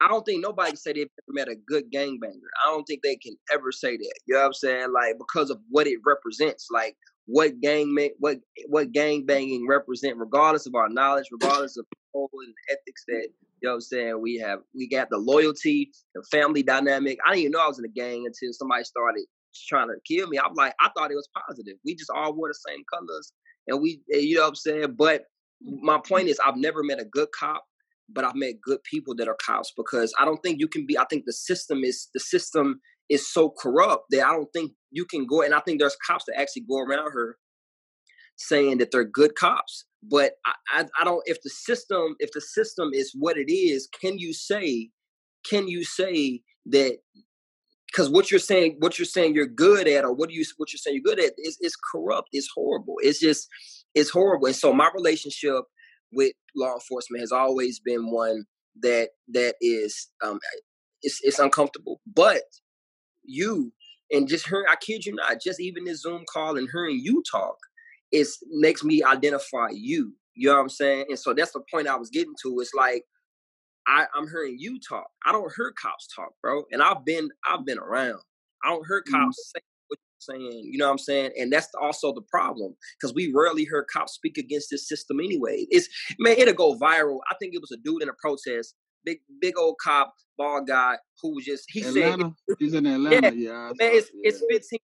I 0.00 0.08
don't 0.08 0.24
think 0.26 0.42
nobody 0.42 0.74
say 0.74 0.92
they've 0.92 1.06
ever 1.06 1.32
met 1.32 1.48
a 1.48 1.54
good 1.54 1.84
gangbanger. 1.92 2.50
I 2.64 2.70
don't 2.70 2.82
think 2.84 3.02
they 3.02 3.14
can 3.14 3.36
ever 3.52 3.70
say 3.70 3.96
that. 3.96 4.14
You 4.26 4.34
know 4.34 4.40
what 4.40 4.46
I'm 4.46 4.52
saying? 4.54 4.92
Like 4.92 5.16
because 5.16 5.48
of 5.48 5.60
what 5.70 5.86
it 5.86 6.00
represents. 6.04 6.66
Like 6.72 6.96
what 7.26 7.60
gang 7.60 7.96
what 8.18 8.38
what 8.66 8.92
gang 8.92 9.24
banging 9.24 9.66
represent, 9.68 10.18
regardless 10.18 10.66
of 10.66 10.74
our 10.74 10.88
knowledge, 10.88 11.28
regardless 11.30 11.76
of 11.76 11.86
the 11.90 12.20
and 12.20 12.54
ethics 12.70 13.04
that 13.08 13.28
you 13.62 13.68
know 13.68 13.74
what 13.74 13.76
I'm 13.76 13.80
saying. 13.82 14.20
We 14.20 14.38
have 14.38 14.58
we 14.74 14.88
got 14.88 15.08
the 15.10 15.18
loyalty, 15.18 15.92
the 16.14 16.22
family 16.30 16.62
dynamic. 16.62 17.18
I 17.24 17.30
didn't 17.30 17.40
even 17.40 17.52
know 17.52 17.64
I 17.64 17.68
was 17.68 17.78
in 17.78 17.84
a 17.84 17.88
gang 17.88 18.24
until 18.26 18.52
somebody 18.52 18.82
started 18.84 19.24
trying 19.68 19.88
to 19.88 19.94
kill 20.06 20.26
me. 20.28 20.38
I'm 20.38 20.54
like, 20.54 20.74
I 20.80 20.90
thought 20.96 21.12
it 21.12 21.16
was 21.16 21.28
positive. 21.46 21.74
We 21.84 21.94
just 21.94 22.10
all 22.10 22.34
wore 22.34 22.48
the 22.48 22.58
same 22.68 22.82
colors, 22.92 23.32
and 23.68 23.80
we, 23.80 24.02
you 24.08 24.34
know 24.34 24.42
what 24.42 24.48
I'm 24.48 24.54
saying. 24.56 24.94
But 24.98 25.24
my 25.60 26.00
point 26.06 26.28
is, 26.28 26.40
I've 26.44 26.56
never 26.56 26.82
met 26.82 27.00
a 27.00 27.04
good 27.04 27.28
cop, 27.38 27.62
but 28.08 28.24
I've 28.24 28.34
met 28.34 28.54
good 28.60 28.82
people 28.82 29.14
that 29.16 29.28
are 29.28 29.36
cops 29.44 29.72
because 29.76 30.12
I 30.18 30.24
don't 30.24 30.42
think 30.42 30.58
you 30.58 30.66
can 30.66 30.84
be. 30.84 30.98
I 30.98 31.04
think 31.04 31.24
the 31.24 31.32
system 31.32 31.84
is 31.84 32.08
the 32.14 32.20
system 32.20 32.80
is 33.08 33.32
so 33.32 33.50
corrupt 33.50 34.06
that 34.10 34.26
I 34.26 34.32
don't 34.32 34.52
think 34.52 34.72
you 34.90 35.04
can 35.04 35.26
go. 35.26 35.42
And 35.42 35.54
I 35.54 35.60
think 35.60 35.78
there's 35.78 35.96
cops 36.04 36.24
that 36.26 36.40
actually 36.40 36.64
go 36.68 36.78
around 36.78 37.12
her 37.12 37.36
saying 38.36 38.78
that 38.78 38.90
they're 38.90 39.04
good 39.04 39.36
cops. 39.36 39.84
But 40.02 40.32
I, 40.46 40.52
I, 40.80 40.84
I 41.00 41.04
don't. 41.04 41.22
If 41.26 41.42
the 41.42 41.50
system, 41.50 42.16
if 42.18 42.32
the 42.32 42.40
system 42.40 42.90
is 42.92 43.12
what 43.16 43.36
it 43.36 43.52
is, 43.52 43.88
can 44.00 44.18
you 44.18 44.32
say, 44.32 44.90
can 45.48 45.68
you 45.68 45.84
say 45.84 46.42
that? 46.66 46.98
Because 47.86 48.08
what 48.08 48.30
you're 48.30 48.40
saying, 48.40 48.76
what 48.78 48.98
you're 48.98 49.06
saying, 49.06 49.34
you're 49.34 49.46
good 49.46 49.86
at, 49.86 50.04
or 50.04 50.14
what 50.14 50.30
do 50.30 50.34
you, 50.34 50.44
what 50.56 50.72
you're 50.72 50.78
saying 50.78 51.00
you're 51.04 51.14
good 51.14 51.22
at, 51.22 51.34
is 51.38 51.58
is 51.60 51.76
corrupt. 51.92 52.30
It's 52.32 52.48
horrible. 52.54 52.96
It's 53.00 53.20
just, 53.20 53.48
it's 53.94 54.10
horrible. 54.10 54.46
And 54.46 54.56
so 54.56 54.72
my 54.72 54.90
relationship 54.94 55.64
with 56.12 56.32
law 56.56 56.74
enforcement 56.74 57.20
has 57.20 57.32
always 57.32 57.80
been 57.80 58.10
one 58.10 58.44
that 58.82 59.10
that 59.28 59.56
is, 59.60 60.08
um, 60.24 60.40
it's 61.02 61.20
it's 61.22 61.38
uncomfortable. 61.38 62.00
But 62.06 62.42
you 63.24 63.72
and 64.10 64.28
just 64.28 64.48
hearing, 64.48 64.66
I 64.70 64.76
kid 64.76 65.04
you 65.06 65.14
not, 65.14 65.40
just 65.42 65.60
even 65.60 65.84
this 65.84 66.02
Zoom 66.02 66.24
call 66.32 66.56
and 66.56 66.68
hearing 66.72 66.98
you 67.02 67.22
talk, 67.30 67.56
it 68.12 68.28
makes 68.50 68.84
me 68.84 69.02
identify 69.02 69.68
you. 69.72 70.12
You 70.34 70.48
know 70.48 70.54
what 70.54 70.62
I'm 70.62 70.68
saying? 70.68 71.06
And 71.08 71.18
so 71.18 71.34
that's 71.34 71.52
the 71.52 71.62
point 71.70 71.88
I 71.88 71.96
was 71.96 72.10
getting 72.10 72.34
to. 72.42 72.60
It's 72.60 72.74
like 72.74 73.04
I, 73.86 74.06
I'm 74.14 74.28
hearing 74.28 74.56
you 74.58 74.78
talk. 74.78 75.06
I 75.26 75.32
don't 75.32 75.52
hear 75.56 75.72
cops 75.80 76.06
talk, 76.14 76.32
bro. 76.42 76.64
And 76.70 76.82
I've 76.82 77.04
been 77.04 77.28
I've 77.46 77.64
been 77.64 77.78
around. 77.78 78.20
I 78.64 78.70
don't 78.70 78.86
hear 78.86 79.02
mm-hmm. 79.02 79.24
cops 79.24 79.52
say 79.54 79.60
what 79.88 79.98
you're 79.98 80.36
saying. 80.36 80.62
You 80.64 80.78
know 80.78 80.86
what 80.86 80.92
I'm 80.92 80.98
saying? 80.98 81.32
And 81.38 81.52
that's 81.52 81.68
also 81.80 82.14
the 82.14 82.22
problem 82.22 82.74
because 82.98 83.14
we 83.14 83.32
rarely 83.34 83.64
hear 83.64 83.84
cops 83.84 84.12
speak 84.12 84.38
against 84.38 84.68
this 84.70 84.88
system 84.88 85.20
anyway. 85.20 85.66
It's 85.70 85.88
man, 86.18 86.36
it'll 86.38 86.54
go 86.54 86.78
viral. 86.78 87.18
I 87.30 87.34
think 87.40 87.54
it 87.54 87.60
was 87.60 87.72
a 87.72 87.78
dude 87.82 88.02
in 88.02 88.08
a 88.08 88.14
protest, 88.20 88.74
big 89.04 89.18
big 89.40 89.58
old 89.58 89.76
cop, 89.82 90.14
bald 90.38 90.68
guy, 90.68 90.96
who 91.20 91.34
was 91.34 91.44
just 91.44 91.64
he 91.68 91.82
said 91.82 92.20
He's 92.58 92.74
in 92.74 92.86
Atlanta. 92.86 93.34
Yeah, 93.34 93.52
I 93.52 93.72
man, 93.78 93.94
it's 93.94 94.08
it, 94.08 94.14
it's 94.22 94.42
15 94.50 94.60
seconds 94.60 94.80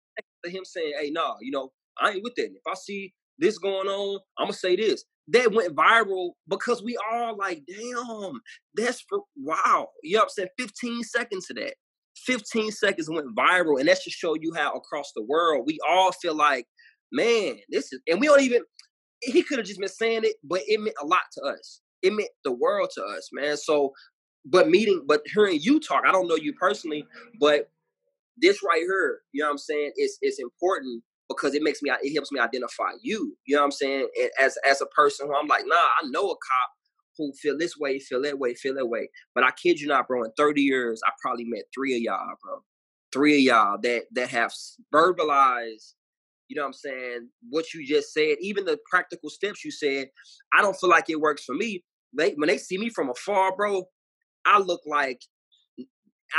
of 0.45 0.51
him 0.51 0.65
saying, 0.65 0.93
"Hey, 0.99 1.09
nah, 1.11 1.35
you 1.41 1.51
know, 1.51 1.71
I 1.99 2.11
ain't 2.11 2.23
with 2.23 2.35
that. 2.35 2.45
If 2.45 2.61
I 2.67 2.73
see 2.75 3.13
this 3.37 3.57
going 3.57 3.87
on, 3.87 4.19
I'm 4.37 4.45
gonna 4.45 4.53
say 4.53 4.75
this." 4.75 5.03
That 5.29 5.53
went 5.53 5.75
viral 5.75 6.31
because 6.47 6.83
we 6.83 6.97
all 7.11 7.35
like, 7.35 7.63
"Damn, 7.67 8.41
that's 8.75 9.01
for 9.01 9.21
wow." 9.35 9.89
You 10.03 10.13
know 10.13 10.19
what 10.19 10.23
I'm 10.25 10.29
saying? 10.29 10.49
15 10.57 11.03
seconds 11.03 11.49
of 11.49 11.57
that. 11.57 11.75
15 12.17 12.71
seconds 12.71 13.09
went 13.09 13.35
viral, 13.35 13.79
and 13.79 13.87
that 13.89 14.01
should 14.01 14.13
show 14.13 14.35
you 14.35 14.53
how 14.53 14.73
across 14.73 15.11
the 15.15 15.23
world 15.23 15.65
we 15.65 15.79
all 15.87 16.11
feel 16.11 16.35
like, 16.35 16.65
man, 17.11 17.57
this 17.69 17.91
is, 17.91 17.99
and 18.07 18.19
we 18.19 18.27
don't 18.27 18.41
even. 18.41 18.61
He 19.21 19.41
could 19.41 19.57
have 19.57 19.67
just 19.67 19.79
been 19.79 19.89
saying 19.89 20.21
it, 20.23 20.35
but 20.43 20.61
it 20.67 20.79
meant 20.79 20.95
a 21.01 21.05
lot 21.05 21.23
to 21.33 21.41
us. 21.43 21.81
It 22.03 22.13
meant 22.13 22.29
the 22.43 22.51
world 22.51 22.89
to 22.95 23.03
us, 23.03 23.29
man. 23.33 23.57
So, 23.57 23.93
but 24.45 24.69
meeting, 24.69 25.03
but 25.07 25.21
hearing 25.33 25.59
you 25.61 25.79
talk, 25.79 26.03
I 26.05 26.11
don't 26.11 26.27
know 26.27 26.35
you 26.35 26.53
personally, 26.53 27.05
but 27.39 27.69
this 28.37 28.61
right 28.63 28.81
here, 28.81 29.21
you 29.31 29.41
know 29.41 29.47
what 29.47 29.53
I'm 29.53 29.57
saying, 29.57 29.91
it's 29.95 30.17
it's 30.21 30.39
important 30.39 31.03
because 31.29 31.55
it 31.55 31.63
makes 31.63 31.81
me 31.81 31.91
it 32.01 32.13
helps 32.13 32.31
me 32.31 32.39
identify 32.39 32.91
you. 33.01 33.35
You 33.45 33.55
know 33.55 33.61
what 33.61 33.65
I'm 33.65 33.71
saying? 33.71 34.07
As 34.39 34.57
as 34.67 34.81
a 34.81 34.85
person 34.87 35.27
who 35.27 35.35
I'm 35.35 35.47
like, 35.47 35.63
nah, 35.65 35.75
I 35.75 36.07
know 36.07 36.29
a 36.29 36.35
cop 36.35 36.71
who 37.17 37.31
feel 37.33 37.57
this 37.57 37.77
way, 37.77 37.99
feel 37.99 38.21
that 38.23 38.39
way, 38.39 38.53
feel 38.53 38.75
that 38.75 38.87
way. 38.87 39.09
But 39.33 39.43
I 39.43 39.51
kid 39.51 39.79
you 39.79 39.87
not, 39.87 40.07
bro. 40.07 40.23
In 40.23 40.31
30 40.37 40.61
years, 40.61 41.01
I 41.05 41.11
probably 41.21 41.45
met 41.45 41.63
three 41.73 41.95
of 41.95 42.01
y'all, 42.01 42.35
bro. 42.43 42.63
Three 43.13 43.35
of 43.35 43.41
y'all 43.41 43.77
that 43.83 44.03
that 44.13 44.29
have 44.29 44.53
verbalized, 44.93 45.93
you 46.47 46.55
know 46.55 46.63
what 46.63 46.67
I'm 46.67 46.73
saying, 46.73 47.29
what 47.49 47.73
you 47.73 47.85
just 47.87 48.13
said, 48.13 48.35
even 48.41 48.65
the 48.65 48.77
practical 48.89 49.29
steps 49.29 49.63
you 49.63 49.71
said. 49.71 50.07
I 50.53 50.61
don't 50.61 50.75
feel 50.75 50.89
like 50.89 51.09
it 51.09 51.19
works 51.19 51.43
for 51.43 51.55
me. 51.55 51.83
They 52.17 52.31
when 52.31 52.47
they 52.47 52.57
see 52.57 52.77
me 52.77 52.89
from 52.89 53.09
afar, 53.09 53.55
bro, 53.55 53.83
I 54.45 54.59
look 54.59 54.81
like 54.85 55.21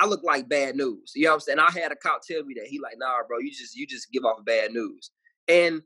I 0.00 0.06
look 0.06 0.22
like 0.22 0.48
bad 0.48 0.76
news. 0.76 1.12
You 1.14 1.24
know 1.24 1.30
what 1.30 1.34
I'm 1.34 1.40
saying? 1.40 1.58
I 1.58 1.70
had 1.70 1.92
a 1.92 1.96
cop 1.96 2.22
tell 2.22 2.44
me 2.44 2.54
that. 2.58 2.66
He 2.66 2.80
like, 2.80 2.96
nah, 2.98 3.18
bro, 3.26 3.38
you 3.38 3.50
just 3.50 3.76
you 3.76 3.86
just 3.86 4.10
give 4.12 4.24
off 4.24 4.44
bad 4.44 4.72
news. 4.72 5.10
And 5.48 5.82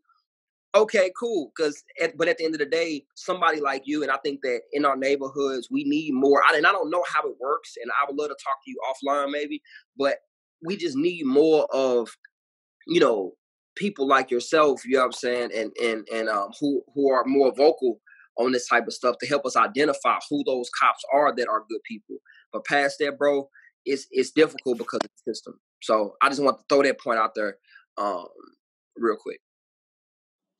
okay, 0.74 1.10
cool. 1.18 1.52
Cause 1.56 1.82
at, 2.00 2.16
but 2.16 2.28
at 2.28 2.38
the 2.38 2.44
end 2.44 2.54
of 2.54 2.60
the 2.60 2.66
day, 2.66 3.04
somebody 3.14 3.60
like 3.60 3.82
you, 3.84 4.02
and 4.02 4.10
I 4.10 4.16
think 4.18 4.40
that 4.42 4.60
in 4.72 4.84
our 4.84 4.96
neighborhoods, 4.96 5.68
we 5.70 5.84
need 5.84 6.12
more. 6.14 6.42
I, 6.42 6.56
and 6.56 6.66
I 6.66 6.72
don't 6.72 6.90
know 6.90 7.04
how 7.12 7.22
it 7.28 7.36
works, 7.40 7.74
and 7.80 7.90
I 7.90 8.06
would 8.06 8.18
love 8.18 8.28
to 8.28 8.36
talk 8.42 8.58
to 8.64 8.70
you 8.70 8.78
offline 8.88 9.30
maybe, 9.30 9.62
but 9.96 10.16
we 10.62 10.76
just 10.76 10.96
need 10.96 11.24
more 11.24 11.66
of, 11.72 12.10
you 12.86 13.00
know, 13.00 13.32
people 13.76 14.06
like 14.06 14.30
yourself, 14.30 14.84
you 14.84 14.92
know 14.92 15.00
what 15.00 15.06
I'm 15.06 15.12
saying, 15.12 15.50
and 15.54 15.72
and 15.82 16.06
and 16.12 16.28
um 16.28 16.50
who 16.60 16.82
who 16.94 17.10
are 17.10 17.24
more 17.24 17.52
vocal 17.54 18.00
on 18.38 18.52
this 18.52 18.68
type 18.68 18.86
of 18.86 18.92
stuff 18.92 19.16
to 19.20 19.26
help 19.26 19.44
us 19.44 19.56
identify 19.56 20.18
who 20.28 20.42
those 20.44 20.70
cops 20.78 21.02
are 21.12 21.34
that 21.34 21.48
are 21.48 21.64
good 21.68 21.82
people. 21.84 22.16
But 22.52 22.64
past 22.64 22.96
that, 23.00 23.18
bro, 23.18 23.48
it's 23.84 24.06
it's 24.10 24.30
difficult 24.30 24.78
because 24.78 25.00
of 25.02 25.10
the 25.10 25.32
system. 25.32 25.54
So 25.82 26.14
I 26.22 26.28
just 26.28 26.42
want 26.42 26.58
to 26.58 26.64
throw 26.68 26.82
that 26.82 27.00
point 27.00 27.18
out 27.18 27.34
there 27.34 27.56
um, 27.98 28.26
real 28.96 29.16
quick. 29.16 29.40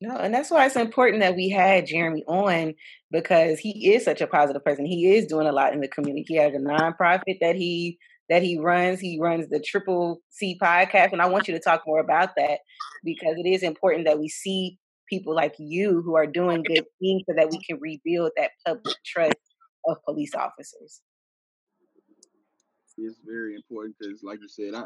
No, 0.03 0.17
and 0.17 0.33
that's 0.33 0.51
why 0.51 0.65
it's 0.65 0.77
important 0.77 1.21
that 1.21 1.37
we 1.37 1.51
had 1.51 1.87
Jeremy 1.87 2.25
on 2.27 2.75
because 3.11 3.59
he 3.59 3.93
is 3.93 4.05
such 4.05 4.23
a 4.23 4.27
positive 4.27 4.65
person. 4.65 4.87
He 4.87 5.15
is 5.15 5.27
doing 5.27 5.47
a 5.47 5.53
lot 5.53 5.75
in 5.75 5.81
the 5.81 5.89
community. 5.89 6.25
He 6.27 6.37
has 6.37 6.55
a 6.55 6.59
nonprofit 6.59 7.39
that 7.43 7.55
he 7.55 7.99
that 8.31 8.43
he 8.43 8.59
runs. 8.59 9.01
He 9.01 9.19
runs 9.21 9.49
the 9.49 9.61
Triple 9.61 10.23
C 10.31 10.59
podcast, 10.61 11.13
and 11.13 11.21
I 11.21 11.27
want 11.27 11.49
you 11.49 11.55
to 11.55 11.61
talk 11.61 11.83
more 11.87 12.01
about 12.01 12.31
that 12.37 12.61
because 13.05 13.35
it 13.37 13.47
is 13.47 13.63
important 13.63 14.07
that 14.07 14.19
we 14.19 14.29
see 14.29 14.79
people 15.11 15.35
like 15.35 15.55
you 15.59 16.01
who 16.03 16.17
are 16.17 16.27
doing 16.27 16.63
good 16.63 16.85
things 17.01 17.23
so 17.29 17.35
that 17.37 17.51
we 17.51 17.61
can 17.63 17.79
rebuild 17.81 18.31
that 18.37 18.53
public 18.67 18.97
trust 19.05 19.35
of 19.87 19.99
police 20.05 20.35
officers. 20.35 21.03
It's 23.05 23.21
very 23.25 23.55
important 23.55 23.97
because, 23.99 24.23
like 24.23 24.41
you 24.41 24.49
said, 24.49 24.75
I 24.75 24.85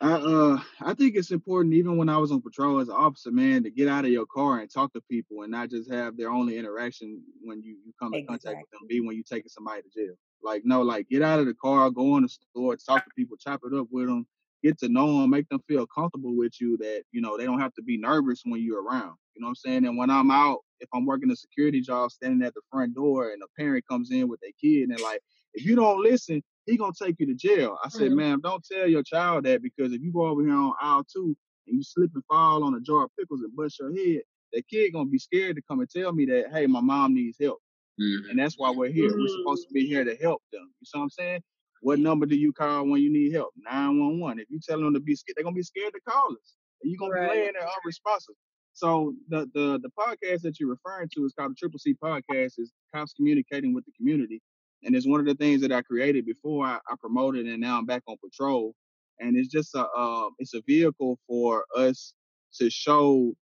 I 0.00 0.12
uh 0.12 0.58
I 0.80 0.94
think 0.94 1.14
it's 1.16 1.30
important 1.30 1.74
even 1.74 1.96
when 1.96 2.08
I 2.08 2.18
was 2.18 2.32
on 2.32 2.42
patrol 2.42 2.80
as 2.80 2.88
an 2.88 2.96
officer, 2.96 3.30
man, 3.30 3.62
to 3.62 3.70
get 3.70 3.88
out 3.88 4.04
of 4.04 4.10
your 4.10 4.26
car 4.26 4.58
and 4.58 4.70
talk 4.70 4.92
to 4.94 5.00
people 5.10 5.42
and 5.42 5.52
not 5.52 5.70
just 5.70 5.90
have 5.90 6.16
their 6.16 6.30
only 6.30 6.58
interaction 6.58 7.22
when 7.42 7.62
you, 7.62 7.76
you 7.84 7.92
come 8.00 8.12
in 8.12 8.20
exactly. 8.20 8.38
contact 8.38 8.62
with 8.62 8.80
them 8.80 8.88
be 8.88 9.00
when 9.00 9.16
you 9.16 9.22
taking 9.22 9.48
somebody 9.48 9.82
to 9.82 9.88
jail. 9.88 10.14
Like 10.42 10.62
no, 10.64 10.82
like 10.82 11.08
get 11.08 11.22
out 11.22 11.40
of 11.40 11.46
the 11.46 11.54
car, 11.54 11.90
go 11.90 12.16
in 12.16 12.24
the 12.24 12.28
store, 12.28 12.76
talk 12.76 13.04
to 13.04 13.10
people, 13.16 13.36
chop 13.36 13.60
it 13.64 13.74
up 13.74 13.86
with 13.90 14.06
them, 14.06 14.26
get 14.62 14.78
to 14.80 14.88
know 14.88 15.20
them, 15.20 15.30
make 15.30 15.48
them 15.48 15.62
feel 15.68 15.86
comfortable 15.86 16.36
with 16.36 16.60
you. 16.60 16.76
That 16.78 17.04
you 17.12 17.20
know 17.20 17.38
they 17.38 17.44
don't 17.44 17.60
have 17.60 17.74
to 17.74 17.82
be 17.82 17.96
nervous 17.96 18.42
when 18.44 18.60
you're 18.60 18.82
around. 18.82 19.14
You 19.34 19.40
know 19.40 19.46
what 19.46 19.50
I'm 19.50 19.54
saying? 19.56 19.86
And 19.86 19.96
when 19.96 20.10
I'm 20.10 20.30
out, 20.30 20.58
if 20.80 20.88
I'm 20.92 21.06
working 21.06 21.30
a 21.30 21.36
security 21.36 21.80
job, 21.80 22.10
standing 22.10 22.46
at 22.46 22.54
the 22.54 22.60
front 22.70 22.94
door, 22.94 23.30
and 23.30 23.42
a 23.42 23.46
parent 23.58 23.84
comes 23.88 24.10
in 24.10 24.28
with 24.28 24.40
their 24.40 24.52
kid, 24.60 24.90
and 24.90 25.00
like, 25.00 25.20
if 25.54 25.64
you 25.64 25.76
don't 25.76 26.02
listen, 26.02 26.42
he 26.66 26.76
gonna 26.76 26.92
take 27.00 27.16
you 27.18 27.26
to 27.26 27.34
jail. 27.34 27.78
I 27.84 27.88
said, 27.88 28.08
mm-hmm. 28.08 28.16
ma'am, 28.16 28.40
don't 28.42 28.64
tell 28.64 28.88
your 28.88 29.02
child 29.02 29.44
that 29.44 29.62
because 29.62 29.92
if 29.92 30.02
you 30.02 30.12
go 30.12 30.26
over 30.26 30.42
here 30.42 30.54
on 30.54 30.72
aisle 30.80 31.04
two 31.04 31.36
and 31.66 31.76
you 31.76 31.82
slip 31.82 32.10
and 32.14 32.24
fall 32.26 32.64
on 32.64 32.74
a 32.74 32.80
jar 32.80 33.04
of 33.04 33.10
pickles 33.18 33.42
and 33.42 33.54
bust 33.54 33.78
your 33.78 33.94
head, 33.94 34.22
that 34.52 34.68
kid 34.68 34.92
gonna 34.92 35.06
be 35.06 35.18
scared 35.18 35.56
to 35.56 35.62
come 35.68 35.80
and 35.80 35.90
tell 35.90 36.12
me 36.12 36.24
that, 36.26 36.46
hey, 36.52 36.66
my 36.66 36.80
mom 36.80 37.14
needs 37.14 37.36
help. 37.40 37.58
Mm-hmm. 38.00 38.30
And 38.30 38.38
that's 38.38 38.56
why 38.56 38.70
we're 38.70 38.90
here. 38.90 39.10
Mm-hmm. 39.10 39.20
We're 39.20 39.38
supposed 39.38 39.68
to 39.68 39.74
be 39.74 39.86
here 39.86 40.04
to 40.04 40.16
help 40.16 40.42
them. 40.52 40.70
You 40.80 40.86
see 40.86 40.98
what 40.98 41.04
I'm 41.04 41.10
saying? 41.10 41.42
What 41.80 41.98
number 41.98 42.24
do 42.24 42.36
you 42.36 42.52
call 42.52 42.86
when 42.88 43.02
you 43.02 43.12
need 43.12 43.34
help? 43.34 43.52
911. 43.56 44.40
If 44.40 44.50
you 44.50 44.58
tell 44.66 44.80
them 44.80 44.94
to 44.94 45.00
be 45.00 45.14
scared, 45.14 45.36
they're 45.36 45.44
gonna 45.44 45.54
be 45.54 45.62
scared 45.62 45.92
to 45.92 46.00
call 46.08 46.32
us. 46.32 46.54
And 46.82 46.90
you're 46.90 46.98
gonna 46.98 47.20
right. 47.20 47.30
be 47.30 47.38
laying 47.40 47.52
there 47.58 47.68
unresponsive. 47.84 48.34
So 48.72 49.14
the 49.28 49.48
the 49.54 49.78
the 49.80 49.90
podcast 49.98 50.42
that 50.42 50.58
you're 50.58 50.70
referring 50.70 51.08
to 51.14 51.24
is 51.24 51.32
called 51.38 51.52
the 51.52 51.56
Triple 51.56 51.78
C 51.78 51.94
Podcast. 51.94 52.58
Is 52.58 52.72
cops 52.94 53.12
communicating 53.12 53.74
with 53.74 53.84
the 53.84 53.92
community 53.92 54.40
and 54.84 54.94
it's 54.94 55.06
one 55.06 55.20
of 55.20 55.26
the 55.26 55.34
things 55.34 55.62
that 55.62 55.72
I 55.72 55.82
created 55.82 56.26
before 56.26 56.66
I, 56.66 56.78
I 56.88 56.94
promoted, 57.00 57.46
and 57.46 57.60
now 57.60 57.78
I'm 57.78 57.86
back 57.86 58.02
on 58.06 58.16
patrol. 58.22 58.74
And 59.20 59.36
it's 59.36 59.48
just 59.48 59.74
a 59.74 59.86
uh, 59.86 60.28
it's 60.38 60.54
a 60.54 60.62
vehicle 60.66 61.18
for 61.26 61.64
us 61.76 62.14
to 62.58 62.68
show 62.70 63.34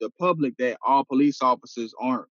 the 0.00 0.10
public 0.18 0.56
that 0.58 0.78
all 0.86 1.04
police 1.04 1.42
officers 1.42 1.92
aren't 2.00 2.28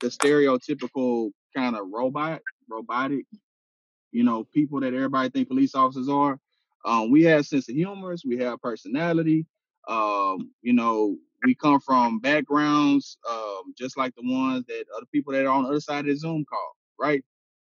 the 0.00 0.08
stereotypical 0.08 1.30
kind 1.56 1.76
of 1.76 1.86
robot, 1.90 2.42
robotic, 2.68 3.24
you 4.12 4.22
know, 4.22 4.44
people 4.44 4.80
that 4.80 4.94
everybody 4.94 5.30
think 5.30 5.48
police 5.48 5.74
officers 5.74 6.08
are. 6.08 6.38
Um, 6.84 7.10
we 7.10 7.24
have 7.24 7.46
sense 7.46 7.68
of 7.68 7.74
humor, 7.74 8.14
we 8.24 8.38
have 8.38 8.60
personality. 8.60 9.46
Um, 9.88 10.50
you 10.62 10.72
know, 10.72 11.16
we 11.44 11.54
come 11.54 11.80
from 11.80 12.18
backgrounds 12.18 13.18
um, 13.28 13.74
just 13.78 13.96
like 13.96 14.14
the 14.14 14.22
ones 14.22 14.64
that 14.66 14.84
other 14.96 15.06
people 15.12 15.32
that 15.32 15.46
are 15.46 15.48
on 15.48 15.64
the 15.64 15.70
other 15.70 15.80
side 15.80 16.00
of 16.00 16.06
the 16.06 16.16
Zoom 16.16 16.44
call 16.44 16.75
right? 16.98 17.22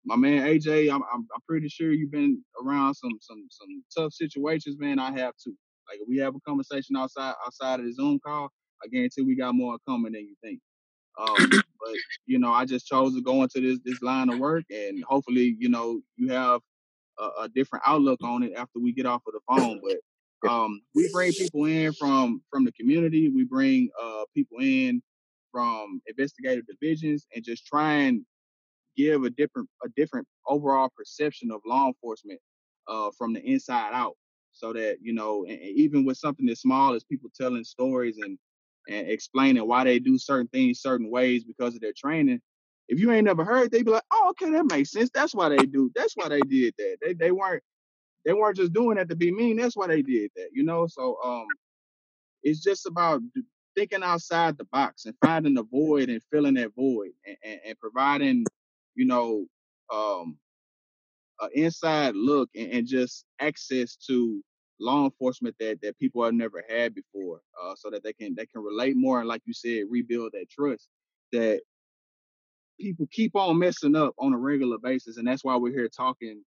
My 0.05 0.17
man 0.17 0.47
AJ, 0.47 0.93
I'm, 0.93 1.03
I'm, 1.13 1.27
I'm 1.35 1.41
pretty 1.49 1.69
sure 1.69 1.93
you've 1.93 2.13
been 2.13 2.43
around 2.63 2.95
some 2.95 3.19
some 3.21 3.47
some 3.51 3.85
tough 3.97 4.13
situations, 4.13 4.77
man. 4.79 4.99
I 4.99 5.11
have 5.19 5.35
too. 5.43 5.55
Like 5.89 6.01
if 6.01 6.09
we 6.09 6.19
have 6.19 6.35
a 6.35 6.41
conversation 6.41 6.97
outside 6.97 7.35
outside 7.45 7.81
of 7.81 7.87
the 7.87 7.93
Zoom 7.93 8.19
call, 8.25 8.51
I 8.85 8.89
guarantee 8.89 9.23
we 9.23 9.37
got 9.37 9.55
more 9.55 9.79
coming 9.87 10.13
than 10.13 10.23
you 10.23 10.35
think. 10.43 10.61
Um, 11.19 11.37
but 11.81 11.95
you 12.27 12.39
know, 12.39 12.53
I 12.53 12.65
just 12.65 12.87
chose 12.87 13.15
to 13.15 13.23
go 13.23 13.43
into 13.43 13.61
this 13.61 13.79
this 13.85 14.03
line 14.03 14.31
of 14.31 14.39
work, 14.39 14.65
and 14.71 15.03
hopefully, 15.05 15.57
you 15.59 15.69
know, 15.69 16.01
you 16.17 16.29
have 16.29 16.61
a, 17.19 17.25
a 17.43 17.49
different 17.55 17.85
outlook 17.87 18.21
on 18.23 18.43
it 18.43 18.53
after 18.57 18.81
we 18.81 18.93
get 18.93 19.07
off 19.07 19.23
of 19.27 19.35
the 19.35 19.41
phone. 19.49 19.81
But 19.83 20.51
um, 20.51 20.83
we 20.95 21.11
bring 21.13 21.33
people 21.33 21.65
in 21.65 21.93
from 21.93 22.43
from 22.51 22.65
the 22.65 22.73
community. 22.73 23.29
We 23.29 23.45
bring 23.45 23.91
uh, 24.01 24.25
people 24.35 24.59
in 24.61 25.03
from 25.53 26.01
investigative 26.07 26.65
divisions, 26.67 27.27
and 27.35 27.45
just 27.45 27.67
try 27.67 27.93
and 27.93 28.25
give 28.97 29.25
a 29.25 29.31
different 29.31 29.69
a 29.85 29.89
different 29.97 30.27
overall 30.47 30.91
perception 30.97 31.51
of 31.51 31.61
law 31.67 31.89
enforcement 31.89 32.41
uh, 32.89 33.11
from 33.17 33.33
the 33.33 33.41
inside 33.41 33.93
out 33.93 34.15
so 34.53 34.73
that 34.73 34.99
you 35.01 35.13
know 35.13 35.45
and, 35.49 35.61
even 35.61 36.05
with 36.05 36.17
something 36.17 36.49
as 36.49 36.61
small 36.61 36.95
as 36.95 37.05
people 37.05 37.31
telling 37.35 37.65
stories 37.65 38.19
and 38.19 38.39
and 38.89 39.09
explaining 39.09 39.67
why 39.67 39.85
they 39.85 39.99
do 39.99 40.19
certain 40.19 40.49
things 40.49 40.81
certain 40.81 41.11
ways 41.11 41.45
because 41.45 41.75
of 41.75 41.81
their 41.81 41.95
training 41.97 42.41
if 42.89 42.99
you 43.01 43.11
ain't 43.11 43.25
never 43.25 43.45
heard 43.45 43.71
they 43.71 43.83
be 43.83 43.91
like 43.91 44.03
oh 44.13 44.31
okay 44.31 44.51
that 44.51 44.71
makes 44.71 44.91
sense. 44.91 45.11
That's 45.13 45.35
why 45.35 45.49
they 45.49 45.67
do 45.67 45.91
that's 45.95 46.15
why 46.15 46.29
they 46.29 46.41
did 46.41 46.75
that. 46.79 46.97
They 47.03 47.15
they 47.15 47.31
weren't 47.31 47.63
they 48.25 48.33
weren't 48.33 48.57
just 48.57 48.73
doing 48.73 48.97
that 48.97 49.09
to 49.09 49.17
be 49.17 49.33
mean 49.33 49.57
that's 49.57 49.77
why 49.77 49.87
they 49.87 50.03
did 50.03 50.31
that 50.37 50.49
you 50.53 50.65
know? 50.65 50.87
So 50.87 51.19
um 51.25 51.47
it's 52.43 52.61
just 52.61 52.87
about 52.87 53.23
thinking 53.75 54.03
outside 54.03 54.57
the 54.59 54.65
box 54.67 55.07
and 55.07 55.15
finding 55.25 55.55
the 55.55 55.65
void 55.65 56.09
and 56.09 56.23
filling 56.31 56.55
that 56.55 56.75
void 56.77 57.11
and, 57.27 57.37
and, 57.43 57.61
and 57.67 57.79
providing 57.79 58.45
you 58.95 59.07
know, 59.07 59.47
um, 59.93 60.39
an 61.41 61.51
inside 61.55 62.15
look 62.15 62.49
and, 62.55 62.71
and, 62.73 62.87
just 62.87 63.25
access 63.41 63.97
to 63.97 64.43
law 64.81 65.05
enforcement 65.05 65.55
that 65.59 65.81
that 65.83 65.99
people 65.99 66.25
have 66.25 66.35
never 66.35 66.63
had 66.69 66.95
before, 66.95 67.41
uh, 67.63 67.75
so 67.77 67.91
that 67.91 68.03
they 68.05 68.13
can 68.13 68.35
they 68.35 68.47
can 68.47 68.63
relate 68.63 68.97
more 68.97 69.19
and, 69.21 69.29
like 69.29 69.43
you 69.47 69.53
said, 69.55 69.85
rebuild 69.91 70.33
that 70.33 70.51
trust 70.51 70.89
that 71.33 71.61
people 72.81 73.07
keep 73.11 73.35
on 73.37 73.59
messing 73.59 73.97
up 73.97 74.15
on 74.19 74.33
a 74.33 74.39
regular 74.39 74.79
basis, 74.79 75.17
and 75.17 75.27
that's 75.27 75.45
why 75.45 75.57
we're 75.57 75.73
here 75.73 75.89
talking 75.89 76.43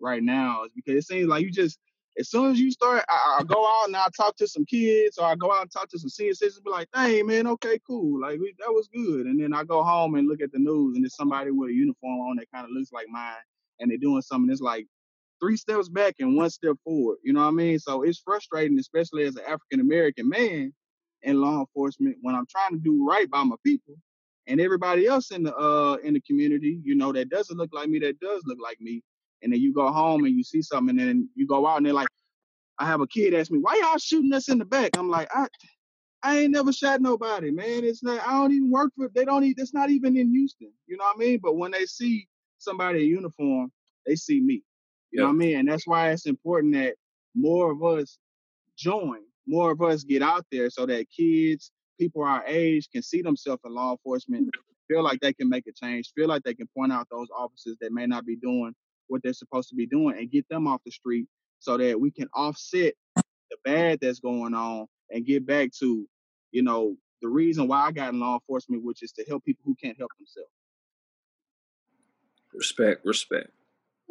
right 0.00 0.22
now. 0.22 0.64
Is 0.64 0.72
because 0.74 1.04
it 1.04 1.06
seems 1.06 1.28
like 1.28 1.42
you 1.42 1.50
just 1.50 1.78
as 2.18 2.30
soon 2.30 2.50
as 2.50 2.60
you 2.60 2.70
start, 2.70 3.04
I, 3.08 3.38
I, 3.40 3.44
go 3.44 3.64
out 3.64 3.86
and 3.86 3.96
I 3.96 4.06
talk 4.16 4.36
to 4.36 4.48
some 4.48 4.64
kids, 4.64 5.16
or 5.18 5.26
I 5.26 5.36
go 5.36 5.52
out 5.52 5.62
and 5.62 5.70
talk 5.70 5.88
to 5.90 5.98
some 5.98 6.10
senior 6.10 6.34
citizens, 6.34 6.62
be 6.62 6.70
like, 6.70 6.88
"Hey, 6.94 7.22
man, 7.22 7.46
okay, 7.46 7.78
cool, 7.86 8.20
like 8.20 8.38
we, 8.40 8.54
that 8.58 8.72
was 8.72 8.88
good." 8.92 9.26
And 9.26 9.40
then 9.40 9.54
I 9.54 9.64
go 9.64 9.82
home 9.82 10.16
and 10.16 10.28
look 10.28 10.40
at 10.42 10.52
the 10.52 10.58
news, 10.58 10.96
and 10.96 11.04
there's 11.04 11.16
somebody 11.16 11.50
with 11.50 11.70
a 11.70 11.72
uniform 11.72 12.20
on 12.20 12.36
that 12.36 12.50
kind 12.52 12.64
of 12.64 12.72
looks 12.72 12.92
like 12.92 13.06
mine, 13.08 13.34
and 13.78 13.90
they're 13.90 13.98
doing 13.98 14.22
something 14.22 14.48
that's 14.48 14.60
like 14.60 14.86
three 15.40 15.56
steps 15.56 15.88
back 15.88 16.16
and 16.18 16.36
one 16.36 16.50
step 16.50 16.76
forward. 16.84 17.18
You 17.24 17.32
know 17.32 17.40
what 17.40 17.48
I 17.48 17.52
mean? 17.52 17.78
So 17.78 18.02
it's 18.02 18.18
frustrating, 18.18 18.78
especially 18.78 19.24
as 19.24 19.36
an 19.36 19.44
African 19.46 19.80
American 19.80 20.28
man 20.28 20.72
in 21.22 21.40
law 21.40 21.60
enforcement, 21.60 22.16
when 22.22 22.34
I'm 22.34 22.46
trying 22.46 22.72
to 22.72 22.78
do 22.78 23.06
right 23.06 23.30
by 23.30 23.44
my 23.44 23.56
people, 23.64 23.94
and 24.46 24.60
everybody 24.60 25.06
else 25.06 25.30
in 25.30 25.44
the 25.44 25.56
uh 25.56 25.96
in 26.02 26.14
the 26.14 26.20
community, 26.22 26.80
you 26.84 26.96
know, 26.96 27.12
that 27.12 27.30
doesn't 27.30 27.56
look 27.56 27.70
like 27.72 27.88
me, 27.88 27.98
that 28.00 28.20
does 28.20 28.42
look 28.46 28.58
like 28.62 28.80
me, 28.80 29.02
and 29.42 29.52
then 29.52 29.60
you 29.60 29.72
go 29.72 29.90
home 29.90 30.24
and 30.24 30.36
you 30.36 30.42
see 30.44 30.62
something, 30.62 30.98
and 30.98 31.08
then 31.08 31.28
you 31.34 31.46
go 31.46 31.66
out 31.66 31.78
and 31.78 31.86
they're 31.86 31.92
like, 31.92 32.08
I 32.78 32.86
have 32.86 33.00
a 33.00 33.06
kid 33.06 33.34
ask 33.34 33.50
me, 33.50 33.58
why 33.58 33.78
y'all 33.82 33.98
shooting 33.98 34.32
us 34.32 34.48
in 34.48 34.58
the 34.58 34.64
back? 34.64 34.96
I'm 34.96 35.10
like, 35.10 35.28
I 35.34 35.46
I 36.22 36.38
ain't 36.40 36.52
never 36.52 36.72
shot 36.72 37.00
nobody, 37.00 37.50
man. 37.50 37.84
It's 37.84 38.02
not 38.02 38.26
I 38.26 38.32
don't 38.32 38.52
even 38.52 38.70
work 38.70 38.92
for 38.96 39.08
they 39.14 39.24
don't 39.24 39.44
even 39.44 39.62
it's 39.62 39.74
not 39.74 39.90
even 39.90 40.16
in 40.16 40.30
Houston. 40.30 40.72
You 40.86 40.96
know 40.96 41.04
what 41.04 41.16
I 41.16 41.18
mean? 41.18 41.40
But 41.42 41.56
when 41.56 41.70
they 41.70 41.86
see 41.86 42.26
somebody 42.58 43.04
in 43.04 43.10
uniform, 43.10 43.72
they 44.06 44.16
see 44.16 44.40
me. 44.40 44.62
You 45.10 45.20
know 45.20 45.26
what 45.26 45.32
I 45.32 45.36
mean? 45.36 45.58
And 45.58 45.68
that's 45.68 45.86
why 45.86 46.10
it's 46.10 46.26
important 46.26 46.74
that 46.74 46.94
more 47.34 47.72
of 47.72 47.82
us 47.82 48.18
join, 48.76 49.20
more 49.46 49.72
of 49.72 49.82
us 49.82 50.04
get 50.04 50.22
out 50.22 50.46
there 50.52 50.70
so 50.70 50.86
that 50.86 51.06
kids, 51.10 51.72
people 51.98 52.22
our 52.22 52.44
age 52.46 52.88
can 52.92 53.02
see 53.02 53.22
themselves 53.22 53.62
in 53.64 53.74
law 53.74 53.92
enforcement, 53.92 54.48
feel 54.88 55.02
like 55.02 55.20
they 55.20 55.32
can 55.32 55.48
make 55.48 55.66
a 55.66 55.72
change, 55.72 56.12
feel 56.14 56.28
like 56.28 56.42
they 56.42 56.54
can 56.54 56.68
point 56.76 56.92
out 56.92 57.08
those 57.10 57.28
officers 57.36 57.76
that 57.80 57.92
may 57.92 58.06
not 58.06 58.24
be 58.24 58.36
doing 58.36 58.74
what 59.10 59.22
they're 59.22 59.32
supposed 59.32 59.68
to 59.68 59.74
be 59.74 59.86
doing 59.86 60.16
and 60.18 60.30
get 60.30 60.48
them 60.48 60.66
off 60.66 60.80
the 60.84 60.90
street 60.90 61.26
so 61.58 61.76
that 61.76 62.00
we 62.00 62.10
can 62.10 62.28
offset 62.34 62.94
the 63.16 63.56
bad 63.64 63.98
that's 64.00 64.20
going 64.20 64.54
on 64.54 64.86
and 65.10 65.26
get 65.26 65.46
back 65.46 65.70
to, 65.80 66.06
you 66.52 66.62
know, 66.62 66.96
the 67.20 67.28
reason 67.28 67.68
why 67.68 67.86
I 67.86 67.92
got 67.92 68.12
in 68.12 68.20
law 68.20 68.34
enforcement, 68.34 68.84
which 68.84 69.02
is 69.02 69.12
to 69.12 69.24
help 69.28 69.44
people 69.44 69.62
who 69.66 69.76
can't 69.82 69.98
help 69.98 70.10
themselves. 70.18 70.50
Respect, 72.54 73.04
respect. 73.04 73.50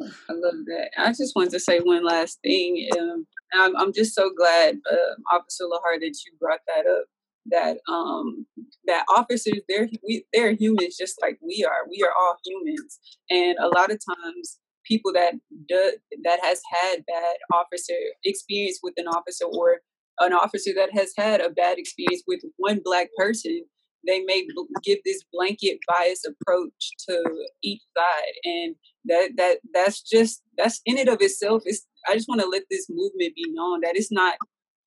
I 0.00 0.32
love 0.32 0.54
that. 0.66 0.90
I 0.96 1.08
just 1.08 1.34
wanted 1.34 1.52
to 1.52 1.60
say 1.60 1.80
one 1.80 2.04
last 2.04 2.38
thing. 2.42 2.88
Um, 2.98 3.26
I'm, 3.52 3.76
I'm, 3.76 3.92
just 3.92 4.14
so 4.14 4.30
glad, 4.36 4.76
uh, 4.90 5.34
Officer 5.36 5.64
Lahar, 5.64 5.98
that 5.98 6.14
you 6.24 6.32
brought 6.38 6.60
that 6.66 6.86
up. 6.86 7.04
That 7.46 7.78
um, 7.88 8.46
that 8.84 9.04
officers, 9.08 9.60
they're 9.66 9.88
we, 10.06 10.24
they're 10.32 10.52
humans 10.52 10.96
just 10.98 11.20
like 11.22 11.38
we 11.40 11.64
are. 11.66 11.88
We 11.88 12.04
are 12.04 12.12
all 12.16 12.36
humans, 12.44 13.00
and 13.30 13.56
a 13.58 13.66
lot 13.66 13.90
of 13.90 13.98
times 13.98 14.58
people 14.90 15.12
that 15.12 15.34
do, 15.68 15.92
that 16.24 16.40
has 16.42 16.60
had 16.72 17.04
bad 17.06 17.36
officer 17.54 17.94
experience 18.24 18.80
with 18.82 18.94
an 18.96 19.06
officer 19.06 19.44
or 19.44 19.80
an 20.20 20.32
officer 20.32 20.72
that 20.74 20.90
has 20.92 21.12
had 21.16 21.40
a 21.40 21.50
bad 21.50 21.78
experience 21.78 22.22
with 22.26 22.40
one 22.56 22.80
black 22.84 23.08
person 23.16 23.62
they 24.06 24.20
may 24.24 24.46
give 24.82 24.98
this 25.04 25.22
blanket 25.32 25.78
bias 25.86 26.22
approach 26.24 26.90
to 27.08 27.22
each 27.62 27.82
side 27.96 28.34
and 28.44 28.74
that 29.04 29.30
that 29.36 29.58
that's 29.74 30.02
just 30.02 30.42
that's 30.56 30.80
in 30.86 30.96
it 30.96 31.08
of 31.08 31.20
itself 31.20 31.62
is 31.66 31.86
i 32.08 32.14
just 32.14 32.28
want 32.28 32.40
to 32.40 32.48
let 32.48 32.62
this 32.70 32.86
movement 32.88 33.34
be 33.34 33.44
known 33.52 33.80
that 33.82 33.96
it's 33.96 34.12
not 34.12 34.34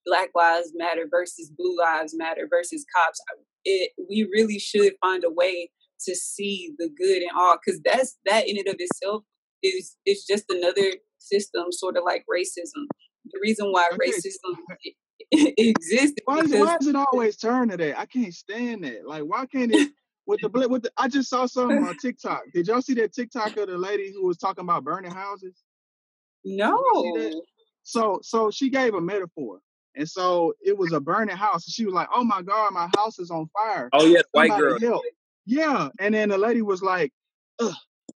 black 0.06 0.30
lives 0.36 0.72
matter 0.76 1.06
versus 1.10 1.52
blue 1.58 1.78
lives 1.78 2.14
matter 2.16 2.48
versus 2.50 2.86
cops 2.96 3.20
it 3.66 3.92
we 4.10 4.28
really 4.34 4.60
should 4.60 4.94
find 5.02 5.24
a 5.24 5.32
way 5.32 5.70
to 6.00 6.16
see 6.16 6.74
the 6.78 6.90
good 6.98 7.22
in 7.22 7.30
all 7.38 7.58
because 7.64 7.80
that's 7.86 8.18
that 8.26 8.48
in 8.50 8.58
and 8.58 8.68
of 8.68 8.76
itself 8.80 9.24
is 9.64 9.96
is 10.06 10.26
just 10.26 10.46
another 10.50 10.94
system 11.18 11.72
sort 11.72 11.98
of 11.98 12.04
like 12.06 12.26
racism 12.32 12.86
the 13.26 13.40
reason 13.42 13.72
why 13.72 13.90
okay. 13.94 14.12
racism 14.12 14.56
exists 15.58 16.16
why, 16.26 16.40
is, 16.40 16.52
why 16.52 16.78
does 16.78 16.88
it 16.88 16.96
always 16.96 17.38
turn 17.38 17.70
to 17.70 17.78
that 17.78 17.98
i 17.98 18.06
can't 18.06 18.34
stand 18.34 18.84
that 18.84 19.08
like 19.08 19.24
why 19.24 19.46
can't 19.46 19.74
it 19.74 19.92
with 20.26 20.40
the 20.42 20.50
blip, 20.50 20.70
with 20.70 20.84
the, 20.84 20.92
I 20.98 21.08
just 21.08 21.30
saw 21.30 21.46
something 21.46 21.84
on 21.84 21.98
TikTok. 22.02 22.44
Did 22.54 22.68
y'all 22.68 22.82
see 22.82 22.94
that 22.96 23.14
TikTok 23.14 23.58
of 23.58 23.68
the 23.68 23.78
lady 23.78 24.12
who 24.14 24.26
was 24.26 24.38
talking 24.38 24.64
about 24.64 24.84
burning 24.84 25.12
houses? 25.12 25.56
No. 26.46 27.42
So 27.84 28.20
so 28.22 28.52
she 28.52 28.70
gave 28.70 28.94
a 28.94 29.02
metaphor. 29.02 29.60
And 29.96 30.10
so 30.10 30.54
it 30.62 30.78
was 30.78 30.92
a 30.92 31.00
burning 31.00 31.36
house. 31.36 31.68
And 31.68 31.74
she 31.74 31.86
was 31.86 31.94
like, 31.94 32.08
Oh 32.14 32.24
my 32.24 32.42
God, 32.42 32.74
my 32.74 32.90
house 32.98 33.20
is 33.20 33.32
on 33.32 33.50
fire. 33.54 33.90
Oh 33.94 34.06
yeah, 34.06 34.22
white 34.32 34.52
girl. 34.58 34.80
Help. 34.80 35.04
Yeah. 35.46 35.90
And 36.00 36.16
then 36.16 36.30
the 36.30 36.38
lady 36.38 36.62
was 36.62 36.82
like, 36.82 37.12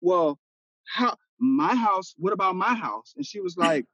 well, 0.01 0.39
how 0.87 1.17
my 1.45 1.75
house, 1.75 2.15
what 2.17 2.33
about 2.33 2.57
my 2.57 2.75
house? 2.75 3.15
And 3.17 3.25
she 3.25 3.41
was 3.41 3.57
like, 3.57 3.87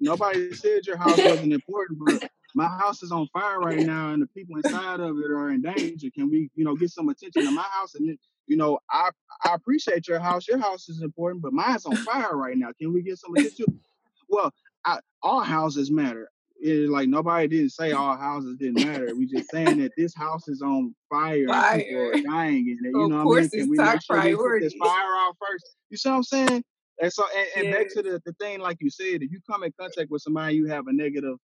Nobody 0.00 0.52
said 0.54 0.86
your 0.86 0.96
house 0.96 1.18
wasn't 1.18 1.52
important, 1.52 1.98
but 2.04 2.30
my 2.54 2.68
house 2.68 3.02
is 3.02 3.10
on 3.10 3.26
fire 3.32 3.58
right 3.58 3.80
now 3.80 4.12
and 4.12 4.22
the 4.22 4.26
people 4.28 4.56
inside 4.56 5.00
of 5.00 5.16
it 5.18 5.30
are 5.30 5.50
in 5.50 5.62
danger. 5.62 6.08
Can 6.14 6.30
we, 6.30 6.50
you 6.54 6.64
know, 6.64 6.76
get 6.76 6.90
some 6.90 7.08
attention 7.08 7.44
to 7.44 7.50
my 7.50 7.66
house? 7.70 7.94
And 7.94 8.16
you 8.46 8.56
know, 8.56 8.78
I 8.90 9.10
I 9.44 9.54
appreciate 9.54 10.06
your 10.06 10.20
house. 10.20 10.46
Your 10.46 10.58
house 10.58 10.88
is 10.88 11.02
important, 11.02 11.42
but 11.42 11.52
mine's 11.52 11.86
on 11.86 11.96
fire 11.96 12.36
right 12.36 12.56
now. 12.56 12.68
Can 12.78 12.92
we 12.92 13.02
get 13.02 13.18
some 13.18 13.34
attention? 13.34 13.80
Well, 14.28 14.52
I, 14.84 14.98
all 15.22 15.40
houses 15.40 15.90
matter. 15.90 16.30
It's 16.60 16.90
like 16.90 17.08
nobody 17.08 17.48
didn't 17.48 17.70
say 17.70 17.92
all 17.92 18.16
houses 18.16 18.56
didn't 18.58 18.86
matter. 18.86 19.14
We 19.14 19.26
just 19.26 19.50
saying 19.50 19.78
that 19.78 19.92
this 19.96 20.14
house 20.14 20.48
is 20.48 20.62
on 20.62 20.94
fire, 21.10 21.46
fire. 21.48 21.72
and 21.72 21.82
people 21.82 22.00
are 22.00 22.36
dying 22.36 22.68
in 22.68 22.86
it. 22.86 22.90
You 22.90 23.08
know 23.08 23.24
what 23.24 23.38
I 23.38 23.40
mean? 23.40 23.50
Can 23.50 23.68
we 23.70 23.76
make 23.76 24.02
sure 24.02 24.22
we 24.22 24.36
put 24.36 24.60
this 24.60 24.74
fire 24.74 25.16
out 25.16 25.36
first? 25.40 25.76
You 25.90 25.96
see 25.96 26.08
what 26.08 26.16
I'm 26.16 26.22
saying? 26.22 26.64
And 27.00 27.12
so, 27.12 27.24
and, 27.36 27.66
and 27.66 27.74
back 27.74 27.88
to 27.94 28.02
the, 28.02 28.20
the 28.24 28.32
thing, 28.34 28.60
like 28.60 28.76
you 28.80 28.90
said, 28.90 29.22
if 29.22 29.32
you 29.32 29.40
come 29.48 29.64
in 29.64 29.72
contact 29.78 30.10
with 30.10 30.22
somebody, 30.22 30.54
you 30.54 30.66
have 30.66 30.86
a 30.86 30.92
negative 30.92 31.38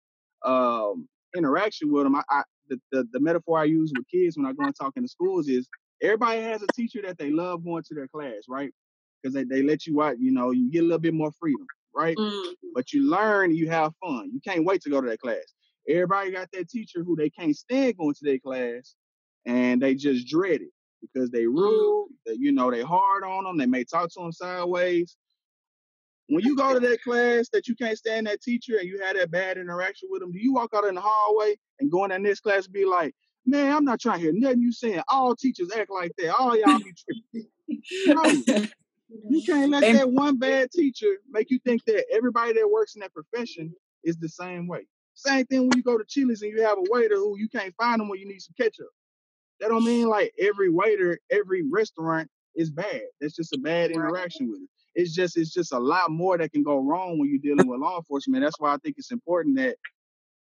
um, 0.43 1.07
interaction 1.35 1.91
with 1.91 2.03
them. 2.03 2.15
I, 2.15 2.23
I 2.29 2.43
the, 2.69 2.79
the, 2.91 3.07
the 3.13 3.19
metaphor 3.19 3.59
I 3.59 3.63
use 3.63 3.93
with 3.95 4.07
kids 4.09 4.37
when 4.37 4.45
I 4.45 4.53
go 4.53 4.65
and 4.65 4.75
talk 4.75 4.93
in 4.97 5.03
the 5.03 5.09
schools 5.09 5.47
is 5.47 5.67
everybody 6.01 6.41
has 6.41 6.61
a 6.61 6.67
teacher 6.75 7.01
that 7.03 7.17
they 7.17 7.31
love 7.31 7.63
going 7.63 7.83
to 7.83 7.93
their 7.95 8.07
class, 8.09 8.43
right? 8.49 8.71
Because 9.21 9.33
they, 9.33 9.45
they 9.45 9.63
let 9.63 9.85
you 9.85 10.01
out, 10.01 10.19
you 10.19 10.31
know, 10.31 10.51
you 10.51 10.69
get 10.69 10.79
a 10.79 10.83
little 10.83 10.99
bit 10.99 11.13
more 11.13 11.31
freedom, 11.39 11.65
right? 11.95 12.17
Mm. 12.17 12.53
But 12.73 12.91
you 12.91 13.09
learn, 13.09 13.55
you 13.55 13.69
have 13.69 13.93
fun. 14.03 14.29
You 14.33 14.41
can't 14.41 14.65
wait 14.65 14.81
to 14.81 14.89
go 14.89 14.99
to 14.99 15.07
that 15.07 15.19
class. 15.19 15.53
Everybody 15.87 16.31
got 16.31 16.49
that 16.51 16.69
teacher 16.69 17.03
who 17.03 17.15
they 17.15 17.29
can't 17.29 17.55
stand 17.55 17.97
going 17.97 18.13
to 18.15 18.25
their 18.25 18.39
class 18.39 18.95
and 19.45 19.81
they 19.81 19.95
just 19.95 20.27
dread 20.27 20.61
it 20.61 20.71
because 21.01 21.29
they 21.29 21.43
mm. 21.43 21.55
rude, 21.55 22.09
that 22.25 22.37
you 22.37 22.51
know, 22.51 22.69
they 22.69 22.81
hard 22.81 23.23
on 23.23 23.45
them, 23.45 23.57
they 23.57 23.65
may 23.65 23.85
talk 23.85 24.09
to 24.09 24.19
them 24.19 24.33
sideways 24.33 25.15
when 26.29 26.43
you 26.43 26.55
go 26.55 26.73
to 26.73 26.79
that 26.79 27.01
class 27.01 27.47
that 27.53 27.67
you 27.67 27.75
can't 27.75 27.97
stand 27.97 28.27
that 28.27 28.41
teacher 28.41 28.77
and 28.77 28.87
you 28.87 29.01
had 29.01 29.15
that 29.15 29.31
bad 29.31 29.57
interaction 29.57 30.09
with 30.11 30.21
them, 30.21 30.31
do 30.31 30.39
you 30.39 30.53
walk 30.53 30.71
out 30.75 30.85
in 30.85 30.95
the 30.95 31.01
hallway 31.01 31.55
and 31.79 31.91
go 31.91 32.03
in 32.03 32.09
that 32.09 32.21
next 32.21 32.41
class 32.41 32.65
and 32.65 32.73
be 32.73 32.85
like, 32.85 33.15
man, 33.45 33.73
I'm 33.73 33.85
not 33.85 34.01
trying 34.01 34.19
to 34.19 34.23
hear 34.23 34.33
nothing 34.33 34.61
you 34.61 34.73
saying. 34.73 35.01
All 35.07 35.35
teachers 35.35 35.71
act 35.71 35.89
like 35.89 36.11
that. 36.17 36.35
All 36.35 36.57
y'all 36.57 36.79
be 36.79 36.93
tripping. 36.93 37.49
no. 38.07 38.65
You 39.29 39.41
can't 39.41 39.71
let 39.71 39.93
that 39.93 40.11
one 40.11 40.37
bad 40.37 40.69
teacher 40.69 41.07
make 41.29 41.49
you 41.49 41.59
think 41.59 41.85
that 41.85 42.05
everybody 42.11 42.53
that 42.53 42.69
works 42.69 42.95
in 42.95 42.99
that 43.01 43.13
profession 43.13 43.73
is 44.03 44.17
the 44.17 44.27
same 44.27 44.67
way. 44.67 44.85
Same 45.13 45.45
thing 45.45 45.61
when 45.61 45.77
you 45.77 45.83
go 45.83 45.97
to 45.97 46.03
Chili's 46.05 46.41
and 46.41 46.51
you 46.51 46.61
have 46.61 46.77
a 46.77 46.83
waiter 46.89 47.15
who 47.15 47.37
you 47.37 47.47
can't 47.47 47.73
find 47.75 48.01
them 48.01 48.09
when 48.09 48.19
you 48.19 48.27
need 48.27 48.41
some 48.41 48.53
ketchup. 48.59 48.89
That 49.61 49.69
don't 49.69 49.85
mean 49.85 50.09
like 50.09 50.33
every 50.37 50.69
waiter, 50.69 51.19
every 51.31 51.63
restaurant 51.63 52.29
is 52.53 52.69
bad. 52.69 53.01
That's 53.21 53.35
just 53.35 53.53
a 53.53 53.57
bad 53.57 53.91
interaction 53.91 54.51
with 54.51 54.59
it 54.61 54.69
it's 54.97 55.13
just 55.13 55.37
it's 55.37 55.53
just 55.53 55.73
a 55.73 55.79
lot 55.79 56.09
more 56.09 56.39
that 56.39 56.51
can 56.51 56.63
go 56.63 56.79
wrong 56.79 57.19
when 57.19 57.29
you're 57.29 57.37
dealing 57.37 57.67
with 57.67 57.79
law 57.79 57.97
enforcement. 57.97 58.43
That's 58.43 58.59
why 58.59 58.73
I 58.73 58.77
think 58.77 58.95
it's 58.97 59.11
important 59.11 59.55
that 59.57 59.75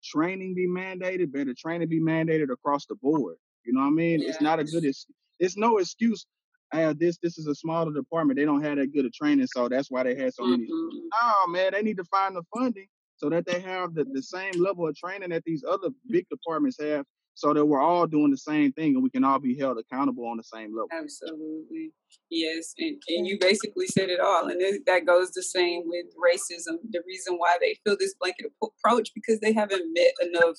training 0.02 0.54
be 0.54 0.66
mandated, 0.66 1.30
better 1.30 1.54
training 1.56 1.88
be 1.88 2.00
mandated 2.00 2.50
across 2.50 2.86
the 2.86 2.94
board. 2.94 3.36
You 3.64 3.74
know 3.74 3.80
what 3.80 3.88
I 3.88 3.90
mean? 3.90 4.22
It's 4.22 4.40
not 4.40 4.58
a 4.58 4.64
good 4.64 4.84
it's 4.84 5.06
it's 5.38 5.58
no 5.58 5.76
excuse. 5.76 6.24
Uh, 6.72 6.94
this 6.96 7.18
this 7.18 7.36
is 7.36 7.46
a 7.46 7.54
smaller 7.54 7.92
department. 7.92 8.38
They 8.38 8.46
don't 8.46 8.62
have 8.62 8.78
that 8.78 8.94
good 8.94 9.04
of 9.04 9.12
training, 9.12 9.46
so 9.46 9.68
that's 9.68 9.90
why 9.90 10.02
they 10.02 10.14
had 10.14 10.32
so 10.32 10.46
many. 10.46 10.64
Mm-hmm. 10.64 10.98
Oh 11.22 11.46
man, 11.50 11.72
they 11.72 11.82
need 11.82 11.98
to 11.98 12.04
find 12.04 12.34
the 12.34 12.42
funding 12.54 12.86
so 13.16 13.28
that 13.28 13.44
they 13.44 13.60
have 13.60 13.94
the, 13.94 14.04
the 14.10 14.22
same 14.22 14.54
level 14.58 14.88
of 14.88 14.96
training 14.96 15.30
that 15.30 15.44
these 15.44 15.64
other 15.68 15.90
big 16.08 16.26
departments 16.30 16.80
have 16.80 17.04
so 17.36 17.52
that 17.52 17.66
we're 17.66 17.82
all 17.82 18.06
doing 18.06 18.30
the 18.30 18.38
same 18.38 18.72
thing 18.72 18.94
and 18.94 19.02
we 19.02 19.10
can 19.10 19.22
all 19.22 19.38
be 19.38 19.56
held 19.56 19.76
accountable 19.78 20.26
on 20.26 20.38
the 20.38 20.42
same 20.42 20.74
level. 20.74 20.88
Absolutely. 20.90 21.92
Yes. 22.30 22.72
And, 22.78 22.96
and 23.08 23.26
you 23.26 23.36
basically 23.38 23.86
said 23.88 24.08
it 24.08 24.20
all. 24.20 24.48
And 24.48 24.58
that 24.86 25.04
goes 25.06 25.32
the 25.32 25.42
same 25.42 25.82
with 25.84 26.06
racism. 26.16 26.78
The 26.90 27.02
reason 27.06 27.34
why 27.36 27.58
they 27.60 27.76
feel 27.84 27.94
this 28.00 28.14
blanket 28.18 28.46
approach 28.62 29.10
because 29.14 29.38
they 29.40 29.52
haven't 29.52 29.84
met 29.92 30.12
enough 30.22 30.56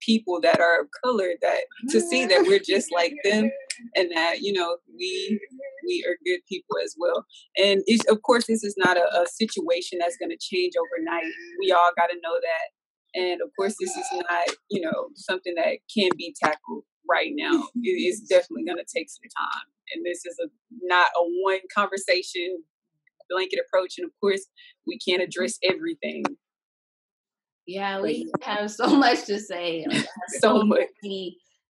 people 0.00 0.40
that 0.40 0.60
are 0.60 0.80
of 0.80 0.88
color 1.04 1.32
that 1.42 1.64
to 1.90 2.00
see 2.00 2.24
that 2.24 2.46
we're 2.46 2.58
just 2.58 2.88
like 2.90 3.12
them 3.22 3.50
and 3.94 4.10
that, 4.14 4.40
you 4.40 4.54
know, 4.54 4.78
we 4.96 5.38
we 5.86 6.04
are 6.08 6.16
good 6.24 6.40
people 6.48 6.76
as 6.82 6.94
well. 6.98 7.26
And 7.58 7.82
of 8.08 8.22
course, 8.22 8.46
this 8.46 8.64
is 8.64 8.74
not 8.78 8.96
a, 8.96 9.04
a 9.20 9.26
situation 9.26 9.98
that's 10.00 10.16
going 10.16 10.30
to 10.30 10.38
change 10.40 10.72
overnight. 10.78 11.30
We 11.60 11.70
all 11.70 11.90
got 11.96 12.06
to 12.06 12.16
know 12.22 12.34
that 12.40 12.77
and 13.14 13.40
of 13.40 13.50
course, 13.56 13.74
this 13.80 13.96
is 13.96 14.06
not, 14.12 14.48
you 14.70 14.80
know, 14.80 15.08
something 15.14 15.54
that 15.56 15.78
can 15.92 16.10
be 16.16 16.34
tackled 16.40 16.84
right 17.08 17.32
now. 17.34 17.68
It's 17.82 18.20
definitely 18.20 18.64
going 18.64 18.78
to 18.78 18.84
take 18.84 19.08
some 19.10 19.28
time. 19.36 19.66
And 19.94 20.04
this 20.04 20.24
is 20.24 20.36
a 20.42 20.48
not 20.82 21.08
a 21.16 21.22
one 21.42 21.60
conversation 21.74 22.62
blanket 23.30 23.60
approach. 23.66 23.94
And 23.98 24.06
of 24.06 24.12
course, 24.20 24.46
we 24.86 24.98
can't 24.98 25.22
address 25.22 25.58
everything. 25.62 26.24
Yeah, 27.66 28.00
we 28.00 28.30
have 28.42 28.70
so 28.70 28.86
much 28.96 29.24
to 29.26 29.38
say. 29.38 29.86
so, 29.90 30.04
so 30.40 30.62
much 30.62 30.88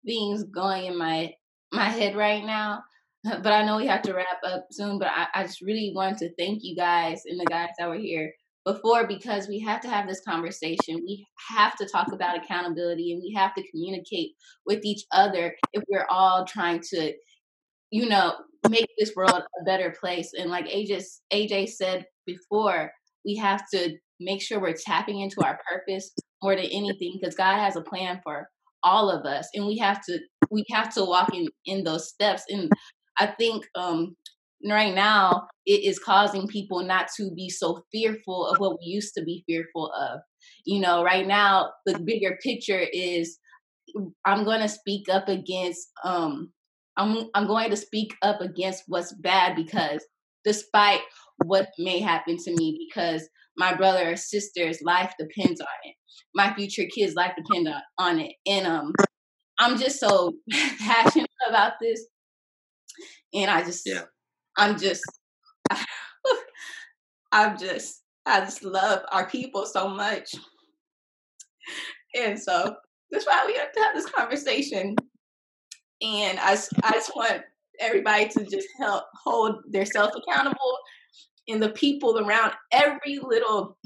things 0.04 0.44
going 0.44 0.86
in 0.86 0.98
my 0.98 1.34
my 1.72 1.88
head 1.88 2.16
right 2.16 2.44
now. 2.44 2.82
But 3.24 3.52
I 3.52 3.64
know 3.64 3.76
we 3.76 3.86
have 3.86 4.02
to 4.02 4.14
wrap 4.14 4.40
up 4.44 4.66
soon. 4.70 4.98
But 4.98 5.08
I, 5.08 5.26
I 5.34 5.42
just 5.44 5.62
really 5.62 5.92
want 5.94 6.18
to 6.18 6.34
thank 6.34 6.60
you 6.62 6.76
guys 6.76 7.22
and 7.26 7.38
the 7.40 7.46
guys 7.46 7.70
that 7.78 7.88
were 7.88 7.96
here 7.96 8.32
before 8.64 9.06
because 9.06 9.48
we 9.48 9.58
have 9.60 9.80
to 9.80 9.88
have 9.88 10.08
this 10.08 10.22
conversation. 10.26 10.96
We 10.96 11.26
have 11.48 11.76
to 11.76 11.86
talk 11.86 12.12
about 12.12 12.36
accountability 12.36 13.12
and 13.12 13.22
we 13.22 13.34
have 13.36 13.54
to 13.54 13.68
communicate 13.70 14.32
with 14.66 14.84
each 14.84 15.04
other 15.12 15.54
if 15.72 15.82
we're 15.88 16.06
all 16.08 16.44
trying 16.44 16.80
to, 16.90 17.12
you 17.90 18.08
know, 18.08 18.34
make 18.68 18.88
this 18.98 19.12
world 19.16 19.42
a 19.60 19.64
better 19.64 19.94
place. 19.98 20.32
And 20.38 20.50
like 20.50 20.66
AJ, 20.66 21.04
AJ 21.32 21.70
said 21.70 22.04
before, 22.26 22.92
we 23.24 23.36
have 23.36 23.62
to 23.74 23.96
make 24.20 24.40
sure 24.40 24.60
we're 24.60 24.74
tapping 24.74 25.20
into 25.20 25.42
our 25.44 25.58
purpose 25.68 26.12
more 26.42 26.54
than 26.54 26.66
anything 26.66 27.18
because 27.20 27.34
God 27.34 27.58
has 27.58 27.76
a 27.76 27.82
plan 27.82 28.20
for 28.22 28.48
all 28.84 29.10
of 29.10 29.24
us 29.24 29.48
and 29.54 29.66
we 29.66 29.78
have 29.78 30.00
to 30.04 30.18
we 30.50 30.64
have 30.70 30.92
to 30.92 31.04
walk 31.04 31.34
in 31.34 31.46
in 31.66 31.84
those 31.84 32.08
steps 32.08 32.42
and 32.48 32.70
I 33.18 33.26
think 33.26 33.64
um 33.76 34.16
right 34.70 34.94
now 34.94 35.48
it 35.66 35.84
is 35.84 35.98
causing 35.98 36.46
people 36.46 36.82
not 36.82 37.08
to 37.16 37.30
be 37.34 37.48
so 37.48 37.82
fearful 37.92 38.46
of 38.46 38.58
what 38.58 38.78
we 38.78 38.86
used 38.86 39.14
to 39.14 39.22
be 39.24 39.44
fearful 39.46 39.92
of. 39.92 40.20
You 40.64 40.80
know, 40.80 41.02
right 41.04 41.26
now 41.26 41.72
the 41.86 41.98
bigger 41.98 42.38
picture 42.42 42.84
is 42.92 43.38
I'm 44.24 44.44
going 44.44 44.60
to 44.60 44.68
speak 44.68 45.08
up 45.08 45.28
against 45.28 45.88
um 46.04 46.52
I'm 46.96 47.28
I'm 47.34 47.46
going 47.46 47.70
to 47.70 47.76
speak 47.76 48.14
up 48.22 48.40
against 48.40 48.84
what's 48.88 49.12
bad 49.14 49.56
because 49.56 50.04
despite 50.44 51.00
what 51.44 51.70
may 51.78 52.00
happen 52.00 52.36
to 52.36 52.54
me 52.54 52.86
because 52.88 53.28
my 53.56 53.74
brother 53.74 54.12
or 54.12 54.16
sister's 54.16 54.80
life 54.82 55.12
depends 55.18 55.60
on 55.60 55.66
it. 55.84 55.94
My 56.34 56.54
future 56.54 56.84
kids' 56.92 57.14
life 57.14 57.32
depend 57.36 57.68
on, 57.68 57.82
on 57.98 58.20
it. 58.20 58.32
And 58.46 58.66
um 58.66 58.92
I'm 59.58 59.78
just 59.78 60.00
so 60.00 60.34
passionate 60.80 61.30
about 61.48 61.74
this. 61.80 62.04
And 63.34 63.50
I 63.50 63.62
just 63.62 63.82
yeah. 63.86 64.02
I'm 64.56 64.78
just, 64.78 65.02
I'm 67.32 67.58
just, 67.58 68.02
I 68.26 68.40
just 68.40 68.64
love 68.64 69.02
our 69.10 69.28
people 69.28 69.66
so 69.66 69.88
much. 69.88 70.34
And 72.14 72.38
so 72.38 72.76
that's 73.10 73.26
why 73.26 73.44
we 73.46 73.54
have 73.54 73.72
to 73.72 73.80
have 73.80 73.94
this 73.94 74.06
conversation. 74.06 74.96
And 76.02 76.38
I, 76.40 76.58
I 76.82 76.92
just 76.92 77.14
want 77.16 77.42
everybody 77.80 78.28
to 78.28 78.44
just 78.44 78.68
help 78.78 79.04
hold 79.24 79.56
themselves 79.70 80.14
accountable 80.16 80.76
and 81.48 81.62
the 81.62 81.70
people 81.70 82.18
around 82.18 82.52
every 82.70 83.18
little 83.22 83.78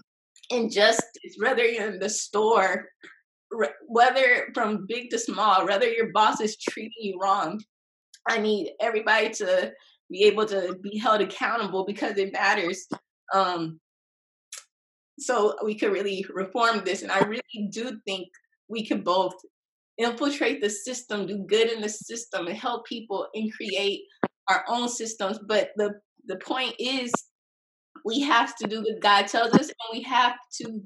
injustice, 0.50 1.36
whether 1.38 1.64
you're 1.64 1.92
in 1.92 1.98
the 1.98 2.08
store 2.08 2.86
whether 3.86 4.48
from 4.54 4.86
big 4.86 5.10
to 5.10 5.18
small, 5.18 5.66
whether 5.66 5.88
your 5.88 6.12
boss 6.12 6.40
is 6.40 6.56
treating 6.56 6.92
you 7.00 7.18
wrong, 7.20 7.60
I 8.28 8.38
need 8.38 8.72
everybody 8.80 9.30
to 9.30 9.72
be 10.10 10.24
able 10.24 10.46
to 10.46 10.76
be 10.82 10.98
held 10.98 11.20
accountable 11.20 11.84
because 11.84 12.16
it 12.16 12.32
matters. 12.32 12.86
Um, 13.34 13.80
so 15.18 15.56
we 15.64 15.74
could 15.74 15.92
really 15.92 16.24
reform 16.32 16.82
this, 16.84 17.02
and 17.02 17.10
I 17.10 17.20
really 17.20 17.68
do 17.70 17.98
think 18.06 18.28
we 18.68 18.86
could 18.86 19.04
both 19.04 19.34
infiltrate 19.98 20.60
the 20.60 20.68
system, 20.68 21.26
do 21.26 21.38
good 21.38 21.70
in 21.70 21.80
the 21.80 21.88
system, 21.88 22.46
and 22.46 22.56
help 22.56 22.86
people 22.86 23.26
and 23.34 23.52
create 23.52 24.02
our 24.48 24.64
own 24.68 24.88
systems. 24.88 25.38
But 25.46 25.70
the 25.76 25.94
the 26.26 26.36
point 26.36 26.74
is, 26.78 27.12
we 28.04 28.20
have 28.20 28.54
to 28.56 28.68
do 28.68 28.82
what 28.82 29.00
God 29.00 29.26
tells 29.26 29.54
us, 29.54 29.68
and 29.68 29.88
we 29.92 30.02
have 30.02 30.34
to 30.60 30.82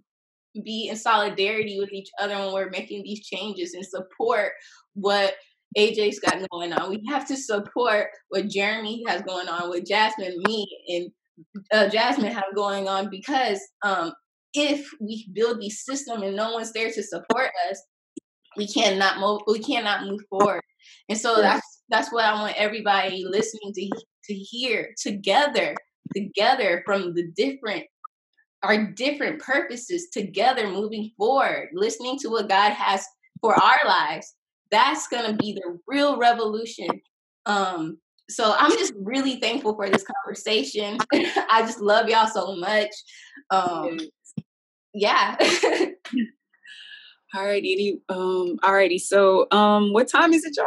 be 0.65 0.89
in 0.89 0.97
solidarity 0.97 1.79
with 1.79 1.93
each 1.93 2.11
other 2.21 2.37
when 2.39 2.53
we're 2.53 2.71
making 2.71 3.03
these 3.03 3.27
changes 3.27 3.75
and 3.75 3.85
support 3.85 4.53
what 4.95 5.35
AJ's 5.77 6.19
got 6.19 6.49
going 6.51 6.73
on. 6.73 6.91
We 6.91 7.03
have 7.09 7.27
to 7.29 7.37
support 7.37 8.09
what 8.29 8.49
Jeremy 8.49 9.05
has 9.07 9.23
going 9.23 9.49
on, 9.49 9.69
what 9.69 9.87
Jasmine, 9.87 10.43
me, 10.47 10.67
and 10.89 11.11
uh, 11.73 11.89
Jasmine 11.89 12.33
have 12.33 12.45
going 12.55 12.89
on 12.89 13.09
because 13.09 13.61
um, 13.83 14.13
if 14.55 14.91
we 15.01 15.29
build 15.33 15.61
these 15.61 15.85
system 15.85 16.23
and 16.23 16.37
no 16.37 16.53
one's 16.53 16.73
there 16.73 16.91
to 16.91 17.03
support 17.03 17.51
us, 17.71 17.83
we 18.57 18.67
cannot 18.67 19.21
move. 19.21 19.43
We 19.47 19.61
cannot 19.61 20.07
move 20.07 20.21
forward. 20.29 20.63
And 21.09 21.19
so 21.19 21.41
that's 21.41 21.83
that's 21.89 22.13
what 22.13 22.25
I 22.25 22.35
want 22.35 22.57
everybody 22.57 23.25
listening 23.25 23.73
to 23.75 23.91
to 24.25 24.35
hear 24.35 24.93
together, 25.01 25.77
together 26.15 26.83
from 26.85 27.15
the 27.15 27.29
different 27.37 27.85
our 28.63 28.87
different 28.93 29.41
purposes 29.41 30.09
together 30.13 30.69
moving 30.69 31.11
forward, 31.17 31.71
listening 31.73 32.19
to 32.19 32.29
what 32.29 32.49
God 32.49 32.73
has 32.73 33.07
for 33.41 33.55
our 33.55 33.79
lives. 33.87 34.35
That's 34.71 35.09
going 35.09 35.31
to 35.31 35.37
be 35.37 35.53
the 35.53 35.79
real 35.87 36.19
revolution. 36.19 36.89
Um, 37.47 37.99
so 38.29 38.55
I'm 38.57 38.71
just 38.73 38.93
really 38.97 39.41
thankful 39.41 39.75
for 39.75 39.89
this 39.91 40.05
conversation. 40.05 40.99
I 41.51 41.63
just 41.63 41.81
love 41.81 42.09
y'all 42.09 42.29
so 42.29 42.55
much. 42.57 42.91
Um, 43.51 43.99
yeah. 44.95 45.37
all 47.35 47.45
right, 47.45 47.63
Edie. 47.63 48.01
Um, 48.09 48.59
all 48.63 48.75
righty. 48.75 48.99
So 48.99 49.47
um 49.51 49.93
what 49.93 50.09
time 50.09 50.33
is 50.33 50.45
it, 50.45 50.55
y'all? 50.57 50.67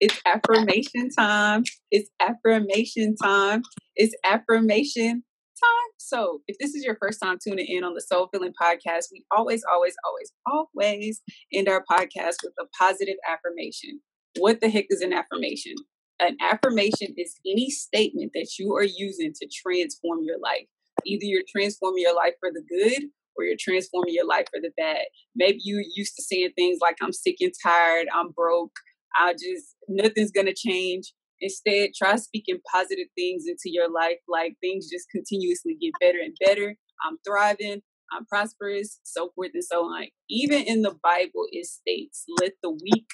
It's 0.00 0.20
affirmation 0.26 1.10
time. 1.10 1.64
It's 1.90 2.10
affirmation 2.20 3.16
time. 3.16 3.62
It's 3.94 4.14
affirmation 4.24 5.24
time. 5.62 5.90
So, 5.98 6.42
if 6.48 6.56
this 6.58 6.74
is 6.74 6.84
your 6.84 6.96
first 7.00 7.20
time 7.20 7.38
tuning 7.42 7.66
in 7.66 7.84
on 7.84 7.94
the 7.94 8.00
Soul 8.00 8.28
Filling 8.32 8.52
podcast, 8.60 9.06
we 9.12 9.24
always, 9.30 9.62
always, 9.72 9.94
always, 10.04 10.32
always 10.46 11.22
end 11.52 11.68
our 11.68 11.84
podcast 11.90 12.36
with 12.42 12.52
a 12.60 12.64
positive 12.78 13.16
affirmation. 13.28 14.00
What 14.38 14.60
the 14.60 14.68
heck 14.68 14.86
is 14.90 15.00
an 15.00 15.12
affirmation? 15.12 15.74
An 16.20 16.36
affirmation 16.40 17.14
is 17.16 17.36
any 17.46 17.70
statement 17.70 18.32
that 18.34 18.58
you 18.58 18.74
are 18.74 18.84
using 18.84 19.32
to 19.40 19.48
transform 19.48 20.20
your 20.22 20.38
life. 20.38 20.66
Either 21.04 21.24
you're 21.24 21.42
transforming 21.50 22.02
your 22.02 22.14
life 22.14 22.34
for 22.40 22.50
the 22.50 22.62
good 22.68 23.04
or 23.36 23.44
you're 23.44 23.56
transforming 23.58 24.14
your 24.14 24.26
life 24.26 24.46
for 24.52 24.60
the 24.60 24.70
bad. 24.76 25.04
Maybe 25.34 25.58
you 25.62 25.84
used 25.94 26.16
to 26.16 26.22
saying 26.22 26.52
things 26.56 26.78
like, 26.80 26.96
I'm 27.02 27.12
sick 27.12 27.36
and 27.40 27.52
tired, 27.62 28.06
I'm 28.14 28.30
broke, 28.30 28.72
I 29.18 29.32
just, 29.32 29.76
nothing's 29.88 30.32
gonna 30.32 30.54
change. 30.54 31.12
Instead, 31.40 31.90
try 31.96 32.16
speaking 32.16 32.58
positive 32.70 33.08
things 33.16 33.44
into 33.46 33.66
your 33.66 33.90
life, 33.90 34.18
like 34.28 34.56
things 34.60 34.88
just 34.90 35.08
continuously 35.10 35.76
get 35.80 35.92
better 36.00 36.18
and 36.22 36.36
better. 36.44 36.76
I'm 37.06 37.18
thriving, 37.26 37.82
I'm 38.12 38.24
prosperous, 38.26 39.00
so 39.02 39.30
forth 39.34 39.50
and 39.54 39.64
so 39.64 39.80
on. 39.84 40.06
Even 40.30 40.62
in 40.62 40.82
the 40.82 40.96
Bible, 41.02 41.46
it 41.50 41.66
states, 41.66 42.24
let 42.40 42.52
the 42.62 42.70
weak 42.70 43.06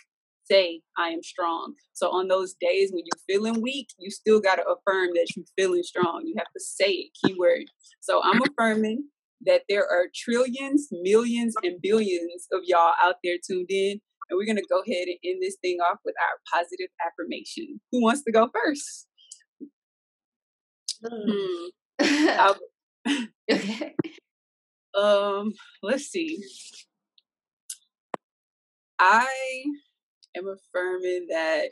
say, 0.44 0.80
I 0.98 1.08
am 1.08 1.22
strong. 1.22 1.74
So 1.92 2.10
on 2.10 2.28
those 2.28 2.54
days 2.60 2.90
when 2.92 3.04
you're 3.04 3.38
feeling 3.38 3.62
weak, 3.62 3.88
you 3.98 4.10
still 4.10 4.40
got 4.40 4.56
to 4.56 4.62
affirm 4.62 5.10
that 5.14 5.28
you're 5.36 5.46
feeling 5.56 5.82
strong. 5.82 6.22
You 6.24 6.34
have 6.38 6.52
to 6.54 6.60
say 6.60 6.90
it, 6.90 7.10
keyword. 7.24 7.64
So 8.00 8.20
I'm 8.22 8.40
affirming 8.42 9.08
that 9.44 9.62
there 9.68 9.88
are 9.88 10.06
trillions, 10.14 10.88
millions, 10.90 11.54
and 11.62 11.80
billions 11.82 12.46
of 12.52 12.60
y'all 12.64 12.94
out 13.02 13.16
there 13.24 13.36
tuned 13.44 13.70
in 13.70 14.00
and 14.32 14.38
we're 14.38 14.46
going 14.46 14.56
to 14.56 14.66
go 14.68 14.80
ahead 14.80 15.08
and 15.08 15.18
end 15.22 15.42
this 15.42 15.56
thing 15.60 15.78
off 15.80 15.98
with 16.06 16.14
our 16.18 16.38
positive 16.50 16.88
affirmation. 17.06 17.80
Who 17.92 18.02
wants 18.02 18.22
to 18.24 18.32
go 18.32 18.48
first? 18.52 19.06
Okay. 23.48 23.94
um, 24.98 25.52
let's 25.82 26.04
see. 26.04 26.42
I 28.98 29.28
am 30.36 30.48
affirming 30.48 31.26
that 31.28 31.70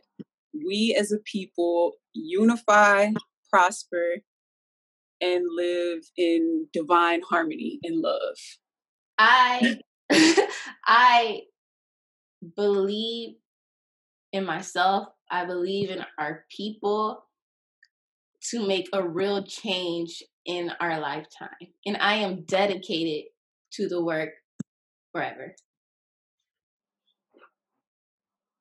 we 0.52 0.96
as 0.98 1.10
a 1.10 1.18
people 1.18 1.94
unify, 2.12 3.08
prosper, 3.50 4.16
and 5.20 5.44
live 5.54 6.02
in 6.16 6.66
divine 6.72 7.22
harmony 7.22 7.78
and 7.82 8.00
love. 8.00 8.36
I 9.18 9.80
I 10.86 11.42
believe 12.56 13.36
in 14.32 14.44
myself. 14.44 15.08
I 15.30 15.44
believe 15.44 15.90
in 15.90 16.04
our 16.18 16.44
people 16.54 17.24
to 18.50 18.66
make 18.66 18.88
a 18.92 19.06
real 19.06 19.42
change 19.44 20.22
in 20.46 20.72
our 20.80 20.98
lifetime. 20.98 21.48
And 21.86 21.96
I 21.98 22.14
am 22.16 22.44
dedicated 22.44 23.26
to 23.74 23.88
the 23.88 24.02
work 24.02 24.30
forever. 25.12 25.54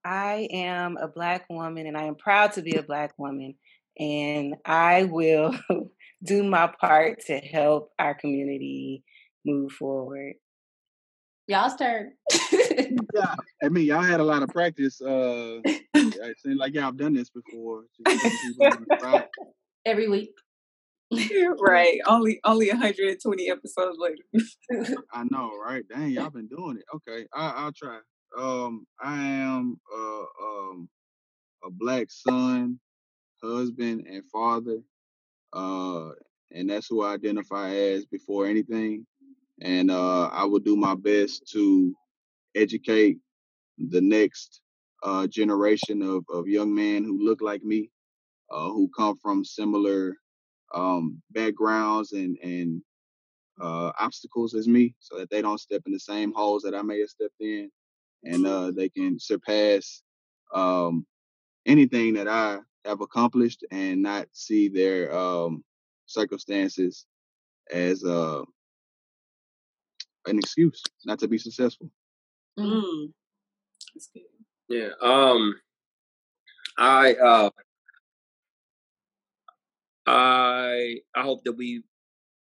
I 0.04 0.48
am 0.52 0.98
a 0.98 1.08
Black 1.08 1.46
woman 1.50 1.88
and 1.88 1.98
I 1.98 2.04
am 2.04 2.16
proud 2.16 2.54
to 2.54 2.62
be 2.62 2.76
a 2.76 2.84
Black 2.84 3.14
woman. 3.18 3.56
And 3.98 4.56
I 4.66 5.04
will 5.04 5.56
do 6.24 6.44
my 6.44 6.72
part 6.80 7.22
to 7.28 7.38
help 7.38 7.92
our 8.00 8.14
community 8.14 9.04
move 9.46 9.72
forward. 9.72 10.34
Y'all's 11.50 11.76
turn. 11.78 12.12
yeah, 13.16 13.36
I 13.64 13.70
mean, 13.70 13.88
y'all 13.88 14.04
had 14.04 14.20
a 14.20 14.24
lot 14.24 14.44
of 14.44 14.50
practice. 14.50 15.02
Uh, 15.02 15.62
it 15.66 16.40
seems 16.40 16.60
like 16.60 16.76
y'all 16.76 16.84
have 16.84 16.98
done 16.98 17.16
this 17.16 17.32
before. 17.32 17.86
Every 19.86 20.08
week. 20.08 20.30
right. 21.60 22.00
Only 22.06 22.40
only 22.44 22.70
120 22.70 23.50
episodes 23.50 23.98
later. 23.98 24.96
I 25.12 25.24
know, 25.32 25.52
right? 25.58 25.84
Dang, 25.90 26.12
y'all 26.12 26.30
been 26.30 26.48
doing 26.48 26.78
it. 26.78 26.86
Okay, 26.98 27.26
I, 27.34 27.66
will 27.66 27.72
try. 27.72 27.98
Um, 28.38 28.86
I 29.02 29.20
am 29.20 29.80
uh, 29.92 30.26
um, 30.46 30.88
a 31.66 31.72
black 31.72 32.12
son, 32.12 32.80
husband, 33.42 34.06
and 34.08 34.22
father. 34.32 34.82
Uh, 35.52 36.10
and 36.52 36.70
that's 36.70 36.86
who 36.88 37.04
I 37.04 37.14
identify 37.14 37.72
as 37.72 38.06
before 38.06 38.46
anything 38.46 39.08
and 39.62 39.92
uh, 39.92 40.28
I 40.28 40.46
will 40.46 40.60
do 40.60 40.76
my 40.76 40.96
best 40.96 41.50
to 41.52 41.94
educate 42.56 43.18
the 43.78 44.02
next 44.02 44.62
uh, 45.04 45.28
generation 45.28 46.02
of, 46.02 46.26
of 46.32 46.48
young 46.48 46.74
men 46.74 47.04
who 47.04 47.24
look 47.24 47.42
like 47.42 47.64
me, 47.64 47.90
uh, 48.52 48.70
who 48.70 48.90
come 48.96 49.18
from 49.22 49.44
similar 49.46 50.16
um, 50.74 51.22
backgrounds 51.32 52.12
and 52.14 52.38
and 52.44 52.82
uh, 53.62 53.92
obstacles 54.00 54.54
as 54.54 54.68
me, 54.68 54.96
so 55.00 55.18
that 55.18 55.30
they 55.30 55.42
don't 55.42 55.60
step 55.60 55.82
in 55.86 55.92
the 55.92 56.00
same 56.00 56.34
holes 56.34 56.64
that 56.64 56.76
I 56.76 56.82
may 56.82 57.00
have 57.00 57.10
stepped 57.10 57.42
in, 57.42 57.70
and 58.24 58.46
uh, 58.46 58.72
they 58.72 58.90
can 58.90 59.20
surpass 59.20 60.02
um, 60.54 61.06
anything 61.66 62.14
that 62.14 62.28
I 62.28 62.60
have 62.86 63.02
accomplished 63.02 63.66
and 63.72 64.02
not 64.02 64.28
see 64.32 64.70
their 64.70 65.16
um, 65.16 65.64
circumstances 66.06 67.06
as 67.72 68.04
uh, 68.04 68.44
an 70.28 70.38
excuse 70.38 70.82
not 71.06 71.20
to 71.20 71.28
be 71.28 71.38
successful. 71.38 71.90
Mm. 72.58 73.12
That's 73.94 74.10
good. 74.14 74.24
Yeah. 74.68 74.90
Um. 75.02 75.56
I 76.78 77.14
uh. 77.14 77.50
I 80.06 80.98
I 81.16 81.22
hope 81.22 81.44
that 81.44 81.54
we, 81.54 81.84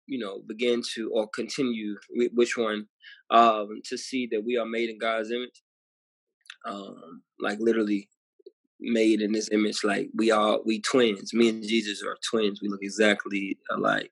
you 0.08 0.20
know, 0.20 0.42
begin 0.46 0.82
to 0.96 1.12
or 1.14 1.28
continue 1.30 1.96
which 2.34 2.58
one, 2.58 2.88
um, 3.30 3.82
to 3.86 3.98
see 3.98 4.28
that 4.28 4.44
we 4.44 4.58
are 4.58 4.66
made 4.66 4.90
in 4.90 4.98
God's 4.98 5.32
image. 5.32 5.62
Um, 6.66 7.22
like 7.40 7.60
literally 7.60 8.10
made 8.80 9.22
in 9.22 9.32
this 9.32 9.50
image. 9.52 9.84
Like 9.84 10.10
we 10.16 10.32
are, 10.32 10.60
we 10.66 10.82
twins. 10.82 11.34
Me 11.34 11.50
and 11.50 11.64
Jesus 11.64 12.04
are 12.04 12.18
twins. 12.30 12.62
We 12.62 12.70
look 12.70 12.82
exactly 12.82 13.58
alike. 13.72 14.12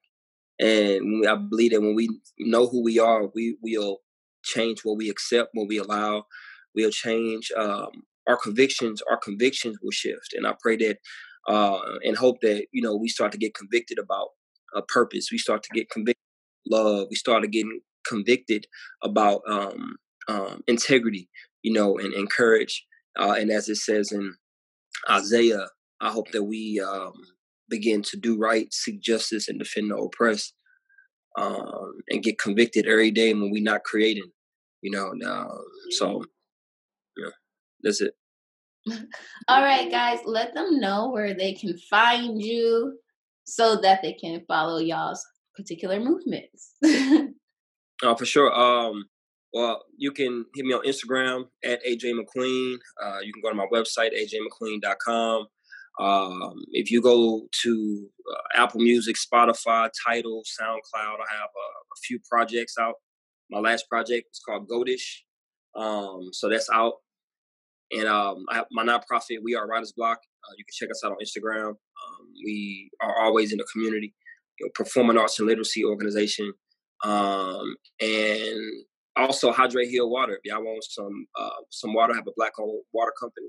And 0.63 1.27
I 1.27 1.35
believe 1.35 1.71
that 1.71 1.81
when 1.81 1.95
we 1.95 2.07
know 2.39 2.67
who 2.67 2.81
we 2.81 2.97
are, 2.97 3.27
we 3.35 3.57
will 3.61 3.97
change 4.43 4.79
what 4.83 4.97
we 4.97 5.09
accept, 5.09 5.49
what 5.53 5.67
we 5.67 5.77
allow. 5.77 6.25
We'll 6.73 6.91
change 6.91 7.51
um, 7.57 7.89
our 8.27 8.37
convictions. 8.37 9.01
Our 9.09 9.17
convictions 9.17 9.77
will 9.81 9.91
shift. 9.91 10.33
And 10.33 10.47
I 10.47 10.53
pray 10.61 10.77
that 10.77 10.99
uh, 11.47 11.79
and 12.05 12.15
hope 12.15 12.37
that 12.41 12.67
you 12.71 12.81
know 12.81 12.95
we 12.95 13.09
start 13.09 13.33
to 13.33 13.37
get 13.37 13.53
convicted 13.53 13.99
about 13.99 14.29
a 14.73 14.81
purpose. 14.81 15.29
We 15.31 15.37
start 15.37 15.63
to 15.63 15.69
get 15.73 15.89
convicted 15.89 16.23
love. 16.69 17.07
We 17.09 17.15
started 17.17 17.51
getting 17.51 17.81
convicted 18.07 18.65
about 19.01 19.41
um, 19.47 19.95
um, 20.29 20.63
integrity, 20.67 21.29
you 21.61 21.73
know, 21.73 21.97
and, 21.97 22.13
and 22.13 22.29
courage. 22.29 22.85
Uh, 23.19 23.35
and 23.37 23.51
as 23.51 23.67
it 23.67 23.75
says 23.75 24.11
in 24.11 24.33
Isaiah, 25.09 25.67
I 25.99 26.09
hope 26.09 26.31
that 26.31 26.43
we 26.43 26.79
um, 26.79 27.13
begin 27.73 28.03
to 28.03 28.17
do 28.17 28.37
right, 28.37 28.71
seek 28.71 29.01
justice, 29.01 29.47
and 29.47 29.57
defend 29.57 29.89
the 29.89 29.95
oppressed, 29.95 30.53
um, 31.39 31.93
and 32.09 32.21
get 32.21 32.37
convicted 32.37 32.85
every 32.85 33.09
day 33.09 33.33
when 33.33 33.49
we're 33.51 33.63
not 33.63 33.83
creating. 33.83 34.29
You 34.81 34.91
know, 34.91 35.11
uh, 35.27 35.57
so 35.91 36.23
yeah, 37.17 37.31
that's 37.81 38.01
it. 38.01 38.13
All 39.47 39.61
right, 39.63 39.89
guys, 39.89 40.19
let 40.25 40.53
them 40.53 40.79
know 40.79 41.09
where 41.09 41.33
they 41.33 41.53
can 41.53 41.77
find 41.89 42.41
you 42.41 42.99
so 43.45 43.77
that 43.81 44.01
they 44.01 44.13
can 44.13 44.43
follow 44.47 44.77
y'all's 44.77 45.25
particular 45.55 45.99
movements. 45.99 46.73
uh, 46.83 48.15
for 48.17 48.25
sure. 48.25 48.53
Um, 48.53 49.05
well, 49.53 49.83
you 49.97 50.11
can 50.11 50.45
hit 50.55 50.65
me 50.65 50.73
on 50.73 50.85
Instagram 50.85 51.45
at 51.63 51.83
AJ 51.85 52.13
McQueen. 52.13 52.77
Uh, 53.01 53.19
you 53.23 53.31
can 53.31 53.41
go 53.41 53.49
to 53.49 53.55
my 53.55 53.67
website, 53.71 54.11
ajmcqueen.com. 54.13 55.47
Um, 55.99 56.63
if 56.71 56.89
you 56.89 57.01
go 57.01 57.47
to 57.63 58.09
uh, 58.31 58.63
Apple 58.63 58.81
Music, 58.81 59.15
Spotify, 59.15 59.89
Tidal, 60.05 60.43
SoundCloud, 60.59 61.17
I 61.19 61.33
have 61.33 61.49
a, 61.49 61.67
a, 61.67 61.97
few 62.03 62.19
projects 62.27 62.75
out. 62.79 62.95
My 63.51 63.59
last 63.59 63.87
project 63.87 64.27
is 64.31 64.41
called 64.43 64.67
Goatish. 64.67 65.21
Um, 65.75 66.29
so 66.31 66.49
that's 66.49 66.69
out. 66.73 66.93
And 67.91 68.07
um, 68.07 68.45
I 68.49 68.63
my 68.71 68.83
nonprofit, 68.83 69.37
We 69.43 69.55
Are 69.55 69.67
Writers 69.67 69.93
Block. 69.95 70.17
Uh, 70.17 70.53
you 70.57 70.65
can 70.65 70.73
check 70.73 70.89
us 70.89 71.03
out 71.05 71.11
on 71.11 71.17
Instagram. 71.23 71.69
Um, 71.69 72.27
we 72.43 72.89
are 73.01 73.15
always 73.21 73.51
in 73.51 73.59
the 73.59 73.67
community, 73.71 74.15
you 74.59 74.65
know, 74.65 74.71
performing 74.73 75.17
arts 75.17 75.37
and 75.39 75.47
literacy 75.47 75.85
organization. 75.85 76.53
Um, 77.03 77.75
and 78.01 78.59
also 79.15 79.51
Hydrate 79.51 79.91
Hill 79.91 80.09
water. 80.09 80.33
If 80.33 80.39
y'all 80.43 80.63
want 80.63 80.83
some 80.83 81.27
uh, 81.39 81.61
some 81.69 81.93
water, 81.93 82.15
have 82.15 82.27
a 82.27 82.31
black 82.35 82.53
owned 82.59 82.81
water 82.93 83.13
company. 83.19 83.47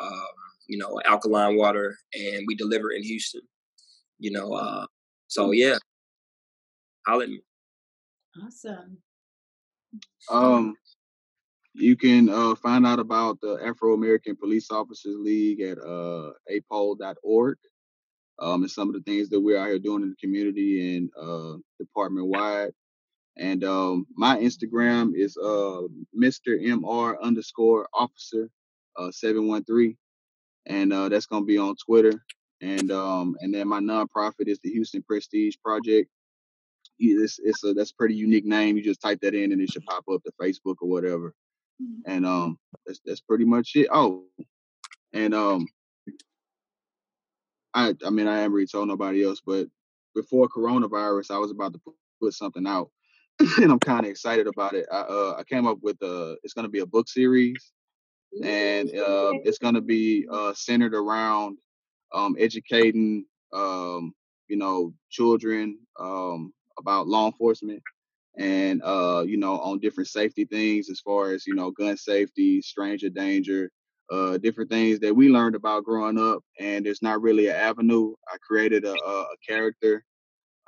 Um, 0.00 0.26
you 0.68 0.78
know, 0.78 1.00
alkaline 1.04 1.56
water, 1.56 1.96
and 2.14 2.44
we 2.46 2.54
deliver 2.54 2.92
in 2.92 3.02
Houston. 3.02 3.42
You 4.18 4.32
know, 4.32 4.52
uh, 4.52 4.86
so 5.26 5.52
yeah, 5.52 5.78
holla 7.06 7.24
at 7.24 7.30
me. 7.30 7.40
Awesome. 8.44 8.98
Um, 10.30 10.76
you 11.74 11.96
can 11.96 12.28
uh, 12.28 12.54
find 12.56 12.86
out 12.86 12.98
about 12.98 13.40
the 13.40 13.58
Afro 13.64 13.94
American 13.94 14.36
Police 14.36 14.70
Officers 14.70 15.16
League 15.18 15.60
at 15.60 15.78
uh, 15.78 16.30
apol.org. 16.48 17.58
Um, 18.38 18.62
and 18.62 18.70
some 18.70 18.88
of 18.88 18.94
the 18.94 19.02
things 19.02 19.28
that 19.28 19.40
we're 19.40 19.58
out 19.58 19.68
here 19.68 19.78
doing 19.78 20.02
in 20.02 20.10
the 20.10 20.16
community 20.16 20.96
and 20.96 21.10
uh, 21.20 21.58
department 21.78 22.26
wide. 22.26 22.70
And 23.36 23.62
um, 23.64 24.06
my 24.16 24.38
Instagram 24.38 25.12
is 25.14 25.36
uh, 25.36 25.82
Mr. 26.18 26.58
MR 26.58 27.20
underscore 27.22 27.88
officer 27.92 28.50
uh, 28.96 29.10
713. 29.10 29.96
And 30.66 30.92
uh, 30.92 31.08
that's 31.08 31.26
going 31.26 31.42
to 31.42 31.46
be 31.46 31.58
on 31.58 31.74
Twitter. 31.84 32.22
And 32.60 32.92
um, 32.92 33.36
and 33.40 33.54
then 33.54 33.68
my 33.68 33.80
nonprofit 33.80 34.46
is 34.46 34.58
the 34.62 34.70
Houston 34.70 35.02
Prestige 35.02 35.56
Project. 35.64 36.10
It's, 36.98 37.38
it's 37.42 37.64
a 37.64 37.72
that's 37.72 37.92
a 37.92 37.94
pretty 37.94 38.14
unique 38.14 38.44
name. 38.44 38.76
You 38.76 38.82
just 38.82 39.00
type 39.00 39.20
that 39.22 39.34
in 39.34 39.52
and 39.52 39.62
it 39.62 39.70
should 39.70 39.84
pop 39.86 40.04
up 40.12 40.22
to 40.24 40.32
Facebook 40.40 40.76
or 40.82 40.88
whatever. 40.88 41.34
Mm-hmm. 41.82 42.10
And 42.10 42.26
um, 42.26 42.58
that's 42.86 43.00
that's 43.04 43.20
pretty 43.20 43.46
much 43.46 43.72
it. 43.74 43.88
Oh, 43.90 44.24
and 45.14 45.34
um, 45.34 45.66
I 47.74 47.94
I 48.04 48.10
mean 48.10 48.26
I 48.26 48.38
haven't 48.38 48.52
really 48.52 48.66
told 48.66 48.88
nobody 48.88 49.24
else, 49.24 49.40
but 49.44 49.66
before 50.14 50.48
coronavirus, 50.48 51.30
I 51.30 51.38
was 51.38 51.50
about 51.50 51.72
to 51.72 51.80
put 52.20 52.34
something 52.34 52.66
out, 52.66 52.90
and 53.58 53.72
I'm 53.72 53.78
kind 53.78 54.04
of 54.04 54.10
excited 54.10 54.46
about 54.46 54.74
it. 54.74 54.86
I 54.92 55.00
uh 55.00 55.36
I 55.38 55.44
came 55.44 55.66
up 55.66 55.78
with 55.80 56.00
a 56.02 56.36
it's 56.42 56.54
going 56.54 56.66
to 56.66 56.70
be 56.70 56.80
a 56.80 56.86
book 56.86 57.08
series, 57.08 57.72
and 58.44 58.88
uh, 58.90 59.32
it's 59.44 59.58
going 59.58 59.74
to 59.74 59.80
be 59.80 60.26
uh, 60.30 60.52
centered 60.54 60.94
around 60.94 61.58
um, 62.12 62.36
educating 62.38 63.24
um, 63.52 64.12
you 64.48 64.56
know 64.56 64.92
children 65.10 65.78
um, 65.98 66.52
about 66.78 67.08
law 67.08 67.26
enforcement 67.26 67.82
and 68.38 68.82
uh, 68.82 69.24
you 69.26 69.36
know 69.36 69.58
on 69.60 69.78
different 69.78 70.08
safety 70.08 70.44
things 70.44 70.88
as 70.90 71.00
far 71.00 71.32
as 71.32 71.46
you 71.46 71.54
know 71.54 71.70
gun 71.70 71.96
safety, 71.96 72.62
stranger 72.62 73.08
danger, 73.08 73.70
uh, 74.10 74.38
different 74.38 74.70
things 74.70 74.98
that 75.00 75.14
we 75.14 75.28
learned 75.28 75.54
about 75.54 75.84
growing 75.84 76.18
up, 76.18 76.42
and 76.58 76.84
there's 76.84 77.02
not 77.02 77.22
really 77.22 77.48
an 77.48 77.56
avenue. 77.56 78.14
I 78.28 78.36
created 78.46 78.84
a, 78.84 78.92
a, 78.92 79.20
a 79.22 79.36
character, 79.46 80.04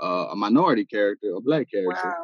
uh, 0.03 0.29
a 0.31 0.37
minority 0.37 0.85
character, 0.85 1.35
a 1.35 1.41
black 1.41 1.71
character, 1.71 2.15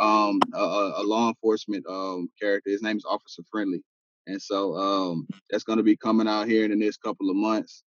wow. 0.00 0.28
um, 0.28 0.40
a, 0.54 0.92
a, 0.96 1.02
law 1.02 1.28
enforcement 1.28 1.84
um, 1.88 2.30
character. 2.40 2.70
His 2.70 2.82
name 2.82 2.96
is 2.96 3.04
Officer 3.04 3.42
Friendly, 3.50 3.82
and 4.28 4.40
so 4.40 4.76
um, 4.76 5.26
that's 5.50 5.64
going 5.64 5.78
to 5.78 5.82
be 5.82 5.96
coming 5.96 6.28
out 6.28 6.46
here 6.46 6.64
in 6.64 6.70
the 6.70 6.76
next 6.76 6.98
couple 6.98 7.30
of 7.30 7.36
months. 7.36 7.82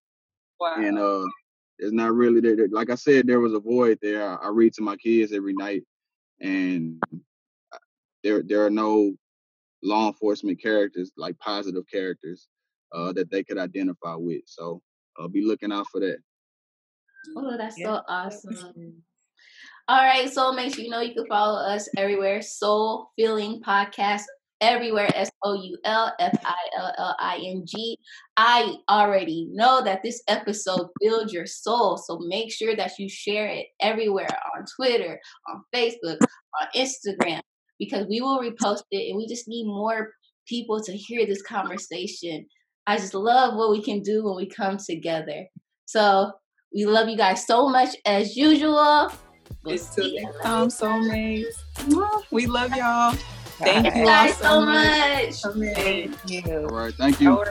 Wow. 0.59 0.75
And 0.77 0.97
uh, 0.97 1.25
it's 1.77 1.93
not 1.93 2.13
really 2.13 2.41
there. 2.41 2.67
Like 2.71 2.89
I 2.89 2.95
said, 2.95 3.27
there 3.27 3.39
was 3.39 3.53
a 3.53 3.59
void 3.59 3.99
there. 4.01 4.27
I, 4.27 4.47
I 4.47 4.49
read 4.49 4.73
to 4.73 4.81
my 4.81 4.95
kids 4.95 5.33
every 5.33 5.53
night, 5.53 5.83
and 6.39 7.01
there 8.23 8.41
there 8.43 8.65
are 8.65 8.71
no 8.71 9.13
law 9.83 10.07
enforcement 10.07 10.61
characters 10.61 11.11
like 11.15 11.37
positive 11.39 11.83
characters 11.91 12.47
uh, 12.93 13.13
that 13.13 13.31
they 13.31 13.43
could 13.43 13.57
identify 13.57 14.15
with. 14.15 14.41
So 14.45 14.81
I'll 15.19 15.27
be 15.27 15.45
looking 15.45 15.71
out 15.71 15.87
for 15.91 15.99
that. 16.01 16.17
Oh, 17.37 17.55
that's 17.57 17.77
yeah. 17.77 17.85
so 17.85 18.01
awesome. 18.07 19.03
All 19.87 20.03
right, 20.03 20.29
so 20.29 20.53
make 20.53 20.73
sure 20.73 20.83
you 20.83 20.89
know 20.89 21.01
you 21.01 21.13
can 21.13 21.27
follow 21.27 21.59
us 21.59 21.89
everywhere. 21.97 22.41
Soul 22.41 23.11
Filling 23.17 23.61
Podcast 23.61 24.23
everywhere. 24.61 25.09
S 25.15 25.29
O 25.43 25.53
U 25.53 25.77
L 25.83 26.13
F 26.19 26.39
I 26.45 26.55
L 26.77 26.93
L 26.97 27.15
I 27.19 27.43
N 27.43 27.63
G. 27.67 27.97
I 28.37 28.75
already 28.89 29.49
know 29.51 29.83
that 29.83 30.03
this 30.03 30.21
episode 30.27 30.87
builds 30.99 31.33
your 31.33 31.45
soul, 31.47 31.97
so 31.97 32.19
make 32.19 32.51
sure 32.51 32.75
that 32.75 32.97
you 32.97 33.09
share 33.09 33.47
it 33.47 33.67
everywhere 33.81 34.29
on 34.55 34.65
Twitter, 34.75 35.19
on 35.49 35.63
Facebook, 35.75 36.17
on 36.61 36.67
Instagram, 36.75 37.41
because 37.79 38.05
we 38.07 38.21
will 38.21 38.39
repost 38.39 38.83
it 38.91 39.09
and 39.09 39.17
we 39.17 39.27
just 39.27 39.47
need 39.47 39.65
more 39.65 40.13
people 40.47 40.81
to 40.81 40.95
hear 40.95 41.25
this 41.25 41.41
conversation. 41.41 42.45
I 42.87 42.97
just 42.97 43.13
love 43.13 43.55
what 43.55 43.71
we 43.71 43.81
can 43.81 44.01
do 44.01 44.23
when 44.23 44.35
we 44.35 44.47
come 44.47 44.77
together. 44.77 45.45
So 45.85 46.31
we 46.73 46.85
love 46.85 47.09
you 47.09 47.17
guys 47.17 47.45
so 47.45 47.69
much 47.69 47.95
as 48.05 48.35
usual. 48.35 49.11
We'll 49.63 49.75
it's 49.75 49.93
till 49.93 50.11
next 50.13 50.41
time, 50.41 50.67
soulmates. 50.69 51.53
We 52.31 52.47
love 52.47 52.75
y'all. 52.75 53.15
Thank 53.63 53.95
you 53.95 54.05
guys 54.05 54.37
so 54.37 54.65
much. 54.65 55.41
Thank 55.75 56.29
you. 56.29 56.67
All 56.67 56.67
right. 56.69 56.93
Thank 56.93 57.21
you. 57.21 57.43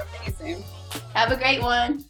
Have 1.14 1.32
a 1.32 1.36
great 1.36 1.62
one. 1.62 2.09